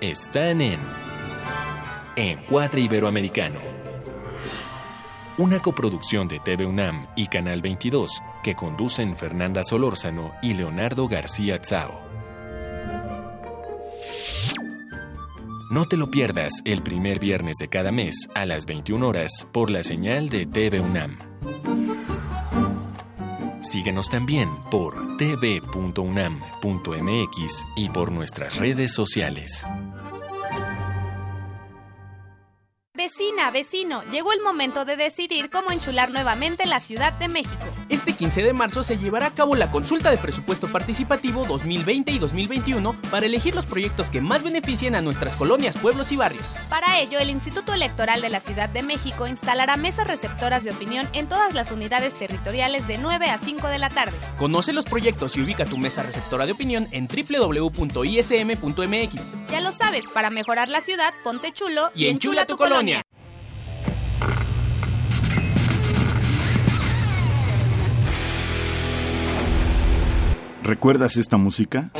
están 0.00 0.60
en 0.60 0.78
Encuadre 2.14 2.82
Iberoamericano. 2.82 3.60
Una 5.38 5.60
coproducción 5.60 6.28
de 6.28 6.38
TV 6.38 6.66
UNAM 6.66 7.08
y 7.16 7.26
Canal 7.26 7.62
22 7.62 8.20
que 8.42 8.54
conducen 8.54 9.16
Fernanda 9.16 9.62
Solórzano 9.64 10.34
y 10.42 10.54
Leonardo 10.54 11.08
García 11.08 11.58
Tsao. 11.58 12.00
No 15.70 15.86
te 15.86 15.96
lo 15.96 16.10
pierdas 16.10 16.62
el 16.64 16.82
primer 16.82 17.18
viernes 17.18 17.56
de 17.58 17.68
cada 17.68 17.92
mes 17.92 18.28
a 18.34 18.46
las 18.46 18.66
21 18.66 19.06
horas 19.06 19.46
por 19.52 19.68
la 19.70 19.82
señal 19.82 20.28
de 20.28 20.46
TV 20.46 20.80
UNAM. 20.80 21.18
Síguenos 23.68 24.08
también 24.08 24.48
por 24.70 25.18
tv.unam.mx 25.18 25.66
y 27.76 27.90
por 27.90 28.10
nuestras 28.10 28.56
redes 28.56 28.94
sociales. 28.94 29.62
Vecina, 32.98 33.52
vecino, 33.52 34.02
llegó 34.10 34.32
el 34.32 34.42
momento 34.42 34.84
de 34.84 34.96
decidir 34.96 35.50
cómo 35.50 35.70
enchular 35.70 36.10
nuevamente 36.10 36.66
la 36.66 36.80
Ciudad 36.80 37.12
de 37.12 37.28
México. 37.28 37.64
Este 37.88 38.12
15 38.12 38.42
de 38.42 38.52
marzo 38.52 38.82
se 38.82 38.98
llevará 38.98 39.26
a 39.26 39.34
cabo 39.34 39.54
la 39.54 39.70
consulta 39.70 40.10
de 40.10 40.18
presupuesto 40.18 40.66
participativo 40.66 41.44
2020 41.44 42.10
y 42.10 42.18
2021 42.18 43.00
para 43.08 43.26
elegir 43.26 43.54
los 43.54 43.66
proyectos 43.66 44.10
que 44.10 44.20
más 44.20 44.42
beneficien 44.42 44.96
a 44.96 45.00
nuestras 45.00 45.36
colonias, 45.36 45.76
pueblos 45.76 46.10
y 46.10 46.16
barrios. 46.16 46.56
Para 46.68 46.98
ello, 46.98 47.20
el 47.20 47.30
Instituto 47.30 47.72
Electoral 47.72 48.20
de 48.20 48.30
la 48.30 48.40
Ciudad 48.40 48.68
de 48.68 48.82
México 48.82 49.28
instalará 49.28 49.76
mesas 49.76 50.08
receptoras 50.08 50.64
de 50.64 50.72
opinión 50.72 51.08
en 51.12 51.28
todas 51.28 51.54
las 51.54 51.70
unidades 51.70 52.14
territoriales 52.14 52.88
de 52.88 52.98
9 52.98 53.26
a 53.26 53.38
5 53.38 53.68
de 53.68 53.78
la 53.78 53.90
tarde. 53.90 54.18
Conoce 54.38 54.72
los 54.72 54.86
proyectos 54.86 55.36
y 55.36 55.42
ubica 55.42 55.66
tu 55.66 55.78
mesa 55.78 56.02
receptora 56.02 56.46
de 56.46 56.52
opinión 56.52 56.88
en 56.90 57.06
www.ism.mx. 57.06 57.94
Ya 59.52 59.60
lo 59.60 59.70
sabes, 59.70 60.08
para 60.12 60.30
mejorar 60.30 60.68
la 60.68 60.80
ciudad, 60.80 61.14
ponte 61.22 61.52
chulo 61.52 61.92
y, 61.94 62.08
enchula, 62.08 62.44
tu, 62.44 62.56
colonia. 62.56 62.87
¿Recuerdas 70.68 71.16
esta 71.16 71.38
música? 71.38 71.90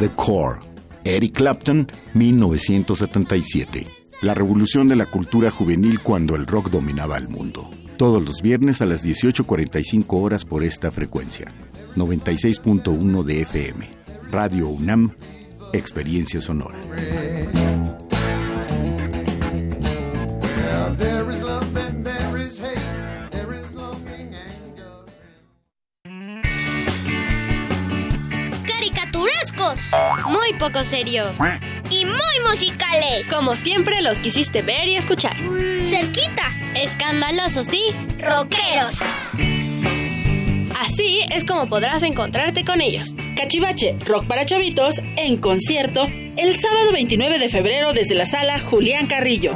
The 0.00 0.10
Core, 0.16 0.60
Eric 1.06 1.34
Clapton, 1.34 1.86
1977. 2.14 3.86
la 4.22 4.34
revolución 4.34 4.88
de 4.88 4.96
la 4.96 5.06
cultura 5.06 5.50
juvenil 5.50 6.00
cuando 6.00 6.34
el 6.34 6.46
rock 6.46 6.70
dominaba 6.70 7.16
el 7.18 7.28
mundo. 7.28 7.70
Todos 7.96 8.24
los 8.24 8.42
viernes 8.42 8.80
a 8.80 8.86
las 8.86 9.04
18.45 9.04 10.04
horas 10.08 10.44
por 10.44 10.64
esta 10.64 10.90
frecuencia. 10.90 11.52
96.1 11.94 13.22
de 13.22 13.42
FM. 13.42 13.90
Radio 14.30 14.68
UNAM, 14.68 15.12
Experiencia 15.72 16.40
Sonora. 16.40 16.78
Muy 30.28 30.52
poco 30.58 30.84
serios 30.84 31.38
y 31.90 32.04
muy 32.04 32.48
musicales. 32.48 33.26
Como 33.28 33.56
siempre 33.56 34.02
los 34.02 34.20
quisiste 34.20 34.62
ver 34.62 34.88
y 34.88 34.96
escuchar. 34.96 35.36
Cerquita, 35.84 36.50
escandalosos 36.74 37.72
y 37.72 37.94
rockeros. 38.20 39.00
Así 40.80 41.20
es 41.30 41.44
como 41.44 41.68
podrás 41.68 42.02
encontrarte 42.02 42.64
con 42.64 42.80
ellos. 42.80 43.16
Cachivache, 43.36 43.96
rock 44.04 44.26
para 44.26 44.44
chavitos, 44.46 45.00
en 45.16 45.38
concierto, 45.38 46.06
el 46.36 46.56
sábado 46.56 46.92
29 46.92 47.38
de 47.38 47.48
febrero 47.48 47.92
desde 47.92 48.14
la 48.14 48.26
sala 48.26 48.60
Julián 48.60 49.06
Carrillo. 49.06 49.52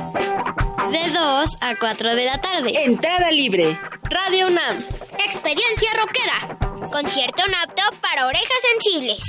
De 0.90 1.10
2 1.12 1.56
a 1.60 1.76
4 1.76 2.14
de 2.16 2.24
la 2.24 2.40
tarde. 2.40 2.84
Entrada 2.84 3.30
libre. 3.30 3.78
Radio 4.02 4.48
UNAM. 4.48 4.84
Experiencia 5.24 5.90
rockera. 5.94 6.69
Concierto 6.91 7.43
apto 7.62 7.82
para 8.01 8.26
orejas 8.26 8.49
sensibles. 8.72 9.24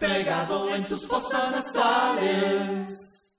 pegado 0.00 0.74
en 0.74 0.84
tus 0.84 1.06
fosas 1.06 1.50
nasales. 1.52 3.32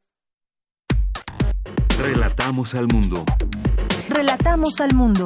Relatamos 1.97 2.73
al 2.75 2.87
mundo. 2.87 3.25
Relatamos 4.07 4.79
al 4.79 4.93
mundo. 4.93 5.25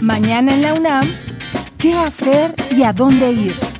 Mañana 0.00 0.54
en 0.54 0.62
la 0.62 0.74
UNAM, 0.74 1.08
¿qué 1.78 1.94
hacer 1.94 2.54
y 2.72 2.82
a 2.82 2.92
dónde 2.92 3.30
ir? 3.30 3.73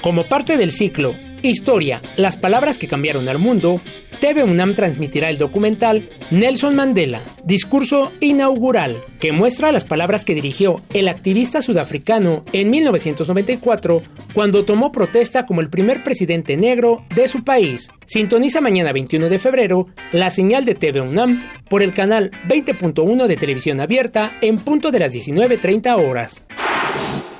Como 0.00 0.28
parte 0.28 0.56
del 0.56 0.70
ciclo 0.70 1.16
Historia, 1.42 2.02
las 2.16 2.36
palabras 2.36 2.78
que 2.78 2.88
cambiaron 2.88 3.28
al 3.28 3.38
mundo, 3.38 3.80
TV 4.20 4.42
UNAM 4.42 4.74
transmitirá 4.74 5.28
el 5.30 5.38
documental 5.38 6.08
Nelson 6.30 6.74
Mandela, 6.74 7.20
discurso 7.44 8.12
inaugural, 8.20 8.96
que 9.20 9.32
muestra 9.32 9.70
las 9.70 9.84
palabras 9.84 10.24
que 10.24 10.34
dirigió 10.34 10.80
el 10.94 11.08
activista 11.08 11.62
sudafricano 11.62 12.44
en 12.52 12.70
1994 12.70 14.02
cuando 14.32 14.64
tomó 14.64 14.90
protesta 14.92 15.46
como 15.46 15.60
el 15.60 15.70
primer 15.70 16.02
presidente 16.02 16.56
negro 16.56 17.04
de 17.14 17.28
su 17.28 17.44
país. 17.44 17.90
Sintoniza 18.06 18.60
mañana 18.60 18.92
21 18.92 19.28
de 19.28 19.38
febrero 19.38 19.86
la 20.12 20.30
señal 20.30 20.64
de 20.64 20.74
TV 20.74 21.00
UNAM 21.00 21.48
por 21.68 21.82
el 21.82 21.92
canal 21.92 22.30
20.1 22.48 23.26
de 23.26 23.36
televisión 23.36 23.80
abierta 23.80 24.32
en 24.40 24.58
punto 24.58 24.90
de 24.90 25.00
las 25.00 25.12
19.30 25.12 25.96
horas. 25.96 26.46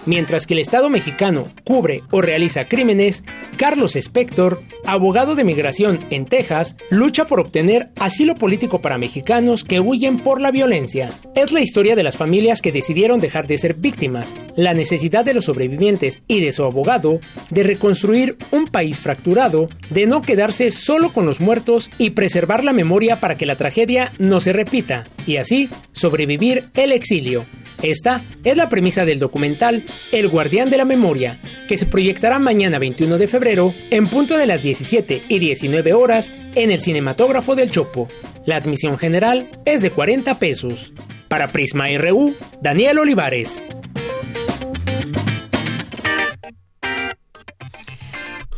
Mientras 0.06 0.46
que 0.46 0.54
el 0.54 0.60
Estado 0.60 0.88
mexicano 0.88 1.48
cubre 1.64 2.02
o 2.12 2.22
realiza 2.22 2.68
crímenes, 2.68 3.24
Carlos 3.56 3.96
Spector, 3.96 4.62
abogado 4.84 5.34
de 5.34 5.42
migración 5.42 5.98
en 6.10 6.26
Texas, 6.26 6.76
lucha 6.90 7.26
por 7.26 7.40
obtener 7.40 7.90
asilo 7.96 8.36
político 8.36 8.80
para 8.80 8.98
mexicanos 8.98 9.64
que 9.64 9.80
huyen 9.80 10.20
por 10.20 10.40
la 10.40 10.52
violencia. 10.52 11.10
Es 11.34 11.50
la 11.50 11.60
historia 11.60 11.96
de 11.96 12.04
las 12.04 12.16
familias 12.16 12.62
que 12.62 12.70
decidieron 12.70 13.18
dejar 13.18 13.48
de 13.48 13.58
ser 13.58 13.74
víctimas, 13.74 14.36
la 14.54 14.74
necesidad 14.74 15.24
de 15.24 15.34
los 15.34 15.46
sobrevivientes 15.46 16.22
y 16.28 16.40
de 16.40 16.52
su 16.52 16.62
abogado 16.62 17.20
de 17.50 17.64
reconstruir 17.64 18.36
un 18.52 18.66
país 18.68 19.00
fracturado, 19.00 19.68
de 19.90 20.06
no 20.06 20.22
quedarse 20.22 20.70
solo 20.70 21.12
con 21.12 21.26
los 21.26 21.40
muertos 21.40 21.90
y 21.98 22.10
preservar 22.10 22.62
la 22.62 22.72
memoria 22.72 23.18
para 23.18 23.36
que 23.36 23.46
la 23.46 23.56
tragedia 23.56 24.12
no 24.18 24.40
se 24.40 24.52
repita, 24.52 25.04
y 25.26 25.38
así 25.38 25.68
sobrevivir 25.92 26.68
el 26.74 26.92
exilio. 26.92 27.44
Esta 27.82 28.22
es 28.44 28.56
la 28.56 28.68
premisa 28.68 29.04
del 29.04 29.18
documental 29.18 29.84
El 30.12 30.28
Guardián 30.28 30.70
de 30.70 30.76
la 30.76 30.84
Memoria, 30.84 31.40
que 31.68 31.78
se 31.78 31.86
proyectará 31.86 32.38
mañana 32.38 32.78
21 32.78 33.18
de 33.18 33.28
febrero 33.28 33.74
en 33.90 34.06
punto 34.08 34.36
de 34.36 34.46
las 34.46 34.62
17 34.62 35.22
y 35.28 35.38
19 35.38 35.92
horas 35.92 36.32
en 36.54 36.70
el 36.70 36.80
cinematógrafo 36.80 37.54
del 37.54 37.70
Chopo. 37.70 38.08
La 38.44 38.56
admisión 38.56 38.98
general 38.98 39.48
es 39.64 39.82
de 39.82 39.90
40 39.90 40.38
pesos. 40.38 40.92
Para 41.28 41.52
Prisma 41.52 41.86
RU, 41.98 42.34
Daniel 42.60 42.98
Olivares. 42.98 43.62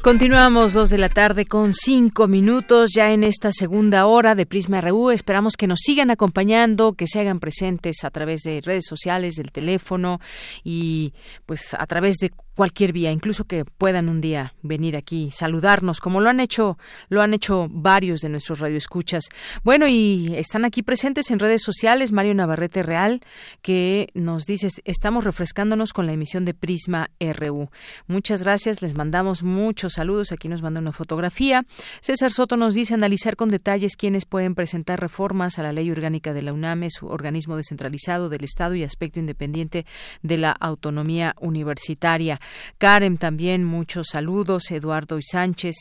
Continuamos 0.03 0.75
dos 0.75 0.91
de 0.91 0.99
la 0.99 1.09
tarde 1.09 1.45
con 1.45 1.75
cinco 1.75 2.29
minutos 2.29 2.91
ya 2.95 3.13
en 3.13 3.25
esta 3.25 3.51
segunda 3.51 4.07
hora 4.07 4.37
de 4.37 4.47
Prisma 4.47 4.81
RU. 4.81 5.11
Esperamos 5.11 5.55
que 5.57 5.67
nos 5.67 5.81
sigan 5.81 6.11
acompañando, 6.11 6.93
que 6.93 7.09
se 7.09 7.19
hagan 7.21 7.41
presentes 7.41 8.05
a 8.05 8.11
través 8.11 8.43
de 8.43 8.61
redes 8.65 8.85
sociales, 8.87 9.35
del 9.35 9.51
teléfono 9.51 10.21
y 10.63 11.13
pues 11.47 11.75
a 11.75 11.85
través 11.87 12.17
de 12.19 12.31
cualquier 12.59 12.93
vía, 12.93 13.13
incluso 13.13 13.45
que 13.45 13.65
puedan 13.65 14.09
un 14.09 14.21
día 14.21 14.53
venir 14.63 14.97
aquí 14.97 15.31
saludarnos, 15.31 16.01
como 16.01 16.21
lo 16.21 16.29
han 16.29 16.41
hecho, 16.41 16.77
lo 17.09 17.23
han 17.23 17.33
hecho 17.33 17.69
varios 17.71 18.19
de 18.21 18.31
nuestros 18.31 18.59
radioescuchas. 18.59 19.29
Bueno, 19.63 19.87
y 19.87 20.35
están 20.35 20.65
aquí 20.65 20.83
presentes 20.83 21.31
en 21.31 21.39
redes 21.39 21.63
sociales 21.63 22.11
Mario 22.11 22.35
Navarrete 22.35 22.83
Real, 22.83 23.21
que 23.63 24.09
nos 24.13 24.45
dice 24.45 24.67
estamos 24.83 25.23
refrescándonos 25.23 25.93
con 25.93 26.07
la 26.07 26.15
emisión 26.15 26.45
de 26.45 26.53
Prisma 26.53 27.11
RU. 27.21 27.71
Muchas 28.09 28.43
gracias, 28.43 28.83
les 28.83 28.97
mandamos 28.97 29.45
muchos 29.45 29.93
saludos. 29.93 30.33
Aquí 30.33 30.49
nos 30.49 30.61
manda 30.61 30.81
una 30.81 30.91
fotografía. 30.91 31.65
César 32.01 32.33
Soto 32.33 32.57
nos 32.57 32.75
dice 32.75 32.93
analizar 32.93 33.37
con 33.37 33.51
detalles 33.51 33.95
quiénes 33.95 34.25
pueden 34.25 34.57
presentar 34.57 34.99
reformas 34.99 35.61
a 35.61 35.63
la 35.63 35.73
ley 35.73 35.93
orgánica 35.93 36.33
de 36.33 36.43
la 36.43 36.53
UNAM, 36.53 36.91
su 36.91 37.07
organismo 37.07 37.57
descentralizado 37.57 38.29
del 38.29 38.43
Estado 38.43 38.75
y 38.75 38.83
aspecto 38.83 39.21
independiente 39.21 39.87
de 40.23 40.39
la 40.39 40.51
autonomía 40.51 41.37
universitaria. 41.41 42.41
Karen 42.79 43.19
también, 43.19 43.65
muchos 43.65 44.09
saludos. 44.13 44.71
Eduardo 44.71 45.19
y 45.19 45.23
Sánchez, 45.23 45.75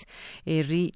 eh, 0.45 0.91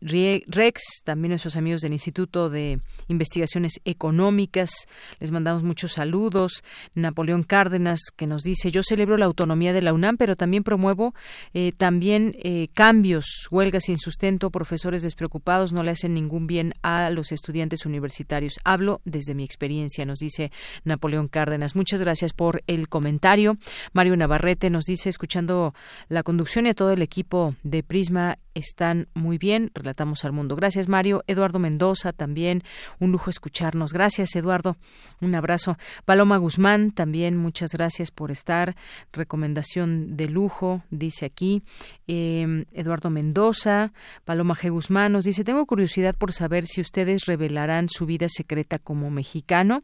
Rex, 0.47 0.81
también 1.03 1.29
nuestros 1.29 1.55
amigos 1.55 1.81
del 1.81 1.93
Instituto 1.93 2.49
de 2.49 2.79
Investigaciones 3.07 3.79
Económicas. 3.85 4.71
Les 5.19 5.31
mandamos 5.31 5.63
muchos 5.63 5.93
saludos. 5.93 6.63
Napoleón 6.95 7.43
Cárdenas, 7.43 7.99
que 8.15 8.27
nos 8.27 8.43
dice, 8.43 8.71
yo 8.71 8.81
celebro 8.83 9.17
la 9.17 9.25
autonomía 9.25 9.73
de 9.73 9.81
la 9.81 9.93
UNAM, 9.93 10.17
pero 10.17 10.35
también 10.35 10.63
promuevo 10.63 11.13
eh, 11.53 11.71
también 11.77 12.35
eh, 12.43 12.67
cambios, 12.73 13.47
huelgas 13.51 13.85
sin 13.85 13.97
sustento, 13.97 14.49
profesores 14.49 15.03
despreocupados 15.03 15.73
no 15.73 15.83
le 15.83 15.91
hacen 15.91 16.13
ningún 16.13 16.47
bien 16.47 16.73
a 16.81 17.09
los 17.09 17.31
estudiantes 17.31 17.85
universitarios. 17.85 18.59
Hablo 18.63 19.01
desde 19.05 19.35
mi 19.35 19.43
experiencia, 19.43 20.05
nos 20.05 20.19
dice 20.19 20.51
Napoleón 20.83 21.27
Cárdenas. 21.27 21.75
Muchas 21.75 22.01
gracias 22.01 22.33
por 22.33 22.63
el 22.67 22.89
comentario. 22.89 23.57
Mario 23.93 24.15
Navarrete 24.17 24.69
nos 24.69 24.85
dice, 24.85 25.09
escuchando 25.09 25.60
la 26.09 26.23
conducción 26.23 26.65
y 26.65 26.69
a 26.69 26.73
todo 26.73 26.91
el 26.91 27.01
equipo 27.01 27.55
de 27.63 27.83
Prisma 27.83 28.37
están 28.53 29.07
muy 29.13 29.37
bien. 29.37 29.71
Relatamos 29.73 30.25
al 30.25 30.31
mundo. 30.31 30.55
Gracias, 30.55 30.87
Mario. 30.87 31.23
Eduardo 31.27 31.59
Mendoza 31.59 32.13
también. 32.13 32.63
Un 32.99 33.11
lujo 33.11 33.29
escucharnos. 33.29 33.93
Gracias, 33.93 34.35
Eduardo. 34.35 34.77
Un 35.21 35.35
abrazo. 35.35 35.77
Paloma 36.05 36.37
Guzmán 36.37 36.91
también. 36.91 37.37
Muchas 37.37 37.71
gracias 37.71 38.11
por 38.11 38.31
estar. 38.31 38.75
Recomendación 39.13 40.17
de 40.17 40.27
lujo, 40.27 40.83
dice 40.89 41.25
aquí. 41.25 41.63
Em, 42.07 42.65
Eduardo 42.71 43.09
Mendoza. 43.09 43.93
Paloma 44.25 44.55
G. 44.55 44.69
Guzmán 44.69 45.13
nos 45.13 45.25
dice, 45.25 45.43
tengo 45.43 45.65
curiosidad 45.65 46.15
por 46.15 46.33
saber 46.33 46.65
si 46.65 46.81
ustedes 46.81 47.25
revelarán 47.25 47.89
su 47.89 48.05
vida 48.05 48.27
secreta 48.29 48.79
como 48.79 49.09
mexicano. 49.09 49.83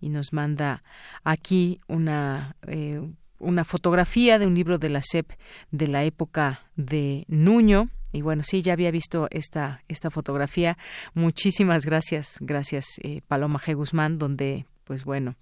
Y 0.00 0.08
nos 0.08 0.32
manda 0.32 0.82
aquí 1.24 1.78
una... 1.88 2.56
Eh, 2.66 3.02
una 3.38 3.64
fotografía 3.64 4.38
de 4.38 4.46
un 4.46 4.54
libro 4.54 4.78
de 4.78 4.88
la 4.88 5.02
SEP 5.02 5.32
de 5.70 5.88
la 5.88 6.04
época 6.04 6.62
de 6.76 7.24
Nuño. 7.28 7.88
Y 8.12 8.22
bueno, 8.22 8.42
sí, 8.44 8.62
ya 8.62 8.72
había 8.72 8.90
visto 8.90 9.28
esta, 9.30 9.82
esta 9.88 10.10
fotografía. 10.10 10.78
Muchísimas 11.14 11.84
gracias, 11.84 12.36
gracias 12.40 12.86
eh, 13.02 13.20
Paloma 13.28 13.58
G. 13.58 13.74
Guzmán, 13.74 14.18
donde, 14.18 14.64
pues 14.84 15.04
bueno, 15.04 15.34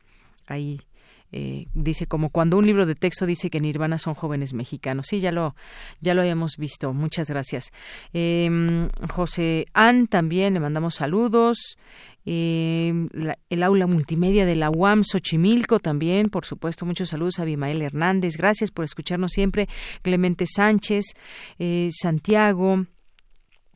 ahí 0.46 0.80
Eh, 1.36 1.66
dice 1.74 2.06
como 2.06 2.30
cuando 2.30 2.56
un 2.56 2.64
libro 2.64 2.86
de 2.86 2.94
texto 2.94 3.26
dice 3.26 3.50
que 3.50 3.58
Nirvana 3.58 3.98
son 3.98 4.14
jóvenes 4.14 4.52
mexicanos. 4.52 5.06
Sí, 5.08 5.18
ya 5.18 5.32
lo, 5.32 5.56
ya 6.00 6.14
lo 6.14 6.20
habíamos 6.20 6.56
visto. 6.58 6.92
Muchas 6.92 7.28
gracias. 7.28 7.72
Em, 8.12 8.88
José 9.10 9.66
Ann 9.72 10.06
también 10.06 10.54
le 10.54 10.60
mandamos 10.60 10.94
saludos. 10.94 11.76
Em, 12.26 13.08
el 13.50 13.62
aula 13.62 13.86
multimedia 13.86 14.46
de 14.46 14.56
la 14.56 14.70
UAM 14.70 15.02
Xochimilco 15.04 15.78
también, 15.78 16.26
por 16.26 16.44
supuesto, 16.44 16.86
muchos 16.86 17.10
saludos 17.10 17.38
a 17.38 17.42
Abimael 17.42 17.82
Hernández, 17.82 18.36
gracias 18.36 18.70
por 18.70 18.84
escucharnos 18.84 19.32
siempre, 19.32 19.68
Clemente 20.02 20.46
Sánchez, 20.46 21.04
eh, 21.58 21.88
Santiago, 21.92 22.86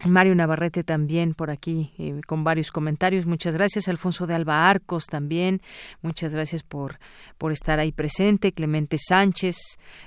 Mario 0.07 0.35
Navarrete 0.35 0.85
también 0.85 1.35
por 1.35 1.51
aquí 1.51 1.93
eh, 1.99 2.21
con 2.27 2.45
varios 2.45 2.71
comentarios. 2.71 3.27
Muchas 3.27 3.55
gracias. 3.55 3.89
Alfonso 3.89 4.27
de 4.27 4.35
Alba 4.35 4.69
Arcos 4.71 5.07
también. 5.07 5.61
Muchas 6.03 6.33
gracias 6.33 6.63
por, 6.63 6.99
por 7.37 7.51
estar 7.51 7.81
ahí 7.81 7.91
presente. 7.91 8.53
Clemente 8.53 8.97
Sánchez, 8.97 9.57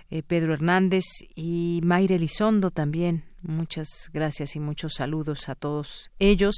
eh, 0.09 0.23
Pedro 0.23 0.53
Hernández 0.53 1.03
y 1.35 1.81
Mayra 1.83 2.15
Elizondo 2.15 2.71
también. 2.71 3.30
Muchas 3.43 4.09
gracias 4.13 4.55
y 4.55 4.59
muchos 4.59 4.93
saludos 4.95 5.49
a 5.49 5.55
todos 5.55 6.11
ellos. 6.19 6.55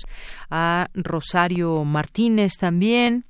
A 0.49 0.89
Rosario 0.93 1.83
Martínez 1.85 2.53
también 2.59 3.25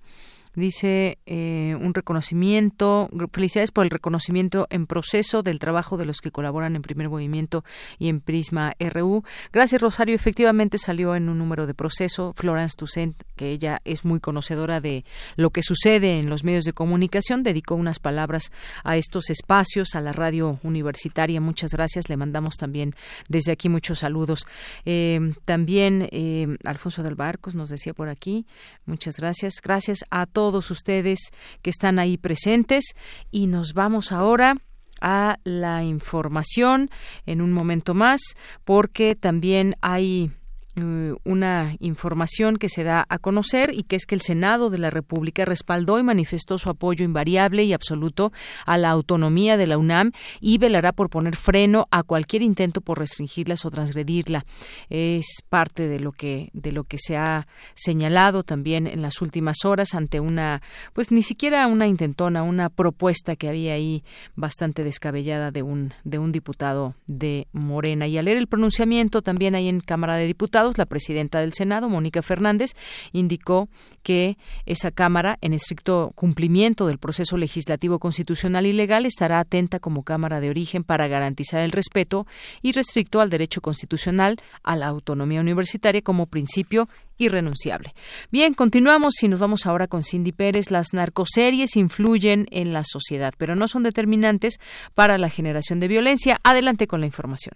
dice 0.55 1.17
eh, 1.25 1.75
un 1.79 1.93
reconocimiento, 1.93 3.09
felicidades 3.31 3.71
por 3.71 3.85
el 3.85 3.89
reconocimiento 3.89 4.67
en 4.69 4.85
proceso 4.85 5.41
del 5.41 5.59
trabajo 5.59 5.97
de 5.97 6.05
los 6.05 6.21
que 6.21 6.31
colaboran 6.31 6.75
en 6.75 6.81
Primer 6.81 7.09
Movimiento 7.09 7.63
y 7.97 8.09
en 8.09 8.21
Prisma 8.21 8.73
RU. 8.79 9.23
Gracias, 9.51 9.81
Rosario. 9.81 10.15
Efectivamente 10.15 10.77
salió 10.77 11.15
en 11.15 11.29
un 11.29 11.37
número 11.37 11.65
de 11.65 11.73
proceso 11.73 12.33
Florence 12.35 12.75
Toussaint, 12.77 13.21
que 13.35 13.49
ella 13.49 13.81
es 13.83 14.05
muy 14.05 14.19
conocedora 14.19 14.79
de 14.79 15.05
lo 15.35 15.49
que 15.49 15.63
sucede 15.63 16.19
en 16.19 16.29
los 16.29 16.43
medios 16.43 16.65
de 16.65 16.73
comunicación, 16.73 17.43
dedicó 17.43 17.75
unas 17.75 17.99
palabras 17.99 18.51
a 18.83 18.97
estos 18.97 19.29
espacios, 19.29 19.95
a 19.95 20.01
la 20.01 20.11
radio 20.11 20.59
universitaria. 20.63 21.41
Muchas 21.41 21.71
gracias. 21.71 22.09
Le 22.09 22.17
mandamos 22.17 22.57
también 22.57 22.95
desde 23.27 23.51
aquí 23.51 23.69
muchos 23.69 23.99
saludos. 23.99 24.45
Eh, 24.85 25.33
también 25.45 26.07
eh, 26.11 26.57
Alfonso 26.63 27.01
del 27.01 27.15
Barcos 27.15 27.55
nos 27.55 27.69
decía 27.69 27.93
por 27.93 28.09
aquí, 28.09 28.45
muchas 28.85 29.17
gracias. 29.17 29.55
Gracias 29.63 30.03
a 30.11 30.25
todos 30.25 30.42
todos 30.43 30.71
ustedes 30.71 31.31
que 31.61 31.69
están 31.69 31.99
ahí 31.99 32.17
presentes. 32.17 32.95
Y 33.31 33.47
nos 33.47 33.73
vamos 33.73 34.11
ahora 34.11 34.57
a 34.99 35.39
la 35.45 35.85
información 35.85 36.89
en 37.25 37.39
un 37.39 37.53
momento 37.53 37.93
más 37.93 38.19
porque 38.65 39.15
también 39.15 39.75
hay 39.79 40.31
una 40.75 41.75
información 41.79 42.57
que 42.57 42.67
se 42.67 42.83
da 42.83 43.05
a 43.07 43.19
conocer 43.19 43.71
y 43.73 43.83
que 43.83 43.95
es 43.95 44.07
que 44.07 44.15
el 44.15 44.21
Senado 44.21 44.71
de 44.71 44.79
la 44.79 44.89
República 44.89 45.45
respaldó 45.45 45.99
y 45.99 46.03
manifestó 46.03 46.57
su 46.57 46.69
apoyo 46.69 47.05
invariable 47.05 47.63
y 47.63 47.73
absoluto 47.73 48.31
a 48.65 48.77
la 48.79 48.89
autonomía 48.89 49.55
de 49.55 49.67
la 49.67 49.77
UNAM 49.77 50.11
y 50.41 50.57
velará 50.57 50.91
por 50.91 51.11
poner 51.11 51.35
freno 51.35 51.87
a 51.91 52.01
cualquier 52.01 52.41
intento 52.41 52.81
por 52.81 52.97
restringirlas 52.97 53.65
o 53.65 53.71
transgredirla. 53.71 54.45
Es 54.89 55.43
parte 55.47 55.87
de 55.87 55.99
lo 55.99 56.11
que 56.11 56.49
de 56.53 56.71
lo 56.71 56.85
que 56.85 56.97
se 56.97 57.17
ha 57.17 57.47
señalado 57.75 58.41
también 58.41 58.87
en 58.87 59.03
las 59.03 59.21
últimas 59.21 59.65
horas 59.65 59.93
ante 59.93 60.19
una 60.19 60.63
pues 60.93 61.11
ni 61.11 61.21
siquiera 61.21 61.67
una 61.67 61.85
intentona, 61.85 62.41
una 62.41 62.69
propuesta 62.69 63.35
que 63.35 63.47
había 63.47 63.73
ahí 63.73 64.03
bastante 64.35 64.83
descabellada 64.83 65.51
de 65.51 65.61
un 65.61 65.93
de 66.03 66.17
un 66.17 66.31
diputado 66.31 66.95
de 67.05 67.47
Morena 67.51 68.07
y 68.07 68.17
al 68.17 68.25
leer 68.25 68.37
el 68.37 68.47
pronunciamiento 68.47 69.21
también 69.21 69.53
ahí 69.53 69.67
en 69.69 69.79
Cámara 69.79 70.15
de 70.15 70.25
Diputados 70.25 70.62
la 70.75 70.85
presidenta 70.85 71.39
del 71.39 71.53
Senado, 71.53 71.89
Mónica 71.89 72.21
Fernández, 72.21 72.71
indicó 73.11 73.69
que 74.01 74.37
esa 74.65 74.91
Cámara, 74.91 75.37
en 75.41 75.53
estricto 75.53 76.11
cumplimiento 76.15 76.87
del 76.87 76.97
proceso 76.97 77.37
legislativo 77.37 77.99
constitucional 77.99 78.65
y 78.65 78.73
legal, 78.73 79.05
estará 79.05 79.39
atenta 79.39 79.79
como 79.79 80.03
Cámara 80.03 80.39
de 80.39 80.49
origen 80.49 80.83
para 80.83 81.07
garantizar 81.07 81.61
el 81.61 81.71
respeto 81.71 82.25
y 82.61 82.71
restricto 82.71 83.21
al 83.21 83.29
derecho 83.29 83.61
constitucional 83.61 84.37
a 84.63 84.75
la 84.75 84.87
autonomía 84.87 85.41
universitaria 85.41 86.01
como 86.01 86.27
principio 86.27 86.87
irrenunciable. 87.17 87.93
Bien, 88.31 88.53
continuamos 88.53 89.21
y 89.21 89.27
nos 89.27 89.39
vamos 89.39 89.65
ahora 89.65 89.87
con 89.87 90.03
Cindy 90.03 90.31
Pérez. 90.31 90.71
Las 90.71 90.93
narcoseries 90.93 91.75
influyen 91.75 92.47
en 92.51 92.73
la 92.73 92.83
sociedad, 92.83 93.33
pero 93.37 93.55
no 93.55 93.67
son 93.67 93.83
determinantes 93.83 94.59
para 94.93 95.17
la 95.17 95.29
generación 95.29 95.79
de 95.79 95.87
violencia. 95.87 96.39
Adelante 96.43 96.87
con 96.87 96.99
la 96.99 97.05
información. 97.05 97.55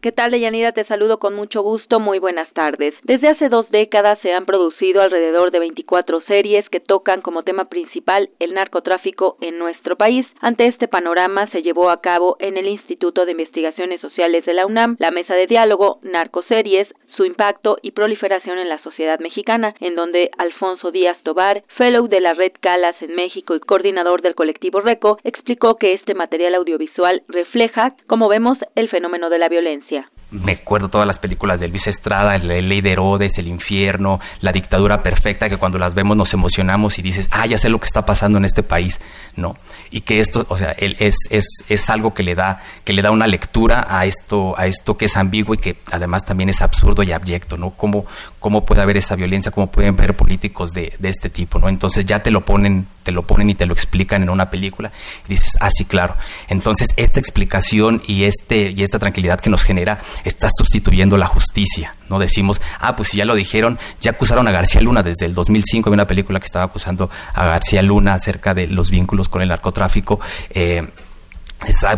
¿Qué 0.00 0.12
tal, 0.12 0.30
Deyanira? 0.30 0.70
Te 0.70 0.86
saludo 0.86 1.18
con 1.18 1.34
mucho 1.34 1.60
gusto. 1.60 1.98
Muy 1.98 2.20
buenas 2.20 2.48
tardes. 2.52 2.94
Desde 3.02 3.30
hace 3.30 3.48
dos 3.50 3.68
décadas 3.70 4.16
se 4.22 4.32
han 4.32 4.46
producido 4.46 5.02
alrededor 5.02 5.50
de 5.50 5.58
24 5.58 6.20
series 6.20 6.68
que 6.68 6.78
tocan 6.78 7.20
como 7.20 7.42
tema 7.42 7.64
principal 7.64 8.30
el 8.38 8.54
narcotráfico 8.54 9.38
en 9.40 9.58
nuestro 9.58 9.96
país. 9.96 10.24
Ante 10.40 10.66
este 10.66 10.86
panorama 10.86 11.50
se 11.50 11.62
llevó 11.62 11.90
a 11.90 12.00
cabo 12.00 12.36
en 12.38 12.56
el 12.56 12.68
Instituto 12.68 13.24
de 13.24 13.32
Investigaciones 13.32 14.00
Sociales 14.00 14.46
de 14.46 14.54
la 14.54 14.66
UNAM 14.66 14.94
la 15.00 15.10
mesa 15.10 15.34
de 15.34 15.48
diálogo 15.48 15.98
Narcoseries, 16.02 16.86
su 17.18 17.24
impacto 17.24 17.78
y 17.82 17.90
proliferación 17.90 18.58
en 18.58 18.68
la 18.68 18.80
sociedad 18.82 19.18
mexicana, 19.18 19.74
en 19.80 19.96
donde 19.96 20.30
Alfonso 20.38 20.92
Díaz 20.92 21.18
Tobar, 21.24 21.64
fellow 21.76 22.06
de 22.06 22.20
la 22.20 22.32
Red 22.32 22.52
Calas 22.60 22.94
en 23.00 23.16
México 23.16 23.56
y 23.56 23.60
coordinador 23.60 24.22
del 24.22 24.36
colectivo 24.36 24.80
RECO, 24.80 25.18
explicó 25.24 25.74
que 25.74 25.94
este 25.94 26.14
material 26.14 26.54
audiovisual 26.54 27.24
refleja, 27.26 27.96
como 28.06 28.28
vemos, 28.28 28.56
el 28.76 28.88
fenómeno 28.88 29.30
de 29.30 29.38
la 29.38 29.48
violencia. 29.48 30.08
Me 30.30 30.52
acuerdo 30.52 30.88
todas 30.88 31.06
las 31.06 31.18
películas 31.18 31.58
de 31.58 31.68
Luis 31.68 31.86
Estrada, 31.88 32.38
La 32.38 32.60
Ley 32.60 32.82
de 32.82 32.92
Herodes, 32.92 33.38
El 33.38 33.48
Infierno, 33.48 34.20
La 34.40 34.52
Dictadura 34.52 35.02
Perfecta, 35.02 35.48
que 35.48 35.56
cuando 35.56 35.78
las 35.78 35.94
vemos 35.94 36.16
nos 36.16 36.32
emocionamos 36.34 36.98
y 36.98 37.02
dices, 37.02 37.28
ah, 37.32 37.46
ya 37.46 37.58
sé 37.58 37.68
lo 37.68 37.80
que 37.80 37.86
está 37.86 38.06
pasando 38.06 38.38
en 38.38 38.44
este 38.44 38.62
país, 38.62 39.00
¿no? 39.34 39.56
Y 39.90 40.02
que 40.02 40.20
esto, 40.20 40.46
o 40.48 40.56
sea, 40.56 40.72
es, 40.72 41.16
es, 41.30 41.64
es 41.68 41.90
algo 41.90 42.14
que 42.14 42.22
le 42.22 42.36
da, 42.36 42.62
que 42.84 42.92
le 42.92 43.02
da 43.02 43.10
una 43.10 43.26
lectura 43.26 43.86
a 43.88 44.04
esto, 44.06 44.54
a 44.56 44.66
esto 44.66 44.96
que 44.96 45.06
es 45.06 45.16
ambiguo 45.16 45.54
y 45.54 45.58
que 45.58 45.78
además 45.90 46.24
también 46.24 46.50
es 46.50 46.62
absurdo 46.62 47.02
abyecto, 47.12 47.56
¿no? 47.56 47.70
¿Cómo, 47.70 48.06
cómo 48.38 48.64
puede 48.64 48.82
haber 48.82 48.96
esa 48.96 49.16
violencia? 49.16 49.50
¿Cómo 49.52 49.70
pueden 49.70 49.96
ver 49.96 50.16
políticos 50.16 50.72
de, 50.72 50.94
de, 50.98 51.08
este 51.08 51.30
tipo, 51.30 51.58
¿no? 51.58 51.68
Entonces 51.68 52.06
ya 52.06 52.22
te 52.22 52.30
lo 52.30 52.44
ponen, 52.44 52.86
te 53.02 53.12
lo 53.12 53.26
ponen 53.26 53.50
y 53.50 53.54
te 53.54 53.66
lo 53.66 53.72
explican 53.72 54.22
en 54.22 54.30
una 54.30 54.50
película 54.50 54.92
y 55.26 55.30
dices, 55.30 55.56
ah, 55.60 55.70
sí, 55.70 55.84
claro. 55.84 56.16
Entonces 56.48 56.88
esta 56.96 57.20
explicación 57.20 58.02
y, 58.06 58.24
este, 58.24 58.70
y 58.70 58.82
esta 58.82 58.98
tranquilidad 58.98 59.40
que 59.40 59.50
nos 59.50 59.64
genera 59.64 60.00
está 60.24 60.48
sustituyendo 60.56 61.16
la 61.16 61.26
justicia, 61.26 61.94
¿no? 62.08 62.18
Decimos, 62.18 62.60
ah, 62.80 62.96
pues 62.96 63.10
si 63.10 63.18
ya 63.18 63.24
lo 63.24 63.34
dijeron, 63.34 63.78
ya 64.00 64.12
acusaron 64.12 64.46
a 64.48 64.52
García 64.52 64.80
Luna 64.80 65.02
desde 65.02 65.26
el 65.26 65.34
2005, 65.34 65.88
había 65.88 65.94
una 65.94 66.06
película 66.06 66.40
que 66.40 66.46
estaba 66.46 66.64
acusando 66.64 67.10
a 67.34 67.44
García 67.44 67.82
Luna 67.82 68.14
acerca 68.14 68.54
de 68.54 68.66
los 68.66 68.90
vínculos 68.90 69.28
con 69.28 69.42
el 69.42 69.48
narcotráfico. 69.48 70.20
Eh, 70.50 70.86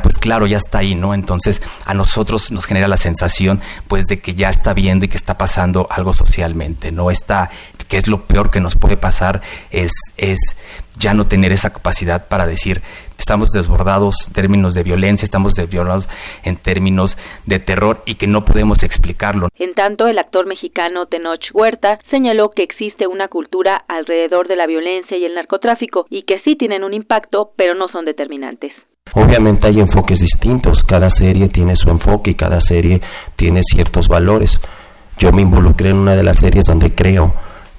pues 0.02 0.18
claro, 0.18 0.46
ya 0.46 0.56
está 0.56 0.78
ahí, 0.78 0.94
¿no? 0.94 1.14
Entonces 1.14 1.60
a 1.84 1.94
nosotros 1.94 2.50
nos 2.50 2.64
genera 2.66 2.88
la 2.88 2.96
sensación 2.96 3.60
pues 3.88 4.06
de 4.06 4.20
que 4.20 4.34
ya 4.34 4.48
está 4.48 4.74
viendo 4.74 5.04
y 5.04 5.08
que 5.08 5.16
está 5.16 5.36
pasando 5.36 5.86
algo 5.90 6.12
socialmente, 6.12 6.92
¿no? 6.92 7.10
Está, 7.10 7.50
que 7.88 7.98
es 7.98 8.06
lo 8.06 8.26
peor 8.26 8.50
que 8.50 8.60
nos 8.60 8.76
puede 8.76 8.96
pasar, 8.96 9.42
es, 9.70 9.92
es 10.16 10.56
ya 10.98 11.14
no 11.14 11.26
tener 11.26 11.52
esa 11.52 11.70
capacidad 11.70 12.28
para 12.28 12.46
decir 12.46 12.82
estamos 13.20 13.50
desbordados 13.50 14.26
en 14.26 14.32
términos 14.32 14.74
de 14.74 14.82
violencia, 14.82 15.24
estamos 15.24 15.54
desbordados 15.54 16.08
en 16.42 16.56
términos 16.56 17.16
de 17.46 17.58
terror 17.58 18.02
y 18.06 18.16
que 18.16 18.26
no 18.26 18.44
podemos 18.44 18.82
explicarlo. 18.82 19.48
En 19.56 19.74
tanto, 19.74 20.08
el 20.08 20.18
actor 20.18 20.46
mexicano 20.46 21.06
Tenoch 21.06 21.40
Huerta 21.54 21.98
señaló 22.10 22.50
que 22.50 22.64
existe 22.64 23.06
una 23.06 23.28
cultura 23.28 23.84
alrededor 23.88 24.48
de 24.48 24.56
la 24.56 24.66
violencia 24.66 25.16
y 25.16 25.24
el 25.24 25.34
narcotráfico 25.34 26.06
y 26.10 26.24
que 26.24 26.40
sí 26.44 26.56
tienen 26.56 26.82
un 26.82 26.94
impacto, 26.94 27.52
pero 27.56 27.74
no 27.74 27.86
son 27.92 28.04
determinantes. 28.04 28.72
Obviamente 29.12 29.66
hay 29.66 29.80
enfoques 29.80 30.20
distintos, 30.20 30.84
cada 30.84 31.10
serie 31.10 31.48
tiene 31.48 31.76
su 31.76 31.90
enfoque 31.90 32.30
y 32.30 32.34
cada 32.34 32.60
serie 32.60 33.00
tiene 33.36 33.62
ciertos 33.62 34.08
valores. 34.08 34.60
Yo 35.18 35.32
me 35.32 35.42
involucré 35.42 35.90
en 35.90 35.96
una 35.96 36.16
de 36.16 36.22
las 36.22 36.38
series 36.38 36.64
donde 36.66 36.94
creo 36.94 37.34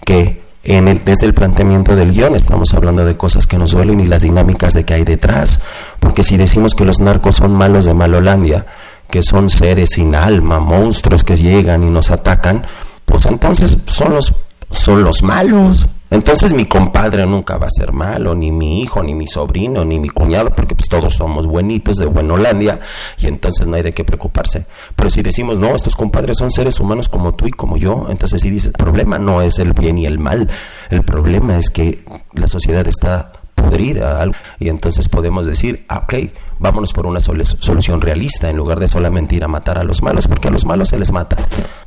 que 0.05 0.41
en 0.63 0.87
el, 0.87 1.03
desde 1.03 1.25
el 1.25 1.33
planteamiento 1.33 1.95
del 1.95 2.11
guion 2.11 2.35
estamos 2.35 2.73
hablando 2.73 3.03
de 3.05 3.17
cosas 3.17 3.47
que 3.47 3.57
nos 3.57 3.71
duelen 3.71 3.99
y 3.99 4.07
las 4.07 4.21
dinámicas 4.21 4.73
de 4.73 4.83
que 4.83 4.93
hay 4.93 5.03
detrás. 5.03 5.59
Porque 5.99 6.23
si 6.23 6.37
decimos 6.37 6.75
que 6.75 6.85
los 6.85 6.99
narcos 6.99 7.37
son 7.37 7.53
malos 7.53 7.85
de 7.85 7.93
Malolandia, 7.93 8.65
que 9.09 9.23
son 9.23 9.49
seres 9.49 9.89
sin 9.93 10.15
alma, 10.15 10.59
monstruos 10.59 11.23
que 11.23 11.35
llegan 11.35 11.83
y 11.83 11.89
nos 11.89 12.11
atacan, 12.11 12.65
pues 13.05 13.25
entonces 13.25 13.77
son 13.87 14.13
los, 14.13 14.33
son 14.71 15.03
los 15.03 15.21
malos. 15.21 15.87
Entonces 16.09 16.51
mi 16.51 16.65
compadre 16.65 17.25
nunca 17.25 17.57
va 17.57 17.67
a 17.67 17.69
ser 17.69 17.93
malo, 17.93 18.35
ni 18.35 18.51
mi 18.51 18.81
hijo, 18.81 19.01
ni 19.01 19.13
mi 19.13 19.27
sobrino, 19.27 19.85
ni 19.85 19.97
mi 19.97 20.09
cuñado, 20.09 20.49
porque 20.49 20.75
pues 20.75 20.89
todos 20.89 21.13
somos 21.13 21.47
buenitos 21.47 21.97
de 21.97 22.05
Buenolandia 22.05 22.81
y 23.17 23.27
entonces 23.27 23.65
no 23.65 23.77
hay 23.77 23.81
de 23.81 23.93
qué 23.93 24.03
preocuparse. 24.03 24.65
Pero 24.97 25.09
si 25.09 25.21
decimos, 25.21 25.57
no, 25.57 25.73
estos 25.73 25.95
compadres 25.95 26.37
son 26.37 26.51
seres 26.51 26.81
humanos 26.81 27.07
como 27.07 27.33
tú 27.33 27.47
y 27.47 27.51
como 27.51 27.77
yo, 27.77 28.07
entonces 28.09 28.41
si 28.41 28.49
dices, 28.49 28.67
el 28.67 28.73
problema 28.73 29.19
no 29.19 29.41
es 29.41 29.57
el 29.59 29.71
bien 29.71 29.97
y 29.97 30.05
el 30.05 30.19
mal, 30.19 30.49
el 30.89 31.03
problema 31.03 31.57
es 31.57 31.69
que 31.69 32.03
la 32.33 32.49
sociedad 32.49 32.85
está 32.89 33.31
podrida 33.55 34.29
y 34.59 34.67
entonces 34.67 35.07
podemos 35.07 35.45
decir, 35.45 35.85
ah, 35.87 35.99
ok, 36.03 36.13
vámonos 36.59 36.91
por 36.91 37.05
una 37.05 37.21
solución 37.21 38.01
realista 38.01 38.49
en 38.49 38.57
lugar 38.57 38.81
de 38.81 38.89
solamente 38.89 39.35
ir 39.35 39.45
a 39.45 39.47
matar 39.47 39.77
a 39.77 39.85
los 39.85 40.01
malos, 40.01 40.27
porque 40.27 40.49
a 40.49 40.51
los 40.51 40.65
malos 40.65 40.89
se 40.89 40.99
les 40.99 41.13
mata, 41.13 41.37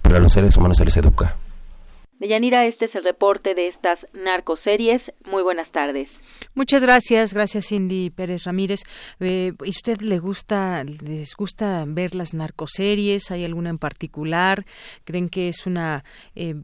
pero 0.01 0.17
a 0.17 0.21
los 0.21 0.33
seres 0.33 0.57
humanos 0.57 0.79
se 0.79 0.87
les 0.87 0.97
educa. 0.97 1.37
Deyanira, 2.25 2.67
este 2.67 2.87
es 2.87 2.95
el 2.95 3.05
reporte 3.05 3.55
de 3.55 3.69
estas 3.69 3.99
narcoseries. 4.15 5.03
Muy 5.27 5.43
buenas 5.43 5.71
tardes. 5.73 6.09
Muchas 6.55 6.83
gracias, 6.83 7.35
gracias 7.35 7.69
Cindy 7.69 8.09
Pérez 8.09 8.45
Ramírez. 8.45 8.81
Eh, 9.21 9.53
¿Y 9.63 9.69
usted 9.69 10.01
le 10.01 10.19
gusta, 10.21 10.83
les 10.85 11.37
gusta 11.37 11.85
ver 11.87 12.15
las 12.15 12.33
narcoseries? 12.33 13.31
¿Hay 13.31 13.45
alguna 13.45 13.69
en 13.69 13.77
particular? 13.77 14.65
¿Creen 15.05 15.29
que 15.29 15.49
es 15.49 15.67
una 15.67 16.03
eh, 16.35 16.55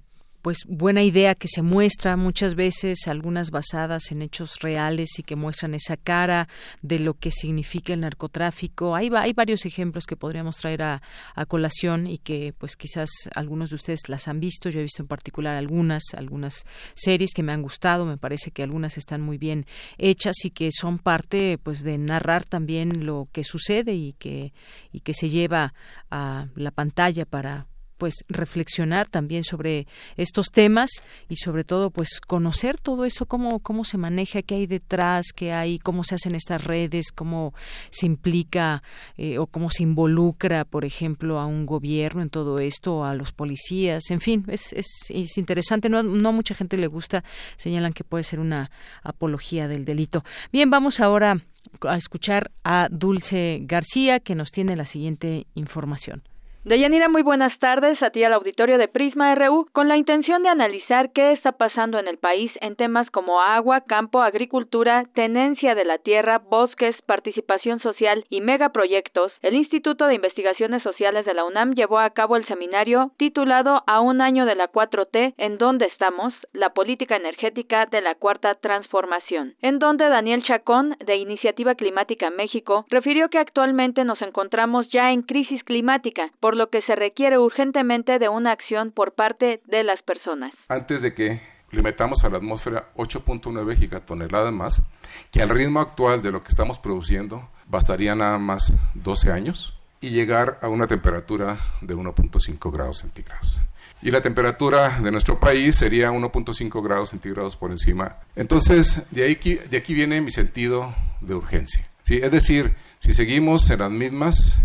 pues 0.42 0.64
buena 0.66 1.02
idea 1.02 1.34
que 1.34 1.48
se 1.48 1.62
muestra 1.62 2.16
muchas 2.16 2.54
veces, 2.54 3.06
algunas 3.06 3.50
basadas 3.50 4.10
en 4.10 4.22
hechos 4.22 4.58
reales 4.60 5.18
y 5.18 5.22
que 5.22 5.36
muestran 5.36 5.74
esa 5.74 5.96
cara 5.96 6.48
de 6.82 6.98
lo 6.98 7.14
que 7.14 7.30
significa 7.30 7.92
el 7.92 8.00
narcotráfico. 8.00 8.94
Hay, 8.94 9.10
hay 9.14 9.32
varios 9.32 9.66
ejemplos 9.66 10.06
que 10.06 10.16
podríamos 10.16 10.56
traer 10.56 10.82
a, 10.82 11.02
a, 11.34 11.46
colación 11.46 12.06
y 12.06 12.18
que 12.18 12.54
pues 12.56 12.76
quizás 12.76 13.10
algunos 13.34 13.70
de 13.70 13.76
ustedes 13.76 14.08
las 14.08 14.28
han 14.28 14.40
visto. 14.40 14.70
Yo 14.70 14.80
he 14.80 14.84
visto 14.84 15.02
en 15.02 15.08
particular 15.08 15.56
algunas, 15.56 16.02
algunas 16.16 16.64
series 16.94 17.32
que 17.32 17.42
me 17.42 17.52
han 17.52 17.62
gustado. 17.62 18.06
Me 18.06 18.16
parece 18.16 18.50
que 18.50 18.62
algunas 18.62 18.96
están 18.96 19.20
muy 19.20 19.38
bien 19.38 19.66
hechas 19.98 20.36
y 20.44 20.50
que 20.50 20.70
son 20.72 20.98
parte 20.98 21.58
pues 21.58 21.82
de 21.82 21.98
narrar 21.98 22.44
también 22.44 23.04
lo 23.04 23.28
que 23.32 23.44
sucede 23.44 23.94
y 23.94 24.14
que, 24.14 24.52
y 24.92 25.00
que 25.00 25.14
se 25.14 25.28
lleva 25.28 25.74
a 26.10 26.48
la 26.54 26.70
pantalla 26.70 27.24
para 27.26 27.66
pues 28.00 28.24
reflexionar 28.28 29.08
también 29.08 29.44
sobre 29.44 29.86
estos 30.16 30.46
temas 30.46 30.90
y 31.28 31.36
sobre 31.36 31.64
todo 31.64 31.90
pues 31.90 32.18
conocer 32.26 32.80
todo 32.80 33.04
eso 33.04 33.26
cómo 33.26 33.60
cómo 33.60 33.84
se 33.84 33.98
maneja 33.98 34.40
qué 34.40 34.54
hay 34.54 34.66
detrás 34.66 35.26
qué 35.36 35.52
hay 35.52 35.78
cómo 35.78 36.02
se 36.02 36.14
hacen 36.14 36.34
estas 36.34 36.64
redes 36.64 37.12
cómo 37.14 37.52
se 37.90 38.06
implica 38.06 38.82
eh, 39.18 39.36
o 39.36 39.46
cómo 39.46 39.68
se 39.68 39.82
involucra 39.82 40.64
por 40.64 40.86
ejemplo 40.86 41.38
a 41.38 41.44
un 41.44 41.66
gobierno 41.66 42.22
en 42.22 42.30
todo 42.30 42.58
esto 42.58 43.04
a 43.04 43.14
los 43.14 43.32
policías 43.32 44.10
en 44.10 44.20
fin 44.20 44.46
es, 44.48 44.72
es, 44.72 44.86
es 45.10 45.36
interesante. 45.36 45.90
No, 45.90 46.02
no 46.02 46.32
mucha 46.32 46.54
gente 46.54 46.78
le 46.78 46.86
gusta 46.86 47.22
señalan 47.56 47.92
que 47.92 48.04
puede 48.04 48.24
ser 48.24 48.40
una 48.40 48.70
apología 49.02 49.68
del 49.68 49.84
delito. 49.84 50.24
Bien 50.52 50.70
vamos 50.70 51.00
ahora 51.00 51.42
a 51.82 51.96
escuchar 51.96 52.50
a 52.64 52.88
Dulce 52.90 53.60
García 53.64 54.20
que 54.20 54.34
nos 54.34 54.50
tiene 54.50 54.74
la 54.74 54.86
siguiente 54.86 55.46
información 55.54 56.22
Deyanira, 56.62 57.08
muy 57.08 57.22
buenas 57.22 57.58
tardes 57.58 58.02
a 58.02 58.10
ti 58.10 58.22
al 58.22 58.34
auditorio 58.34 58.76
de 58.76 58.86
Prisma 58.86 59.34
RU 59.34 59.66
con 59.72 59.88
la 59.88 59.96
intención 59.96 60.42
de 60.42 60.50
analizar 60.50 61.10
qué 61.10 61.32
está 61.32 61.52
pasando 61.52 61.98
en 61.98 62.06
el 62.06 62.18
país 62.18 62.52
en 62.60 62.76
temas 62.76 63.10
como 63.10 63.40
agua, 63.40 63.80
campo, 63.80 64.20
agricultura, 64.20 65.06
tenencia 65.14 65.74
de 65.74 65.86
la 65.86 65.96
tierra, 65.96 66.36
bosques, 66.36 66.94
participación 67.06 67.80
social 67.80 68.26
y 68.28 68.42
megaproyectos. 68.42 69.32
El 69.40 69.54
Instituto 69.54 70.04
de 70.04 70.16
Investigaciones 70.16 70.82
Sociales 70.82 71.24
de 71.24 71.32
la 71.32 71.46
UNAM 71.46 71.72
llevó 71.72 71.98
a 71.98 72.10
cabo 72.10 72.36
el 72.36 72.46
seminario 72.46 73.10
titulado 73.16 73.82
A 73.86 74.02
un 74.02 74.20
año 74.20 74.44
de 74.44 74.54
la 74.54 74.70
4T, 74.70 75.32
en 75.38 75.56
donde 75.56 75.86
estamos, 75.86 76.34
la 76.52 76.74
política 76.74 77.16
energética 77.16 77.86
de 77.86 78.02
la 78.02 78.16
cuarta 78.16 78.54
transformación, 78.56 79.54
en 79.62 79.78
donde 79.78 80.10
Daniel 80.10 80.44
Chacón, 80.44 80.94
de 81.06 81.16
Iniciativa 81.16 81.74
Climática 81.74 82.28
México, 82.28 82.84
refirió 82.90 83.30
que 83.30 83.38
actualmente 83.38 84.04
nos 84.04 84.20
encontramos 84.20 84.86
ya 84.90 85.10
en 85.10 85.22
crisis 85.22 85.64
climática, 85.64 86.28
por 86.38 86.49
lo 86.56 86.68
que 86.68 86.82
se 86.82 86.94
requiere 86.94 87.38
urgentemente 87.38 88.18
de 88.18 88.28
una 88.28 88.52
acción 88.52 88.92
por 88.92 89.12
parte 89.12 89.60
de 89.66 89.84
las 89.84 90.02
personas. 90.02 90.52
Antes 90.68 91.02
de 91.02 91.14
que 91.14 91.40
le 91.72 91.82
metamos 91.82 92.24
a 92.24 92.28
la 92.28 92.38
atmósfera 92.38 92.88
8.9 92.96 93.76
gigatoneladas 93.76 94.52
más, 94.52 94.82
que 95.30 95.42
al 95.42 95.48
ritmo 95.48 95.80
actual 95.80 96.22
de 96.22 96.32
lo 96.32 96.42
que 96.42 96.48
estamos 96.48 96.78
produciendo 96.78 97.48
bastaría 97.66 98.14
nada 98.14 98.38
más 98.38 98.72
12 98.94 99.30
años 99.30 99.76
y 100.00 100.10
llegar 100.10 100.58
a 100.62 100.68
una 100.68 100.86
temperatura 100.86 101.58
de 101.80 101.94
1.5 101.94 102.72
grados 102.72 102.98
centígrados. 102.98 103.58
Y 104.02 104.10
la 104.10 104.22
temperatura 104.22 104.98
de 105.00 105.10
nuestro 105.10 105.38
país 105.38 105.76
sería 105.76 106.10
1.5 106.10 106.82
grados 106.82 107.10
centígrados 107.10 107.56
por 107.56 107.70
encima. 107.70 108.16
Entonces, 108.34 109.02
de, 109.10 109.24
ahí, 109.24 109.34
de 109.34 109.76
aquí 109.76 109.92
viene 109.92 110.22
mi 110.22 110.30
sentido 110.30 110.94
de 111.20 111.34
urgencia. 111.34 111.86
¿sí? 112.02 112.18
Es 112.22 112.32
decir, 112.32 112.74
si 112.98 113.12
seguimos 113.12 113.68
en 113.70 113.78
las 113.80 113.90
mismas, 113.90 114.58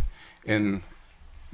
en 0.45 0.81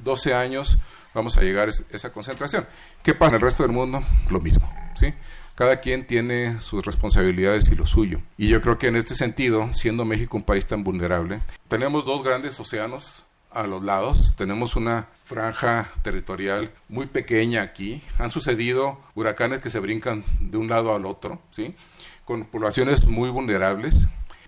12 0.03 0.33
años 0.33 0.77
vamos 1.13 1.37
a 1.37 1.41
llegar 1.41 1.69
a 1.69 1.71
esa 1.95 2.11
concentración. 2.11 2.65
¿Qué 3.03 3.13
pasa 3.13 3.35
en 3.35 3.35
el 3.35 3.41
resto 3.41 3.63
del 3.63 3.71
mundo? 3.71 4.03
Lo 4.29 4.39
mismo, 4.39 4.71
¿sí? 4.95 5.13
Cada 5.55 5.79
quien 5.79 6.07
tiene 6.07 6.59
sus 6.61 6.83
responsabilidades 6.85 7.69
y 7.69 7.75
lo 7.75 7.85
suyo. 7.85 8.21
Y 8.37 8.47
yo 8.47 8.61
creo 8.61 8.77
que 8.77 8.87
en 8.87 8.95
este 8.95 9.15
sentido, 9.15 9.73
siendo 9.73 10.05
México 10.05 10.37
un 10.37 10.43
país 10.43 10.65
tan 10.65 10.83
vulnerable, 10.83 11.41
tenemos 11.67 12.05
dos 12.05 12.23
grandes 12.23 12.59
océanos 12.59 13.25
a 13.51 13.67
los 13.67 13.83
lados, 13.83 14.33
tenemos 14.37 14.75
una 14.75 15.07
franja 15.25 15.91
territorial 16.03 16.71
muy 16.87 17.05
pequeña 17.05 17.61
aquí, 17.61 18.01
han 18.17 18.31
sucedido 18.31 18.99
huracanes 19.13 19.59
que 19.59 19.69
se 19.69 19.79
brincan 19.79 20.23
de 20.39 20.57
un 20.57 20.69
lado 20.69 20.95
al 20.95 21.05
otro, 21.05 21.41
¿sí? 21.51 21.75
Con 22.23 22.45
poblaciones 22.45 23.05
muy 23.05 23.29
vulnerables, 23.29 23.95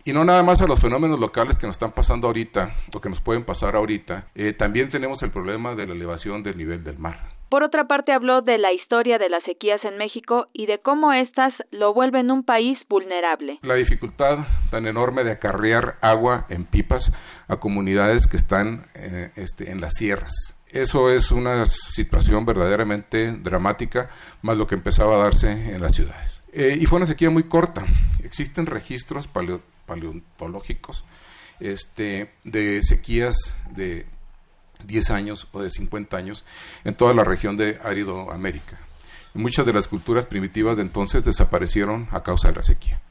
y 0.05 0.13
no 0.13 0.25
nada 0.25 0.43
más 0.43 0.61
a 0.61 0.67
los 0.67 0.79
fenómenos 0.79 1.19
locales 1.19 1.55
que 1.55 1.67
nos 1.67 1.75
están 1.75 1.91
pasando 1.91 2.27
ahorita 2.27 2.73
o 2.93 3.01
que 3.01 3.09
nos 3.09 3.21
pueden 3.21 3.43
pasar 3.43 3.75
ahorita, 3.75 4.27
eh, 4.35 4.53
también 4.53 4.89
tenemos 4.89 5.23
el 5.23 5.31
problema 5.31 5.75
de 5.75 5.87
la 5.87 5.93
elevación 5.93 6.43
del 6.43 6.57
nivel 6.57 6.83
del 6.83 6.97
mar. 6.97 7.33
Por 7.53 7.61
otra 7.61 7.85
parte, 7.85 8.11
habló 8.11 8.41
de 8.41 8.57
la 8.57 8.73
historia 8.73 9.19
de 9.19 9.29
las 9.29 9.43
sequías 9.43 9.79
en 9.83 9.97
México 9.97 10.47
y 10.53 10.65
de 10.65 10.79
cómo 10.79 11.13
éstas 11.13 11.53
lo 11.69 11.93
vuelven 11.93 12.31
un 12.31 12.43
país 12.43 12.79
vulnerable. 12.89 13.59
La 13.61 13.75
dificultad 13.75 14.39
tan 14.71 14.87
enorme 14.87 15.23
de 15.23 15.33
acarrear 15.33 15.97
agua 16.01 16.47
en 16.49 16.65
pipas 16.65 17.13
a 17.47 17.57
comunidades 17.57 18.25
que 18.25 18.37
están 18.37 18.87
eh, 18.95 19.29
este, 19.35 19.69
en 19.69 19.81
las 19.81 19.93
sierras. 19.93 20.59
Eso 20.71 21.11
es 21.11 21.31
una 21.31 21.67
situación 21.67 22.43
verdaderamente 22.43 23.31
dramática, 23.31 24.09
más 24.41 24.57
lo 24.57 24.65
que 24.65 24.73
empezaba 24.73 25.13
a 25.15 25.19
darse 25.19 25.51
en 25.51 25.79
las 25.79 25.93
ciudades. 25.93 26.42
Eh, 26.53 26.77
y 26.79 26.85
fue 26.85 26.97
una 26.97 27.07
sequía 27.07 27.29
muy 27.29 27.43
corta. 27.43 27.83
Existen 28.23 28.65
registros 28.65 29.27
paleo 29.27 29.61
paleontológicos 29.85 31.03
este, 31.59 32.31
de 32.43 32.81
sequías 32.83 33.55
de 33.71 34.05
10 34.85 35.09
años 35.11 35.47
o 35.51 35.61
de 35.61 35.69
50 35.69 36.15
años 36.15 36.45
en 36.83 36.95
toda 36.95 37.13
la 37.13 37.23
región 37.23 37.57
de 37.57 37.79
Árido 37.83 38.31
América. 38.31 38.79
Muchas 39.33 39.65
de 39.65 39.73
las 39.73 39.87
culturas 39.87 40.25
primitivas 40.25 40.77
de 40.77 40.83
entonces 40.83 41.25
desaparecieron 41.25 42.07
a 42.11 42.21
causa 42.21 42.49
de 42.49 42.55
la 42.55 42.63
sequía. 42.63 43.01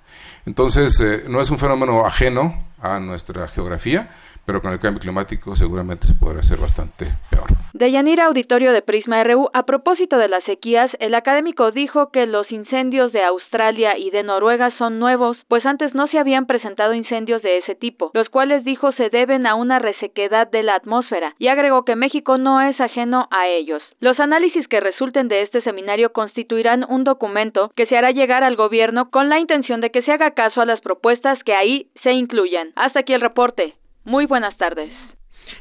Entonces, 0.47 0.98
eh, 1.01 1.24
no 1.28 1.40
es 1.40 1.51
un 1.51 1.59
fenómeno 1.59 2.06
ajeno 2.06 2.59
a 2.81 2.98
nuestra 3.01 3.48
geografía, 3.48 4.10
pero 4.47 4.60
con 4.60 4.73
el 4.73 4.78
cambio 4.78 5.01
climático 5.01 5.55
seguramente 5.55 6.06
se 6.06 6.14
podrá 6.14 6.40
hacer 6.40 6.59
bastante 6.59 7.06
peor. 7.31 7.47
Deyanira 7.74 8.27
Auditorio 8.27 8.73
de 8.73 8.82
Prisma 8.82 9.24
RU, 9.24 9.48
a 9.55 9.64
propósito 9.64 10.19
de 10.19 10.28
las 10.28 10.44
sequías, 10.44 10.90
el 11.01 11.14
académico 11.14 11.70
dijo 11.70 12.10
que 12.10 12.27
los 12.27 12.51
incendios 12.52 13.12
de 13.12 13.24
Australia 13.24 13.97
y 13.97 14.10
de 14.10 14.23
Noruega 14.23 14.77
son 14.78 14.98
nuevos, 14.98 15.36
pues 15.48 15.64
antes 15.64 15.94
no 15.94 16.06
se 16.09 16.19
habían 16.19 16.47
presentado 16.47 16.94
incendios 16.94 17.43
de 17.43 17.59
ese 17.59 17.74
tipo, 17.74 18.10
los 18.14 18.28
cuales 18.28 18.64
dijo 18.64 18.93
se 18.93 19.09
deben 19.09 19.47
a 19.47 19.55
una 19.55 19.78
resequedad 19.78 20.51
de 20.51 20.62
la 20.62 20.74
atmósfera, 20.74 21.35
y 21.39 21.48
agregó 21.48 21.85
que 21.85 21.97
México 21.97 22.39
no 22.39 22.60
es 22.60 22.78
ajeno 22.81 23.28
a 23.31 23.48
ellos. 23.48 23.82
Los 24.01 24.20
análisis 24.20 24.69
que 24.69 24.81
resulten 24.81 25.28
de 25.28 25.43
este 25.43 25.62
seminario 25.62 26.12
constituirán 26.12 26.85
un 26.89 27.05
documento 27.05 27.73
que 27.74 27.86
se 27.86 27.97
hará 27.97 28.10
llegar 28.10 28.44
al 28.44 28.56
gobierno 28.56 29.10
con 29.10 29.28
la 29.28 29.39
intención 29.39 29.81
de 29.81 29.90
que 29.90 30.02
se 30.02 30.12
haga 30.12 30.32
caso 30.32 30.60
a 30.60 30.66
las 30.66 30.81
propuestas 30.81 31.43
que 31.44 31.55
ahí 31.55 31.89
se 32.02 32.12
incluyan. 32.12 32.73
Hasta 32.77 33.01
aquí 33.01 33.12
el 33.12 33.20
reporte. 33.20 33.74
Muy 34.05 34.27
buenas 34.27 34.57
tardes. 34.57 34.91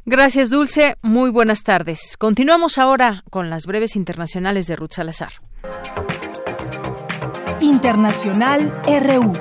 Gracias, 0.05 0.49
Dulce. 0.49 0.95
Muy 1.01 1.31
buenas 1.31 1.63
tardes. 1.63 2.15
Continuamos 2.17 2.77
ahora 2.77 3.23
con 3.29 3.49
las 3.49 3.65
breves 3.65 3.95
internacionales 3.95 4.67
de 4.67 4.75
Ruth 4.75 4.91
Salazar. 4.91 5.31
Internacional 7.59 8.73
RU. 8.85 9.31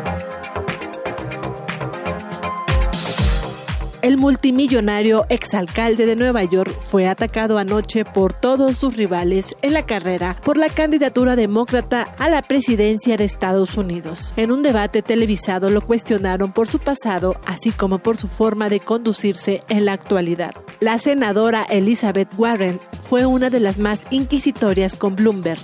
El 4.02 4.16
multimillonario 4.16 5.26
exalcalde 5.28 6.06
de 6.06 6.16
Nueva 6.16 6.42
York 6.44 6.74
fue 6.86 7.06
atacado 7.06 7.58
anoche 7.58 8.06
por 8.06 8.32
todos 8.32 8.78
sus 8.78 8.96
rivales 8.96 9.54
en 9.60 9.74
la 9.74 9.84
carrera 9.84 10.36
por 10.42 10.56
la 10.56 10.70
candidatura 10.70 11.36
demócrata 11.36 12.14
a 12.18 12.30
la 12.30 12.40
presidencia 12.40 13.18
de 13.18 13.24
Estados 13.24 13.76
Unidos. 13.76 14.32
En 14.36 14.52
un 14.52 14.62
debate 14.62 15.02
televisado 15.02 15.68
lo 15.68 15.82
cuestionaron 15.82 16.52
por 16.52 16.66
su 16.66 16.78
pasado, 16.78 17.36
así 17.44 17.72
como 17.72 17.98
por 17.98 18.16
su 18.16 18.26
forma 18.26 18.70
de 18.70 18.80
conducirse 18.80 19.62
en 19.68 19.84
la 19.84 19.92
actualidad. 19.92 20.54
La 20.80 20.98
senadora 20.98 21.66
Elizabeth 21.68 22.32
Warren 22.38 22.80
fue 23.02 23.26
una 23.26 23.50
de 23.50 23.60
las 23.60 23.76
más 23.76 24.06
inquisitorias 24.10 24.96
con 24.96 25.14
Bloomberg, 25.14 25.60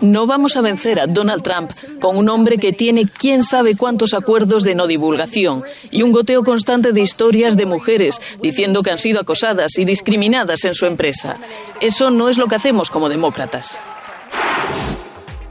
no 0.00 0.26
vamos 0.26 0.56
a 0.56 0.60
vencer 0.60 1.00
a 1.00 1.06
Donald 1.06 1.42
Trump 1.42 1.70
con 2.00 2.16
un 2.16 2.28
hombre 2.28 2.58
que 2.58 2.72
tiene 2.72 3.06
quién 3.06 3.42
sabe 3.42 3.76
cuántos 3.76 4.14
acuerdos 4.14 4.62
de 4.62 4.74
no 4.74 4.86
divulgación 4.86 5.64
y 5.90 6.02
un 6.02 6.12
goteo 6.12 6.44
constante 6.44 6.92
de 6.92 7.00
historias 7.00 7.56
de 7.56 7.66
mujeres 7.66 8.20
diciendo 8.42 8.82
que 8.82 8.90
han 8.90 8.98
sido 8.98 9.20
acosadas 9.20 9.78
y 9.78 9.84
discriminadas 9.84 10.64
en 10.64 10.74
su 10.74 10.86
empresa. 10.86 11.38
Eso 11.80 12.10
no 12.10 12.28
es 12.28 12.38
lo 12.38 12.46
que 12.46 12.56
hacemos 12.56 12.90
como 12.90 13.08
demócratas. 13.08 13.80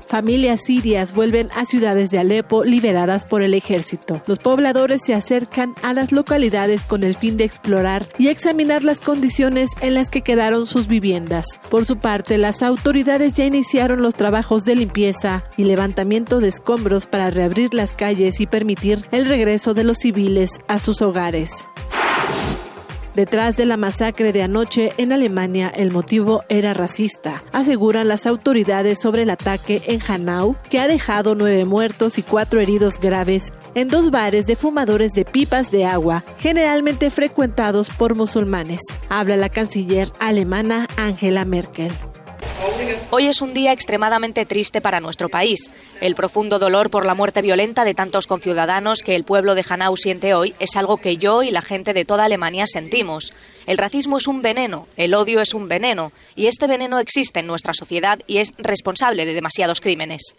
Familias 0.07 0.63
sirias 0.63 1.13
vuelven 1.13 1.49
a 1.55 1.65
ciudades 1.65 2.11
de 2.11 2.19
Alepo 2.19 2.63
liberadas 2.63 3.25
por 3.25 3.41
el 3.41 3.53
ejército. 3.53 4.21
Los 4.25 4.39
pobladores 4.39 5.01
se 5.03 5.13
acercan 5.13 5.75
a 5.83 5.93
las 5.93 6.11
localidades 6.11 6.85
con 6.85 7.03
el 7.03 7.15
fin 7.15 7.37
de 7.37 7.43
explorar 7.43 8.05
y 8.17 8.29
examinar 8.29 8.83
las 8.83 8.99
condiciones 8.99 9.71
en 9.81 9.93
las 9.93 10.09
que 10.09 10.21
quedaron 10.21 10.65
sus 10.65 10.87
viviendas. 10.87 11.59
Por 11.69 11.85
su 11.85 11.97
parte, 11.97 12.37
las 12.37 12.63
autoridades 12.63 13.35
ya 13.35 13.45
iniciaron 13.45 14.01
los 14.01 14.15
trabajos 14.15 14.65
de 14.65 14.75
limpieza 14.75 15.43
y 15.57 15.63
levantamiento 15.63 16.39
de 16.39 16.49
escombros 16.49 17.07
para 17.07 17.29
reabrir 17.29 17.73
las 17.73 17.93
calles 17.93 18.39
y 18.39 18.47
permitir 18.47 19.05
el 19.11 19.25
regreso 19.25 19.73
de 19.73 19.83
los 19.83 19.97
civiles 19.97 20.51
a 20.67 20.79
sus 20.79 21.01
hogares. 21.01 21.67
Detrás 23.17 23.57
de 23.57 23.65
la 23.65 23.77
masacre 23.77 24.31
de 24.31 24.43
anoche 24.43 24.93
en 24.97 25.11
Alemania, 25.11 25.69
el 25.69 25.89
motivo 25.89 26.43
era 26.49 26.75
racista, 26.75 27.43
aseguran 27.51 28.07
las 28.07 28.27
autoridades 28.27 28.99
sobre 29.01 29.23
el 29.23 29.31
ataque 29.31 29.81
en 29.87 29.99
Hanau, 30.07 30.55
que 30.69 30.79
ha 30.79 30.87
dejado 30.87 31.33
nueve 31.33 31.65
muertos 31.65 32.19
y 32.19 32.21
cuatro 32.21 32.59
heridos 32.59 32.99
graves 32.99 33.53
en 33.73 33.87
dos 33.87 34.11
bares 34.11 34.45
de 34.45 34.55
fumadores 34.55 35.13
de 35.13 35.25
pipas 35.25 35.71
de 35.71 35.85
agua, 35.85 36.25
generalmente 36.37 37.09
frecuentados 37.09 37.89
por 37.89 38.13
musulmanes. 38.13 38.81
Habla 39.09 39.35
la 39.35 39.49
canciller 39.49 40.11
alemana 40.19 40.87
Angela 40.95 41.43
Merkel. 41.43 41.91
Hoy 43.09 43.27
es 43.27 43.41
un 43.41 43.53
día 43.53 43.71
extremadamente 43.71 44.45
triste 44.45 44.81
para 44.81 44.99
nuestro 44.99 45.29
país. 45.29 45.71
El 46.01 46.15
profundo 46.15 46.59
dolor 46.59 46.89
por 46.89 47.05
la 47.05 47.13
muerte 47.13 47.41
violenta 47.41 47.83
de 47.83 47.93
tantos 47.93 48.27
conciudadanos 48.27 49.01
que 49.01 49.15
el 49.15 49.23
pueblo 49.23 49.55
de 49.55 49.65
Hanau 49.67 49.95
siente 49.95 50.33
hoy 50.33 50.53
es 50.59 50.75
algo 50.75 50.97
que 50.97 51.17
yo 51.17 51.43
y 51.43 51.51
la 51.51 51.61
gente 51.61 51.93
de 51.93 52.05
toda 52.05 52.25
Alemania 52.25 52.65
sentimos. 52.67 53.33
El 53.65 53.77
racismo 53.77 54.17
es 54.17 54.27
un 54.27 54.41
veneno, 54.41 54.87
el 54.97 55.13
odio 55.13 55.41
es 55.41 55.53
un 55.53 55.67
veneno, 55.67 56.11
y 56.35 56.47
este 56.47 56.67
veneno 56.67 56.99
existe 56.99 57.39
en 57.39 57.47
nuestra 57.47 57.73
sociedad 57.73 58.19
y 58.27 58.37
es 58.37 58.51
responsable 58.57 59.25
de 59.25 59.33
demasiados 59.33 59.81
crímenes. 59.81 60.35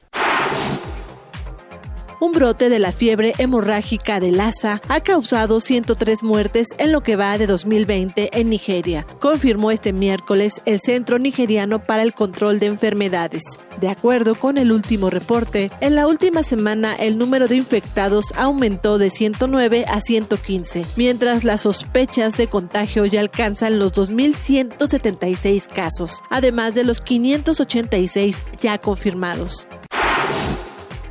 Un 2.20 2.32
brote 2.32 2.68
de 2.68 2.80
la 2.80 2.90
fiebre 2.90 3.32
hemorrágica 3.38 4.18
de 4.18 4.32
Lassa 4.32 4.82
ha 4.88 5.00
causado 5.00 5.60
103 5.60 6.24
muertes 6.24 6.66
en 6.78 6.90
lo 6.90 7.00
que 7.00 7.14
va 7.14 7.38
de 7.38 7.46
2020 7.46 8.30
en 8.32 8.50
Nigeria, 8.50 9.06
confirmó 9.20 9.70
este 9.70 9.92
miércoles 9.92 10.54
el 10.64 10.80
Centro 10.80 11.20
Nigeriano 11.20 11.80
para 11.80 12.02
el 12.02 12.14
Control 12.14 12.58
de 12.58 12.66
Enfermedades. 12.66 13.44
De 13.80 13.88
acuerdo 13.88 14.34
con 14.34 14.58
el 14.58 14.72
último 14.72 15.10
reporte, 15.10 15.70
en 15.80 15.94
la 15.94 16.08
última 16.08 16.42
semana 16.42 16.96
el 16.96 17.18
número 17.18 17.46
de 17.46 17.54
infectados 17.54 18.32
aumentó 18.36 18.98
de 18.98 19.10
109 19.10 19.84
a 19.86 20.00
115, 20.00 20.86
mientras 20.96 21.44
las 21.44 21.60
sospechas 21.60 22.36
de 22.36 22.48
contagio 22.48 23.06
ya 23.06 23.20
alcanzan 23.20 23.78
los 23.78 23.94
2.176 23.94 25.68
casos, 25.68 26.20
además 26.30 26.74
de 26.74 26.82
los 26.82 27.00
586 27.00 28.44
ya 28.60 28.78
confirmados. 28.78 29.68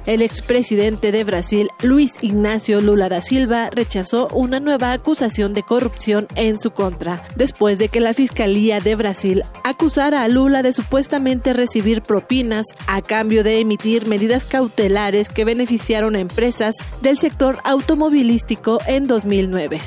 El 0.08 0.22
expresidente 0.22 1.12
de 1.12 1.26
Brasil, 1.26 1.70
Luis 1.84 2.14
Ignacio 2.22 2.80
Lula 2.80 3.10
da 3.10 3.20
Silva, 3.20 3.70
rechazó 3.70 4.30
una 4.30 4.62
nueva 4.62 4.94
acusación 4.94 5.54
de 5.54 5.64
corrupción 5.64 6.30
en 6.36 6.58
su 6.58 6.72
contra, 6.72 7.26
después 7.36 7.78
de 7.78 7.90
que 7.90 8.00
la 8.00 8.14
Fiscalía 8.14 8.80
de 8.80 8.96
Brasil 8.96 9.44
acusara 9.66 10.24
a 10.24 10.30
Lula 10.30 10.64
de 10.64 10.72
supuestamente 10.72 11.52
recibir 11.52 12.02
propinas 12.02 12.68
a 12.88 13.02
cambio 13.02 13.44
de 13.44 13.60
emitir 13.60 14.08
medidas 14.08 14.46
cautelares 14.46 15.28
que 15.28 15.44
beneficiaron 15.44 16.16
a 16.16 16.22
empresas 16.22 16.76
del 17.02 17.18
sector 17.18 17.58
automovilístico 17.66 18.80
en 18.88 19.08
2009. 19.08 19.82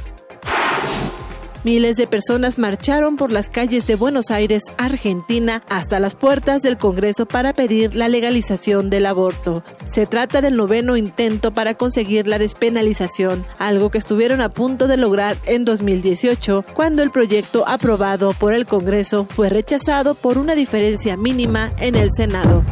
Miles 1.62 1.96
de 1.96 2.06
personas 2.06 2.58
marcharon 2.58 3.18
por 3.18 3.30
las 3.30 3.50
calles 3.50 3.86
de 3.86 3.94
Buenos 3.94 4.30
Aires, 4.30 4.64
Argentina, 4.78 5.62
hasta 5.68 6.00
las 6.00 6.14
puertas 6.14 6.62
del 6.62 6.78
Congreso 6.78 7.26
para 7.26 7.52
pedir 7.52 7.94
la 7.94 8.08
legalización 8.08 8.88
del 8.88 9.04
aborto. 9.04 9.62
Se 9.84 10.06
trata 10.06 10.40
del 10.40 10.56
noveno 10.56 10.96
intento 10.96 11.52
para 11.52 11.74
conseguir 11.74 12.26
la 12.26 12.38
despenalización, 12.38 13.44
algo 13.58 13.90
que 13.90 13.98
estuvieron 13.98 14.40
a 14.40 14.48
punto 14.48 14.86
de 14.86 14.96
lograr 14.96 15.36
en 15.44 15.66
2018, 15.66 16.64
cuando 16.72 17.02
el 17.02 17.10
proyecto 17.10 17.68
aprobado 17.68 18.32
por 18.32 18.54
el 18.54 18.64
Congreso 18.64 19.26
fue 19.26 19.50
rechazado 19.50 20.14
por 20.14 20.38
una 20.38 20.54
diferencia 20.54 21.18
mínima 21.18 21.74
en 21.78 21.94
el 21.94 22.10
Senado. 22.10 22.64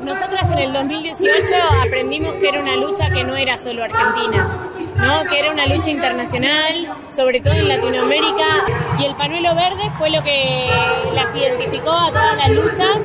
Nosotras 0.00 0.44
en 0.52 0.58
el 0.58 0.72
2018 0.72 1.54
aprendimos 1.84 2.36
que 2.36 2.48
era 2.48 2.60
una 2.60 2.76
lucha 2.76 3.10
que 3.10 3.24
no 3.24 3.34
era 3.34 3.56
solo 3.56 3.82
argentina, 3.82 4.70
¿no? 4.98 5.24
que 5.28 5.38
era 5.38 5.50
una 5.52 5.66
lucha 5.66 5.90
internacional, 5.90 6.88
sobre 7.08 7.40
todo 7.40 7.54
en 7.54 7.68
Latinoamérica, 7.68 8.64
y 8.98 9.04
el 9.04 9.14
panuelo 9.16 9.54
verde 9.54 9.90
fue 9.96 10.10
lo 10.10 10.22
que 10.22 10.68
las 11.14 11.34
identificó 11.34 11.92
a 11.92 12.08
todas 12.10 12.36
las 12.36 12.50
luchas. 12.50 12.96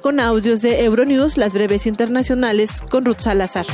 Con 0.00 0.20
audios 0.20 0.62
de 0.62 0.84
Euronews, 0.84 1.36
las 1.36 1.52
breves 1.52 1.86
internacionales 1.86 2.82
con 2.88 3.04
Ruth 3.04 3.18
Salazar. 3.18 3.66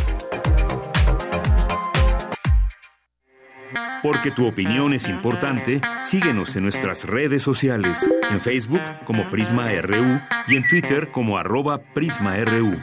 Porque 4.03 4.31
tu 4.31 4.47
opinión 4.47 4.93
es 4.93 5.09
importante, 5.09 5.81
síguenos 6.03 6.57
en 6.57 6.65
nuestras 6.65 7.05
redes 7.05 7.43
sociales, 7.43 8.07
en 8.31 8.39
Facebook 8.39 8.83
como 9.07 9.31
Prisma 9.31 9.71
RU 9.81 10.21
y 10.47 10.57
en 10.57 10.69
Twitter 10.69 11.11
como 11.11 11.39
arroba 11.39 11.79
PrismaRU. 11.95 12.83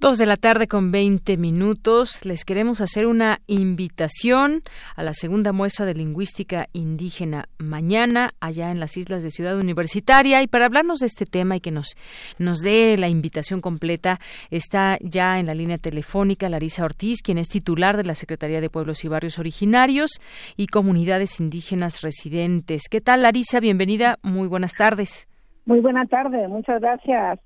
Dos 0.00 0.16
de 0.16 0.26
la 0.26 0.36
tarde 0.36 0.68
con 0.68 0.92
20 0.92 1.36
minutos. 1.38 2.24
Les 2.24 2.44
queremos 2.44 2.80
hacer 2.80 3.04
una 3.04 3.40
invitación 3.48 4.62
a 4.94 5.02
la 5.02 5.12
segunda 5.12 5.52
muestra 5.52 5.86
de 5.86 5.94
lingüística 5.94 6.68
indígena 6.72 7.46
mañana 7.58 8.30
allá 8.38 8.70
en 8.70 8.78
las 8.78 8.96
islas 8.96 9.24
de 9.24 9.30
Ciudad 9.30 9.58
Universitaria. 9.58 10.40
Y 10.40 10.46
para 10.46 10.66
hablarnos 10.66 11.00
de 11.00 11.06
este 11.06 11.26
tema 11.26 11.56
y 11.56 11.60
que 11.60 11.72
nos, 11.72 11.96
nos 12.38 12.60
dé 12.60 12.96
la 12.96 13.08
invitación 13.08 13.60
completa, 13.60 14.18
está 14.52 14.98
ya 15.00 15.40
en 15.40 15.46
la 15.46 15.54
línea 15.54 15.78
telefónica 15.78 16.48
Larisa 16.48 16.84
Ortiz, 16.84 17.20
quien 17.20 17.38
es 17.38 17.48
titular 17.48 17.96
de 17.96 18.04
la 18.04 18.14
Secretaría 18.14 18.60
de 18.60 18.70
Pueblos 18.70 19.04
y 19.04 19.08
Barrios 19.08 19.40
Originarios 19.40 20.10
y 20.56 20.68
Comunidades 20.68 21.40
Indígenas 21.40 22.02
Residentes. 22.02 22.84
¿Qué 22.88 23.00
tal, 23.00 23.22
Larisa? 23.22 23.58
Bienvenida. 23.58 24.18
Muy 24.22 24.46
buenas 24.46 24.74
tardes. 24.74 25.26
Muy 25.66 25.80
buena 25.80 26.06
tarde. 26.06 26.46
Muchas 26.46 26.80
gracias. 26.80 27.40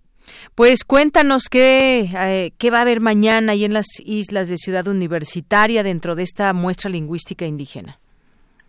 Pues 0.55 0.85
cuéntanos 0.85 1.49
qué, 1.51 2.09
eh, 2.17 2.53
qué 2.59 2.71
va 2.71 2.79
a 2.79 2.83
haber 2.83 3.01
mañana 3.01 3.53
ahí 3.53 3.65
en 3.65 3.75
las 3.75 3.87
islas 4.05 4.49
de 4.49 4.57
Ciudad 4.57 4.87
Universitaria 4.87 5.83
dentro 5.83 6.15
de 6.15 6.23
esta 6.23 6.53
muestra 6.53 6.91
lingüística 6.91 7.45
indígena. 7.47 7.99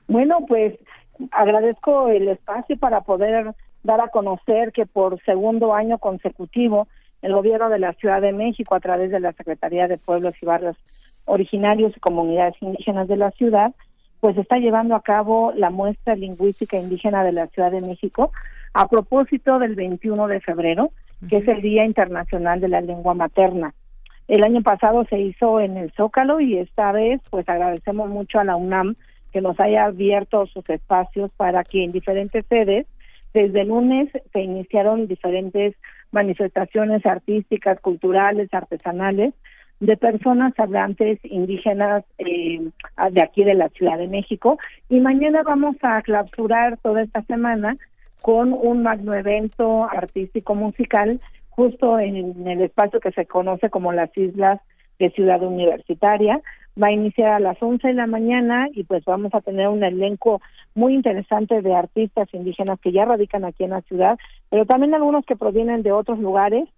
Bueno, 0.08 0.46
pues 0.48 0.76
agradezco 1.32 2.10
el 2.10 2.28
espacio 2.28 2.78
para 2.78 3.02
poder 3.02 3.54
dar 3.84 4.02
a 4.02 4.08
conocer 4.08 4.72
que 4.72 4.86
por 4.86 5.22
segundo 5.24 5.74
año 5.74 5.98
consecutivo 5.98 6.88
el 7.22 7.34
gobierno 7.34 7.70
de 7.70 7.80
la 7.80 7.94
Ciudad 7.94 8.22
de 8.22 8.34
México 8.34 8.76
a 8.76 8.80
través 8.80 9.12
de 9.12 9.20
la 9.20 9.32
Secretaría 9.34 9.88
de 9.88 9.98
Pueblos 9.98 10.36
y 10.42 10.46
Barrios 10.46 10.78
Originarios 11.26 11.96
y 11.96 12.00
Comunidades 12.00 12.56
Indígenas 12.62 13.08
de 13.08 13.16
la 13.16 13.32
ciudad, 13.32 13.74
pues 14.20 14.38
está 14.38 14.58
llevando 14.58 14.96
a 14.96 15.02
cabo 15.02 15.54
la 15.56 15.70
muestra 15.70 16.16
lingüística 16.16 16.78
indígena 16.78 17.24
de 17.24 17.32
la 17.32 17.48
Ciudad 17.48 17.72
de 17.72 17.82
México 17.82 18.32
a 18.74 18.88
propósito 18.88 19.60
del 19.60 19.76
21 19.76 20.28
de 20.28 20.42
febrero, 20.42 20.92
que 21.30 21.38
es 21.38 21.48
el 21.48 21.62
Día 21.62 21.86
Internacional 21.86 22.60
de 22.60 22.68
la 22.68 22.82
Lengua 22.82 23.14
Materna. 23.14 23.74
El 24.28 24.44
año 24.44 24.62
pasado 24.62 25.06
se 25.10 25.20
hizo 25.20 25.60
en 25.60 25.78
el 25.78 25.92
Zócalo 25.92 26.40
y 26.40 26.58
esta 26.58 26.92
vez 26.92 27.22
pues 27.30 27.48
agradecemos 27.50 28.10
mucho 28.10 28.40
a 28.40 28.44
la 28.44 28.56
UNAM 28.56 28.96
que 29.32 29.42
nos 29.42 29.60
haya 29.60 29.86
abierto 29.86 30.46
sus 30.46 30.68
espacios 30.70 31.32
para 31.34 31.64
que 31.64 31.84
en 31.84 31.92
diferentes 31.92 32.46
sedes, 32.46 32.86
desde 33.34 33.62
el 33.62 33.70
lunes 33.70 34.10
se 34.32 34.42
iniciaron 34.42 35.08
diferentes 35.08 35.76
manifestaciones 36.12 37.06
artísticas, 37.06 37.80
culturales, 37.80 38.54
artesanales 38.54 39.34
de 39.80 39.98
personas 39.98 40.54
hablantes 40.58 41.20
indígenas 41.24 42.06
eh, 42.20 42.62
de 43.12 43.22
aquí 43.22 43.44
de 43.44 43.56
la 43.56 43.70
Ciudad 43.70 43.98
de 43.98 44.08
México 44.08 44.58
y 44.88 45.00
mañana 45.00 45.42
vamos 45.44 45.76
a 45.82 46.02
clausurar 46.04 46.78
toda 46.78 47.02
esta 47.02 47.24
semana 47.24 47.76
con 48.24 48.54
un 48.54 48.84
magno 48.84 49.14
evento 49.14 49.84
artístico 49.84 50.56
musical 50.56 51.20
justo 51.50 52.00
en, 52.00 52.48
el 52.48 52.62
espacio 52.62 53.02
que 53.02 53.12
se 53.12 53.26
conoce 53.26 53.70
como 53.70 53.92
las 53.92 54.18
Islas 54.18 54.62
de 54.98 55.10
Ciudad 55.10 55.44
Universitaria. 55.44 56.40
Va 56.82 56.88
a 56.88 56.94
iniciar 56.94 57.34
a 57.34 57.42
las 57.42 57.62
11 57.62 57.86
de 57.86 57.94
la 57.94 58.08
mañana 58.08 58.70
y 58.72 58.86
pues 58.86 59.04
vamos 59.04 59.34
a 59.34 59.42
tener 59.42 59.68
un 59.68 59.84
elenco 59.84 60.40
muy 60.74 60.94
interesante 60.94 61.62
de 61.62 61.76
artistas 61.76 62.30
indígenas 62.34 62.80
que 62.80 62.94
ya 62.94 63.04
radican 63.04 63.44
aquí 63.44 63.66
en 63.66 63.72
la 63.72 63.82
ciudad, 63.82 64.18
pero 64.50 64.66
también 64.66 64.94
algunos 64.94 65.26
que 65.26 65.36
provienen 65.36 65.84
de 65.84 65.92
otros 65.92 66.18
lugares. 66.18 66.70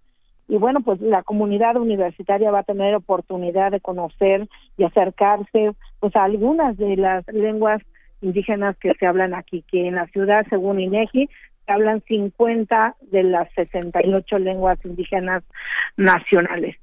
Y 0.48 0.56
bueno, 0.56 0.80
pues 0.80 1.00
la 1.00 1.22
comunidad 1.22 1.76
universitaria 1.76 2.50
va 2.50 2.60
a 2.60 2.64
tener 2.64 2.92
oportunidad 2.96 3.70
de 3.70 3.80
conocer 3.80 4.48
y 4.76 4.82
acercarse 4.82 5.74
pues 6.00 6.16
a 6.16 6.24
algunas 6.24 6.76
de 6.76 6.96
las 6.96 7.24
lenguas 7.28 7.82
indígenas 8.20 8.76
que 8.78 8.92
se 8.98 9.06
hablan 9.06 9.34
aquí, 9.34 9.64
que 9.70 9.88
en 9.88 9.96
la 9.96 10.06
ciudad, 10.06 10.46
según 10.48 10.80
INEGI, 10.80 11.28
hablan 11.66 12.02
50 12.02 12.96
de 13.10 13.22
las 13.24 13.52
68 13.54 14.38
lenguas 14.38 14.78
indígenas 14.84 15.42
nacionales. 15.96 16.76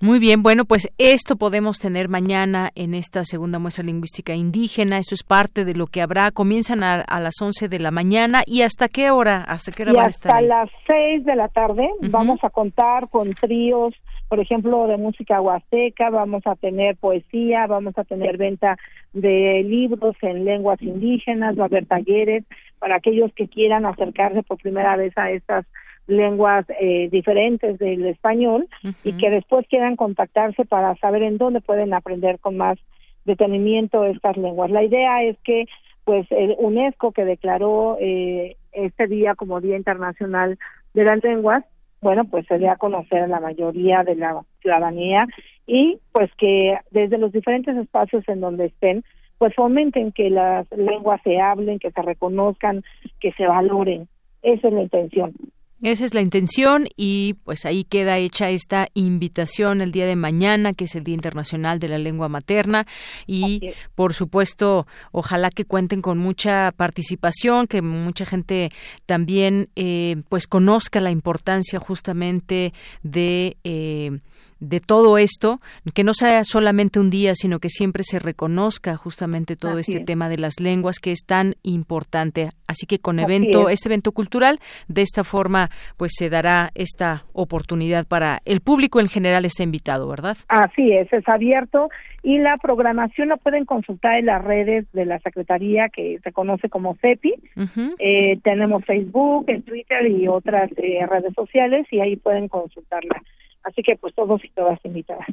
Muy 0.00 0.18
bien, 0.18 0.42
bueno, 0.42 0.64
pues 0.64 0.88
esto 0.96 1.36
podemos 1.36 1.78
tener 1.78 2.08
mañana 2.08 2.70
en 2.74 2.94
esta 2.94 3.24
segunda 3.24 3.58
muestra 3.58 3.84
lingüística 3.84 4.32
indígena. 4.32 4.98
Esto 4.98 5.14
es 5.14 5.24
parte 5.24 5.64
de 5.64 5.74
lo 5.74 5.86
que 5.86 6.00
habrá. 6.00 6.30
Comienzan 6.30 6.82
a, 6.82 7.04
las 7.20 7.34
11 7.42 7.68
de 7.68 7.78
la 7.80 7.90
mañana. 7.90 8.42
¿Y 8.46 8.62
hasta 8.62 8.88
qué 8.88 9.10
hora? 9.10 9.42
¿Hasta 9.42 9.72
qué 9.72 9.82
hora 9.82 9.92
y 9.92 9.96
hasta 9.98 10.40
las 10.40 10.70
6 10.86 11.24
de 11.24 11.36
la 11.36 11.48
tarde 11.48 11.88
vamos 12.00 12.38
a 12.42 12.50
contar 12.50 13.08
con 13.10 13.32
tríos, 13.32 13.92
por 14.28 14.40
ejemplo, 14.40 14.86
de 14.86 14.96
música 14.96 15.40
huasteca. 15.40 16.10
Vamos 16.10 16.46
a 16.46 16.54
tener 16.56 16.96
poesía, 16.96 17.66
vamos 17.66 17.96
a 17.96 18.04
tener 18.04 18.36
venta 18.36 18.76
de 19.12 19.62
libros 19.64 20.16
en 20.22 20.44
lenguas 20.44 20.80
indígenas, 20.82 21.58
va 21.58 21.62
a 21.62 21.66
haber 21.66 21.86
talleres 21.86 22.44
para 22.78 22.96
aquellos 22.96 23.32
que 23.34 23.48
quieran 23.48 23.86
acercarse 23.86 24.42
por 24.42 24.58
primera 24.58 24.96
vez 24.96 25.16
a 25.16 25.30
estas 25.30 25.66
lenguas 26.06 26.64
eh, 26.80 27.08
diferentes 27.10 27.78
del 27.78 28.06
español 28.06 28.66
y 29.04 29.12
que 29.18 29.28
después 29.28 29.66
quieran 29.68 29.94
contactarse 29.94 30.64
para 30.64 30.96
saber 30.96 31.22
en 31.22 31.36
dónde 31.36 31.60
pueden 31.60 31.92
aprender 31.92 32.38
con 32.38 32.56
más 32.56 32.78
detenimiento 33.26 34.04
estas 34.04 34.36
lenguas. 34.36 34.70
La 34.70 34.82
idea 34.82 35.22
es 35.22 35.36
que 35.44 35.66
pues 36.04 36.26
el 36.30 36.56
UNESCO 36.58 37.12
que 37.12 37.26
declaró 37.26 37.98
eh, 38.00 38.56
este 38.72 39.06
día 39.06 39.34
como 39.34 39.60
Día 39.60 39.76
Internacional 39.76 40.58
de 40.94 41.04
las 41.04 41.22
Lenguas, 41.22 41.64
bueno, 42.00 42.24
pues 42.24 42.46
se 42.46 42.58
dé 42.58 42.68
a 42.68 42.76
conocer 42.76 43.22
a 43.22 43.26
la 43.26 43.40
mayoría 43.40 44.04
de 44.04 44.16
la 44.16 44.42
ciudadanía 44.60 45.26
y 45.66 45.98
pues 46.12 46.30
que 46.36 46.78
desde 46.90 47.18
los 47.18 47.32
diferentes 47.32 47.76
espacios 47.76 48.24
en 48.28 48.40
donde 48.40 48.66
estén, 48.66 49.04
pues 49.38 49.54
fomenten 49.54 50.12
que 50.12 50.30
las 50.30 50.70
lenguas 50.72 51.20
se 51.22 51.40
hablen, 51.40 51.78
que 51.78 51.90
se 51.90 52.02
reconozcan, 52.02 52.82
que 53.20 53.32
se 53.32 53.46
valoren. 53.46 54.08
Esa 54.42 54.68
es 54.68 54.74
la 54.74 54.82
intención. 54.82 55.32
Esa 55.80 56.04
es 56.04 56.12
la 56.12 56.22
intención 56.22 56.88
y 56.96 57.36
pues 57.44 57.64
ahí 57.64 57.84
queda 57.84 58.18
hecha 58.18 58.50
esta 58.50 58.88
invitación 58.94 59.80
el 59.80 59.92
día 59.92 60.06
de 60.06 60.16
mañana, 60.16 60.72
que 60.72 60.84
es 60.84 60.96
el 60.96 61.04
Día 61.04 61.14
Internacional 61.14 61.78
de 61.78 61.88
la 61.88 61.98
Lengua 61.98 62.28
Materna. 62.28 62.84
Y 63.28 63.70
por 63.94 64.12
supuesto 64.12 64.88
ojalá 65.12 65.50
que 65.50 65.64
cuenten 65.64 66.02
con 66.02 66.18
mucha 66.18 66.72
participación, 66.72 67.68
que 67.68 67.80
mucha 67.80 68.26
gente 68.26 68.70
también 69.06 69.68
eh, 69.76 70.16
pues 70.28 70.48
conozca 70.48 71.00
la 71.00 71.12
importancia 71.12 71.78
justamente 71.78 72.72
de 73.04 73.56
eh, 73.62 74.18
de 74.60 74.80
todo 74.80 75.18
esto, 75.18 75.60
que 75.94 76.04
no 76.04 76.14
sea 76.14 76.42
solamente 76.44 76.98
un 76.98 77.10
día, 77.10 77.34
sino 77.34 77.58
que 77.58 77.68
siempre 77.68 78.02
se 78.02 78.18
reconozca 78.18 78.96
justamente 78.96 79.56
todo 79.56 79.78
este 79.78 80.00
tema 80.00 80.28
de 80.28 80.38
las 80.38 80.60
lenguas 80.60 80.98
que 80.98 81.12
es 81.12 81.24
tan 81.26 81.54
importante. 81.62 82.50
Así 82.66 82.86
que 82.86 82.98
con 82.98 83.18
evento, 83.18 83.68
este 83.68 83.88
evento 83.88 84.12
cultural, 84.12 84.58
de 84.88 85.02
esta 85.02 85.24
forma, 85.24 85.68
pues 85.96 86.12
se 86.16 86.28
dará 86.28 86.70
esta 86.74 87.24
oportunidad 87.32 88.06
para 88.06 88.40
el 88.44 88.60
público 88.60 89.00
en 89.00 89.08
general 89.08 89.44
está 89.44 89.62
invitado, 89.62 90.08
¿verdad? 90.08 90.36
Así 90.48 90.92
es, 90.92 91.12
es 91.12 91.26
abierto 91.28 91.88
y 92.22 92.38
la 92.38 92.56
programación 92.58 93.28
la 93.28 93.36
pueden 93.36 93.64
consultar 93.64 94.18
en 94.18 94.26
las 94.26 94.44
redes 94.44 94.90
de 94.92 95.06
la 95.06 95.18
Secretaría 95.20 95.88
que 95.88 96.18
se 96.22 96.32
conoce 96.32 96.68
como 96.68 96.96
CEPI. 96.96 97.34
Eh, 97.98 98.38
tenemos 98.42 98.84
Facebook, 98.84 99.46
en 99.48 99.62
Twitter 99.62 100.06
y 100.08 100.28
otras 100.28 100.70
eh, 100.76 101.06
redes 101.06 101.32
sociales 101.34 101.86
y 101.90 102.00
ahí 102.00 102.16
pueden 102.16 102.48
consultarla. 102.48 103.22
Así 103.68 103.82
que 103.82 103.96
pues 103.96 104.14
todos 104.14 104.42
y 104.44 104.48
todas 104.50 104.78
invitadas. 104.84 105.26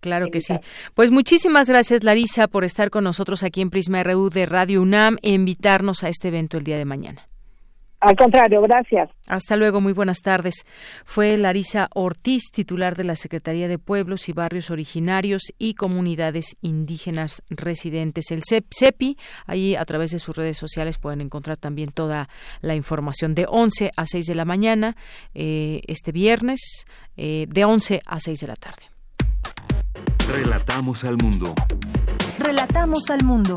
Claro 0.00 0.28
que 0.30 0.40
sí. 0.40 0.54
Pues 0.94 1.10
muchísimas 1.10 1.68
gracias, 1.68 2.04
Larisa, 2.04 2.46
por 2.46 2.64
estar 2.64 2.90
con 2.90 3.04
nosotros 3.04 3.42
aquí 3.42 3.60
en 3.60 3.70
Prisma 3.70 4.02
RU 4.04 4.30
de 4.30 4.46
Radio 4.46 4.80
UNAM 4.82 5.16
e 5.22 5.32
invitarnos 5.32 6.04
a 6.04 6.08
este 6.08 6.28
evento 6.28 6.58
el 6.58 6.64
día 6.64 6.78
de 6.78 6.84
mañana. 6.84 7.28
Al 8.00 8.14
contrario, 8.16 8.60
gracias. 8.62 9.10
Hasta 9.28 9.56
luego, 9.56 9.80
muy 9.80 9.92
buenas 9.92 10.20
tardes. 10.20 10.64
Fue 11.04 11.36
Larisa 11.36 11.88
Ortiz, 11.94 12.44
titular 12.52 12.96
de 12.96 13.02
la 13.02 13.16
Secretaría 13.16 13.66
de 13.66 13.78
Pueblos 13.78 14.28
y 14.28 14.32
Barrios 14.32 14.70
Originarios 14.70 15.42
y 15.58 15.74
Comunidades 15.74 16.56
Indígenas 16.62 17.42
Residentes, 17.50 18.30
el 18.30 18.42
CEPI. 18.44 19.16
Ahí 19.46 19.74
a 19.74 19.84
través 19.84 20.12
de 20.12 20.20
sus 20.20 20.36
redes 20.36 20.56
sociales 20.56 20.98
pueden 20.98 21.20
encontrar 21.20 21.56
también 21.56 21.90
toda 21.90 22.28
la 22.60 22.76
información 22.76 23.34
de 23.34 23.46
11 23.48 23.90
a 23.96 24.06
6 24.06 24.26
de 24.26 24.34
la 24.36 24.44
mañana 24.44 24.96
eh, 25.34 25.80
este 25.88 26.12
viernes, 26.12 26.86
eh, 27.16 27.46
de 27.48 27.64
11 27.64 28.00
a 28.06 28.20
6 28.20 28.38
de 28.38 28.46
la 28.46 28.56
tarde. 28.56 28.82
Relatamos 30.28 31.02
al 31.02 31.16
mundo. 31.16 31.54
Relatamos 32.38 33.10
al 33.10 33.24
mundo. 33.24 33.56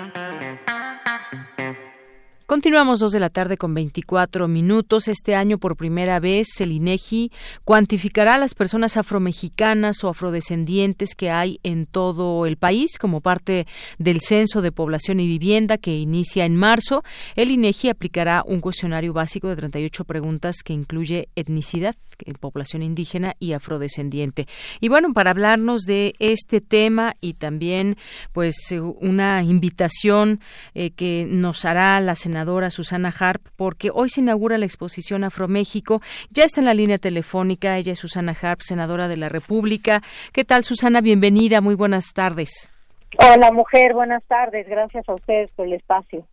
Continuamos 2.51 2.99
dos 2.99 3.13
de 3.13 3.21
la 3.21 3.29
tarde 3.29 3.55
con 3.55 3.73
24 3.73 4.49
minutos. 4.49 5.07
Este 5.07 5.35
año, 5.35 5.57
por 5.57 5.77
primera 5.77 6.19
vez, 6.19 6.59
el 6.59 6.73
INEGI 6.73 7.31
cuantificará 7.63 8.35
a 8.35 8.37
las 8.37 8.55
personas 8.55 8.97
afromexicanas 8.97 10.03
o 10.03 10.09
afrodescendientes 10.09 11.15
que 11.15 11.29
hay 11.29 11.61
en 11.63 11.85
todo 11.85 12.45
el 12.45 12.57
país 12.57 12.97
como 12.99 13.21
parte 13.21 13.67
del 13.99 14.19
Censo 14.19 14.61
de 14.61 14.73
Población 14.73 15.21
y 15.21 15.27
Vivienda 15.27 15.77
que 15.77 15.95
inicia 15.95 16.43
en 16.43 16.57
marzo. 16.57 17.05
El 17.37 17.51
INEGI 17.51 17.87
aplicará 17.87 18.43
un 18.45 18.59
cuestionario 18.59 19.13
básico 19.13 19.47
de 19.47 19.55
38 19.55 20.03
preguntas 20.03 20.57
que 20.61 20.73
incluye 20.73 21.29
etnicidad, 21.37 21.95
población 22.39 22.83
indígena 22.83 23.35
y 23.39 23.53
afrodescendiente. 23.53 24.47
Y 24.79 24.89
bueno, 24.89 25.11
para 25.13 25.31
hablarnos 25.31 25.81
de 25.81 26.13
este 26.19 26.61
tema 26.61 27.15
y 27.19 27.33
también, 27.33 27.97
pues, 28.31 28.55
una 28.99 29.41
invitación 29.43 30.39
eh, 30.75 30.91
que 30.91 31.25
nos 31.27 31.65
hará 31.65 31.99
la 31.99 32.13
senadora 32.13 32.40
Susana 32.69 33.13
Harp, 33.17 33.41
porque 33.55 33.89
hoy 33.93 34.09
se 34.09 34.21
inaugura 34.21 34.57
la 34.57 34.65
exposición 34.65 35.23
Afroméxico. 35.23 36.01
Ya 36.29 36.43
está 36.43 36.61
en 36.61 36.65
la 36.65 36.73
línea 36.73 36.97
telefónica, 36.97 37.77
ella 37.77 37.93
es 37.93 37.99
Susana 37.99 38.35
Harp, 38.41 38.61
senadora 38.61 39.07
de 39.07 39.17
la 39.17 39.29
República. 39.29 40.01
¿Qué 40.33 40.43
tal, 40.43 40.63
Susana? 40.63 41.01
Bienvenida, 41.01 41.61
muy 41.61 41.75
buenas 41.75 42.13
tardes. 42.13 42.71
Hola, 43.17 43.51
mujer, 43.51 43.93
buenas 43.93 44.23
tardes. 44.25 44.67
Gracias 44.67 45.07
a 45.07 45.13
ustedes 45.13 45.51
por 45.51 45.67
el 45.67 45.73
espacio. 45.73 46.25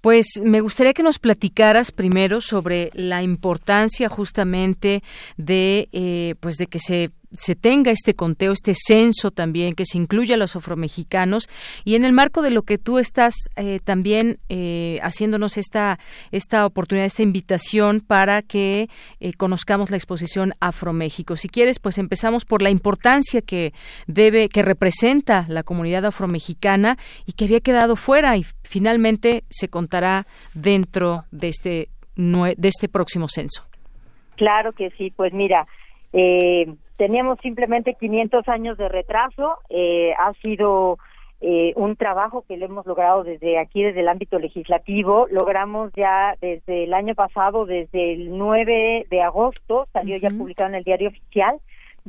Pues 0.00 0.40
me 0.42 0.60
gustaría 0.60 0.94
que 0.94 1.02
nos 1.02 1.18
platicaras 1.18 1.90
primero 1.90 2.40
sobre 2.40 2.90
la 2.94 3.22
importancia 3.22 4.08
justamente 4.08 5.02
de, 5.36 5.88
eh, 5.92 6.34
pues 6.40 6.56
de 6.56 6.66
que 6.66 6.78
se 6.78 7.10
se 7.32 7.54
tenga 7.54 7.90
este 7.90 8.14
conteo, 8.14 8.52
este 8.52 8.74
censo 8.74 9.30
también, 9.30 9.74
que 9.74 9.84
se 9.84 9.98
incluya 9.98 10.34
a 10.34 10.38
los 10.38 10.56
afromexicanos 10.56 11.48
y 11.84 11.94
en 11.94 12.04
el 12.04 12.12
marco 12.12 12.42
de 12.42 12.50
lo 12.50 12.62
que 12.62 12.78
tú 12.78 12.98
estás 12.98 13.34
eh, 13.56 13.80
también 13.82 14.38
eh, 14.48 14.98
haciéndonos 15.02 15.56
esta, 15.56 15.98
esta 16.30 16.64
oportunidad, 16.66 17.06
esta 17.06 17.22
invitación 17.22 18.00
para 18.00 18.42
que 18.42 18.88
eh, 19.20 19.32
conozcamos 19.34 19.90
la 19.90 19.96
exposición 19.96 20.52
Afroméxico. 20.60 21.36
Si 21.36 21.48
quieres, 21.48 21.78
pues 21.78 21.98
empezamos 21.98 22.44
por 22.44 22.62
la 22.62 22.70
importancia 22.70 23.42
que 23.42 23.72
debe, 24.06 24.48
que 24.48 24.62
representa 24.62 25.44
la 25.48 25.62
comunidad 25.62 26.06
afromexicana 26.06 26.98
y 27.26 27.32
que 27.32 27.44
había 27.44 27.60
quedado 27.60 27.96
fuera 27.96 28.36
y 28.36 28.44
finalmente 28.62 29.44
se 29.50 29.68
contará 29.68 30.24
dentro 30.54 31.24
de 31.30 31.48
este, 31.48 31.88
de 32.16 32.68
este 32.68 32.88
próximo 32.88 33.28
censo. 33.28 33.64
Claro 34.36 34.72
que 34.72 34.90
sí, 34.90 35.12
pues 35.14 35.32
mira, 35.32 35.66
eh, 36.12 36.74
teníamos 36.98 37.38
simplemente 37.40 37.94
500 37.94 38.46
años 38.48 38.76
de 38.76 38.88
retraso. 38.88 39.56
Eh, 39.70 40.12
ha 40.18 40.34
sido 40.42 40.98
eh, 41.40 41.72
un 41.76 41.94
trabajo 41.94 42.44
que 42.46 42.56
le 42.56 42.66
hemos 42.66 42.84
logrado 42.84 43.22
desde 43.22 43.58
aquí, 43.58 43.82
desde 43.82 44.00
el 44.00 44.08
ámbito 44.08 44.38
legislativo. 44.38 45.28
Logramos 45.30 45.92
ya 45.94 46.34
desde 46.40 46.84
el 46.84 46.92
año 46.92 47.14
pasado, 47.14 47.64
desde 47.64 48.12
el 48.14 48.36
9 48.36 49.06
de 49.08 49.22
agosto, 49.22 49.86
salió 49.92 50.18
ya 50.18 50.28
publicado 50.28 50.68
en 50.68 50.74
el 50.74 50.84
diario 50.84 51.08
oficial, 51.08 51.58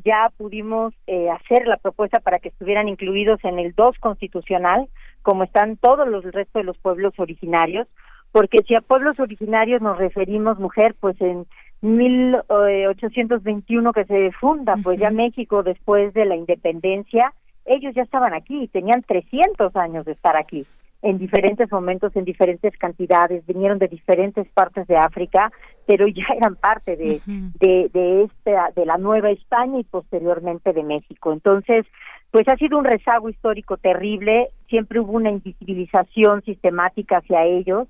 ya 0.03 0.31
pudimos 0.35 0.93
eh, 1.07 1.29
hacer 1.29 1.67
la 1.67 1.77
propuesta 1.77 2.19
para 2.19 2.39
que 2.39 2.49
estuvieran 2.49 2.87
incluidos 2.87 3.39
en 3.43 3.59
el 3.59 3.73
2 3.75 3.99
constitucional, 3.99 4.87
como 5.21 5.43
están 5.43 5.77
todos 5.77 6.07
los 6.07 6.23
restos 6.23 6.61
de 6.61 6.63
los 6.63 6.77
pueblos 6.77 7.13
originarios, 7.17 7.87
porque 8.31 8.59
si 8.67 8.75
a 8.75 8.81
pueblos 8.81 9.19
originarios 9.19 9.81
nos 9.81 9.97
referimos, 9.97 10.57
mujer, 10.57 10.95
pues 10.99 11.19
en 11.21 11.45
1821 11.81 13.93
que 13.93 14.05
se 14.05 14.31
funda, 14.33 14.75
pues 14.83 14.99
ya 14.99 15.11
México 15.11 15.63
después 15.63 16.13
de 16.13 16.25
la 16.25 16.35
independencia, 16.35 17.33
ellos 17.65 17.93
ya 17.95 18.03
estaban 18.03 18.33
aquí, 18.33 18.67
tenían 18.67 19.03
300 19.03 19.75
años 19.75 20.05
de 20.05 20.13
estar 20.13 20.35
aquí, 20.35 20.65
en 21.01 21.17
diferentes 21.17 21.71
momentos, 21.71 22.13
en 22.15 22.25
diferentes 22.25 22.75
cantidades, 22.77 23.45
vinieron 23.45 23.79
de 23.79 23.87
diferentes 23.87 24.47
partes 24.49 24.85
de 24.87 24.97
África, 24.97 25.51
pero 25.85 26.07
ya 26.07 26.25
eran 26.37 26.55
parte 26.55 26.97
de, 26.97 27.21
de, 27.25 27.89
de, 27.93 28.23
esta, 28.23 28.71
de 28.75 28.85
la 28.85 28.97
Nueva 28.97 29.31
España 29.31 29.79
y 29.79 29.83
posteriormente 29.83 30.73
de 30.73 30.83
México. 30.83 31.31
Entonces, 31.31 31.85
pues 32.31 32.47
ha 32.47 32.57
sido 32.57 32.77
un 32.77 32.85
rezago 32.85 33.29
histórico 33.29 33.77
terrible, 33.77 34.49
siempre 34.67 34.99
hubo 34.99 35.13
una 35.13 35.31
invisibilización 35.31 36.43
sistemática 36.43 37.17
hacia 37.17 37.45
ellos, 37.45 37.87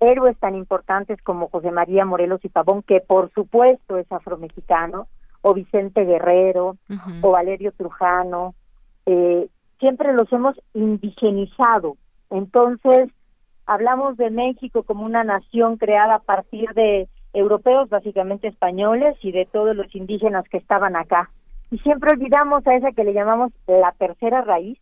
héroes 0.00 0.36
tan 0.38 0.54
importantes 0.54 1.20
como 1.22 1.48
José 1.48 1.70
María 1.70 2.04
Morelos 2.04 2.44
y 2.44 2.48
Pavón, 2.48 2.82
que 2.82 3.00
por 3.00 3.32
supuesto 3.32 3.96
es 3.96 4.10
afromexicano, 4.10 5.08
o 5.40 5.54
Vicente 5.54 6.04
Guerrero, 6.04 6.76
o 7.22 7.30
Valerio 7.30 7.72
Trujano, 7.72 8.54
eh, 9.06 9.48
siempre 9.78 10.12
los 10.12 10.30
hemos 10.32 10.60
indigenizado. 10.74 11.96
Entonces, 12.30 13.08
hablamos 13.66 14.16
de 14.16 14.30
México 14.30 14.82
como 14.82 15.04
una 15.04 15.24
nación 15.24 15.76
creada 15.76 16.16
a 16.16 16.20
partir 16.20 16.70
de 16.74 17.08
europeos, 17.32 17.88
básicamente 17.88 18.48
españoles, 18.48 19.16
y 19.22 19.32
de 19.32 19.46
todos 19.46 19.76
los 19.76 19.94
indígenas 19.94 20.44
que 20.48 20.58
estaban 20.58 20.96
acá. 20.96 21.30
Y 21.70 21.78
siempre 21.78 22.10
olvidamos 22.10 22.66
a 22.66 22.74
esa 22.74 22.92
que 22.92 23.04
le 23.04 23.12
llamamos 23.12 23.52
la 23.66 23.92
tercera 23.92 24.42
raíz, 24.42 24.78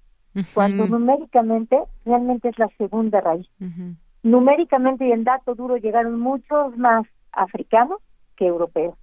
cuando 0.54 0.86
numéricamente 0.86 1.78
realmente 2.04 2.48
es 2.48 2.58
la 2.58 2.68
segunda 2.78 3.20
raíz. 3.20 3.48
Numéricamente 4.26 5.06
y 5.06 5.12
en 5.12 5.22
dato 5.22 5.54
duro 5.54 5.76
llegaron 5.76 6.18
muchos 6.18 6.76
más 6.76 7.06
africanos 7.30 8.00
que 8.34 8.44
europeos. 8.44 8.96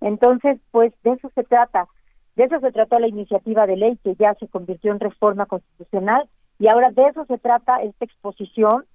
Entonces, 0.00 0.58
pues 0.72 0.92
de 1.04 1.12
eso 1.12 1.30
se 1.36 1.44
trata. 1.44 1.86
De 2.34 2.46
eso 2.46 2.58
se 2.58 2.72
trató 2.72 2.98
la 2.98 3.06
iniciativa 3.06 3.64
de 3.68 3.76
ley 3.76 3.96
que 4.02 4.16
ya 4.16 4.34
se 4.34 4.48
convirtió 4.48 4.90
en 4.90 4.98
reforma 4.98 5.46
constitucional 5.46 6.28
y 6.58 6.66
ahora 6.66 6.90
de 6.90 7.06
eso 7.06 7.24
se 7.26 7.38
trata 7.38 7.80
esta 7.80 8.06
exposición 8.06 8.86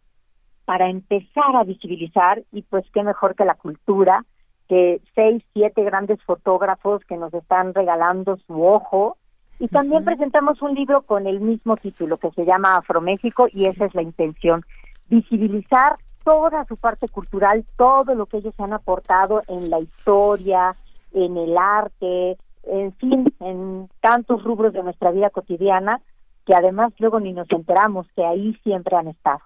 para 0.66 0.90
empezar 0.90 1.56
a 1.56 1.64
visibilizar 1.64 2.44
y 2.52 2.64
pues 2.64 2.84
qué 2.94 3.02
mejor 3.04 3.36
que 3.36 3.46
la 3.46 3.56
cultura, 3.56 4.26
que 4.68 5.00
seis, 5.16 5.42
siete 5.54 5.86
grandes 5.86 6.22
fotógrafos 6.24 7.06
que 7.06 7.16
nos 7.16 7.34
están 7.34 7.74
regalando 7.74 8.36
su 8.46 8.62
ojo 8.62 9.16
y 9.58 9.70
también 9.70 10.04
presentamos 10.04 10.62
un 10.62 10.76
libro 10.76 11.04
con 11.04 11.28
el 11.28 11.40
mismo 11.40 11.78
título 11.78 12.18
que 12.18 12.32
se 12.32 12.44
llama 12.44 12.76
Afroméxico 12.76 13.48
y 13.54 13.68
esa 13.68 13.86
es 13.86 13.96
la 13.96 14.02
intención, 14.02 14.66
visibilizar 15.12 15.98
toda 16.24 16.66
su 16.66 16.78
parte 16.78 17.08
cultural, 17.10 17.66
todo 17.78 18.16
lo 18.16 18.26
que 18.26 18.38
ellos 18.38 18.56
han 18.60 18.74
aportado 18.74 19.44
en 19.48 19.70
la 19.70 19.80
historia, 19.80 20.76
en 21.14 21.38
el 21.38 21.58
arte, 21.58 22.38
en 22.64 22.94
fin, 22.94 23.34
en 23.42 23.90
tantos 24.00 24.44
rubros 24.44 24.74
de 24.74 24.84
nuestra 24.84 25.12
vida 25.12 25.30
cotidiana 25.30 26.02
que 26.46 26.56
además 26.56 26.94
luego 26.98 27.20
ni 27.20 27.34
nos 27.34 27.50
enteramos 27.52 28.08
que 28.16 28.26
ahí 28.26 28.58
siempre 28.64 28.96
han 28.96 29.10
estado. 29.10 29.42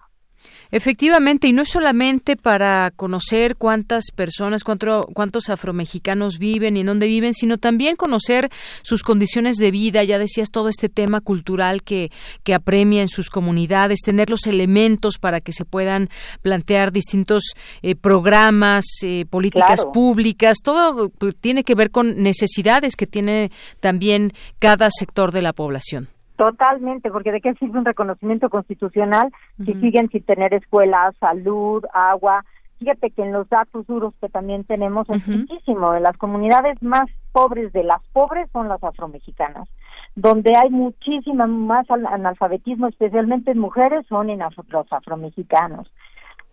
Efectivamente, 0.72 1.48
y 1.48 1.54
no 1.54 1.62
es 1.62 1.70
solamente 1.70 2.36
para 2.36 2.92
conocer 2.96 3.56
cuántas 3.56 4.06
personas, 4.14 4.64
cuántos 4.64 5.50
afromexicanos 5.50 6.38
viven 6.38 6.76
y 6.76 6.82
en 6.82 6.88
dónde 6.88 7.08
viven, 7.08 7.34
sino 7.34 7.58
también 7.58 7.96
conocer 7.96 8.50
sus 8.82 9.04
condiciones 9.04 9.58
de 9.58 9.72
vida, 9.72 10.04
ya 10.04 10.20
decías 10.20 10.52
todo 10.52 10.70
este 10.70 10.90
tema 10.90 11.22
cultural 11.22 11.84
que, 11.84 12.12
que 12.44 12.54
apremia 12.54 13.02
en 13.02 13.08
sus 13.08 13.30
comunidades, 13.30 14.02
tener 14.02 14.30
los 14.30 14.48
elementos 14.48 15.18
para 15.18 15.40
que 15.40 15.54
se 15.54 15.66
puedan 15.66 16.10
plantear 16.42 16.92
distintos 16.92 17.54
eh, 17.82 17.96
programas, 17.96 18.86
eh, 19.04 19.26
políticas 19.30 19.86
públicas, 19.94 20.58
todo 20.64 21.10
pues, 21.10 21.36
tiene 21.40 21.64
que 21.64 21.76
ver 21.76 21.92
con 21.92 22.22
necesidades 22.22 22.96
que 22.96 23.08
tiene 23.08 23.52
también 23.80 24.34
cada 24.60 24.90
sector 24.92 25.32
de 25.32 25.42
la 25.42 25.54
población. 25.54 26.10
Totalmente, 26.36 27.12
porque 27.12 27.32
¿de 27.32 27.42
qué 27.42 27.54
sirve 27.54 27.80
un 27.80 27.86
reconocimiento 27.86 28.50
constitucional 28.50 29.32
si 29.64 29.74
siguen 29.76 30.10
sin 30.10 30.24
tener 30.24 30.54
escuelas, 30.54 31.16
salud, 31.20 31.86
agua? 31.94 32.44
Fíjate 32.80 33.12
que 33.12 33.24
en 33.24 33.32
los 33.32 33.48
datos 33.48 33.88
duros 33.88 34.14
que 34.20 34.28
también 34.28 34.66
tenemos 34.66 35.10
es 35.10 35.26
muchísimo. 35.28 35.94
En 35.94 36.04
las 36.04 36.18
comunidades 36.18 36.82
más 36.84 37.10
pobres 37.32 37.72
de 37.72 37.84
las 37.84 38.02
pobres 38.12 38.50
son 38.52 38.68
las 38.68 38.84
afromexicanas, 38.84 39.70
donde 40.16 40.58
hay 40.58 40.70
muchísima 40.70 41.48
más 41.48 41.90
analfabetismo, 41.90 42.88
especialmente 42.88 43.52
en 43.52 43.60
mujeres, 43.60 44.06
son 44.08 44.30
en 44.30 44.40
los 44.40 44.92
afromexicanos. 44.92 45.90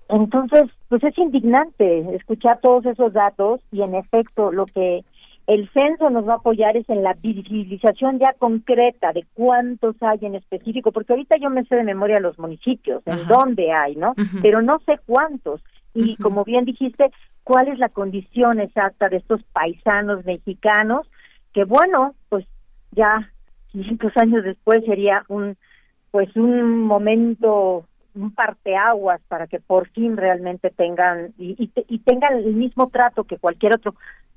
Entonces, 0.08 0.64
pues 0.88 1.02
es 1.02 1.16
indignante 1.18 2.14
escuchar 2.14 2.60
todos 2.60 2.86
esos 2.86 3.12
datos 3.12 3.60
y 3.72 3.82
en 3.82 3.94
efecto 3.94 4.52
lo 4.52 4.66
que 4.66 5.04
el 5.52 5.68
censo 5.70 6.08
nos 6.08 6.26
va 6.26 6.34
a 6.34 6.36
apoyar 6.36 6.76
es 6.78 6.88
en 6.88 7.02
la 7.02 7.12
visibilización 7.22 8.18
ya 8.18 8.32
concreta 8.38 9.12
de 9.12 9.26
cuántos 9.34 9.96
hay 10.00 10.20
en 10.22 10.34
específico, 10.34 10.92
porque 10.92 11.12
ahorita 11.12 11.36
yo 11.38 11.50
me 11.50 11.64
sé 11.64 11.76
de 11.76 11.84
memoria 11.84 12.20
los 12.20 12.38
municipios, 12.38 13.02
en 13.06 13.26
dónde 13.26 13.70
hay, 13.70 13.94
¿no? 13.96 14.14
Pero 14.40 14.62
no 14.62 14.78
sé 14.86 14.98
cuántos. 15.04 15.62
Y 15.94 16.16
como 16.16 16.44
bien 16.44 16.64
dijiste, 16.64 17.10
cuál 17.44 17.68
es 17.68 17.78
la 17.78 17.90
condición 17.90 18.60
exacta 18.60 19.10
de 19.10 19.18
estos 19.18 19.42
paisanos 19.52 20.24
mexicanos, 20.24 21.06
que 21.52 21.64
bueno, 21.64 22.14
pues 22.30 22.46
ya 22.92 23.30
500 23.72 24.16
años 24.16 24.44
después 24.44 24.82
sería 24.86 25.24
un 25.28 25.56
pues 26.10 26.34
un 26.36 26.80
momento 26.80 27.86
un 28.14 28.34
parteaguas 28.34 29.20
para 29.28 29.46
que 29.46 29.58
por 29.58 29.88
fin 29.90 30.16
realmente 30.16 30.70
tengan 30.70 31.32
y, 31.38 31.56
y, 31.88 31.98
tengan 32.00 32.34
el 32.34 32.54
mismo 32.54 32.88
trato 32.88 33.24
que 33.24 33.38
cualquier 33.38 33.74
otro 33.74 33.94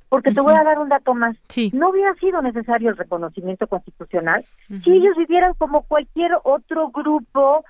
porque 0.09 0.31
te 0.31 0.41
voy 0.41 0.53
a 0.53 0.63
dar 0.63 0.79
un 0.79 0.89
dato 0.89 1.13
más. 1.13 1.35
No 1.73 1.89
hubiera 1.89 2.13
sido 2.15 2.41
necesario 2.41 2.89
el 2.89 2.97
reconocimiento 2.97 3.67
constitucional 3.67 4.45
si 4.67 4.91
ellos 4.91 5.15
vivieran 5.17 5.53
como 5.57 5.83
cualquier 5.83 6.31
otro 6.43 6.89
grupo 6.89 7.63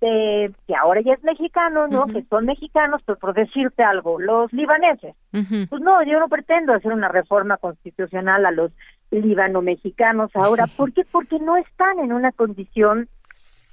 de, 0.00 0.52
que 0.66 0.74
ahora 0.76 1.00
ya 1.00 1.14
es 1.14 1.24
mexicano, 1.24 1.88
¿no? 1.88 2.06
Que 2.06 2.22
son 2.24 2.44
mexicanos, 2.44 3.02
pero 3.04 3.18
por 3.18 3.34
decirte 3.34 3.82
algo, 3.82 4.20
los 4.20 4.52
libaneses. 4.52 5.14
Pues 5.30 5.82
no, 5.82 6.02
yo 6.04 6.20
no 6.20 6.28
pretendo 6.28 6.72
hacer 6.72 6.92
una 6.92 7.08
reforma 7.08 7.56
constitucional 7.56 8.46
a 8.46 8.50
los 8.50 8.70
libano-mexicanos 9.10 10.30
ahora. 10.34 10.66
¿Por 10.66 10.92
qué? 10.92 11.04
Porque 11.10 11.38
no 11.38 11.56
están 11.56 11.98
en 11.98 12.12
una 12.12 12.32
condición 12.32 13.08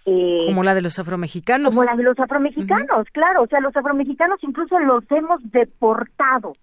eh, 0.07 0.45
como 0.45 0.63
la 0.63 0.75
de 0.75 0.83
los 0.83 0.99
afromexicanos. 0.99 1.73
Como 1.73 1.83
la 1.83 1.95
de 1.95 2.03
los 2.03 2.19
afromexicanos, 2.19 3.07
claro. 3.11 3.43
O 3.43 3.47
sea, 3.47 3.59
los 3.59 3.75
afromexicanos 3.75 4.37
incluso 4.43 4.79
los 4.79 5.03
hemos 5.09 5.41
deportado. 5.51 6.53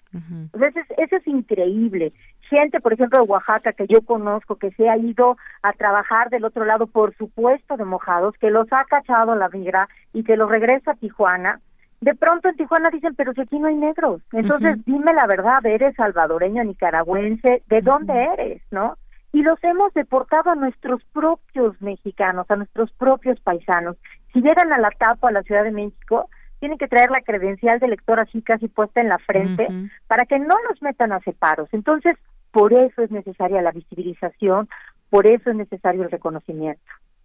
eso, 0.53 1.17
es, 1.17 1.27
increíble. 1.27 2.13
Gente, 2.43 2.81
por 2.81 2.93
ejemplo, 2.93 3.19
de 3.19 3.29
Oaxaca, 3.29 3.73
que 3.73 3.87
yo 3.89 4.03
conozco, 4.03 4.57
que 4.57 4.71
se 4.73 4.89
ha 4.89 4.97
ido 4.97 5.37
a 5.63 5.73
trabajar 5.73 6.31
del 6.31 6.45
otro 6.45 6.65
lado, 6.65 6.87
por 6.87 7.17
supuesto, 7.17 7.77
de 7.77 7.85
mojados, 7.85 8.37
que 8.39 8.51
los 8.51 8.73
ha 8.73 8.85
cachado 8.85 9.35
la 9.35 9.49
migra 9.49 9.89
y 10.13 10.23
que 10.23 10.37
los 10.37 10.49
regresa 10.49 10.93
a 10.93 10.97
Tijuana. 10.97 11.61
De 12.01 12.15
pronto 12.15 12.49
en 12.49 12.57
Tijuana 12.57 12.91
dicen, 12.91 13.15
pero 13.17 13.33
si 13.33 13.41
aquí 13.41 13.59
no 13.59 13.69
hay 13.69 13.77
negros. 13.77 14.23
Entonces, 14.33 14.85
dime 14.85 15.13
la 15.15 15.27
verdad, 15.27 15.65
¿eres 15.65 15.97
salvadoreño, 15.97 16.63
nicaragüense? 16.63 17.63
¿De 17.69 17.81
dónde 17.81 18.13
eres, 18.35 18.63
no? 18.71 18.97
Y 19.33 19.43
los 19.43 19.63
hemos 19.65 19.93
deportado 19.95 20.51
a 20.51 20.55
nuestros 20.55 21.03
propios 21.13 21.81
mexicanos, 21.81 22.51
a 22.51 22.57
nuestros 22.57 22.93
propios 22.93 23.41
paisanos. 23.41 23.97
Si 24.33 24.41
llegan 24.41 24.73
a 24.73 24.79
la 24.79 24.91
tapa 24.91 25.29
a 25.29 25.33
la 25.33 25.43
Ciudad 25.43 25.65
de 25.65 25.73
México, 25.73 26.29
tienen 26.61 26.79
que 26.79 26.87
traer 26.87 27.11
la 27.11 27.23
credencial 27.23 27.81
de 27.81 27.89
lector 27.89 28.21
así 28.21 28.43
casi 28.43 28.69
puesta 28.69 29.01
en 29.01 29.09
la 29.09 29.19
frente 29.19 29.67
para 30.07 30.27
que 30.27 30.39
no 30.39 30.55
los 30.69 30.81
metan 30.81 31.13
a 31.13 31.21
separos. 31.21 31.69
Entonces, 31.73 32.17
por 32.53 32.73
eso 32.73 33.03
es 33.03 33.11
necesaria 33.11 33.63
la 33.63 33.73
visibilización, 33.73 34.69
por 35.11 35.27
eso 35.27 35.51
es 35.51 35.57
necesario 35.57 36.05
el 36.05 36.11
reconocimiento. 36.11 36.81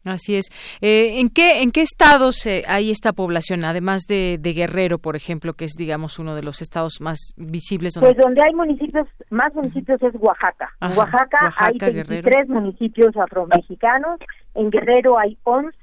Así 0.07 0.35
es. 0.35 0.47
Eh, 0.81 1.19
¿En 1.19 1.29
qué 1.29 1.61
en 1.61 1.71
qué 1.71 1.81
estados 1.81 2.45
eh, 2.45 2.63
hay 2.67 2.91
esta 2.91 3.13
población, 3.13 3.65
además 3.65 4.03
de, 4.07 4.39
Guerrero, 4.41 4.97
por 4.99 5.15
ejemplo, 5.15 5.53
que 5.53 5.65
es 5.65 5.73
digamos 5.77 6.19
uno 6.19 6.35
de 6.35 6.43
los 6.43 6.61
estados 6.61 7.01
más 7.01 7.33
visibles? 7.35 7.97
Pues 7.99 8.15
donde 8.17 8.41
hay 8.45 8.53
municipios, 8.53 9.07
más 9.29 9.53
municipios 9.53 10.01
es 10.01 10.13
Oaxaca. 10.19 10.69
en 10.81 10.97
Oaxaca, 10.97 11.51
hay 11.57 11.77
23 11.77 12.49
municipios 12.49 13.15
afromexicanos, 13.17 14.19
en 14.55 14.69
Guerrero 14.69 15.19
hay 15.19 15.37
11, 15.43 15.77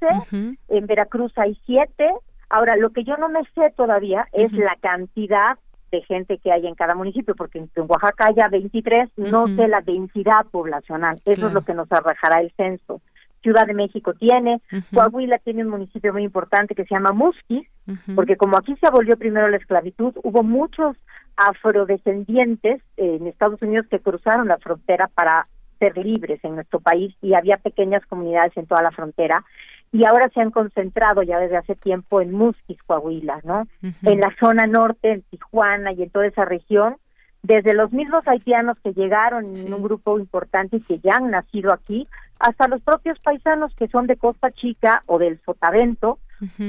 en 0.69 0.85
Veracruz 0.87 1.31
hay 1.37 1.57
7. 1.65 2.09
Ahora, 2.49 2.75
lo 2.75 2.91
que 2.91 3.03
yo 3.03 3.17
no 3.17 3.29
me 3.29 3.41
sé 3.55 3.73
todavía 3.75 4.27
es 4.33 4.51
la 4.53 4.75
cantidad 4.81 5.57
de 5.91 6.01
gente 6.03 6.37
que 6.37 6.51
hay 6.51 6.67
en 6.67 6.75
cada 6.75 6.95
municipio, 6.95 7.35
porque 7.35 7.59
en 7.59 7.69
Oaxaca 7.87 8.27
haya 8.27 8.47
23, 8.49 9.09
no 9.17 9.47
sé 9.47 9.67
la 9.67 9.81
densidad 9.81 10.45
poblacional. 10.51 11.19
Eso 11.25 11.47
es 11.47 11.53
lo 11.53 11.63
que 11.63 11.73
nos 11.73 11.91
arrojará 11.91 12.41
el 12.41 12.51
censo. 12.57 13.01
Ciudad 13.45 13.67
de 13.67 13.75
México 13.75 14.15
tiene, 14.15 14.59
Coahuila 14.91 15.37
tiene 15.37 15.63
un 15.63 15.69
municipio 15.69 16.11
muy 16.11 16.23
importante 16.23 16.73
que 16.73 16.83
se 16.83 16.95
llama 16.95 17.11
Musquis, 17.11 17.67
porque 18.15 18.37
como 18.37 18.57
aquí 18.57 18.75
se 18.77 18.87
abolió 18.87 19.17
primero 19.17 19.47
la 19.49 19.57
esclavitud, 19.57 20.15
hubo 20.23 20.41
muchos 20.41 20.97
afrodescendientes 21.37 22.81
en 22.97 23.27
Estados 23.27 23.61
Unidos 23.61 23.85
que 23.87 23.99
cruzaron 23.99 24.47
la 24.47 24.57
frontera 24.57 25.11
para 25.13 25.45
ser 25.77 25.95
libres 25.95 26.43
en 26.43 26.55
nuestro 26.55 26.79
país 26.79 27.15
y 27.21 27.35
había 27.35 27.57
pequeñas 27.57 28.03
comunidades 28.07 28.57
en 28.57 28.65
toda 28.65 28.81
la 28.81 28.89
frontera. 28.89 29.45
Y 29.91 30.05
ahora 30.05 30.27
se 30.29 30.41
han 30.41 30.49
concentrado 30.49 31.21
ya 31.21 31.37
desde 31.37 31.57
hace 31.57 31.75
tiempo 31.75 32.21
en 32.21 32.31
Musquis, 32.31 32.81
Coahuila, 32.87 33.41
¿no? 33.43 33.67
En 34.01 34.21
la 34.21 34.33
zona 34.39 34.65
norte, 34.65 35.11
en 35.11 35.21
Tijuana 35.21 35.91
y 35.91 36.01
en 36.01 36.09
toda 36.09 36.25
esa 36.25 36.45
región, 36.45 36.95
desde 37.43 37.75
los 37.75 37.91
mismos 37.91 38.27
haitianos 38.27 38.75
que 38.83 38.91
llegaron 38.93 39.55
en 39.55 39.71
un 39.71 39.83
grupo 39.83 40.17
importante 40.19 40.77
y 40.77 40.81
que 40.81 40.97
ya 40.97 41.17
han 41.17 41.29
nacido 41.29 41.71
aquí, 41.71 42.07
hasta 42.45 42.67
los 42.67 42.81
propios 42.83 43.17
paisanos 43.19 43.73
que 43.73 43.87
son 43.87 44.05
de 44.05 44.17
Costa 44.17 44.51
Chica 44.51 45.01
o 45.07 45.17
del 45.17 45.41
Sotavento, 45.43 46.19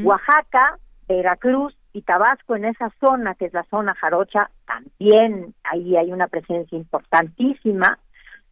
Oaxaca, 0.05 0.79
Veracruz 1.07 1.77
y 1.93 2.01
Tabasco, 2.01 2.57
en 2.57 2.65
esa 2.65 2.91
zona 2.99 3.35
que 3.35 3.45
es 3.45 3.53
la 3.53 3.65
zona 3.65 3.95
jarocha, 3.95 4.51
también 4.67 5.55
ahí 5.65 5.97
hay 5.97 6.13
una 6.13 6.29
presencia 6.29 6.79
importantísima. 6.79 7.99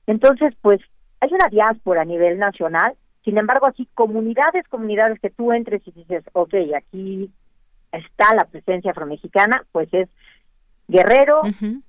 Entonces, 0.06 0.54
pues 0.60 0.80
hay 1.20 1.30
una 1.32 1.48
diáspora 1.48 2.02
a 2.02 2.04
nivel 2.04 2.38
nacional, 2.38 2.94
sin 3.24 3.38
embargo, 3.38 3.68
así 3.68 3.88
comunidades, 3.94 4.68
comunidades 4.68 5.18
que 5.18 5.30
tú 5.30 5.50
entres 5.52 5.80
y 5.86 5.92
dices, 5.92 6.24
ok, 6.34 6.54
aquí 6.76 7.30
está 7.90 8.34
la 8.34 8.44
presencia 8.44 8.90
afromexicana, 8.90 9.64
pues 9.72 9.88
es 9.92 10.10
Guerrero, 10.88 11.40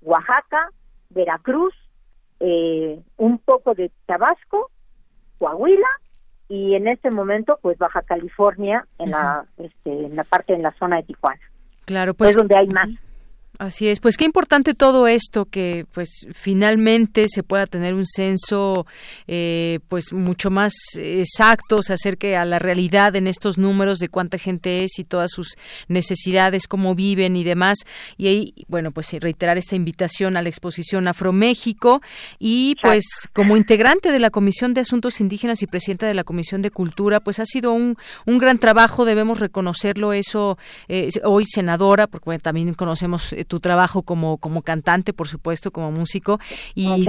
Oaxaca, 0.02 0.70
Veracruz, 1.10 1.74
eh, 2.40 3.02
un 3.18 3.38
poco 3.40 3.74
de 3.74 3.92
Tabasco, 4.06 4.72
Coahuila 5.38 5.88
y 6.48 6.76
en 6.76 6.88
este 6.88 7.12
momento 7.12 7.60
pues 7.62 7.78
Baja 7.78 8.02
California 8.04 8.86
en 9.00 9.12
la 9.12 9.46
este, 9.58 10.06
en 10.06 10.16
la 10.16 10.24
parte 10.24 10.54
en 10.54 10.62
la 10.64 10.74
zona 10.74 10.98
de 10.98 11.04
Tijuana. 11.04 11.42
Claro, 11.86 12.14
pues 12.14 12.32
es 12.32 12.36
donde 12.36 12.58
hay 12.58 12.68
más. 12.68 12.90
Así 13.58 13.88
es, 13.88 14.02
pues 14.02 14.18
qué 14.18 14.26
importante 14.26 14.74
todo 14.74 15.08
esto 15.08 15.46
que 15.46 15.86
pues 15.94 16.28
finalmente 16.34 17.28
se 17.30 17.42
pueda 17.42 17.66
tener 17.66 17.94
un 17.94 18.06
censo 18.06 18.86
eh, 19.28 19.80
pues 19.88 20.12
mucho 20.12 20.52
más 20.52 20.74
exacto, 20.98 21.82
se 21.82 21.94
acerque 21.94 22.36
a 22.36 22.44
la 22.44 22.60
realidad 22.60 23.16
en 23.16 23.28
estos 23.28 23.58
números 23.58 24.00
de 24.00 24.10
cuánta 24.10 24.38
gente 24.38 24.84
es 24.84 25.00
y 25.00 25.06
todas 25.06 25.32
sus 25.32 25.56
necesidades, 25.88 26.68
cómo 26.68 26.96
viven 26.96 27.38
y 27.38 27.46
demás. 27.46 27.78
Y 28.18 28.28
ahí, 28.28 28.54
bueno, 28.68 28.92
pues 28.92 29.14
reiterar 29.14 29.58
esta 29.58 29.78
invitación 29.78 30.36
a 30.36 30.42
la 30.42 30.50
exposición 30.50 31.08
Afroméxico 31.08 32.02
y 32.40 32.76
pues 32.82 33.06
como 33.32 33.56
integrante 33.56 34.12
de 34.12 34.20
la 34.20 34.32
Comisión 34.32 34.74
de 34.74 34.82
Asuntos 34.82 35.22
Indígenas 35.22 35.62
y 35.62 35.68
presidenta 35.68 36.08
de 36.08 36.14
la 36.14 36.26
Comisión 36.26 36.62
de 36.62 36.72
Cultura, 36.72 37.22
pues 37.22 37.40
ha 37.40 37.46
sido 37.46 37.72
un, 37.72 37.96
un 38.26 38.38
gran 38.38 38.58
trabajo, 38.58 39.06
debemos 39.06 39.40
reconocerlo 39.40 40.12
eso, 40.12 40.58
eh, 40.90 41.08
hoy 41.24 41.46
senadora, 41.46 42.08
porque 42.08 42.26
bueno, 42.26 42.42
también 42.42 42.74
conocemos 42.74 43.32
eh, 43.32 43.45
tu 43.46 43.60
trabajo 43.60 44.02
como, 44.04 44.38
como 44.38 44.62
cantante, 44.62 45.14
por 45.14 45.28
supuesto, 45.28 45.72
como 45.72 45.92
músico. 45.92 46.40
Y 46.74 47.06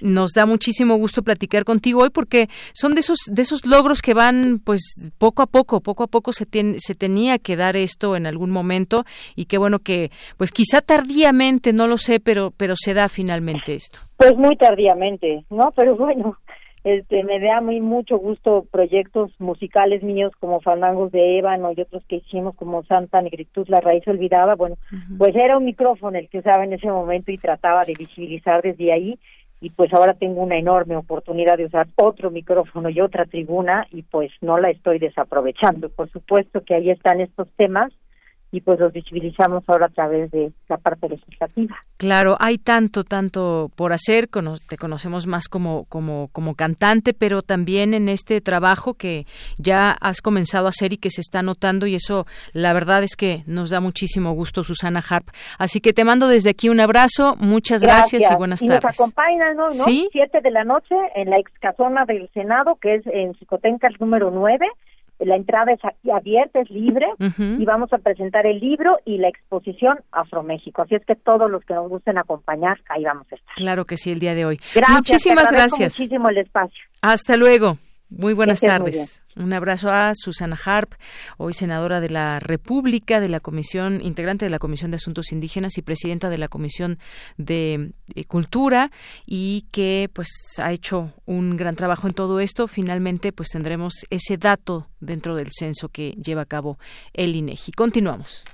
nos 0.00 0.30
da 0.32 0.46
muchísimo 0.46 0.96
gusto 0.96 1.22
platicar 1.22 1.64
contigo 1.64 2.02
hoy 2.02 2.10
porque 2.10 2.48
son 2.72 2.94
de 2.94 3.00
esos, 3.00 3.18
de 3.30 3.42
esos 3.42 3.66
logros 3.66 4.02
que 4.02 4.14
van, 4.14 4.60
pues, 4.64 4.82
poco 5.18 5.42
a 5.42 5.46
poco, 5.46 5.80
poco 5.80 6.04
a 6.04 6.06
poco 6.06 6.32
se, 6.32 6.46
se 6.78 6.94
tenía 6.94 7.38
que 7.38 7.56
dar 7.56 7.76
esto 7.76 8.16
en 8.16 8.26
algún 8.26 8.50
momento 8.50 9.04
y 9.34 9.46
qué 9.46 9.58
bueno 9.58 9.78
que, 9.80 10.10
pues, 10.36 10.52
quizá 10.52 10.80
tardíamente, 10.80 11.72
no 11.72 11.86
lo 11.86 11.98
sé, 11.98 12.20
pero, 12.20 12.52
pero 12.56 12.74
se 12.76 12.94
da 12.94 13.08
finalmente 13.08 13.74
esto. 13.74 14.00
Pues 14.16 14.36
muy 14.36 14.56
tardíamente, 14.56 15.44
¿no? 15.50 15.72
Pero 15.76 15.96
bueno, 15.96 16.36
este, 16.84 17.24
me 17.24 17.40
da 17.40 17.60
muy 17.60 17.80
mucho 17.80 18.18
gusto 18.18 18.66
proyectos 18.70 19.32
musicales 19.38 20.02
míos 20.02 20.32
como 20.38 20.60
Fandangos 20.60 21.12
de 21.12 21.38
Ébano 21.38 21.72
y 21.72 21.80
otros 21.80 22.04
que 22.06 22.16
hicimos 22.16 22.54
como 22.54 22.84
Santa 22.84 23.20
Negritud, 23.20 23.68
La 23.68 23.80
Raíz 23.80 24.06
Olvidada, 24.06 24.54
bueno, 24.54 24.76
pues 25.16 25.34
era 25.34 25.58
un 25.58 25.64
micrófono 25.64 26.18
el 26.18 26.28
que 26.28 26.38
usaba 26.38 26.64
en 26.64 26.72
ese 26.72 26.88
momento 26.88 27.32
y 27.32 27.38
trataba 27.38 27.84
de 27.84 27.94
visibilizar 27.94 28.62
desde 28.62 28.92
ahí. 28.92 29.18
Y 29.60 29.70
pues 29.70 29.92
ahora 29.92 30.14
tengo 30.14 30.40
una 30.40 30.56
enorme 30.56 30.94
oportunidad 30.94 31.58
de 31.58 31.64
usar 31.64 31.88
otro 31.96 32.30
micrófono 32.30 32.90
y 32.90 33.00
otra 33.00 33.24
tribuna 33.24 33.88
y 33.90 34.02
pues 34.02 34.30
no 34.40 34.56
la 34.56 34.70
estoy 34.70 35.00
desaprovechando. 35.00 35.88
Por 35.88 36.08
supuesto 36.10 36.62
que 36.62 36.76
ahí 36.76 36.90
están 36.90 37.20
estos 37.20 37.48
temas 37.56 37.92
y 38.50 38.60
pues 38.60 38.80
los 38.80 38.92
visibilizamos 38.92 39.68
ahora 39.68 39.86
a 39.86 39.90
través 39.90 40.30
de 40.30 40.52
la 40.68 40.78
parte 40.78 41.08
legislativa. 41.08 41.76
Claro, 41.98 42.36
hay 42.40 42.58
tanto, 42.58 43.04
tanto 43.04 43.70
por 43.74 43.92
hacer, 43.92 44.28
te 44.68 44.78
conocemos 44.78 45.26
más 45.26 45.48
como, 45.48 45.84
como, 45.88 46.28
como 46.32 46.54
cantante, 46.54 47.12
pero 47.12 47.42
también 47.42 47.92
en 47.92 48.08
este 48.08 48.40
trabajo 48.40 48.94
que 48.94 49.26
ya 49.58 49.90
has 50.00 50.20
comenzado 50.20 50.66
a 50.66 50.70
hacer 50.70 50.92
y 50.92 50.96
que 50.96 51.10
se 51.10 51.20
está 51.20 51.42
notando 51.42 51.86
y 51.86 51.94
eso 51.94 52.26
la 52.52 52.72
verdad 52.72 53.02
es 53.02 53.16
que 53.16 53.42
nos 53.46 53.70
da 53.70 53.80
muchísimo 53.80 54.32
gusto, 54.32 54.64
Susana 54.64 55.02
Harp. 55.06 55.28
Así 55.58 55.80
que 55.80 55.92
te 55.92 56.04
mando 56.04 56.28
desde 56.28 56.50
aquí 56.50 56.68
un 56.68 56.80
abrazo, 56.80 57.36
muchas 57.38 57.82
gracias, 57.82 58.30
y 58.30 58.34
buenas 58.34 58.60
tardes. 58.60 58.82
Nos 58.82 58.98
acompañan, 58.98 59.56
¿no? 59.56 59.68
Siete 59.70 60.40
de 60.40 60.50
la 60.50 60.64
noche 60.64 60.94
en 61.14 61.30
la 61.30 61.36
ex 61.36 61.52
casona 61.60 62.04
del 62.06 62.30
Senado, 62.32 62.76
que 62.80 62.96
es 62.96 63.06
en 63.06 63.34
Psicotenca 63.34 63.88
número 63.98 64.30
nueve 64.30 64.66
la 65.18 65.36
entrada 65.36 65.72
es 65.72 65.80
abierta, 66.12 66.60
es 66.60 66.70
libre 66.70 67.06
y 67.38 67.64
vamos 67.64 67.92
a 67.92 67.98
presentar 67.98 68.46
el 68.46 68.60
libro 68.60 68.98
y 69.04 69.18
la 69.18 69.28
exposición 69.28 69.98
Afroméxico. 70.12 70.82
Así 70.82 70.94
es 70.94 71.04
que 71.04 71.16
todos 71.16 71.50
los 71.50 71.64
que 71.64 71.74
nos 71.74 71.88
gusten 71.88 72.18
acompañar, 72.18 72.78
ahí 72.88 73.04
vamos 73.04 73.26
a 73.32 73.34
estar. 73.34 73.54
Claro 73.56 73.84
que 73.84 73.96
sí, 73.96 74.10
el 74.10 74.20
día 74.20 74.34
de 74.34 74.46
hoy. 74.46 74.60
Gracias, 74.74 74.96
Muchísimas 74.96 75.50
gracias. 75.50 75.98
Muchísimo 75.98 76.28
el 76.28 76.38
espacio. 76.38 76.84
Hasta 77.02 77.36
luego. 77.36 77.78
Muy 78.10 78.32
buenas 78.32 78.60
tardes. 78.60 79.22
Un 79.36 79.52
abrazo 79.52 79.90
a 79.90 80.12
Susana 80.14 80.58
Harp, 80.64 80.94
hoy 81.36 81.52
senadora 81.52 82.00
de 82.00 82.08
la 82.08 82.40
República, 82.40 83.20
de 83.20 83.28
la 83.28 83.38
Comisión, 83.38 84.00
integrante 84.02 84.46
de 84.46 84.50
la 84.50 84.58
Comisión 84.58 84.90
de 84.90 84.96
Asuntos 84.96 85.30
Indígenas 85.30 85.76
y 85.76 85.82
presidenta 85.82 86.30
de 86.30 86.38
la 86.38 86.48
Comisión 86.48 86.98
de 87.36 87.92
eh, 88.14 88.24
Cultura 88.24 88.90
y 89.26 89.66
que 89.70 90.10
pues 90.12 90.28
ha 90.56 90.72
hecho 90.72 91.12
un 91.26 91.56
gran 91.56 91.76
trabajo 91.76 92.08
en 92.08 92.14
todo 92.14 92.40
esto. 92.40 92.66
Finalmente 92.66 93.30
pues 93.32 93.50
tendremos 93.50 94.06
ese 94.10 94.38
dato 94.38 94.88
dentro 95.00 95.34
del 95.36 95.48
censo 95.52 95.90
que 95.90 96.12
lleva 96.12 96.42
a 96.42 96.46
cabo 96.46 96.78
el 97.12 97.36
INEGI. 97.36 97.72
Continuamos. 97.72 98.44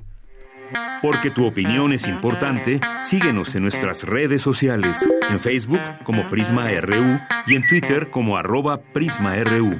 Porque 1.03 1.31
tu 1.31 1.47
opinión 1.47 1.93
es 1.93 2.07
importante, 2.07 2.81
síguenos 3.03 3.55
en 3.55 3.63
nuestras 3.63 4.05
redes 4.05 4.43
sociales, 4.43 5.09
en 5.29 5.39
Facebook 5.39 5.81
como 6.05 6.29
Prisma 6.29 6.71
RU 6.81 7.19
y 7.47 7.57
en 7.57 7.67
Twitter 7.69 8.11
como 8.11 8.37
arroba 8.37 8.81
PrismaRU. 8.81 9.79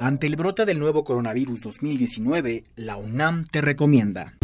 Ante 0.00 0.26
el 0.26 0.36
brote 0.36 0.64
del 0.64 0.78
nuevo 0.78 1.04
coronavirus 1.04 1.60
2019, 1.60 2.64
la 2.76 2.96
UNAM 2.96 3.44
te 3.44 3.60
recomienda 3.60 4.34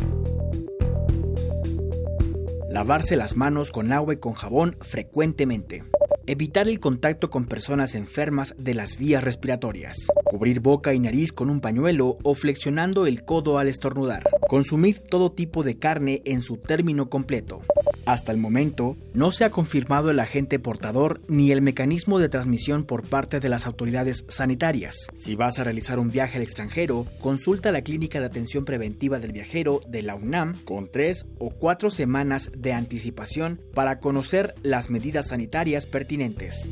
lavarse 2.68 3.16
las 3.16 3.36
manos 3.36 3.70
con 3.70 3.92
agua 3.92 4.14
y 4.14 4.16
con 4.16 4.32
jabón 4.32 4.76
frecuentemente 4.80 5.84
Evitar 6.26 6.68
el 6.68 6.80
contacto 6.80 7.28
con 7.28 7.44
personas 7.44 7.94
enfermas 7.94 8.54
de 8.56 8.72
las 8.72 8.96
vías 8.96 9.22
respiratorias. 9.22 10.06
Cubrir 10.24 10.60
boca 10.60 10.94
y 10.94 10.98
nariz 10.98 11.32
con 11.32 11.50
un 11.50 11.60
pañuelo 11.60 12.16
o 12.22 12.34
flexionando 12.34 13.06
el 13.06 13.24
codo 13.24 13.58
al 13.58 13.68
estornudar. 13.68 14.24
Consumir 14.48 15.00
todo 15.00 15.32
tipo 15.32 15.62
de 15.62 15.78
carne 15.78 16.22
en 16.24 16.42
su 16.42 16.56
término 16.56 17.08
completo. 17.08 17.60
Hasta 18.06 18.32
el 18.32 18.38
momento, 18.38 18.96
no 19.14 19.32
se 19.32 19.44
ha 19.44 19.50
confirmado 19.50 20.10
el 20.10 20.20
agente 20.20 20.58
portador 20.58 21.22
ni 21.28 21.52
el 21.52 21.62
mecanismo 21.62 22.18
de 22.18 22.28
transmisión 22.28 22.84
por 22.84 23.08
parte 23.08 23.40
de 23.40 23.48
las 23.48 23.66
autoridades 23.66 24.24
sanitarias. 24.28 25.06
Si 25.16 25.36
vas 25.36 25.58
a 25.58 25.64
realizar 25.64 25.98
un 25.98 26.10
viaje 26.10 26.36
al 26.36 26.42
extranjero, 26.42 27.06
consulta 27.20 27.72
la 27.72 27.82
Clínica 27.82 28.20
de 28.20 28.26
Atención 28.26 28.64
Preventiva 28.64 29.18
del 29.18 29.32
Viajero 29.32 29.80
de 29.88 30.02
la 30.02 30.16
UNAM 30.16 30.54
con 30.64 30.88
tres 30.88 31.24
o 31.38 31.50
cuatro 31.50 31.90
semanas 31.90 32.50
de 32.54 32.74
anticipación 32.74 33.60
para 33.72 34.00
conocer 34.00 34.54
las 34.62 34.90
medidas 34.90 35.28
sanitarias 35.28 35.86
pertinentes. 35.86 36.68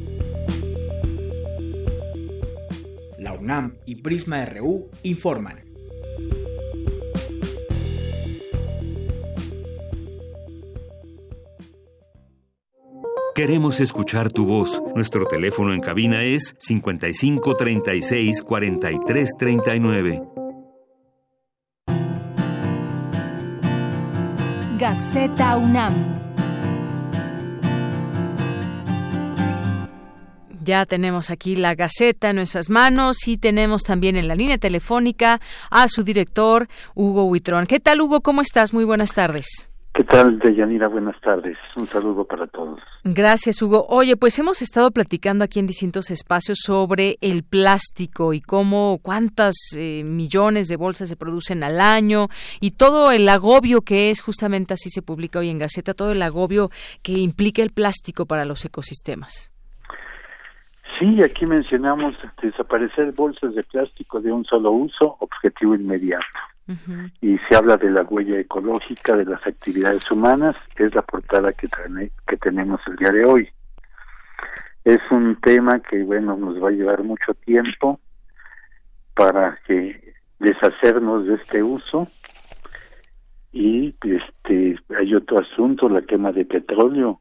UNAM 3.43 3.75
y 3.85 3.97
Prisma 3.97 4.45
RU 4.47 4.89
informan. 5.03 5.65
Queremos 13.35 13.81
escuchar 13.81 14.31
tu 14.31 14.47
voz. 14.47 14.81
Nuestro 14.95 15.27
teléfono 15.27 15.73
en 15.73 15.81
cabina 15.81 16.23
es 16.23 16.55
55 16.59 17.57
36 17.57 18.43
43 18.43 19.31
39. 19.39 20.23
Gaceta 24.79 25.57
UNAM. 25.57 26.22
Ya 30.65 30.87
tenemos 30.87 31.31
aquí 31.31 31.57
la 31.57 31.75
Gaceta 31.75 32.31
en 32.31 32.37
nuestras 32.37 32.71
manos 32.71 33.27
y 33.27 33.37
tenemos 33.37 33.83
también 33.83 34.17
en 34.17 34.29
la 34.29 34.37
línea 34.37 34.59
telefónica 34.59 35.41
a 35.71 35.89
su 35.89 36.05
director, 36.05 36.69
Hugo 36.95 37.25
Huitrón. 37.25 37.67
¿Qué 37.67 37.81
tal, 37.81 38.01
Hugo? 38.01 38.21
¿Cómo 38.21 38.43
estás? 38.43 38.73
Muy 38.73 38.85
buenas 38.85 39.13
tardes. 39.13 39.73
¿Qué 39.95 40.05
tal, 40.05 40.39
Deyanira? 40.39 40.89
Buenas 40.89 41.21
tardes. 41.21 41.59
Un 41.77 41.87
saludo 41.87 42.25
para 42.25 42.47
todos. 42.47 42.81
Gracias, 43.05 43.61
Hugo. 43.61 43.85
Oye, 43.89 44.17
pues 44.17 44.39
hemos 44.39 44.63
estado 44.63 44.91
platicando 44.91 45.45
aquí 45.45 45.59
en 45.59 45.67
distintos 45.67 46.11
espacios 46.11 46.61
sobre 46.65 47.19
el 47.21 47.43
plástico 47.43 48.33
y 48.33 48.41
cómo, 48.41 49.01
cuántas 49.03 49.55
eh, 49.77 50.03
millones 50.05 50.69
de 50.69 50.77
bolsas 50.77 51.11
se 51.11 51.17
producen 51.17 51.63
al 51.63 51.81
año 51.81 52.29
y 52.61 52.71
todo 52.71 53.11
el 53.11 53.29
agobio 53.29 53.83
que 53.83 54.11
es, 54.11 54.23
justamente 54.23 54.73
así 54.75 54.89
se 54.89 55.03
publica 55.03 55.41
hoy 55.41 55.51
en 55.51 55.59
Gaceta, 55.59 55.93
todo 55.93 56.13
el 56.13 56.23
agobio 56.23 56.71
que 57.03 57.13
implica 57.13 57.63
el 57.63 57.71
plástico 57.71 58.25
para 58.25 58.47
los 58.47 58.65
ecosistemas. 58.65 59.53
Sí, 60.99 61.23
aquí 61.23 61.47
mencionamos 61.47 62.15
desaparecer 62.41 63.13
bolsas 63.13 63.55
de 63.55 63.63
plástico 63.63 64.21
de 64.21 64.33
un 64.33 64.45
solo 64.45 64.71
uso, 64.71 65.17
objetivo 65.21 65.75
inmediato. 65.75 66.25
Y 67.21 67.39
se 67.49 67.57
habla 67.57 67.77
de 67.77 67.91
la 67.91 68.03
huella 68.03 68.39
ecológica 68.39 69.17
de 69.17 69.25
las 69.25 69.45
actividades 69.47 70.09
humanas, 70.11 70.57
es 70.77 70.95
la 70.95 71.03
portada 71.03 71.53
que, 71.53 71.69
que 72.27 72.37
tenemos 72.37 72.81
el 72.87 72.97
día 72.97 73.11
de 73.11 73.25
hoy. 73.25 73.49
Es 74.85 75.01
un 75.11 75.37
tema 75.41 75.81
que, 75.81 76.03
bueno, 76.03 76.37
nos 76.37 76.63
va 76.63 76.69
a 76.69 76.73
llevar 76.73 77.03
mucho 77.03 77.35
tiempo 77.35 78.01
para 79.15 79.59
que 79.67 80.15
deshacernos 80.39 81.27
de 81.27 81.35
este 81.35 81.63
uso 81.63 82.09
y 83.53 83.95
este 84.03 84.79
hay 84.99 85.15
otro 85.15 85.41
asunto 85.41 85.89
la 85.89 86.03
quema 86.03 86.33
de 86.33 86.45
petróleo 86.45 87.21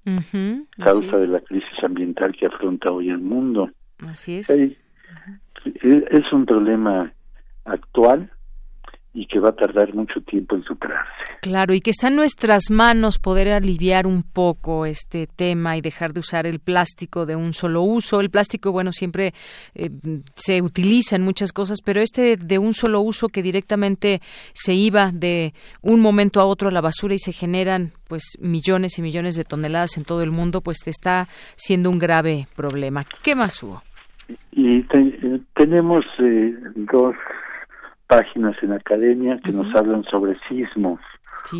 causa 0.78 1.18
de 1.18 1.28
la 1.28 1.42
crisis 1.42 1.84
ambiental 1.84 2.34
que 2.34 2.46
afronta 2.46 2.92
hoy 2.92 3.10
el 3.10 3.20
mundo. 3.20 3.70
Así 4.00 4.38
es 4.38 4.50
es 4.50 6.34
un 6.34 6.46
problema 6.46 7.14
actual 7.66 8.32
y 9.14 9.26
que 9.26 9.40
va 9.40 9.50
a 9.50 9.56
tardar 9.56 9.94
mucho 9.94 10.22
tiempo 10.22 10.56
en 10.56 10.64
superarse. 10.64 11.12
Claro, 11.42 11.74
y 11.74 11.82
que 11.82 11.92
está 11.92 12.08
en 12.08 12.16
nuestras 12.16 12.72
manos 12.72 13.20
poder 13.20 13.50
aliviar 13.50 14.08
un 14.08 14.24
poco 14.24 14.86
este 14.86 15.28
tema 15.28 15.76
y 15.76 15.82
dejar 15.82 16.14
de 16.14 16.22
usar 16.22 16.48
el 16.48 16.60
plástico 16.60 17.26
de 17.26 17.36
un 17.36 17.54
solo 17.54 17.82
uso. 17.82 18.22
El 18.22 18.30
plástico, 18.30 18.72
bueno, 18.72 18.94
siempre 18.94 19.34
eh, 19.76 19.90
se 20.36 20.62
utiliza 20.62 21.18
en 21.18 21.24
muchas 21.24 21.52
cosas, 21.52 21.80
pero 21.84 22.00
este 22.00 22.38
de 22.38 22.58
un 22.58 22.74
solo 22.74 23.02
uso 23.02 23.28
que 23.28 23.44
directamente 23.44 24.22
se 24.54 24.74
iba 24.74 25.12
de 25.12 25.54
un 25.82 26.00
momento 26.00 26.40
a 26.40 26.46
otro 26.46 26.70
a 26.70 26.72
la 26.72 26.82
basura 26.82 27.14
y 27.14 27.20
se 27.20 27.34
generan 27.34 27.92
pues 28.08 28.38
millones 28.40 28.98
y 28.98 29.02
millones 29.02 29.36
de 29.36 29.44
toneladas 29.44 29.98
en 29.98 30.06
todo 30.06 30.22
el 30.22 30.32
mundo, 30.32 30.62
pues 30.62 30.78
está 30.86 31.28
siendo 31.56 31.90
un 31.90 32.00
grave 32.00 32.48
problema. 32.56 33.06
¿Qué 33.24 33.36
más 33.36 33.62
hubo? 33.62 33.82
Y 34.52 34.86
tenemos 35.56 36.06
eh, 36.20 36.54
dos 36.76 37.16
páginas 38.12 38.62
en 38.62 38.74
academia 38.74 39.38
que 39.38 39.54
nos 39.54 39.74
hablan 39.74 40.04
sobre 40.04 40.38
sismos. 40.50 41.00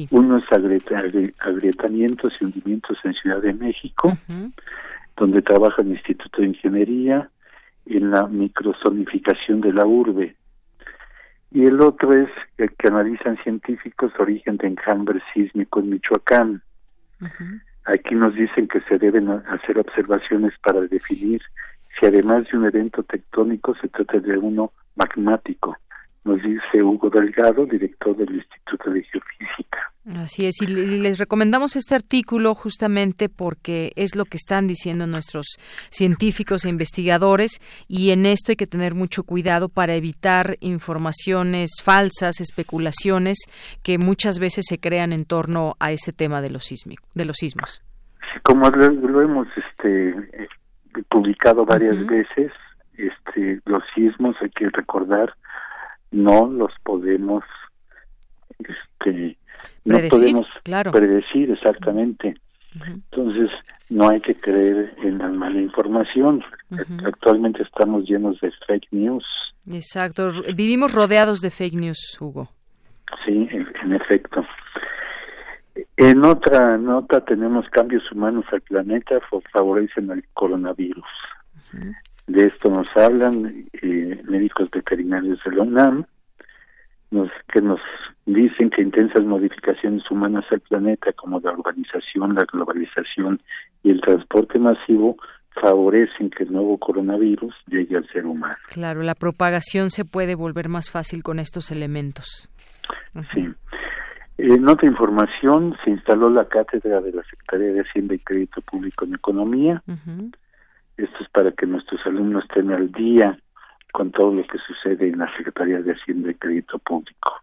Uno 0.10 0.38
es 0.38 0.44
agrietamientos 0.52 2.34
y 2.42 2.46
hundimientos 2.46 2.98
en 3.06 3.14
Ciudad 3.14 3.42
de 3.42 3.54
México, 3.54 4.18
donde 5.16 5.42
trabaja 5.42 5.82
el 5.82 5.92
Instituto 5.92 6.42
de 6.42 6.50
Ingeniería 6.50 7.30
en 7.86 8.12
la 8.12 8.28
microzonificación 8.28 9.62
de 9.62 9.72
la 9.72 9.86
urbe. 9.86 10.36
Y 11.52 11.64
el 11.66 11.80
otro 11.80 12.12
es 12.12 12.30
el 12.58 12.70
que 12.74 12.90
analizan 12.90 13.38
científicos 13.44 14.12
origen 14.20 14.58
de 14.58 14.68
enjambre 14.68 15.22
sísmico 15.34 15.80
en 15.80 15.90
Michoacán. 15.92 16.62
Aquí 17.86 18.14
nos 18.14 18.36
dicen 18.36 18.68
que 18.68 18.82
se 18.82 18.98
deben 18.98 19.30
hacer 19.30 19.80
observaciones 19.80 20.52
para 20.62 20.82
definir 20.82 21.42
si 21.98 22.08
además 22.08 22.44
de 22.52 22.58
un 22.58 22.66
evento 22.66 23.04
tectónico 23.04 23.74
se 23.76 23.88
trata 23.88 24.20
de 24.20 24.38
uno 24.38 24.74
magmático 24.96 25.78
nos 26.24 26.42
dice 26.42 26.84
Hugo 26.84 27.10
Delgado, 27.10 27.66
director 27.66 28.16
del 28.16 28.36
Instituto 28.36 28.92
de 28.92 29.04
Geofísica. 29.04 29.92
Así 30.18 30.48
es, 30.48 30.60
y 30.62 30.68
les 30.68 31.20
recomendamos 31.20 31.76
este 31.76 31.94
artículo 31.94 32.56
justamente 32.56 33.30
porque 33.30 33.92
es 33.96 34.16
lo 34.16 34.26
que 34.26 34.38
están 34.38 34.66
diciendo 34.66 35.06
nuestros 35.06 35.46
científicos 35.92 36.66
e 36.66 36.70
investigadores 36.70 37.60
y 37.88 38.10
en 38.10 38.26
esto 38.26 38.52
hay 38.52 38.56
que 38.56 38.66
tener 38.66 38.96
mucho 38.96 39.24
cuidado 39.24 39.70
para 39.70 39.94
evitar 39.94 40.56
informaciones 40.60 41.70
falsas, 41.84 42.42
especulaciones 42.42 43.38
que 43.84 44.00
muchas 44.00 44.40
veces 44.40 44.66
se 44.68 44.80
crean 44.80 45.14
en 45.14 45.26
torno 45.26 45.76
a 45.80 45.92
ese 45.92 46.14
tema 46.14 46.42
de 46.42 46.50
los, 46.50 46.68
de 47.14 47.26
los 47.26 47.38
sismos. 47.38 47.84
Como 48.42 48.70
lo, 48.72 49.22
hemos 49.22 49.48
este, 49.56 50.16
publicado 51.10 51.64
varias 51.64 52.04
veces, 52.08 52.52
este, 52.98 53.62
los 53.66 53.84
sismos 53.94 54.36
hay 54.42 54.50
que 54.50 54.70
recordar 54.70 55.36
no 56.12 56.48
los 56.48 56.72
podemos 56.84 57.44
este 58.60 59.38
no 59.86 60.00
podemos 60.10 60.48
predecir 60.92 61.52
exactamente. 61.52 62.36
Entonces 62.86 63.50
no 63.90 64.10
hay 64.10 64.22
que 64.22 64.36
creer 64.36 64.96
en 65.04 65.18
la 65.18 65.28
mala 65.28 65.60
información. 65.60 66.44
Actualmente 67.06 67.64
estamos 67.64 68.06
llenos 68.06 68.40
de 68.40 68.52
fake 68.68 68.88
news. 68.92 69.26
Exacto. 69.70 70.30
Vivimos 70.56 70.94
rodeados 70.94 71.40
de 71.40 71.52
fake 71.52 71.74
news 71.74 72.18
Hugo. 72.20 72.50
Sí 73.26 73.50
en, 73.52 73.94
efecto. 73.94 74.46
En 75.98 76.24
otra 76.24 76.78
nota 76.78 77.26
tenemos 77.26 77.68
cambios 77.70 78.04
humanos 78.12 78.46
al 78.52 78.62
planeta 78.62 79.20
favorecen 79.52 80.12
al 80.12 80.24
coronavirus 80.34 81.06
de 82.28 82.46
esto 82.46 82.70
nos 82.70 82.88
hablan 82.96 83.66
eh, 83.74 84.22
médicos 84.26 84.70
veterinarios 84.72 85.40
de 85.44 85.56
la 85.56 85.64
UNAM, 85.64 86.06
nos, 87.12 87.30
que 87.52 87.62
nos 87.62 87.80
dicen 88.26 88.70
que 88.70 88.82
intensas 88.82 89.24
modificaciones 89.24 90.10
humanas 90.10 90.46
al 90.52 90.62
planeta, 90.62 91.12
como 91.14 91.40
la 91.40 91.52
urbanización, 91.52 92.36
la 92.36 92.46
globalización 92.46 93.42
y 93.84 93.92
el 93.92 94.02
transporte 94.02 94.60
masivo, 94.60 95.18
favorecen 95.62 96.30
que 96.30 96.44
el 96.44 96.54
nuevo 96.54 96.78
coronavirus 96.78 97.54
llegue 97.68 97.98
al 97.98 98.08
ser 98.10 98.26
humano. 98.26 98.56
Claro, 98.70 99.02
la 99.02 99.16
propagación 99.16 99.90
se 99.90 100.06
puede 100.06 100.36
volver 100.36 100.70
más 100.70 100.90
fácil 100.90 101.24
con 101.24 101.40
estos 101.40 101.72
elementos. 101.72 102.50
Sí. 103.34 103.48
En 104.38 104.68
otra 104.70 104.88
información, 104.88 105.76
se 105.84 105.92
instaló 105.92 106.30
la 106.30 106.48
cátedra 106.48 107.02
de 107.02 107.12
la 107.12 107.24
Secretaría 107.24 107.74
de 107.74 107.82
Hacienda 107.82 108.16
y 108.16 108.20
Crédito 108.20 108.62
Público 108.62 109.06
en 109.06 109.16
Economía. 109.16 109.84
Esto 110.98 111.18
es 111.24 111.30
para 111.30 111.52
que 111.52 111.66
nuestros 111.66 112.06
alumnos 112.06 112.44
estén 112.44 112.72
al 112.72 112.92
día 112.92 113.38
con 113.92 114.12
todo 114.12 114.34
lo 114.34 114.46
que 114.48 114.58
sucede 114.60 115.10
en 115.10 115.20
la 115.20 115.36
Secretaría 115.36 115.82
de 115.82 115.94
Hacienda 115.94 116.32
y 116.32 116.36
Crédito 116.36 116.80
Público. 116.80 117.42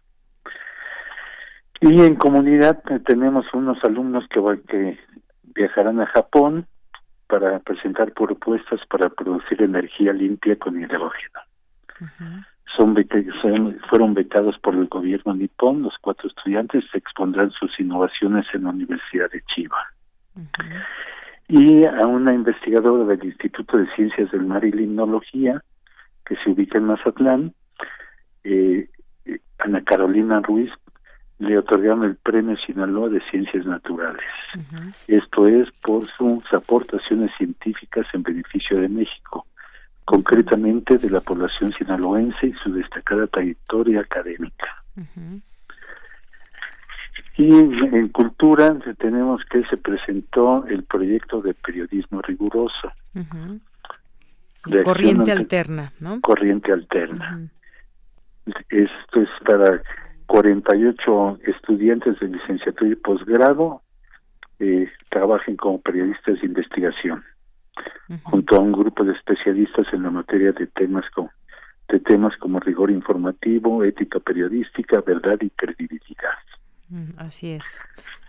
Y 1.81 2.01
en 2.01 2.15
comunidad 2.15 2.81
eh, 2.89 2.99
tenemos 2.99 3.45
unos 3.53 3.81
alumnos 3.83 4.25
que, 4.29 4.41
que 4.67 4.99
viajarán 5.55 6.01
a 6.01 6.07
Japón 6.07 6.67
para 7.27 7.59
presentar 7.59 8.11
propuestas 8.13 8.81
para 8.89 9.09
producir 9.09 9.61
energía 9.61 10.11
limpia 10.11 10.57
con 10.57 10.81
hidrógeno. 10.81 11.39
son, 13.41 13.79
fueron 13.89 14.13
becados 14.13 14.57
por 14.59 14.73
el 14.73 14.87
gobierno 14.87 15.35
nipón, 15.35 15.83
los 15.83 15.95
cuatro 16.01 16.27
estudiantes 16.27 16.83
expondrán 16.93 17.51
sus 17.51 17.79
innovaciones 17.79 18.45
en 18.53 18.63
la 18.63 18.69
Universidad 18.71 19.29
de 19.31 19.41
Chiba 19.53 19.77
y 21.49 21.83
a 21.83 22.05
una 22.05 22.33
investigadora 22.33 23.03
del 23.05 23.25
Instituto 23.25 23.77
de 23.77 23.87
Ciencias 23.95 24.31
del 24.31 24.45
Mar 24.45 24.63
y 24.63 24.71
Limnología, 24.71 25.63
que 26.23 26.35
se 26.37 26.51
ubica 26.51 26.77
en 26.77 26.85
Mazatlán, 26.85 27.53
eh, 28.43 28.87
Ana 29.57 29.83
Carolina 29.83 30.41
Ruiz, 30.41 30.69
le 31.39 31.57
otorgaron 31.57 32.03
el 32.03 32.17
Premio 32.17 32.55
Sinaloa 32.57 33.09
de 33.09 33.21
Ciencias 33.31 33.65
Naturales. 33.65 34.21
Esto 35.07 35.47
es 35.47 35.67
por 35.81 36.07
sus 36.09 36.43
aportaciones 36.53 37.31
científicas 37.37 38.05
en 38.13 38.21
beneficio 38.23 38.79
de 38.79 38.89
México, 38.89 39.47
concretamente 40.05 40.97
de 40.97 41.09
la 41.09 41.21
población 41.21 41.71
sinaloense 41.71 42.47
y 42.47 42.53
su 42.53 42.71
destacada 42.73 43.25
trayectoria 43.25 44.01
académica. 44.01 44.83
Y 47.39 47.53
en 47.53 48.09
cultura 48.09 48.77
tenemos 48.97 49.41
que 49.45 49.63
se 49.69 49.77
presentó 49.77 50.65
el 50.67 50.83
proyecto 50.83 51.41
de 51.41 51.53
periodismo 51.53 52.21
riguroso. 52.21 52.91
Corriente 54.83 55.31
alterna, 55.31 55.93
¿no? 56.01 56.19
Corriente 56.19 56.73
alterna. 56.73 57.47
Esto 58.67 59.21
es 59.21 59.29
para 59.45 59.81
48 60.25 61.39
estudiantes 61.45 62.19
de 62.19 62.27
licenciatura 62.27 62.91
y 62.91 62.95
posgrado 62.95 63.83
eh, 64.59 64.89
trabajen 65.09 65.55
como 65.55 65.79
periodistas 65.79 66.41
de 66.41 66.45
investigación, 66.45 67.23
junto 68.23 68.57
a 68.57 68.59
un 68.59 68.73
grupo 68.73 69.05
de 69.05 69.13
especialistas 69.13 69.87
en 69.93 70.03
la 70.03 70.09
materia 70.09 70.51
de 70.51 70.67
temas 70.67 71.05
como 71.11 71.31
de 71.87 72.01
temas 72.01 72.35
como 72.35 72.59
rigor 72.59 72.91
informativo, 72.91 73.85
ética 73.85 74.19
periodística, 74.19 74.99
verdad 74.99 75.37
y 75.39 75.49
credibilidad. 75.51 76.37
Así 77.17 77.49
es. 77.51 77.63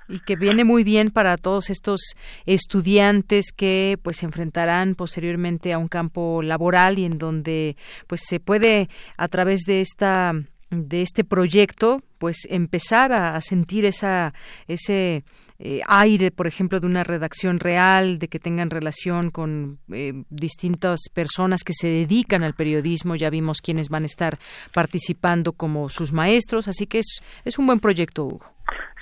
Y 0.08 0.20
que 0.20 0.36
viene 0.36 0.64
muy 0.64 0.82
bien 0.82 1.10
para 1.10 1.36
todos 1.36 1.70
estos 1.70 2.00
estudiantes 2.44 3.52
que 3.52 3.96
pues 4.02 4.18
se 4.18 4.26
enfrentarán 4.26 4.96
posteriormente 4.96 5.72
a 5.72 5.78
un 5.78 5.88
campo 5.88 6.42
laboral 6.42 6.98
y 6.98 7.04
en 7.04 7.18
donde 7.18 7.76
pues 8.08 8.22
se 8.26 8.40
puede 8.40 8.88
a 9.16 9.28
través 9.28 9.60
de 9.66 9.80
esta 9.80 10.34
de 10.70 11.02
este 11.02 11.24
proyecto 11.24 12.02
pues 12.18 12.46
empezar 12.48 13.12
a, 13.12 13.40
sentir 13.40 13.84
esa 13.84 14.34
ese 14.68 15.24
eh, 15.62 15.82
aire, 15.86 16.30
por 16.30 16.46
ejemplo, 16.46 16.80
de 16.80 16.86
una 16.86 17.04
redacción 17.04 17.60
real, 17.60 18.18
de 18.18 18.28
que 18.28 18.38
tengan 18.38 18.70
relación 18.70 19.30
con 19.30 19.78
eh, 19.92 20.24
distintas 20.30 21.00
personas 21.12 21.64
que 21.64 21.74
se 21.74 21.86
dedican 21.86 22.42
al 22.42 22.54
periodismo. 22.54 23.14
Ya 23.14 23.28
vimos 23.28 23.60
quiénes 23.60 23.90
van 23.90 24.04
a 24.04 24.06
estar 24.06 24.38
participando 24.72 25.52
como 25.52 25.90
sus 25.90 26.14
maestros, 26.14 26.66
así 26.66 26.86
que 26.86 27.00
es, 27.00 27.22
es 27.44 27.58
un 27.58 27.66
buen 27.66 27.78
proyecto, 27.78 28.24
Hugo. 28.24 28.46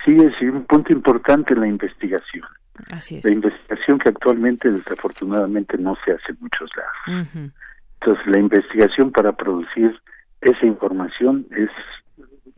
Sí, 0.03 0.17
es 0.17 0.33
un 0.41 0.65
punto 0.65 0.91
importante 0.91 1.53
en 1.53 1.61
la 1.61 1.67
investigación. 1.67 2.43
Así 2.91 3.15
es. 3.15 3.23
La 3.23 3.31
investigación 3.31 3.97
que 3.97 4.09
actualmente, 4.09 4.69
desafortunadamente, 4.69 5.77
no 5.77 5.95
se 6.03 6.11
hace 6.11 6.31
en 6.31 6.37
muchos 6.41 6.69
lados. 6.75 7.27
Entonces, 8.01 8.27
la 8.27 8.39
investigación 8.39 9.11
para 9.13 9.31
producir 9.31 9.97
esa 10.41 10.65
información 10.65 11.47
es 11.51 11.69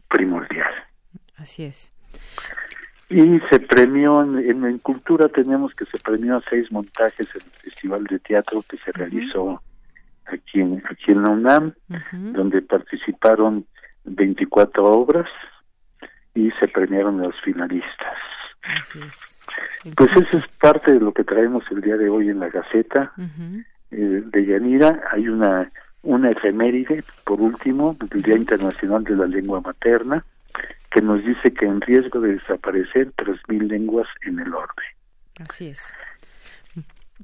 primordial. 0.10 0.72
Así 1.38 1.66
es. 1.66 1.94
Y 3.12 3.40
se 3.50 3.60
premió, 3.60 4.22
en, 4.22 4.80
cultura 4.80 5.28
tenemos 5.28 5.74
que 5.76 5.86
se 5.86 6.00
premió 6.00 6.38
a 6.38 6.44
seis 6.50 6.72
montajes 6.72 7.28
en 7.36 7.42
el 7.42 7.52
Festival 7.60 8.04
de 8.06 8.20
Teatro 8.20 8.64
que 8.68 8.78
se 8.78 8.92
realizó 8.92 9.62
aquí 10.26 10.62
en, 10.62 10.82
aquí 10.90 11.12
en 11.12 11.24
la 11.24 11.30
UNAM, 11.30 11.74
donde 12.12 12.62
participaron 12.62 13.66
24 14.06 14.84
obras 14.84 15.28
y 16.34 16.52
se 16.52 16.68
premiaron 16.68 17.22
los 17.22 17.36
finalistas. 17.42 18.18
Pues 19.98 20.12
eso 20.12 20.38
es 20.38 20.48
parte 20.60 20.94
de 20.94 21.00
lo 21.00 21.12
que 21.12 21.24
traemos 21.24 21.64
el 21.72 21.82
día 21.82 21.98
de 21.98 22.10
hoy 22.10 22.30
en 22.30 22.40
la 22.40 22.50
Gaceta 22.50 23.12
eh, 23.92 24.24
de 24.26 24.46
Yanira. 24.46 25.02
Hay 25.12 25.28
una 25.28 25.70
una 26.04 26.32
efeméride, 26.32 27.04
por 27.26 27.40
último, 27.42 27.96
el 28.12 28.22
Día 28.22 28.36
Internacional 28.36 29.04
de 29.04 29.16
la 29.16 29.28
Lengua 29.28 29.62
Materna, 29.62 30.26
que 30.92 31.02
nos 31.02 31.24
dice 31.24 31.54
que 31.54 31.66
en 31.66 31.82
riesgo 31.82 32.20
de 32.20 32.34
desaparecer 32.34 33.14
3.000 33.16 33.68
lenguas 33.68 34.08
en 34.26 34.40
el 34.40 34.54
orbe. 34.54 34.84
Así 35.40 35.68
es. 35.68 35.94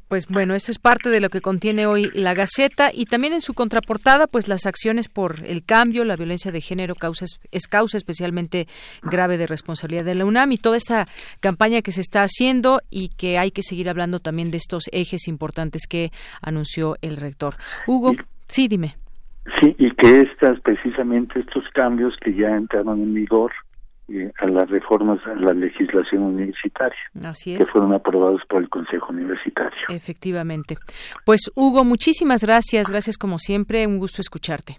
Pues 0.08 0.28
bueno, 0.28 0.56
eso 0.56 0.72
es 0.72 0.80
parte 0.80 1.10
de 1.10 1.20
lo 1.20 1.30
que 1.30 1.42
contiene 1.42 1.86
hoy 1.86 2.10
la 2.14 2.34
Gaceta 2.34 2.92
y 2.94 3.06
también 3.08 3.34
en 3.34 3.42
su 3.42 3.54
contraportada, 3.54 4.28
pues 4.28 4.48
las 4.48 4.66
acciones 4.66 5.10
por 5.10 5.36
el 5.44 5.66
cambio, 5.66 6.06
la 6.06 6.16
violencia 6.16 6.52
de 6.52 6.62
género 6.62 6.96
causa, 6.96 7.26
es 7.52 7.68
causa 7.68 7.98
especialmente 7.98 8.68
grave 9.02 9.38
de 9.38 9.48
responsabilidad 9.48 10.06
de 10.06 10.16
la 10.16 10.26
UNAM 10.26 10.54
y 10.54 10.58
toda 10.58 10.78
esta 10.78 11.08
campaña 11.42 11.82
que 11.82 11.92
se 11.92 12.02
está 12.02 12.24
haciendo 12.24 12.80
y 12.90 13.10
que 13.10 13.38
hay 13.38 13.52
que 13.52 13.64
seguir 13.64 13.90
hablando 13.90 14.20
también 14.20 14.50
de 14.50 14.58
estos 14.58 14.86
ejes 14.94 15.28
importantes 15.28 15.88
que 15.90 16.12
anunció 16.42 16.96
el 17.02 17.18
rector. 17.18 17.58
Hugo, 17.86 18.14
sí, 18.48 18.70
dime. 18.70 18.96
Sí, 19.60 19.76
y 19.80 19.92
que 19.92 20.22
estas, 20.22 20.60
precisamente 20.62 21.40
estos 21.40 21.64
cambios 21.74 22.16
que 22.22 22.34
ya 22.34 22.50
entraron 22.50 23.02
en 23.02 23.14
vigor 23.14 23.52
eh, 24.10 24.32
a 24.40 24.46
las 24.48 24.70
reformas 24.70 25.20
a 25.26 25.36
la 25.36 25.54
legislación 25.54 26.24
universitaria 26.24 26.98
Así 27.26 27.58
que 27.58 27.66
fueron 27.66 27.94
aprobados 27.94 28.42
por 28.48 28.62
el 28.62 28.70
Consejo 28.70 29.08
Universitario. 29.10 29.80
Efectivamente. 29.90 30.78
Pues 31.26 31.52
Hugo, 31.56 31.84
muchísimas 31.84 32.44
gracias, 32.44 32.90
gracias 32.90 33.18
como 33.18 33.38
siempre, 33.38 33.88
un 33.88 33.98
gusto 33.98 34.22
escucharte. 34.22 34.78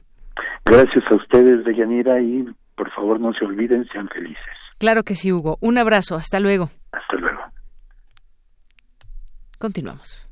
Gracias 0.64 1.04
a 1.10 1.14
ustedes, 1.14 1.64
Deyanira, 1.64 2.20
y 2.20 2.46
por 2.74 2.90
favor 2.92 3.20
no 3.20 3.32
se 3.32 3.44
olviden, 3.44 3.86
sean 3.92 4.08
felices. 4.08 4.38
Claro 4.78 5.02
que 5.02 5.14
sí, 5.14 5.32
Hugo. 5.32 5.58
Un 5.60 5.78
abrazo, 5.78 6.14
hasta 6.14 6.40
luego. 6.40 6.70
Hasta 6.92 7.16
luego. 7.16 7.40
Continuamos. 9.58 10.27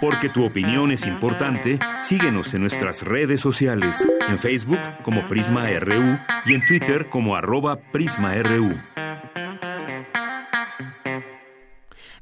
Porque 0.00 0.28
tu 0.28 0.44
opinión 0.44 0.90
es 0.90 1.06
importante, 1.06 1.78
síguenos 2.00 2.52
en 2.54 2.60
nuestras 2.60 3.02
redes 3.02 3.40
sociales, 3.40 4.06
en 4.28 4.38
Facebook 4.38 4.80
como 5.02 5.26
Prisma 5.28 5.68
RU 5.78 6.18
y 6.44 6.54
en 6.54 6.66
Twitter 6.66 7.08
como 7.08 7.36
arroba 7.36 7.80
PrismaRU. 7.92 8.74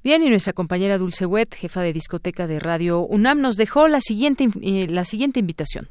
Bien, 0.05 0.23
y 0.23 0.31
nuestra 0.31 0.53
compañera 0.53 0.99
Dulce 0.99 1.27
Wet, 1.27 1.55
jefa 1.55 1.81
de 1.81 1.93
discoteca 1.93 2.49
de 2.49 2.59
Radio 2.59 3.01
UNAM, 3.01 3.41
nos 3.41 3.57
dejó 3.57 3.87
la 3.87 4.01
siguiente, 4.01 4.49
eh, 4.61 4.89
la 4.89 5.05
siguiente 5.05 5.39
invitación. 5.39 5.89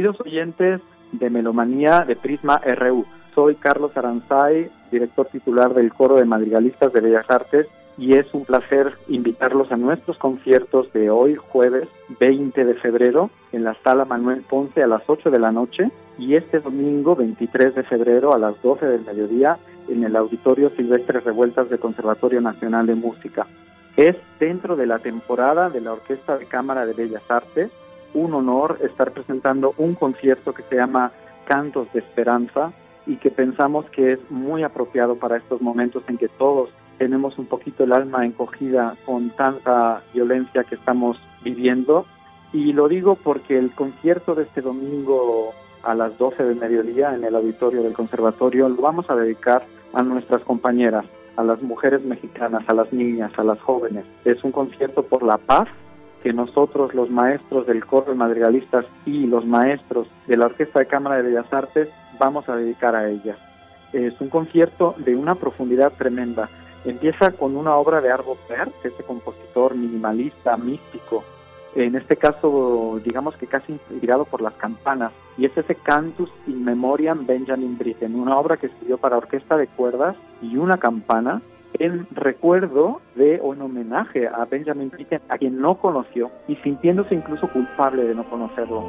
Queridos 0.00 0.20
oyentes 0.22 0.80
de 1.12 1.28
Melomanía 1.28 2.06
de 2.08 2.16
Prisma 2.16 2.56
RU, 2.56 3.04
soy 3.34 3.54
Carlos 3.54 3.94
Aranzay, 3.94 4.70
director 4.90 5.26
titular 5.26 5.74
del 5.74 5.92
Coro 5.92 6.16
de 6.16 6.24
Madrigalistas 6.24 6.90
de 6.94 7.02
Bellas 7.02 7.30
Artes, 7.30 7.66
y 7.98 8.14
es 8.14 8.32
un 8.32 8.46
placer 8.46 8.94
invitarlos 9.08 9.70
a 9.70 9.76
nuestros 9.76 10.16
conciertos 10.16 10.90
de 10.94 11.10
hoy, 11.10 11.34
jueves 11.34 11.86
20 12.18 12.64
de 12.64 12.74
febrero, 12.76 13.28
en 13.52 13.62
la 13.62 13.74
sala 13.84 14.06
Manuel 14.06 14.40
Ponce 14.40 14.82
a 14.82 14.86
las 14.86 15.02
8 15.06 15.30
de 15.30 15.38
la 15.38 15.52
noche, 15.52 15.90
y 16.16 16.34
este 16.34 16.60
domingo 16.60 17.14
23 17.14 17.74
de 17.74 17.82
febrero 17.82 18.32
a 18.32 18.38
las 18.38 18.62
12 18.62 18.86
del 18.86 19.04
mediodía 19.04 19.58
en 19.86 20.02
el 20.02 20.16
Auditorio 20.16 20.70
Silvestre 20.70 21.20
Revueltas 21.20 21.68
del 21.68 21.78
Conservatorio 21.78 22.40
Nacional 22.40 22.86
de 22.86 22.94
Música. 22.94 23.46
Es 23.98 24.16
dentro 24.38 24.76
de 24.76 24.86
la 24.86 24.98
temporada 24.98 25.68
de 25.68 25.82
la 25.82 25.92
Orquesta 25.92 26.38
de 26.38 26.46
Cámara 26.46 26.86
de 26.86 26.94
Bellas 26.94 27.30
Artes 27.30 27.70
un 28.14 28.34
honor 28.34 28.78
estar 28.82 29.12
presentando 29.12 29.74
un 29.78 29.94
concierto 29.94 30.52
que 30.52 30.62
se 30.64 30.76
llama 30.76 31.12
Cantos 31.44 31.92
de 31.92 32.00
Esperanza 32.00 32.72
y 33.06 33.16
que 33.16 33.30
pensamos 33.30 33.86
que 33.90 34.12
es 34.12 34.30
muy 34.30 34.62
apropiado 34.62 35.16
para 35.16 35.36
estos 35.36 35.60
momentos 35.60 36.02
en 36.08 36.18
que 36.18 36.28
todos 36.28 36.70
tenemos 36.98 37.38
un 37.38 37.46
poquito 37.46 37.84
el 37.84 37.92
alma 37.92 38.26
encogida 38.26 38.94
con 39.06 39.30
tanta 39.30 40.02
violencia 40.12 40.64
que 40.64 40.74
estamos 40.74 41.18
viviendo. 41.42 42.04
Y 42.52 42.72
lo 42.72 42.88
digo 42.88 43.14
porque 43.16 43.58
el 43.58 43.70
concierto 43.70 44.34
de 44.34 44.42
este 44.42 44.60
domingo 44.60 45.52
a 45.82 45.94
las 45.94 46.18
12 46.18 46.44
del 46.44 46.56
mediodía 46.56 47.14
en 47.14 47.24
el 47.24 47.34
auditorio 47.34 47.82
del 47.82 47.94
conservatorio 47.94 48.68
lo 48.68 48.82
vamos 48.82 49.08
a 49.08 49.16
dedicar 49.16 49.64
a 49.94 50.02
nuestras 50.02 50.42
compañeras, 50.42 51.06
a 51.36 51.42
las 51.42 51.62
mujeres 51.62 52.04
mexicanas, 52.04 52.64
a 52.68 52.74
las 52.74 52.92
niñas, 52.92 53.32
a 53.38 53.44
las 53.44 53.60
jóvenes. 53.60 54.04
Es 54.24 54.44
un 54.44 54.52
concierto 54.52 55.02
por 55.02 55.22
la 55.22 55.38
paz 55.38 55.68
que 56.22 56.32
nosotros, 56.32 56.94
los 56.94 57.10
maestros 57.10 57.66
del 57.66 57.84
coro 57.84 58.12
de 58.12 58.14
madrigalistas 58.14 58.86
y 59.06 59.26
los 59.26 59.46
maestros 59.46 60.08
de 60.26 60.36
la 60.36 60.46
Orquesta 60.46 60.80
de 60.80 60.86
Cámara 60.86 61.16
de 61.16 61.22
Bellas 61.22 61.52
Artes, 61.52 61.88
vamos 62.18 62.48
a 62.48 62.56
dedicar 62.56 62.94
a 62.94 63.08
ellas. 63.08 63.38
Es 63.92 64.20
un 64.20 64.28
concierto 64.28 64.94
de 64.98 65.16
una 65.16 65.34
profundidad 65.34 65.92
tremenda. 65.92 66.48
Empieza 66.84 67.32
con 67.32 67.56
una 67.56 67.76
obra 67.76 68.00
de 68.00 68.10
Arvo 68.10 68.36
Pärt, 68.48 68.72
este 68.84 69.02
compositor 69.02 69.74
minimalista, 69.74 70.56
místico, 70.56 71.24
en 71.74 71.94
este 71.94 72.16
caso, 72.16 73.00
digamos 73.04 73.36
que 73.36 73.46
casi 73.46 73.72
inspirado 73.72 74.24
por 74.24 74.40
las 74.42 74.54
campanas, 74.54 75.12
y 75.38 75.44
es 75.44 75.56
ese 75.56 75.76
Cantus 75.76 76.30
in 76.48 76.64
Memoriam 76.64 77.24
Benjamin 77.26 77.78
Britten, 77.78 78.18
una 78.18 78.36
obra 78.38 78.56
que 78.56 78.66
escribió 78.66 78.98
para 78.98 79.16
orquesta 79.16 79.56
de 79.56 79.68
cuerdas 79.68 80.16
y 80.42 80.56
una 80.56 80.78
campana, 80.78 81.42
en 81.80 82.06
recuerdo 82.10 83.00
de 83.14 83.40
o 83.42 83.54
en 83.54 83.62
homenaje 83.62 84.28
a 84.28 84.44
Benjamin 84.44 84.90
Britten, 84.90 85.20
a 85.30 85.38
quien 85.38 85.58
no 85.60 85.76
conoció 85.78 86.30
y 86.46 86.54
sintiéndose 86.56 87.14
incluso 87.14 87.48
culpable 87.48 88.04
de 88.04 88.14
no 88.14 88.24
conocerlo. 88.28 88.84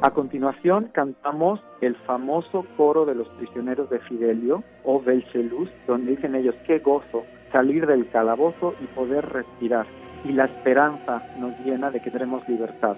A 0.00 0.10
continuación 0.10 0.88
cantamos 0.92 1.60
el 1.82 1.94
famoso 1.94 2.64
coro 2.76 3.04
de 3.04 3.14
los 3.14 3.28
prisioneros 3.28 3.88
de 3.90 4.00
Fidelio 4.00 4.64
o 4.82 5.00
Belcelus, 5.00 5.68
donde 5.86 6.12
dicen 6.12 6.34
ellos 6.34 6.54
qué 6.66 6.78
gozo 6.78 7.22
salir 7.52 7.86
del 7.86 8.08
calabozo 8.08 8.74
y 8.80 8.86
poder 8.86 9.26
respirar 9.28 9.86
y 10.24 10.32
la 10.32 10.44
esperanza 10.44 11.22
nos 11.38 11.58
llena 11.60 11.90
de 11.90 12.00
que 12.00 12.10
tenemos 12.10 12.46
libertad. 12.48 12.96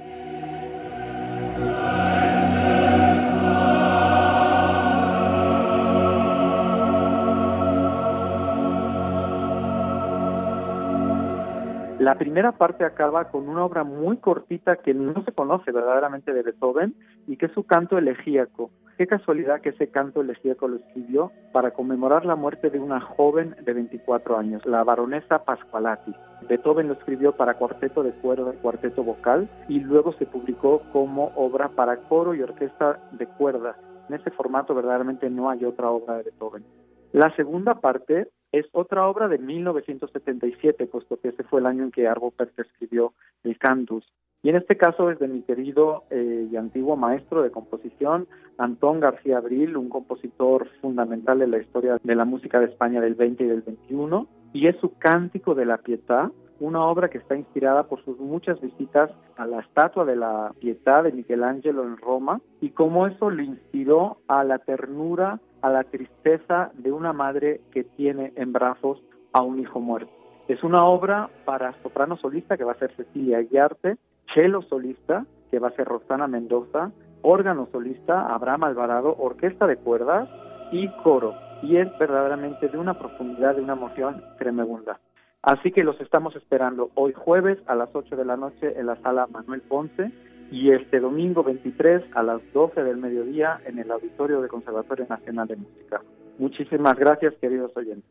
La 12.05 12.17
primera 12.17 12.53
parte 12.53 12.85
acaba 12.85 13.31
con 13.31 13.49
una 13.49 13.65
obra 13.65 13.83
muy 13.83 14.19
cortita 14.19 14.77
que 14.77 14.93
no 14.93 15.25
se 15.25 15.33
conoce 15.33 15.73
verdaderamente 15.73 16.35
de 16.35 16.43
Beethoven 16.43 16.95
y 17.27 17.39
que 17.39 17.47
es 17.47 17.53
su 17.53 17.65
canto 17.65 17.97
elegíaco. 17.97 18.71
Qué 18.99 19.07
casualidad 19.07 19.63
que 19.63 19.71
ese 19.71 19.89
canto 19.89 20.21
elegíaco 20.21 20.69
lo 20.69 20.77
escribió 20.77 21.33
para 21.55 21.71
conmemorar 21.71 22.27
la 22.27 22.37
muerte 22.37 22.69
de 22.69 22.79
una 22.79 23.01
joven 23.01 23.57
de 23.59 23.73
24 23.73 24.37
años, 24.37 24.67
la 24.67 24.85
baronesa 24.85 25.47
Pasqualati. 25.47 26.13
Beethoven 26.47 26.89
lo 26.89 26.93
escribió 26.93 27.33
para 27.33 27.55
cuarteto 27.55 28.03
de 28.03 28.13
cuerda 28.13 28.53
y 28.53 28.59
cuarteto 28.59 29.03
vocal 29.03 29.49
y 29.71 29.81
luego 29.81 30.13
se 30.19 30.27
publicó 30.27 30.83
como 30.93 31.33
obra 31.37 31.71
para 31.71 31.97
coro 31.97 32.35
y 32.35 32.43
orquesta 32.43 33.01
de 33.13 33.27
cuerda. 33.27 33.79
En 34.11 34.17
ese 34.17 34.31
formato 34.31 34.75
verdaderamente 34.75 35.31
no 35.31 35.49
hay 35.49 35.65
otra 35.65 35.89
obra 35.89 36.19
de 36.19 36.25
Beethoven. 36.25 36.67
La 37.13 37.35
segunda 37.35 37.77
parte 37.77 38.29
es 38.59 38.67
otra 38.73 39.09
obra 39.09 39.27
de 39.27 39.39
1977, 39.39 40.87
puesto 40.87 41.19
que 41.19 41.29
ese 41.29 41.43
fue 41.43 41.61
el 41.61 41.67
año 41.67 41.83
en 41.85 41.91
que 41.91 42.07
Arvo 42.07 42.31
Pärt 42.31 42.57
escribió 42.59 43.13
el 43.43 43.59
Cantus. 43.59 44.05
Y 44.45 44.51
en 44.51 44.57
este 44.57 44.77
caso 44.77 45.11
es 45.11 45.19
de 45.19 45.27
mi 45.27 45.43
querido 45.43 46.05
eh, 46.11 46.47
y 46.53 46.57
antiguo 46.57 46.97
maestro 46.97 47.43
de 47.43 47.51
composición, 47.51 48.29
Antón 48.59 49.01
García 49.01 49.39
Abril, 49.39 49.77
un 49.77 49.89
compositor 49.89 50.69
fundamental 50.81 51.43
en 51.43 51.51
la 51.51 51.59
historia 51.59 51.99
de 52.03 52.15
la 52.15 52.25
música 52.25 52.61
de 52.61 52.67
España 52.67 53.01
del 53.01 53.15
20 53.15 53.43
y 53.43 53.47
del 53.49 53.63
21, 53.63 54.29
y 54.53 54.69
es 54.69 54.77
su 54.77 54.97
Cántico 54.99 55.55
de 55.55 55.65
la 55.65 55.79
Pietà, 55.79 56.31
una 56.61 56.85
obra 56.85 57.09
que 57.09 57.19
está 57.19 57.37
inspirada 57.37 57.89
por 57.89 58.05
sus 58.05 58.21
muchas 58.21 58.61
visitas 58.61 59.11
a 59.37 59.47
la 59.47 59.61
estatua 59.61 60.05
de 60.05 60.15
la 60.15 60.53
Pietà 60.61 61.03
de 61.03 61.11
Michelangelo 61.11 61.83
en 61.83 61.97
Roma 61.97 62.41
y 62.61 62.71
cómo 62.71 63.07
eso 63.09 63.31
le 63.31 63.45
inspiró 63.45 64.19
a 64.29 64.45
la 64.45 64.59
ternura 64.59 65.41
a 65.65 65.71
la 65.71 65.83
tristeza 65.83 66.71
de 66.75 66.93
una 66.93 67.15
madre 67.15 67.63
que 67.73 67.85
tiene 67.85 68.35
en 68.37 68.53
brazos 68.53 69.03
a 69.33 69.41
un 69.41 69.59
hijo 69.59 69.81
muerto. 69.81 70.13
Es 70.47 70.63
una 70.63 70.85
obra 70.85 71.31
para 71.47 71.73
soprano 71.83 72.19
solista 72.19 72.59
que 72.59 72.65
va 72.65 72.73
a 72.73 72.79
ser 72.79 72.95
Cecilia 72.95 73.41
Guiarte, 73.41 73.97
cello 74.35 74.61
solista 74.61 75.25
que 75.51 75.59
va 75.59 75.69
a 75.69 75.75
ser 75.75 75.89
Rosana 75.89 76.29
Mendoza, 76.29 76.93
órgano 77.23 77.67
solista 77.73 78.27
Abraham 78.27 78.65
Alvarado, 78.65 79.17
orquesta 79.19 79.67
de 79.67 79.79
cuerdas 79.79 80.29
y 80.71 80.87
coro. 81.03 81.35
Y 81.63 81.79
es 81.79 81.89
verdaderamente 81.99 82.69
de 82.69 82.77
una 82.77 82.99
profundidad, 82.99 83.55
de 83.55 83.63
una 83.63 83.73
emoción 83.73 84.23
tremenda. 84.37 85.01
Así 85.41 85.73
que 85.73 85.83
los 85.83 85.99
estamos 85.99 86.37
esperando 86.37 86.91
hoy 86.95 87.15
jueves 87.15 87.59
a 87.67 87.75
las 87.75 87.89
8 87.91 88.17
de 88.17 88.25
la 88.27 88.37
noche 88.37 88.79
en 88.79 88.85
la 88.85 88.97
sala 88.97 89.27
Manuel 89.29 89.63
Ponce 89.63 90.13
y 90.51 90.71
este 90.71 91.01
domingo 91.01 91.43
23 91.43 92.05
a 92.15 92.23
las 92.23 92.41
12 92.53 92.83
del 92.83 92.97
mediodía 92.97 93.61
en 93.67 93.79
el 93.79 93.91
auditorio 93.91 94.41
del 94.41 94.51
Conservatorio 94.51 95.07
Nacional 95.09 95.49
de 95.49 95.57
Música. 95.57 96.03
Muchísimas 96.39 96.97
gracias, 96.97 97.35
queridos 97.41 97.77
oyentes. 97.77 98.11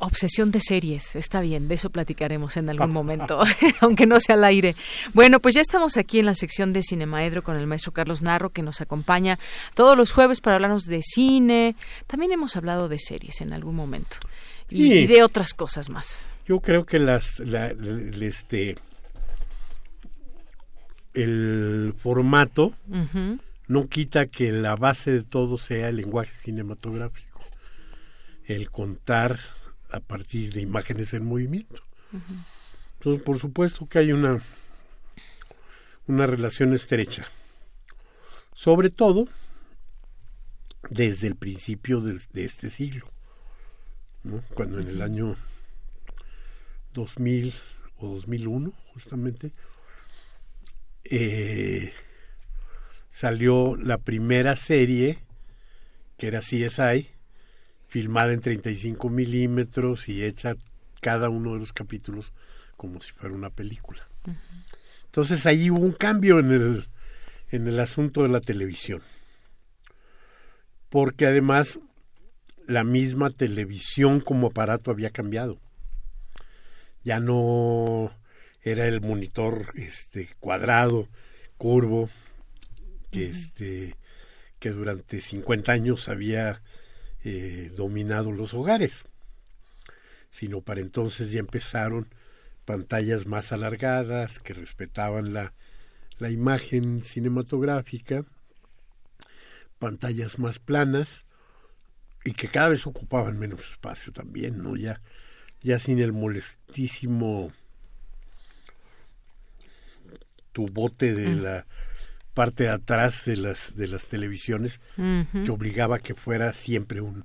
Obsesión 0.00 0.52
de 0.52 0.60
series, 0.60 1.16
está 1.16 1.40
bien, 1.40 1.66
de 1.66 1.74
eso 1.74 1.90
platicaremos 1.90 2.56
en 2.56 2.68
algún 2.68 2.92
momento, 2.92 3.42
aunque 3.80 4.06
no 4.06 4.20
sea 4.20 4.36
al 4.36 4.44
aire. 4.44 4.76
Bueno, 5.12 5.40
pues 5.40 5.56
ya 5.56 5.60
estamos 5.60 5.96
aquí 5.96 6.20
en 6.20 6.26
la 6.26 6.34
sección 6.34 6.72
de 6.72 6.84
Cinemaedro 6.84 7.42
con 7.42 7.56
el 7.56 7.66
maestro 7.66 7.90
Carlos 7.90 8.22
Narro, 8.22 8.50
que 8.50 8.62
nos 8.62 8.80
acompaña 8.80 9.40
todos 9.74 9.96
los 9.96 10.12
jueves 10.12 10.40
para 10.40 10.54
hablarnos 10.54 10.84
de 10.84 11.02
cine. 11.02 11.74
También 12.06 12.30
hemos 12.30 12.54
hablado 12.54 12.88
de 12.88 13.00
series 13.00 13.40
en 13.40 13.52
algún 13.52 13.74
momento 13.74 14.16
y, 14.70 15.08
de 15.08 15.24
otras 15.24 15.52
cosas 15.52 15.90
más. 15.90 16.30
Yo 16.46 16.60
creo 16.60 16.86
que 16.86 17.00
las, 17.00 17.40
este, 17.40 18.76
el 21.14 21.92
formato 21.98 22.72
no 23.66 23.88
quita 23.88 24.26
que 24.26 24.52
la 24.52 24.76
base 24.76 25.10
de 25.10 25.22
todo 25.22 25.58
sea 25.58 25.88
el 25.88 25.96
lenguaje 25.96 26.32
cinematográfico 26.34 27.27
el 28.48 28.70
contar 28.70 29.38
a 29.90 30.00
partir 30.00 30.54
de 30.54 30.62
imágenes 30.62 31.12
en 31.12 31.26
movimiento. 31.26 31.82
Entonces, 32.94 33.22
por 33.22 33.38
supuesto 33.38 33.86
que 33.86 33.98
hay 33.98 34.12
una, 34.12 34.40
una 36.06 36.26
relación 36.26 36.72
estrecha. 36.72 37.26
Sobre 38.54 38.88
todo 38.90 39.28
desde 40.88 41.26
el 41.28 41.36
principio 41.36 42.00
de, 42.00 42.18
este 42.42 42.70
siglo, 42.70 43.12
cuando 44.54 44.80
en 44.80 44.88
el 44.88 45.02
año 45.02 45.36
2000 46.94 47.54
o 47.98 48.08
2001, 48.14 48.72
justamente, 48.94 49.52
eh, 51.04 51.92
salió 53.10 53.76
la 53.76 53.98
primera 53.98 54.56
serie 54.56 55.18
que 56.16 56.28
era 56.28 56.40
CSI, 56.40 57.17
filmada 57.88 58.32
en 58.32 58.40
35 58.40 59.08
milímetros 59.08 60.08
y 60.08 60.22
hecha 60.22 60.54
cada 61.00 61.28
uno 61.30 61.54
de 61.54 61.60
los 61.60 61.72
capítulos 61.72 62.32
como 62.76 63.00
si 63.00 63.12
fuera 63.12 63.34
una 63.34 63.50
película. 63.50 64.06
Entonces 65.06 65.46
ahí 65.46 65.70
hubo 65.70 65.80
un 65.80 65.92
cambio 65.92 66.38
en 66.38 66.52
el, 66.52 66.88
en 67.50 67.66
el 67.66 67.80
asunto 67.80 68.22
de 68.22 68.28
la 68.28 68.40
televisión. 68.40 69.02
Porque 70.90 71.26
además 71.26 71.80
la 72.66 72.84
misma 72.84 73.30
televisión 73.30 74.20
como 74.20 74.48
aparato 74.48 74.90
había 74.90 75.10
cambiado. 75.10 75.58
Ya 77.02 77.20
no 77.20 78.12
era 78.62 78.86
el 78.86 79.00
monitor 79.00 79.72
este 79.76 80.28
cuadrado, 80.40 81.08
curvo, 81.56 82.10
que 83.10 83.30
este 83.30 83.96
que 84.58 84.70
durante 84.70 85.20
50 85.20 85.72
años 85.72 86.08
había 86.08 86.60
eh, 87.24 87.72
dominado 87.76 88.32
los 88.32 88.54
hogares, 88.54 89.06
sino 90.30 90.60
para 90.60 90.80
entonces 90.80 91.30
ya 91.30 91.40
empezaron 91.40 92.08
pantallas 92.64 93.26
más 93.26 93.52
alargadas 93.52 94.38
que 94.38 94.54
respetaban 94.54 95.32
la, 95.32 95.54
la 96.18 96.30
imagen 96.30 97.02
cinematográfica, 97.02 98.24
pantallas 99.78 100.38
más 100.38 100.58
planas 100.58 101.24
y 102.24 102.32
que 102.32 102.48
cada 102.48 102.68
vez 102.68 102.86
ocupaban 102.86 103.38
menos 103.38 103.68
espacio 103.70 104.12
también, 104.12 104.62
¿no? 104.62 104.76
Ya, 104.76 105.00
ya 105.62 105.78
sin 105.78 105.98
el 105.98 106.12
molestísimo 106.12 107.52
tubote 110.52 111.14
de 111.14 111.34
la 111.34 111.66
parte 112.38 112.62
de 112.62 112.70
atrás 112.70 113.24
de 113.24 113.34
las 113.34 113.74
de 113.74 113.88
las 113.88 114.06
televisiones 114.06 114.78
que 114.96 115.50
obligaba 115.50 115.96
a 115.96 115.98
que 115.98 116.14
fuera 116.14 116.52
siempre 116.52 117.00
un, 117.00 117.24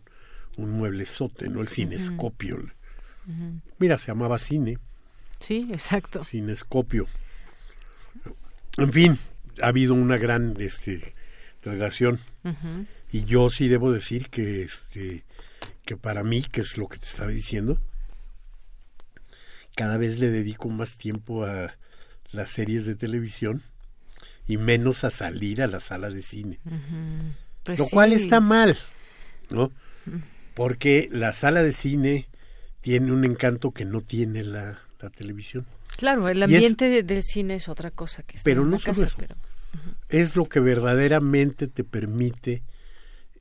un 0.58 0.72
mueblezote, 0.72 1.50
¿no? 1.50 1.62
El 1.62 1.68
cinescopio. 1.68 2.58
Mira, 3.78 4.00
se 4.00 4.08
llamaba 4.08 4.40
cine. 4.40 4.80
Sí, 5.40 5.70
exacto. 5.72 6.24
Cinescopio. 6.24 7.06
En 8.78 8.92
fin, 8.92 9.20
ha 9.62 9.68
habido 9.68 9.94
una 9.94 10.18
gran 10.18 10.56
este, 10.60 11.14
relación. 11.62 12.20
Y 13.12 13.26
yo 13.26 13.52
sí 13.52 13.68
debo 13.68 13.92
decir 13.92 14.30
que, 14.30 14.64
este, 14.64 15.26
que 15.86 15.96
para 15.96 16.24
mí, 16.24 16.42
que 16.42 16.62
es 16.62 16.76
lo 16.76 16.88
que 16.88 16.98
te 16.98 17.06
estaba 17.06 17.30
diciendo, 17.30 17.78
cada 19.76 19.98
vez 19.98 20.18
le 20.18 20.32
dedico 20.32 20.70
más 20.70 20.98
tiempo 20.98 21.46
a 21.46 21.76
las 22.32 22.50
series 22.50 22.88
de 22.88 22.96
televisión 22.96 23.62
y 24.48 24.58
menos 24.58 25.04
a 25.04 25.10
salir 25.10 25.62
a 25.62 25.68
la 25.68 25.80
sala 25.80 26.10
de 26.10 26.22
cine. 26.22 26.60
Pues 27.64 27.80
Lo 27.80 27.88
cual 27.88 28.14
está 28.14 28.40
mal, 28.40 28.78
¿no? 29.50 29.72
Porque 30.54 31.10
la 31.12 31.34
sala 31.34 31.64
de 31.64 31.74
cine 31.74 32.28
tiene 32.82 33.12
un 33.12 33.24
encanto 33.24 33.72
que 33.72 33.86
no 33.86 34.02
tiene 34.02 34.44
la, 34.44 34.80
televisión. 35.16 35.66
Claro, 35.98 36.30
el 36.30 36.42
ambiente 36.42 37.04
del 37.04 37.24
cine 37.24 37.56
es 37.56 37.68
otra 37.68 37.92
cosa 37.92 38.24
que 38.24 38.38
está 38.38 38.46
pero 38.46 38.62
en 38.62 38.72
no 38.72 38.78
la 38.78 38.84
casa, 38.84 39.06
pero... 39.18 39.36
es 40.08 40.38
lo 40.38 40.48
que 40.48 40.62
verdaderamente 40.62 41.68
te 41.68 41.84
permite 41.84 42.64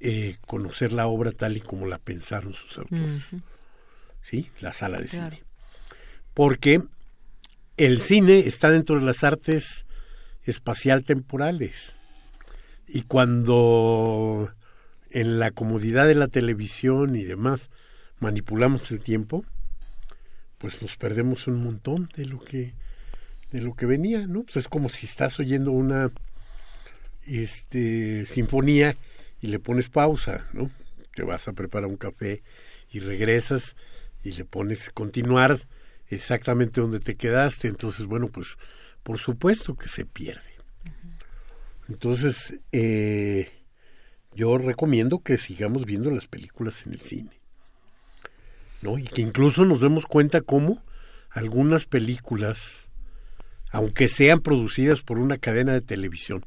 eh, 0.01 0.39
conocer 0.45 0.93
la 0.93 1.07
obra 1.07 1.31
tal 1.31 1.57
y 1.57 1.61
como 1.61 1.87
la 1.87 1.99
pensaron 1.99 2.53
sus 2.53 2.79
autores. 2.79 3.37
¿Sí? 4.23 4.51
La 4.61 4.73
sala 4.73 4.99
de 4.99 5.07
cine. 5.07 5.45
Porque 6.35 6.83
el 7.77 8.01
cine 8.01 8.41
está 8.41 8.71
dentro 8.71 8.99
de 8.99 9.07
las 9.07 9.23
artes 9.23 9.87
espacial 10.45 11.05
temporales. 11.05 11.95
Y 12.87 13.03
cuando 13.03 14.51
en 15.11 15.39
la 15.39 15.51
comodidad 15.51 16.07
de 16.07 16.15
la 16.15 16.29
televisión 16.29 17.17
y 17.17 17.25
demás 17.25 17.71
manipulamos 18.19 18.91
el 18.91 19.01
tiempo, 19.01 19.45
pues 20.59 20.81
nos 20.83 20.97
perdemos 20.97 21.47
un 21.47 21.63
montón 21.63 22.09
de 22.17 22.27
lo 22.27 22.39
que 22.41 22.75
de 23.51 23.61
lo 23.61 23.75
que 23.75 23.85
venía, 23.85 24.27
¿no? 24.27 24.45
Pues 24.45 24.57
es 24.57 24.69
como 24.69 24.89
si 24.89 25.07
estás 25.07 25.39
oyendo 25.39 25.73
una 25.73 26.11
este 27.27 28.25
sinfonía 28.27 28.97
y 29.41 29.49
le 29.49 29.59
pones 29.59 29.89
pausa, 29.89 30.49
¿no? 30.53 30.71
Te 31.15 31.23
vas 31.23 31.47
a 31.49 31.53
preparar 31.53 31.89
un 31.89 31.97
café 31.97 32.43
y 32.91 33.01
regresas 33.01 33.77
y 34.25 34.33
le 34.33 34.45
pones 34.45 34.91
continuar 34.91 35.59
exactamente 36.09 36.81
donde 36.81 37.01
te 37.01 37.17
quedaste, 37.17 37.69
entonces 37.69 38.07
bueno, 38.07 38.29
pues 38.29 38.57
por 39.03 39.19
supuesto 39.19 39.75
que 39.75 39.89
se 39.89 40.05
pierde. 40.05 40.53
Entonces, 41.89 42.61
eh, 42.73 43.51
yo 44.35 44.57
recomiendo 44.59 45.19
que 45.21 45.39
sigamos 45.39 45.85
viendo 45.85 46.11
las 46.11 46.27
películas 46.27 46.87
en 46.87 46.95
el 46.95 47.01
cine. 47.03 47.41
¿no? 48.81 48.99
Y 48.99 49.05
que 49.05 49.23
incluso 49.23 49.65
nos 49.65 49.81
demos 49.81 50.07
cuenta 50.07 50.41
cómo 50.41 50.83
algunas 51.31 51.87
películas, 51.87 52.89
aunque 53.71 54.09
sean 54.09 54.41
producidas 54.41 55.01
por 55.01 55.19
una 55.19 55.39
cadena 55.39 55.73
de 55.73 55.81
televisión, 55.81 56.45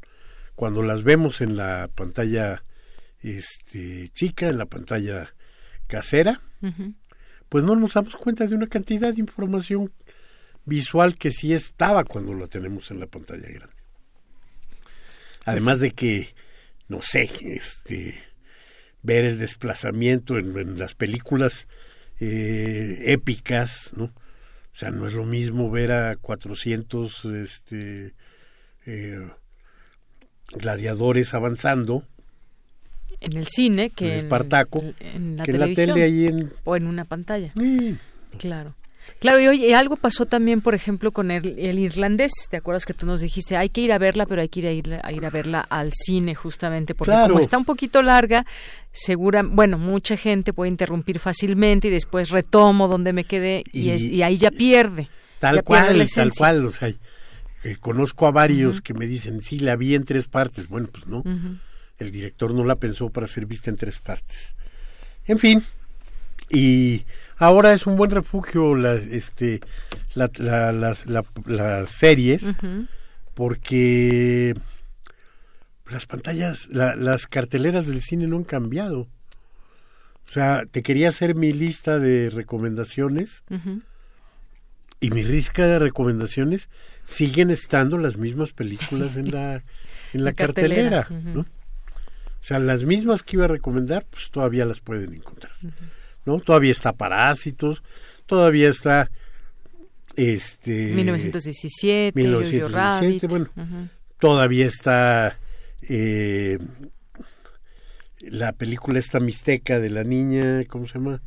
cuando 0.55 0.83
las 0.83 1.03
vemos 1.03 1.41
en 1.41 1.57
la 1.57 1.89
pantalla 1.93 2.63
este, 3.21 4.09
chica, 4.09 4.47
en 4.47 4.57
la 4.57 4.65
pantalla 4.65 5.33
casera, 5.87 6.41
pues 7.49 7.63
no 7.63 7.75
nos 7.75 7.93
damos 7.93 8.15
cuenta 8.15 8.47
de 8.47 8.55
una 8.55 8.67
cantidad 8.67 9.13
de 9.13 9.19
información 9.19 9.91
visual 10.65 11.17
que 11.17 11.31
sí 11.31 11.53
estaba 11.53 12.03
cuando 12.03 12.33
la 12.33 12.47
tenemos 12.47 12.91
en 12.91 12.99
la 12.99 13.07
pantalla 13.07 13.47
grande. 13.47 13.75
Además 15.45 15.79
de 15.79 15.91
que, 15.91 16.33
no 16.87 17.01
sé, 17.01 17.29
este, 17.41 18.21
ver 19.03 19.25
el 19.25 19.37
desplazamiento 19.37 20.37
en, 20.37 20.79
las 20.79 20.95
películas 20.95 21.67
eh, 22.19 23.03
épicas, 23.05 23.91
¿no? 23.95 24.05
O 24.05 24.77
sea, 24.77 24.91
no 24.91 25.07
es 25.07 25.13
lo 25.13 25.25
mismo 25.25 25.71
ver 25.71 25.91
a 25.91 26.15
400 26.17 27.25
este, 27.25 28.13
eh, 28.85 29.29
gladiadores 30.51 31.33
avanzando 31.33 32.03
en 33.21 33.37
el 33.37 33.47
cine 33.47 33.89
que 33.89 34.19
en, 34.19 34.25
Espartaco, 34.25 34.83
en, 34.99 35.37
la 35.37 35.43
que 35.43 35.53
televisión 35.53 35.87
la 35.89 35.93
tele 35.93 36.05
ahí 36.05 36.25
en... 36.27 36.51
o 36.63 36.75
en 36.75 36.87
una 36.87 37.05
pantalla. 37.05 37.51
Claro. 38.37 38.75
Claro, 39.19 39.39
y 39.39 39.47
oye, 39.47 39.75
algo 39.75 39.95
pasó 39.95 40.25
también, 40.25 40.61
por 40.61 40.75
ejemplo, 40.75 41.11
con 41.11 41.31
el, 41.31 41.57
irlandés. 41.57 42.31
¿Te 42.49 42.57
acuerdas 42.57 42.85
que 42.85 42.93
tú 42.93 43.05
nos 43.05 43.21
dijiste, 43.21 43.57
hay 43.57 43.69
que 43.69 43.81
ir 43.81 43.91
a 43.91 43.97
verla, 43.97 44.25
pero 44.25 44.41
hay 44.41 44.49
que 44.49 44.59
ir 44.59 44.67
a 44.67 45.11
ir 45.11 45.25
a, 45.25 45.29
verla 45.29 45.61
al 45.61 45.93
cine, 45.93 46.35
justamente, 46.35 46.93
porque 46.93 47.13
como 47.13 47.39
está 47.39 47.57
un 47.57 47.65
poquito 47.65 48.01
larga, 48.01 48.45
segura, 48.91 49.43
bueno, 49.43 49.77
mucha 49.77 50.17
gente 50.17 50.53
puede 50.53 50.69
interrumpir 50.69 51.19
fácilmente 51.19 51.87
y 51.87 51.91
después 51.91 52.29
retomo 52.29 52.87
donde 52.87 53.13
me 53.13 53.23
quedé 53.23 53.63
y, 53.71 53.91
y 53.91 54.21
ahí 54.21 54.37
ya 54.37 54.51
pierde. 54.51 55.07
Tal 55.39 55.63
cual, 55.63 56.07
tal 56.13 56.31
cual. 56.33 56.65
O 56.65 56.71
sea, 56.71 56.89
eh, 56.89 57.77
conozco 57.79 58.27
a 58.27 58.31
varios 58.31 58.81
que 58.81 58.93
me 58.93 59.07
dicen, 59.07 59.41
sí, 59.41 59.59
la 59.59 59.75
vi 59.75 59.95
en 59.95 60.05
tres 60.05 60.27
partes. 60.27 60.67
Bueno, 60.67 60.87
pues 60.91 61.07
no. 61.07 61.23
El 61.97 62.11
director 62.11 62.53
no 62.53 62.63
la 62.63 62.75
pensó 62.75 63.09
para 63.09 63.27
ser 63.27 63.45
vista 63.45 63.69
en 63.69 63.77
tres 63.77 63.99
partes. 63.99 64.55
En 65.25 65.39
fin, 65.39 65.63
y 66.49 67.05
ahora 67.37 67.73
es 67.73 67.85
un 67.87 67.95
buen 67.97 68.11
refugio 68.11 68.75
la, 68.75 68.93
este, 68.93 69.59
la, 70.13 70.71
las, 70.71 71.91
series 71.91 72.53
porque 73.33 74.55
las 75.89 76.05
pantallas, 76.05 76.67
las 76.69 77.27
carteleras 77.27 77.87
del 77.87 78.01
cine 78.01 78.27
no 78.27 78.37
han 78.37 78.43
cambiado. 78.43 79.01
O 80.27 80.31
sea, 80.31 80.65
te 80.65 80.81
quería 80.81 81.09
hacer 81.09 81.35
mi 81.35 81.53
lista 81.53 81.99
de 81.99 82.29
recomendaciones 82.29 83.43
y 84.99 85.11
mi 85.11 85.23
lista 85.23 85.67
de 85.67 85.77
recomendaciones 85.77 86.69
siguen 87.03 87.51
estando 87.51 87.97
las 87.97 88.17
mismas 88.17 88.51
películas 88.51 89.17
en 89.17 89.31
la, 89.31 89.63
en 90.13 90.23
la, 90.23 90.33
cartelera, 90.33 91.07
¿no? 91.09 91.41
O 91.41 92.47
sea, 92.47 92.59
las 92.59 92.85
mismas 92.85 93.23
que 93.23 93.37
iba 93.37 93.45
a 93.45 93.49
recomendar, 93.49 94.05
pues 94.09 94.31
todavía 94.31 94.65
las 94.65 94.79
pueden 94.79 95.13
encontrar. 95.13 95.53
¿No? 96.25 96.39
Todavía 96.39 96.71
está 96.71 96.93
Parásitos, 96.93 97.83
todavía 98.25 98.69
está 98.69 99.09
este 100.15 100.93
1917, 100.93 102.19
1917 102.19 103.27
bueno, 103.27 103.49
todavía 104.19 104.65
está 104.65 105.37
eh, 105.81 106.57
la 108.21 108.53
película 108.53 108.99
esta 108.99 109.19
mixteca 109.19 109.79
de 109.79 109.89
la 109.89 110.03
niña, 110.03 110.63
¿cómo 110.67 110.85
se 110.85 110.93
llama? 110.95 111.21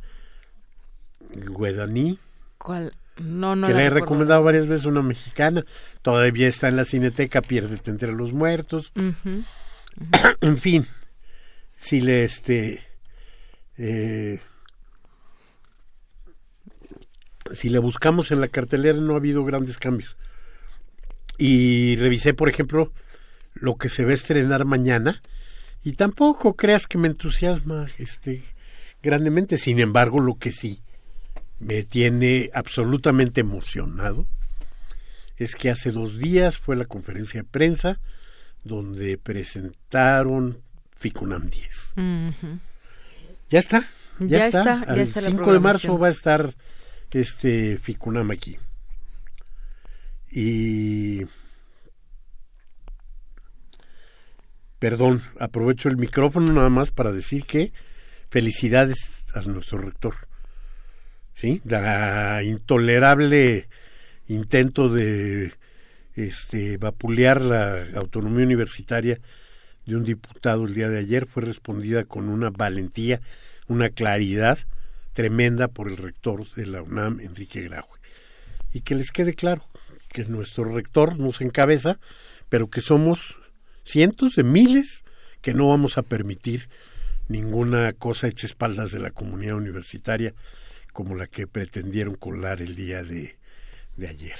Guedaní. 1.33 2.19
¿Cuál? 2.57 2.93
No, 3.17 3.55
no 3.55 3.67
que 3.67 3.73
le 3.73 3.85
he 3.85 3.89
recomendado 3.89 4.43
varias 4.43 4.67
veces 4.67 4.85
una 4.85 5.01
mexicana. 5.01 5.63
Todavía 6.01 6.47
está 6.47 6.69
en 6.69 6.77
la 6.77 6.85
cineteca, 6.85 7.41
piérdete 7.41 7.91
entre 7.91 8.13
los 8.13 8.33
muertos. 8.33 8.91
en 10.41 10.57
fin, 10.57 10.85
si 11.75 12.01
le 12.01 12.23
este 12.23 12.81
eh, 13.77 14.39
si 17.53 17.69
le 17.69 17.79
buscamos 17.79 18.31
en 18.31 18.41
la 18.41 18.47
cartelera 18.47 18.99
no 18.99 19.13
ha 19.13 19.17
habido 19.17 19.43
grandes 19.43 19.77
cambios. 19.77 20.17
Y 21.37 21.95
revisé, 21.95 22.33
por 22.33 22.49
ejemplo, 22.49 22.91
lo 23.53 23.75
que 23.75 23.89
se 23.89 24.03
va 24.05 24.11
a 24.11 24.15
estrenar 24.15 24.65
mañana 24.65 25.21
y 25.83 25.93
tampoco 25.93 26.55
creas 26.55 26.87
que 26.87 26.97
me 26.97 27.07
entusiasma 27.07 27.87
este 27.97 28.43
grandemente. 29.01 29.57
Sin 29.57 29.79
embargo, 29.79 30.19
lo 30.19 30.35
que 30.35 30.51
sí 30.51 30.81
me 31.59 31.83
tiene 31.83 32.49
absolutamente 32.53 33.41
emocionado 33.41 34.25
es 35.37 35.55
que 35.55 35.69
hace 35.69 35.91
dos 35.91 36.17
días 36.17 36.57
fue 36.57 36.75
la 36.75 36.85
conferencia 36.85 37.41
de 37.41 37.47
prensa 37.47 37.99
donde 38.63 39.17
presentaron 39.17 40.61
Ficunam 40.97 41.49
10. 41.49 41.93
Ya 43.49 43.59
está, 43.59 43.85
ya, 44.19 44.47
está. 44.47 44.83
El 44.89 45.07
5 45.07 45.53
de 45.53 45.59
marzo 45.59 45.97
va 45.97 46.07
a 46.07 46.11
estar 46.11 46.53
este 47.11 47.77
Ficunam 47.77 48.31
aquí. 48.31 48.57
Y 50.31 51.25
perdón, 54.77 55.21
aprovecho 55.39 55.89
el 55.89 55.97
micrófono 55.97 56.53
nada 56.53 56.69
más 56.69 56.91
para 56.91 57.11
decir 57.11 57.45
que 57.45 57.73
felicidades 58.29 59.25
a 59.33 59.41
nuestro 59.41 59.79
rector. 59.79 60.15
¿Sí? 61.33 61.61
La 61.65 62.43
intolerable 62.43 63.67
intento 64.27 64.89
de 64.89 65.53
este 66.15 66.77
vapulear 66.77 67.41
la 67.41 67.85
autonomía 67.95 68.45
universitaria 68.45 69.19
de 69.85 69.95
un 69.95 70.03
diputado 70.03 70.65
el 70.65 70.75
día 70.75 70.89
de 70.89 70.99
ayer 70.99 71.25
fue 71.25 71.43
respondida 71.43 72.03
con 72.03 72.29
una 72.29 72.49
valentía, 72.49 73.21
una 73.67 73.89
claridad 73.89 74.59
tremenda 75.19 75.67
por 75.67 75.89
el 75.89 75.97
rector 75.97 76.49
de 76.51 76.65
la 76.65 76.81
UNAM, 76.81 77.19
Enrique 77.19 77.63
Graue. 77.63 77.99
Y 78.71 78.79
que 78.79 78.95
les 78.95 79.11
quede 79.11 79.33
claro 79.33 79.65
que 80.07 80.23
nuestro 80.23 80.63
rector 80.63 81.19
nos 81.19 81.41
encabeza, 81.41 81.99
pero 82.47 82.69
que 82.69 82.79
somos 82.79 83.37
cientos 83.83 84.37
de 84.37 84.45
miles 84.45 85.03
que 85.41 85.53
no 85.53 85.67
vamos 85.67 85.97
a 85.97 86.03
permitir 86.03 86.69
ninguna 87.27 87.91
cosa 87.91 88.29
hecha 88.29 88.47
espaldas 88.47 88.93
de 88.93 88.99
la 88.99 89.11
comunidad 89.11 89.57
universitaria 89.57 90.33
como 90.93 91.15
la 91.15 91.27
que 91.27 91.47
pretendieron 91.47 92.15
colar 92.15 92.61
el 92.61 92.77
día 92.77 93.03
de, 93.03 93.35
ayer. 94.07 94.37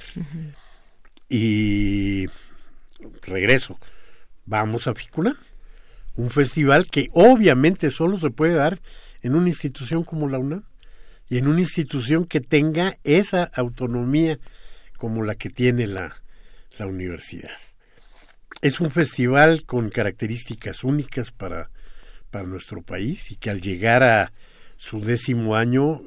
Y 1.27 2.27
regreso, 3.23 3.77
vamos 4.45 4.87
a 4.87 4.95
Ficuna, 4.95 5.37
un 6.15 6.29
festival 6.29 6.89
que 6.89 7.09
obviamente 7.11 7.91
solo 7.91 8.17
se 8.17 8.29
puede 8.29 8.53
dar 8.53 8.79
en 9.21 9.35
una 9.35 9.49
institución 9.49 10.03
como 10.03 10.27
la 10.27 10.39
UNAM 10.39 10.63
y 11.29 11.37
en 11.37 11.47
una 11.47 11.59
institución 11.59 12.25
que 12.25 12.41
tenga 12.41 12.97
esa 13.03 13.43
autonomía 13.43 14.39
como 14.97 15.23
la 15.23 15.35
que 15.35 15.49
tiene 15.49 15.87
la, 15.87 16.21
la 16.77 16.87
universidad. 16.87 17.57
Es 18.61 18.79
un 18.79 18.91
festival 18.91 19.65
con 19.65 19.89
características 19.89 20.83
únicas 20.83 21.31
para, 21.31 21.69
para 22.31 22.45
nuestro 22.45 22.81
país 22.81 23.31
y 23.31 23.35
que 23.35 23.49
al 23.49 23.61
llegar 23.61 24.03
a 24.03 24.33
su 24.75 25.01
décimo 25.01 25.55
año 25.55 26.01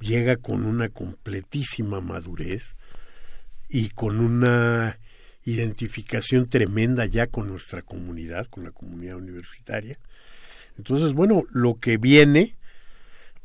llega 0.00 0.36
con 0.36 0.64
una 0.64 0.88
completísima 0.88 2.00
madurez 2.00 2.76
y 3.68 3.90
con 3.90 4.20
una 4.20 4.98
identificación 5.44 6.48
tremenda 6.48 7.06
ya 7.06 7.26
con 7.26 7.48
nuestra 7.48 7.82
comunidad, 7.82 8.46
con 8.46 8.64
la 8.64 8.70
comunidad 8.70 9.16
universitaria. 9.16 9.98
Entonces, 10.76 11.12
bueno, 11.12 11.44
lo 11.50 11.78
que 11.78 11.96
viene 11.96 12.56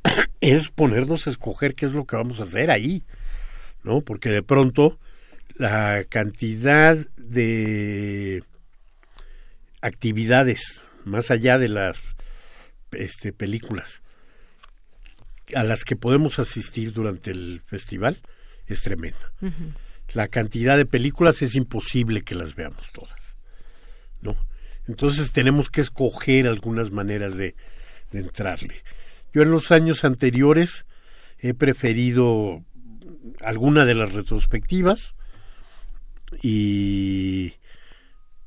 es 0.41 0.69
ponernos 0.69 1.27
a 1.27 1.30
escoger 1.30 1.76
qué 1.76 1.85
es 1.85 1.93
lo 1.93 2.06
que 2.06 2.15
vamos 2.15 2.39
a 2.39 2.43
hacer 2.43 2.72
ahí, 2.72 3.03
¿no? 3.84 4.01
Porque 4.01 4.30
de 4.30 4.43
pronto 4.43 4.99
la 5.57 6.06
cantidad 6.07 6.97
de 7.18 8.43
actividades 9.81 10.88
más 11.06 11.31
allá 11.31 11.57
de 11.57 11.69
las 11.69 11.99
este, 12.91 13.34
películas 13.34 14.01
a 15.56 15.64
las 15.64 15.84
que 15.84 15.95
podemos 15.95 16.39
asistir 16.39 16.93
durante 16.93 17.31
el 17.31 17.61
festival 17.65 18.19
es 18.68 18.81
tremenda. 18.81 19.31
La 20.14 20.27
cantidad 20.27 20.77
de 20.77 20.85
películas 20.85 21.41
es 21.41 21.56
imposible 21.56 22.22
que 22.22 22.35
las 22.35 22.56
veamos 22.56 22.91
todas, 22.91 23.35
¿no? 24.22 24.35
Entonces 24.90 25.32
tenemos 25.34 25.70
que 25.70 25.82
escoger 25.82 26.48
algunas 26.48 26.90
maneras 26.90 27.38
de, 27.38 27.56
entrarle. 28.11 28.84
Yo 29.32 29.44
en 29.44 29.52
los 29.52 29.72
años 29.72 30.03
anteriores 30.03 30.88
he 31.38 31.53
preferido 31.53 32.66
alguna 33.40 33.86
de 33.86 33.94
las 33.94 34.14
retrospectivas 34.14 35.16
y 36.41 37.53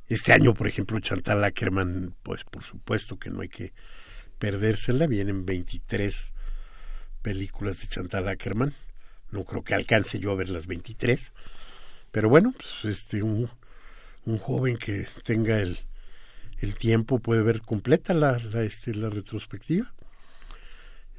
este 0.08 0.32
año, 0.32 0.52
por 0.52 0.66
ejemplo, 0.66 0.98
Chantal 0.98 1.44
Ackerman, 1.44 2.16
pues 2.24 2.42
por 2.42 2.64
supuesto 2.64 3.20
que 3.20 3.30
no 3.30 3.42
hay 3.42 3.48
que 3.48 3.72
perdérsela, 4.40 5.06
vienen 5.06 5.46
23 5.46 6.34
películas 7.22 7.82
de 7.82 7.86
Chantal 7.86 8.26
Ackerman, 8.26 8.74
no 9.30 9.44
creo 9.44 9.62
que 9.62 9.76
alcance 9.76 10.18
yo 10.18 10.32
a 10.32 10.34
ver 10.34 10.48
las 10.48 10.66
23, 10.66 11.32
pero 12.10 12.28
bueno, 12.28 12.52
pues 12.56 12.96
este 12.96 13.22
un, 13.22 13.48
un 14.24 14.38
joven 14.38 14.76
que 14.76 15.06
tenga 15.22 15.60
el, 15.60 15.78
el 16.62 16.76
tiempo 16.76 17.18
puede 17.18 17.42
ver 17.42 17.60
completa 17.60 18.14
la, 18.14 18.38
la, 18.38 18.62
este, 18.62 18.94
la 18.94 19.10
retrospectiva 19.10 19.92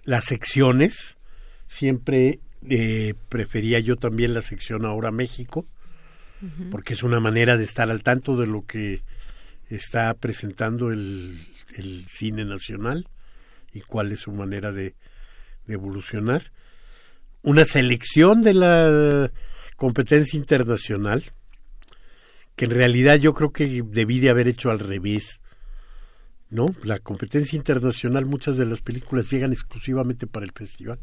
las 0.04 0.26
secciones. 0.26 1.18
Siempre 1.68 2.40
eh, 2.70 3.14
prefería 3.30 3.80
yo 3.80 3.96
también 3.96 4.34
la 4.34 4.42
sección 4.42 4.86
Ahora 4.86 5.12
México, 5.12 5.66
porque 6.72 6.94
es 6.94 7.04
una 7.04 7.22
manera 7.22 7.56
de 7.56 7.64
estar 7.64 7.90
al 7.90 8.04
tanto 8.04 8.36
de 8.36 8.48
lo 8.48 8.66
que 8.66 9.02
está 9.70 10.14
presentando 10.14 10.92
el, 10.92 11.40
el 11.78 12.06
cine 12.08 12.44
nacional 12.44 13.08
y 13.74 13.80
cuál 13.80 14.12
es 14.12 14.20
su 14.20 14.34
manera 14.34 14.74
de, 14.74 14.94
de 15.68 15.74
evolucionar. 15.74 16.52
Una 17.44 17.64
selección 17.64 18.44
de 18.44 18.54
la 18.56 19.32
competencia 19.78 20.38
internacional, 20.38 21.32
que 22.56 22.66
en 22.66 22.72
realidad 22.72 23.18
yo 23.18 23.34
creo 23.34 23.52
que 23.52 23.84
debí 23.84 24.20
de 24.20 24.30
haber 24.30 24.48
hecho 24.48 24.70
al 24.72 24.80
revés. 24.80 25.42
¿No? 26.50 26.68
La 26.84 27.00
competencia 27.00 27.58
internacional, 27.58 28.28
muchas 28.28 28.58
de 28.58 28.68
las 28.68 28.82
películas 28.82 29.30
llegan 29.32 29.52
exclusivamente 29.52 30.28
para 30.28 30.46
el 30.46 30.52
festival. 30.52 31.00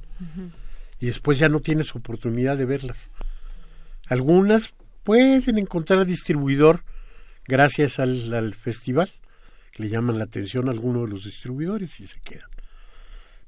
Y 1.00 1.06
después 1.06 1.38
ya 1.40 1.48
no 1.48 1.60
tienes 1.60 1.94
oportunidad 1.96 2.56
de 2.56 2.66
verlas. 2.66 3.10
Algunas 4.06 4.74
pueden 5.02 5.58
encontrar 5.58 6.06
distribuidor 6.06 6.84
gracias 7.48 7.98
al, 7.98 8.32
al 8.32 8.54
festival. 8.54 9.10
Le 9.76 9.88
llaman 9.88 10.18
la 10.18 10.24
atención 10.24 10.68
a 10.68 10.72
alguno 10.72 11.02
de 11.02 11.08
los 11.08 11.24
distribuidores 11.24 11.98
y 11.98 12.06
se 12.06 12.20
quedan. 12.20 12.48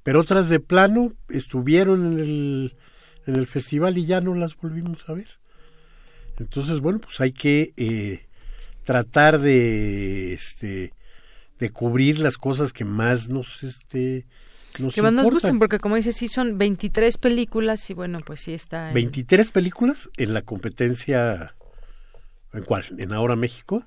Pero 0.02 0.20
otras 0.20 0.48
de 0.48 0.60
plano 0.60 1.12
estuvieron 1.28 2.12
en 2.12 2.18
el, 2.18 2.76
en 3.26 3.36
el 3.36 3.46
festival 3.46 3.98
y 3.98 4.06
ya 4.06 4.20
no 4.20 4.34
las 4.34 4.56
volvimos 4.56 5.08
a 5.08 5.14
ver. 5.14 5.28
Entonces, 6.42 6.80
bueno, 6.80 6.98
pues 7.00 7.20
hay 7.20 7.32
que 7.32 7.72
eh, 7.76 8.26
tratar 8.82 9.38
de, 9.38 10.34
este, 10.34 10.92
de 11.58 11.70
cubrir 11.70 12.18
las 12.18 12.36
cosas 12.36 12.72
que 12.72 12.84
más 12.84 13.28
nos, 13.28 13.62
este, 13.62 14.26
nos 14.78 14.94
que 14.94 15.02
más 15.02 15.12
nos 15.12 15.30
gusten, 15.30 15.60
porque 15.60 15.78
como 15.78 15.96
dices, 15.96 16.16
sí 16.16 16.26
son 16.26 16.58
23 16.58 17.16
películas 17.18 17.88
y 17.90 17.94
bueno, 17.94 18.18
pues 18.26 18.40
sí 18.40 18.52
está... 18.52 18.88
En... 18.88 18.94
23 18.94 19.50
películas 19.50 20.10
en 20.16 20.34
la 20.34 20.42
competencia... 20.42 21.54
¿En 22.52 22.64
cuál? 22.64 22.84
¿En 22.98 23.14
Ahora 23.14 23.34
México? 23.34 23.86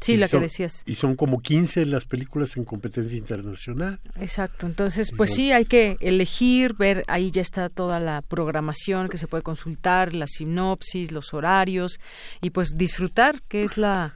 Sí, 0.00 0.16
la 0.16 0.28
que 0.28 0.40
decías. 0.40 0.82
Y 0.86 0.94
son 0.94 1.14
como 1.14 1.40
15 1.40 1.84
las 1.86 2.06
películas 2.06 2.56
en 2.56 2.64
competencia 2.64 3.18
internacional. 3.18 4.00
Exacto, 4.18 4.66
entonces 4.66 5.10
pues 5.16 5.34
sí, 5.34 5.52
hay 5.52 5.66
que 5.66 5.98
elegir, 6.00 6.74
ver, 6.74 7.04
ahí 7.06 7.30
ya 7.30 7.42
está 7.42 7.68
toda 7.68 8.00
la 8.00 8.22
programación 8.22 9.08
que 9.08 9.18
se 9.18 9.26
puede 9.26 9.42
consultar, 9.42 10.14
la 10.14 10.26
sinopsis, 10.26 11.12
los 11.12 11.34
horarios 11.34 12.00
y 12.40 12.50
pues 12.50 12.76
disfrutar, 12.76 13.42
que 13.48 13.64
es 13.64 13.76
la 13.76 14.14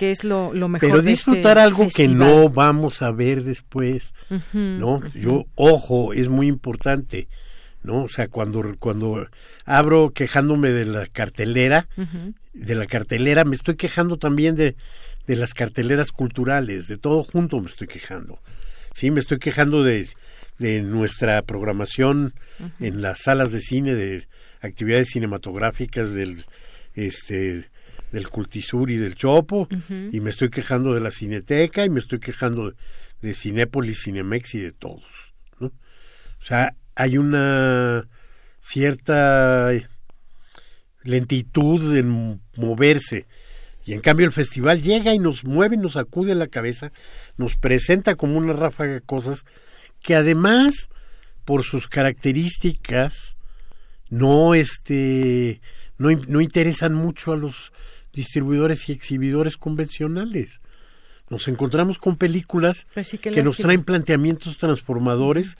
que 0.00 0.10
es 0.10 0.24
lo, 0.24 0.54
lo 0.54 0.68
mejor. 0.68 0.88
Pero 0.88 1.02
de 1.02 1.10
disfrutar 1.10 1.58
este 1.58 1.60
algo 1.60 1.84
festival. 1.84 2.08
que 2.08 2.14
no 2.14 2.48
vamos 2.48 3.02
a 3.02 3.10
ver 3.10 3.44
después, 3.44 4.14
¿no? 4.54 5.06
Yo, 5.12 5.44
ojo, 5.56 6.14
es 6.14 6.30
muy 6.30 6.46
importante, 6.46 7.28
¿no? 7.82 8.04
O 8.04 8.08
sea, 8.08 8.28
cuando, 8.28 8.64
cuando 8.78 9.28
abro 9.66 10.10
quejándome 10.14 10.70
de 10.70 10.86
la 10.86 11.06
cartelera, 11.06 11.86
de 12.54 12.74
la 12.74 12.86
cartelera, 12.86 13.44
me 13.44 13.54
estoy 13.54 13.76
quejando 13.76 14.16
también 14.16 14.56
de, 14.56 14.74
de 15.30 15.36
las 15.36 15.54
carteleras 15.54 16.10
culturales, 16.10 16.88
de 16.88 16.98
todo 16.98 17.22
junto 17.22 17.60
me 17.60 17.68
estoy 17.68 17.86
quejando. 17.86 18.40
Sí, 18.96 19.12
me 19.12 19.20
estoy 19.20 19.38
quejando 19.38 19.84
de, 19.84 20.08
de 20.58 20.82
nuestra 20.82 21.40
programación 21.42 22.34
en 22.80 23.00
las 23.00 23.20
salas 23.22 23.52
de 23.52 23.60
cine, 23.60 23.94
de 23.94 24.26
actividades 24.60 25.10
cinematográficas 25.10 26.12
del 26.12 26.44
este 26.94 27.68
del 28.10 28.28
Cultisur 28.28 28.90
y 28.90 28.96
del 28.96 29.14
Chopo, 29.14 29.68
y 30.10 30.18
me 30.18 30.30
estoy 30.30 30.50
quejando 30.50 30.94
de 30.94 31.00
la 31.00 31.12
Cineteca, 31.12 31.84
y 31.84 31.90
me 31.90 32.00
estoy 32.00 32.18
quejando 32.18 32.72
de, 32.72 32.76
de 33.22 33.34
Cinépolis, 33.34 34.02
Cinemex 34.02 34.56
y 34.56 34.58
de 34.58 34.72
todos, 34.72 35.04
¿no? 35.60 35.68
O 35.68 36.42
sea, 36.42 36.74
hay 36.96 37.18
una 37.18 38.08
cierta 38.58 39.70
lentitud 41.04 41.96
en 41.96 42.40
moverse. 42.56 43.26
Y 43.84 43.92
en 43.94 44.00
cambio 44.00 44.26
el 44.26 44.32
festival 44.32 44.82
llega 44.82 45.14
y 45.14 45.18
nos 45.18 45.44
mueve, 45.44 45.76
nos 45.76 45.92
sacude 45.92 46.34
la 46.34 46.48
cabeza, 46.48 46.92
nos 47.36 47.56
presenta 47.56 48.14
como 48.14 48.36
una 48.36 48.52
ráfaga 48.52 48.94
de 48.94 49.00
cosas 49.00 49.44
que 50.02 50.14
además, 50.14 50.90
por 51.44 51.64
sus 51.64 51.88
características, 51.88 53.36
no 54.10 54.54
este 54.54 55.60
no, 55.98 56.10
no 56.28 56.40
interesan 56.40 56.94
mucho 56.94 57.32
a 57.32 57.36
los 57.36 57.72
distribuidores 58.12 58.88
y 58.88 58.92
exhibidores 58.92 59.56
convencionales. 59.56 60.60
Nos 61.28 61.46
encontramos 61.46 61.98
con 61.98 62.16
películas 62.16 62.86
Pues 62.92 63.08
sí, 63.08 63.18
que 63.18 63.42
nos 63.42 63.58
traen 63.58 63.84
planteamientos 63.84 64.58
transformadores 64.58 65.56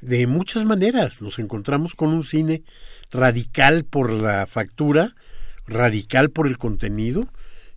de 0.00 0.26
muchas 0.26 0.64
maneras. 0.64 1.22
Nos 1.22 1.38
encontramos 1.38 1.94
con 1.94 2.10
un 2.10 2.24
cine 2.24 2.62
radical 3.12 3.84
por 3.84 4.10
la 4.10 4.46
factura, 4.46 5.14
radical 5.66 6.30
por 6.30 6.46
el 6.46 6.58
contenido 6.58 7.28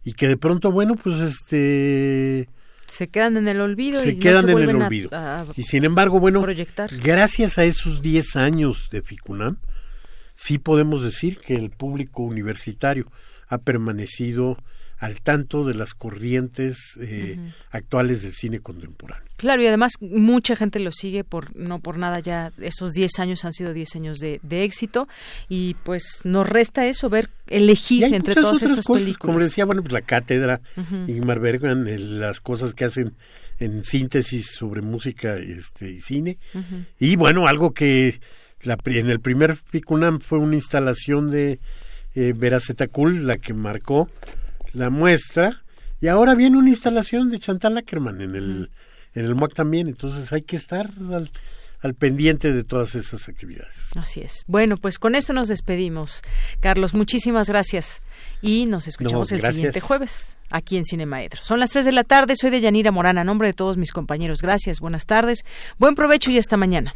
y 0.07 0.13
que 0.13 0.27
de 0.27 0.37
pronto, 0.37 0.71
bueno, 0.71 0.95
pues 0.95 1.17
este 1.19 2.47
Se 2.85 3.07
quedan 3.09 3.35
en 3.35 3.47
el 3.49 3.59
olvido 3.59 3.99
se 4.01 4.11
y 4.11 4.15
no 4.15 4.21
quedan 4.21 4.45
se 4.45 4.51
en 4.53 4.57
el 4.69 4.81
a- 4.81 4.85
olvido. 4.87 5.09
a- 5.11 5.45
y 5.57 5.63
sin 5.63 5.83
embargo, 5.83 6.19
bueno, 6.21 6.41
proyectar. 6.41 6.89
gracias 6.97 7.57
a 7.57 7.65
esos 7.65 8.01
10 8.01 8.35
años 8.37 8.87
de 8.91 9.01
FICUNAM, 9.01 9.57
sí 10.35 10.57
podemos 10.59 11.03
decir 11.03 11.39
que 11.39 11.55
el 11.55 11.69
público 11.71 12.23
universitario 12.23 13.11
ha 13.49 13.57
permanecido 13.57 14.57
al 14.99 15.21
tanto 15.21 15.63
de 15.63 15.75
las 15.75 15.93
corrientes 15.93 16.97
eh, 16.99 17.37
actuales 17.71 18.23
del 18.23 18.33
cine 18.33 18.59
contemporáneo. 18.59 19.27
Claro, 19.37 19.61
y 19.61 19.67
además 19.67 19.93
mucha 20.01 20.55
gente 20.55 20.79
lo 20.79 20.91
sigue 20.91 21.23
por 21.23 21.55
no 21.55 21.79
por 21.79 21.97
nada 21.99 22.19
ya 22.19 22.51
estos 22.59 22.93
10 22.93 23.19
años 23.19 23.45
han 23.45 23.53
sido 23.53 23.73
10 23.73 23.95
años 23.97 24.17
de, 24.17 24.39
de 24.41 24.63
éxito 24.63 25.07
y 25.49 25.75
pues 25.83 26.21
nos 26.23 26.49
resta 26.49 26.87
eso 26.87 27.09
ver 27.09 27.29
elegir 27.47 28.05
hay 28.05 28.15
entre 28.15 28.33
todas 28.33 28.55
otras 28.57 28.71
estas 28.71 28.85
cosas, 28.85 29.03
películas. 29.03 29.33
Como 29.35 29.39
decía, 29.45 29.65
bueno, 29.65 29.83
pues 29.83 29.93
la 29.93 30.01
cátedra, 30.01 30.61
Ujú. 30.75 30.95
Ingmar 31.07 31.39
Bergman, 31.39 31.87
el- 31.87 32.19
las 32.19 32.39
cosas 32.39 32.73
que 32.73 32.85
hacen 32.85 33.13
en 33.59 33.83
síntesis 33.83 34.47
sobre 34.51 34.81
música 34.81 35.35
este, 35.37 35.91
y 35.91 36.01
cine. 36.01 36.37
Y 36.99 37.15
bueno, 37.17 37.47
algo 37.47 37.71
que 37.73 38.19
la, 38.63 38.77
en 38.85 39.09
el 39.11 39.19
primer 39.19 39.55
FICUNAM 39.55 40.19
fue 40.21 40.39
una 40.39 40.55
instalación 40.55 41.29
de 41.29 41.59
eh, 42.15 42.33
Veracetakul, 42.35 43.27
la 43.27 43.37
que 43.37 43.53
marcó 43.53 44.09
la 44.77 44.89
muestra, 44.89 45.63
y 45.99 46.07
ahora 46.07 46.35
viene 46.35 46.57
una 46.57 46.69
instalación 46.69 47.29
de 47.29 47.39
Chantal 47.39 47.77
Ackerman 47.77 48.21
en 48.21 48.35
el, 48.35 48.71
en 49.13 49.25
el 49.25 49.35
MUAC 49.35 49.53
también, 49.53 49.87
entonces 49.87 50.31
hay 50.31 50.43
que 50.43 50.55
estar 50.55 50.91
al, 51.11 51.31
al 51.81 51.93
pendiente 51.95 52.51
de 52.53 52.63
todas 52.63 52.95
esas 52.95 53.27
actividades. 53.27 53.91
Así 53.95 54.21
es. 54.21 54.43
Bueno, 54.47 54.77
pues 54.77 54.99
con 54.99 55.15
esto 55.15 55.33
nos 55.33 55.47
despedimos. 55.47 56.21
Carlos, 56.59 56.93
muchísimas 56.93 57.49
gracias 57.49 58.01
y 58.41 58.65
nos 58.65 58.87
escuchamos 58.87 59.31
No, 59.31 59.37
el 59.37 59.41
siguiente 59.41 59.79
jueves 59.79 60.37
aquí 60.51 60.77
en 60.77 60.85
Cinemaedro. 60.85 61.41
Son 61.41 61.59
las 61.59 61.71
3 61.71 61.85
de 61.85 61.91
la 61.91 62.03
tarde, 62.03 62.35
soy 62.35 62.49
de 62.49 62.61
Yanira 62.61 62.91
Morán, 62.91 63.17
a 63.17 63.23
nombre 63.23 63.47
de 63.47 63.53
todos 63.53 63.77
mis 63.77 63.91
compañeros. 63.91 64.41
Gracias, 64.41 64.79
buenas 64.79 65.05
tardes, 65.05 65.45
buen 65.77 65.95
provecho 65.95 66.31
y 66.31 66.37
hasta 66.37 66.57
mañana. 66.57 66.95